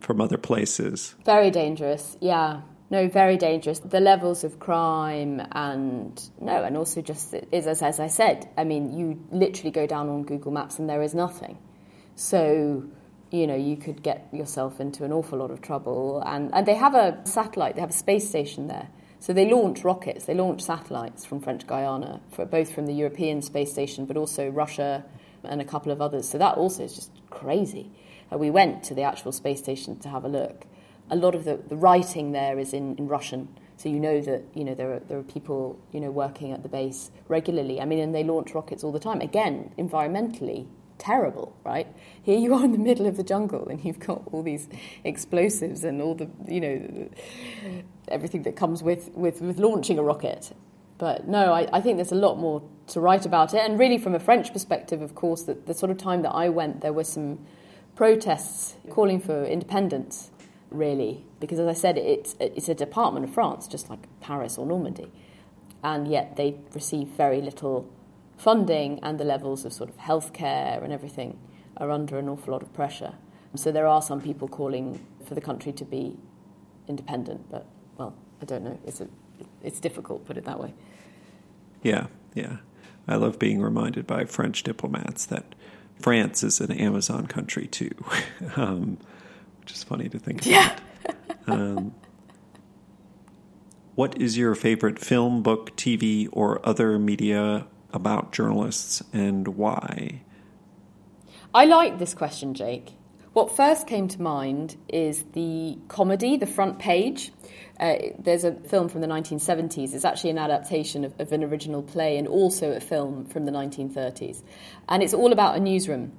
from 0.00 0.20
other 0.20 0.38
places. 0.38 1.14
Very 1.24 1.50
dangerous, 1.50 2.18
yeah 2.20 2.60
no, 2.94 3.08
very 3.08 3.36
dangerous. 3.36 3.80
The 3.80 3.98
levels 3.98 4.44
of 4.44 4.60
crime 4.60 5.42
and 5.50 6.30
no, 6.40 6.62
and 6.62 6.76
also 6.76 7.02
just 7.02 7.34
is 7.50 7.66
as, 7.66 7.82
as 7.82 7.98
I 7.98 8.06
said. 8.06 8.48
I 8.56 8.62
mean, 8.62 8.96
you 8.96 9.20
literally 9.32 9.72
go 9.72 9.84
down 9.84 10.08
on 10.08 10.22
Google 10.22 10.52
Maps 10.52 10.78
and 10.78 10.88
there 10.88 11.02
is 11.02 11.12
nothing. 11.12 11.58
So 12.14 12.84
you 13.32 13.48
know 13.48 13.56
you 13.56 13.76
could 13.76 14.04
get 14.04 14.28
yourself 14.32 14.78
into 14.78 15.02
an 15.02 15.12
awful 15.12 15.40
lot 15.40 15.50
of 15.50 15.60
trouble. 15.60 16.22
And 16.24 16.54
and 16.54 16.66
they 16.66 16.76
have 16.76 16.94
a 16.94 17.20
satellite. 17.24 17.74
They 17.74 17.80
have 17.80 17.90
a 17.90 18.00
space 18.06 18.28
station 18.28 18.68
there. 18.68 18.88
So 19.18 19.32
they 19.32 19.50
launch 19.50 19.82
rockets. 19.82 20.26
They 20.26 20.34
launch 20.34 20.62
satellites 20.62 21.24
from 21.24 21.40
French 21.40 21.66
Guiana, 21.66 22.20
for, 22.30 22.44
both 22.44 22.72
from 22.72 22.86
the 22.86 22.94
European 22.94 23.42
space 23.42 23.72
station, 23.72 24.06
but 24.06 24.16
also 24.16 24.50
Russia 24.50 25.04
and 25.42 25.60
a 25.60 25.64
couple 25.64 25.90
of 25.90 26.00
others. 26.00 26.28
So 26.28 26.38
that 26.38 26.56
also 26.58 26.84
is 26.84 26.94
just 26.94 27.10
crazy. 27.30 27.90
Uh, 28.32 28.38
we 28.38 28.50
went 28.50 28.84
to 28.84 28.94
the 28.94 29.02
actual 29.02 29.32
space 29.32 29.58
station 29.58 29.98
to 30.00 30.08
have 30.10 30.24
a 30.24 30.28
look 30.28 30.66
a 31.10 31.16
lot 31.16 31.34
of 31.34 31.44
the, 31.44 31.60
the 31.68 31.76
writing 31.76 32.32
there 32.32 32.58
is 32.58 32.72
in, 32.72 32.96
in 32.96 33.08
Russian. 33.08 33.48
So 33.76 33.88
you 33.88 33.98
know 34.00 34.20
that 34.20 34.44
you 34.54 34.64
know 34.64 34.74
there 34.74 34.92
are 34.94 35.00
there 35.00 35.18
are 35.18 35.22
people 35.22 35.78
you 35.92 36.00
know 36.00 36.10
working 36.10 36.52
at 36.52 36.62
the 36.62 36.68
base 36.68 37.10
regularly. 37.28 37.80
I 37.80 37.84
mean, 37.84 37.98
and 37.98 38.14
they 38.14 38.24
launch 38.24 38.54
rockets 38.54 38.84
all 38.84 38.92
the 38.92 39.00
time. 39.00 39.20
Again, 39.20 39.72
environmentally 39.78 40.66
terrible, 40.98 41.56
right? 41.64 41.88
Here 42.22 42.38
you 42.38 42.54
are 42.54 42.64
in 42.64 42.72
the 42.72 42.78
middle 42.78 43.06
of 43.06 43.16
the 43.16 43.24
jungle, 43.24 43.68
and 43.68 43.84
you've 43.84 43.98
got 43.98 44.22
all 44.32 44.42
these 44.42 44.68
explosives 45.02 45.84
and 45.84 46.00
all 46.00 46.14
the 46.14 46.28
you 46.46 46.60
know 46.60 47.08
everything 48.08 48.42
that 48.44 48.56
comes 48.56 48.82
with 48.82 49.10
with, 49.14 49.40
with 49.40 49.58
launching 49.58 49.98
a 49.98 50.02
rocket. 50.02 50.52
But 50.96 51.26
no, 51.26 51.52
I, 51.52 51.68
I 51.72 51.80
think 51.80 51.96
there's 51.96 52.12
a 52.12 52.16
lot 52.16 52.38
more 52.38 52.62
to 52.88 53.00
write 53.00 53.26
about 53.26 53.52
it. 53.52 53.58
And 53.58 53.78
really, 53.78 53.98
from 53.98 54.14
a 54.14 54.20
French 54.20 54.52
perspective, 54.52 55.02
of 55.02 55.16
course, 55.16 55.42
that 55.42 55.66
the 55.66 55.74
sort 55.74 55.90
of 55.90 55.98
time 55.98 56.22
that 56.22 56.30
I 56.30 56.48
went, 56.48 56.80
there 56.80 56.92
were 56.92 57.04
some 57.04 57.40
protests 57.96 58.76
calling 58.90 59.20
for 59.20 59.44
independence 59.44 60.30
really, 60.74 61.24
because 61.40 61.58
as 61.58 61.68
I 61.68 61.72
said, 61.72 61.96
it's, 61.96 62.36
it's 62.40 62.68
a 62.68 62.74
department 62.74 63.24
of 63.26 63.32
France, 63.32 63.66
just 63.66 63.88
like 63.88 64.00
Paris 64.20 64.58
or 64.58 64.66
Normandy, 64.66 65.10
and 65.82 66.08
yet 66.08 66.36
they 66.36 66.56
receive 66.74 67.08
very 67.08 67.40
little 67.40 67.90
funding 68.36 68.98
and 69.02 69.18
the 69.18 69.24
levels 69.24 69.64
of 69.64 69.72
sort 69.72 69.88
of 69.88 69.96
healthcare 69.98 70.82
and 70.82 70.92
everything 70.92 71.38
are 71.76 71.90
under 71.90 72.18
an 72.18 72.28
awful 72.28 72.52
lot 72.52 72.62
of 72.62 72.72
pressure. 72.72 73.14
So 73.54 73.70
there 73.70 73.86
are 73.86 74.02
some 74.02 74.20
people 74.20 74.48
calling 74.48 75.04
for 75.24 75.34
the 75.34 75.40
country 75.40 75.72
to 75.72 75.84
be 75.84 76.16
independent, 76.88 77.50
but 77.50 77.66
well, 77.96 78.14
I 78.42 78.44
don't 78.44 78.64
know. 78.64 78.78
It's 78.84 79.00
a, 79.00 79.08
it's 79.62 79.80
difficult, 79.80 80.26
put 80.26 80.36
it 80.36 80.44
that 80.44 80.58
way. 80.58 80.74
Yeah, 81.82 82.06
yeah. 82.34 82.58
I 83.06 83.16
love 83.16 83.38
being 83.38 83.60
reminded 83.60 84.06
by 84.06 84.24
French 84.24 84.62
diplomats 84.62 85.26
that 85.26 85.54
France 86.00 86.42
is 86.42 86.60
an 86.60 86.72
Amazon 86.72 87.26
country 87.26 87.66
too, 87.66 87.92
um, 88.56 88.98
which 89.64 89.72
is 89.72 89.82
funny 89.82 90.10
to 90.10 90.18
think 90.18 90.44
about. 90.44 90.50
Yeah. 90.50 90.76
um, 91.46 91.94
what 93.94 94.20
is 94.20 94.36
your 94.36 94.54
favorite 94.54 94.98
film, 94.98 95.42
book, 95.42 95.74
TV, 95.74 96.28
or 96.32 96.60
other 96.68 96.98
media 96.98 97.66
about 97.90 98.32
journalists 98.32 99.02
and 99.14 99.48
why? 99.48 100.22
I 101.54 101.64
like 101.64 101.98
this 101.98 102.12
question, 102.12 102.52
Jake. 102.52 102.92
What 103.32 103.56
first 103.56 103.86
came 103.86 104.06
to 104.08 104.20
mind 104.20 104.76
is 104.88 105.24
the 105.32 105.78
comedy, 105.88 106.36
The 106.36 106.46
Front 106.46 106.78
Page. 106.78 107.32
Uh, 107.80 107.96
there's 108.18 108.44
a 108.44 108.52
film 108.52 108.90
from 108.90 109.00
the 109.00 109.06
1970s. 109.06 109.94
It's 109.94 110.04
actually 110.04 110.30
an 110.30 110.38
adaptation 110.38 111.04
of, 111.04 111.18
of, 111.18 111.32
an 111.32 111.42
original 111.42 111.82
play 111.82 112.18
and 112.18 112.28
also 112.28 112.72
a 112.72 112.80
film 112.80 113.24
from 113.24 113.46
the 113.46 113.52
1930s. 113.52 114.42
And 114.88 115.02
it's 115.02 115.14
all 115.14 115.32
about 115.32 115.56
a 115.56 115.60
newsroom. 115.60 116.12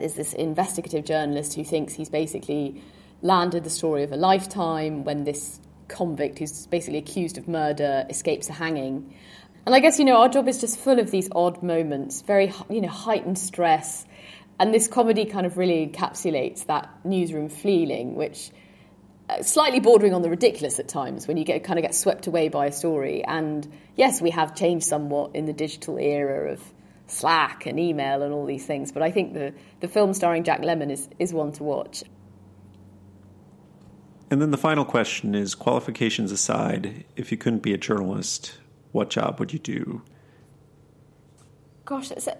There's 0.00 0.14
this 0.14 0.32
investigative 0.32 1.04
journalist 1.04 1.54
who 1.54 1.64
thinks 1.64 1.94
he's 1.94 2.10
basically 2.10 2.82
landed 3.22 3.64
the 3.64 3.70
story 3.70 4.02
of 4.02 4.12
a 4.12 4.16
lifetime 4.16 5.04
when 5.04 5.24
this 5.24 5.60
convict 5.88 6.38
who's 6.38 6.66
basically 6.66 6.98
accused 6.98 7.38
of 7.38 7.48
murder 7.48 8.06
escapes 8.08 8.48
a 8.48 8.52
hanging. 8.52 9.14
And 9.66 9.74
I 9.74 9.80
guess, 9.80 9.98
you 9.98 10.04
know, 10.04 10.16
our 10.16 10.28
job 10.28 10.48
is 10.48 10.60
just 10.60 10.78
full 10.78 10.98
of 10.98 11.10
these 11.10 11.28
odd 11.32 11.62
moments, 11.62 12.22
very, 12.22 12.52
you 12.68 12.80
know, 12.80 12.88
heightened 12.88 13.38
stress 13.38 14.06
and 14.60 14.74
this 14.74 14.88
comedy 14.88 15.24
kind 15.24 15.46
of 15.46 15.56
really 15.56 15.86
encapsulates 15.86 16.66
that 16.66 16.90
newsroom 17.02 17.48
feeling, 17.48 18.14
which 18.14 18.50
uh, 19.30 19.42
slightly 19.42 19.80
bordering 19.80 20.12
on 20.12 20.20
the 20.20 20.28
ridiculous 20.28 20.78
at 20.78 20.86
times 20.86 21.26
when 21.26 21.38
you 21.38 21.44
get 21.44 21.64
kind 21.64 21.78
of 21.78 21.82
get 21.82 21.94
swept 21.94 22.26
away 22.26 22.50
by 22.50 22.66
a 22.66 22.72
story. 22.72 23.24
And 23.24 23.66
yes, 23.96 24.20
we 24.20 24.28
have 24.30 24.54
changed 24.54 24.84
somewhat 24.84 25.34
in 25.34 25.46
the 25.46 25.54
digital 25.54 25.96
era 25.96 26.52
of 26.52 26.60
Slack 27.10 27.66
and 27.66 27.78
email 27.78 28.22
and 28.22 28.32
all 28.32 28.46
these 28.46 28.66
things, 28.66 28.92
but 28.92 29.02
I 29.02 29.10
think 29.10 29.34
the, 29.34 29.52
the 29.80 29.88
film 29.88 30.14
starring 30.14 30.44
Jack 30.44 30.62
Lemmon 30.62 30.90
is, 30.90 31.08
is 31.18 31.32
one 31.32 31.52
to 31.52 31.64
watch. 31.64 32.04
And 34.30 34.40
then 34.40 34.52
the 34.52 34.58
final 34.58 34.84
question 34.84 35.34
is 35.34 35.54
qualifications 35.56 36.30
aside, 36.30 37.04
if 37.16 37.32
you 37.32 37.38
couldn't 37.38 37.62
be 37.62 37.74
a 37.74 37.78
journalist, 37.78 38.58
what 38.92 39.10
job 39.10 39.40
would 39.40 39.52
you 39.52 39.58
do? 39.58 40.02
Gosh, 41.84 42.12
it's 42.12 42.28
a, 42.28 42.36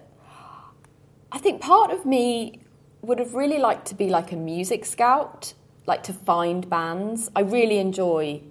I 1.31 1.37
think 1.37 1.61
part 1.61 1.91
of 1.91 2.05
me 2.05 2.61
would 3.01 3.19
have 3.19 3.33
really 3.33 3.57
liked 3.57 3.87
to 3.87 3.95
be 3.95 4.07
like 4.09 4.31
a 4.31 4.37
music 4.37 4.85
scout, 4.85 5.53
like 5.85 6.03
to 6.03 6.13
find 6.13 6.69
bands. 6.69 7.29
I 7.35 7.41
really 7.41 7.77
enjoy 7.77 8.41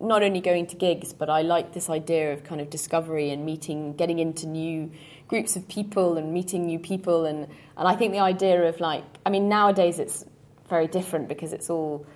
not 0.00 0.22
only 0.22 0.40
going 0.40 0.66
to 0.66 0.76
gigs, 0.76 1.12
but 1.12 1.30
I 1.30 1.42
like 1.42 1.72
this 1.72 1.88
idea 1.88 2.32
of 2.32 2.42
kind 2.42 2.60
of 2.60 2.68
discovery 2.68 3.30
and 3.30 3.46
meeting, 3.46 3.94
getting 3.94 4.18
into 4.18 4.46
new 4.46 4.90
groups 5.32 5.56
of 5.56 5.66
people 5.66 6.18
and 6.18 6.30
meeting 6.30 6.66
new 6.66 6.78
people. 6.78 7.24
And, 7.24 7.48
and 7.78 7.88
I 7.88 7.96
think 7.96 8.12
the 8.12 8.18
idea 8.18 8.68
of 8.68 8.80
like, 8.80 9.02
I 9.24 9.30
mean, 9.30 9.48
nowadays 9.48 9.98
it's 9.98 10.26
very 10.68 10.86
different 10.86 11.26
because 11.26 11.54
it's 11.54 11.70
all 11.70 12.06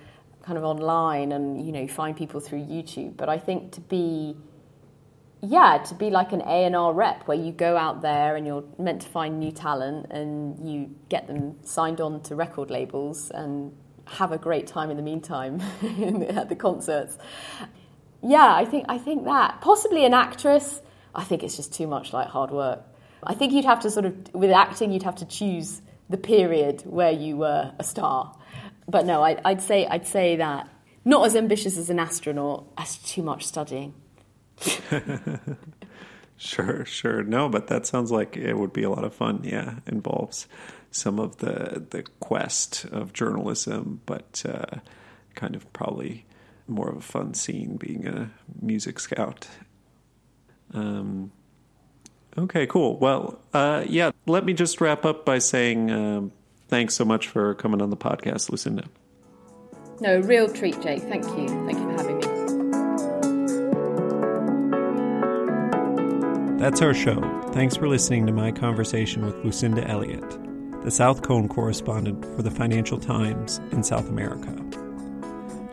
kind 0.43 0.55
of 0.55 0.63
online 0.63 1.31
and, 1.31 1.65
you 1.65 1.71
know, 1.71 1.81
you 1.81 1.87
find 1.87 2.15
people 2.15 2.39
through 2.39 2.59
YouTube. 2.59 3.17
But 3.17 3.27
I 3.27 3.39
think 3.39 3.71
to 3.71 3.81
be 3.81 4.37
yeah, 5.41 5.79
to 5.89 5.95
be 5.95 6.09
like 6.09 6.31
an 6.31 6.41
A 6.41 6.65
and 6.65 6.75
R 6.75 6.93
rep, 6.93 7.27
where 7.27 7.37
you 7.37 7.51
go 7.51 7.75
out 7.77 8.01
there 8.01 8.35
and 8.35 8.45
you're 8.45 8.63
meant 8.77 9.01
to 9.03 9.07
find 9.07 9.39
new 9.39 9.51
talent 9.51 10.07
and 10.11 10.67
you 10.67 10.89
get 11.09 11.27
them 11.27 11.57
signed 11.63 12.01
on 12.01 12.21
to 12.23 12.35
record 12.35 12.69
labels 12.71 13.31
and 13.31 13.71
have 14.05 14.31
a 14.31 14.37
great 14.37 14.65
time 14.65 14.89
in 14.89 14.97
the 14.97 15.03
meantime 15.03 15.61
at 16.41 16.49
the 16.49 16.55
concerts. 16.55 17.17
Yeah, 18.23 18.51
I 18.61 18.65
think 18.65 18.85
I 18.89 18.97
think 18.97 19.25
that 19.25 19.61
possibly 19.61 20.05
an 20.05 20.13
actress. 20.13 20.81
I 21.15 21.23
think 21.23 21.43
it's 21.43 21.55
just 21.55 21.73
too 21.73 21.87
much 21.87 22.13
like 22.13 22.27
hard 22.27 22.51
work. 22.51 22.81
I 23.23 23.33
think 23.33 23.53
you'd 23.53 23.65
have 23.65 23.79
to 23.81 23.89
sort 23.89 24.05
of 24.05 24.33
with 24.33 24.51
acting, 24.51 24.91
you'd 24.91 25.03
have 25.03 25.15
to 25.17 25.25
choose 25.25 25.81
the 26.09 26.17
period 26.17 26.81
where 26.85 27.11
you 27.11 27.37
were 27.37 27.71
a 27.77 27.83
star. 27.83 28.35
But 28.87 29.05
no, 29.05 29.23
I, 29.23 29.39
I'd 29.43 29.61
say 29.61 29.85
I'd 29.85 30.07
say 30.07 30.37
that 30.37 30.69
not 31.03 31.25
as 31.25 31.35
ambitious 31.35 31.77
as 31.77 31.89
an 31.89 31.99
astronaut. 31.99 32.67
As 32.77 32.97
too 32.97 33.23
much 33.23 33.45
studying. 33.45 33.93
sure, 36.37 36.83
sure. 36.85 37.23
No, 37.23 37.47
but 37.49 37.67
that 37.67 37.85
sounds 37.85 38.11
like 38.11 38.35
it 38.35 38.55
would 38.55 38.73
be 38.73 38.83
a 38.83 38.89
lot 38.89 39.03
of 39.03 39.13
fun. 39.13 39.41
Yeah, 39.43 39.75
involves 39.85 40.47
some 40.91 41.19
of 41.19 41.37
the 41.37 41.85
the 41.89 42.03
quest 42.19 42.85
of 42.85 43.13
journalism, 43.13 44.01
but 44.05 44.43
uh, 44.47 44.79
kind 45.35 45.55
of 45.55 45.71
probably 45.73 46.25
more 46.67 46.89
of 46.89 46.97
a 46.97 47.01
fun 47.01 47.33
scene 47.33 47.77
being 47.77 48.05
a 48.05 48.31
music 48.61 48.99
scout. 48.99 49.47
Um, 50.73 51.31
okay, 52.37 52.67
cool. 52.67 52.97
Well, 52.97 53.39
uh, 53.53 53.83
yeah. 53.87 54.11
Let 54.25 54.45
me 54.45 54.53
just 54.53 54.79
wrap 54.81 55.05
up 55.05 55.25
by 55.25 55.39
saying 55.39 55.91
um, 55.91 56.31
thanks 56.67 56.95
so 56.95 57.05
much 57.05 57.27
for 57.27 57.55
coming 57.55 57.81
on 57.81 57.89
the 57.89 57.97
podcast, 57.97 58.49
Lucinda. 58.49 58.85
No, 59.99 60.19
real 60.19 60.47
treat, 60.47 60.79
Jake. 60.81 61.01
Thank 61.03 61.25
you. 61.25 61.47
Thank 61.65 61.79
you 61.79 61.85
for 61.85 61.97
having 61.97 62.17
me. 62.17 62.27
That's 66.59 66.81
our 66.81 66.93
show. 66.93 67.21
Thanks 67.53 67.75
for 67.75 67.87
listening 67.87 68.25
to 68.25 68.33
my 68.33 68.51
conversation 68.51 69.25
with 69.25 69.35
Lucinda 69.45 69.87
Elliott, 69.87 70.83
the 70.83 70.91
South 70.91 71.21
Cone 71.21 71.47
correspondent 71.47 72.25
for 72.35 72.41
the 72.41 72.51
Financial 72.51 72.97
Times 72.97 73.59
in 73.71 73.83
South 73.83 74.09
America. 74.09 74.53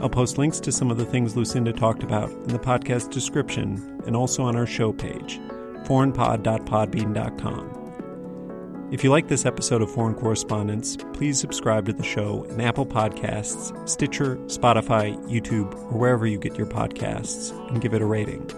I'll 0.01 0.11
post 0.11 0.37
links 0.37 0.61
to 0.61 0.71
some 0.73 0.91
of 0.91 0.99
the 0.99 1.07
things 1.07 1.37
Lucinda 1.37 1.73
talked 1.73 2.03
about 2.03 2.31
in 2.31 2.49
the 2.49 2.59
podcast 2.59 3.11
description 3.11 4.03
and 4.07 4.15
also 4.15 4.43
on 4.43 4.57
our 4.57 4.67
show 4.67 4.93
page, 4.93 5.41
foreignpod.podbean.com. 5.85 7.75
If 8.93 9.03
you 9.03 9.11
like 9.11 9.29
this 9.29 9.45
episode 9.47 9.83
of 9.83 9.91
Foreign 9.91 10.15
Correspondence, 10.15 10.97
please 11.15 11.41
subscribe 11.41 11.87
to 11.87 11.93
the 11.93 12.05
show 12.05 12.45
in 12.45 12.61
Apple 12.61 12.87
Podcasts, 12.87 13.89
Stitcher, 13.89 14.37
Spotify, 14.47 15.17
YouTube, 15.29 15.75
or 15.91 15.99
wherever 15.99 16.27
you 16.27 16.39
get 16.39 16.57
your 16.57 16.67
podcasts, 16.69 17.51
and 17.71 17.81
give 17.81 17.95
it 17.95 18.03
a 18.03 18.07
rating. 18.07 18.49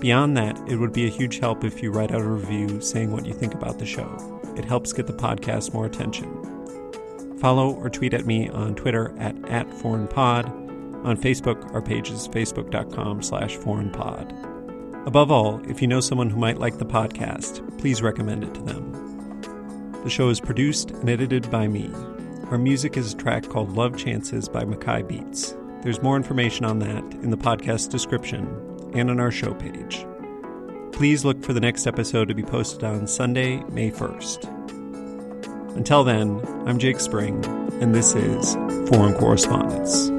Beyond 0.00 0.36
that, 0.36 0.58
it 0.68 0.76
would 0.76 0.92
be 0.92 1.06
a 1.06 1.10
huge 1.10 1.38
help 1.38 1.62
if 1.62 1.82
you 1.82 1.92
write 1.92 2.10
out 2.10 2.20
a 2.20 2.28
review 2.28 2.80
saying 2.80 3.12
what 3.12 3.26
you 3.26 3.34
think 3.34 3.54
about 3.54 3.78
the 3.78 3.86
show. 3.86 4.40
It 4.56 4.64
helps 4.64 4.92
get 4.92 5.06
the 5.06 5.12
podcast 5.12 5.72
more 5.72 5.86
attention. 5.86 7.38
Follow 7.38 7.74
or 7.74 7.88
tweet 7.90 8.14
at 8.14 8.26
me 8.26 8.48
on 8.48 8.74
Twitter 8.74 9.14
at, 9.18 9.36
at 9.48 9.68
foreignpod. 9.68 10.46
On 11.04 11.16
Facebook, 11.16 11.72
our 11.74 11.82
page 11.82 12.10
is 12.10 12.26
facebook.com 12.26 13.22
slash 13.22 13.56
foreignpod. 13.56 14.47
Above 15.08 15.30
all, 15.30 15.58
if 15.70 15.80
you 15.80 15.88
know 15.88 16.00
someone 16.00 16.28
who 16.28 16.36
might 16.36 16.58
like 16.58 16.76
the 16.76 16.84
podcast, 16.84 17.66
please 17.78 18.02
recommend 18.02 18.44
it 18.44 18.52
to 18.52 18.60
them. 18.60 18.92
The 20.04 20.10
show 20.10 20.28
is 20.28 20.38
produced 20.38 20.90
and 20.90 21.08
edited 21.08 21.50
by 21.50 21.66
me. 21.66 21.90
Our 22.50 22.58
music 22.58 22.98
is 22.98 23.14
a 23.14 23.16
track 23.16 23.48
called 23.48 23.74
Love 23.74 23.96
Chances 23.96 24.50
by 24.50 24.66
Mackay 24.66 25.04
Beats. 25.04 25.56
There's 25.80 26.02
more 26.02 26.14
information 26.14 26.66
on 26.66 26.80
that 26.80 27.02
in 27.22 27.30
the 27.30 27.38
podcast 27.38 27.88
description 27.88 28.46
and 28.92 29.08
on 29.08 29.18
our 29.18 29.30
show 29.30 29.54
page. 29.54 30.04
Please 30.92 31.24
look 31.24 31.42
for 31.42 31.54
the 31.54 31.60
next 31.60 31.86
episode 31.86 32.28
to 32.28 32.34
be 32.34 32.42
posted 32.42 32.84
on 32.84 33.06
Sunday, 33.06 33.62
May 33.70 33.90
1st. 33.90 34.44
Until 35.74 36.04
then, 36.04 36.42
I'm 36.66 36.78
Jake 36.78 37.00
Spring, 37.00 37.42
and 37.80 37.94
this 37.94 38.14
is 38.14 38.56
Foreign 38.90 39.14
Correspondence. 39.14 40.10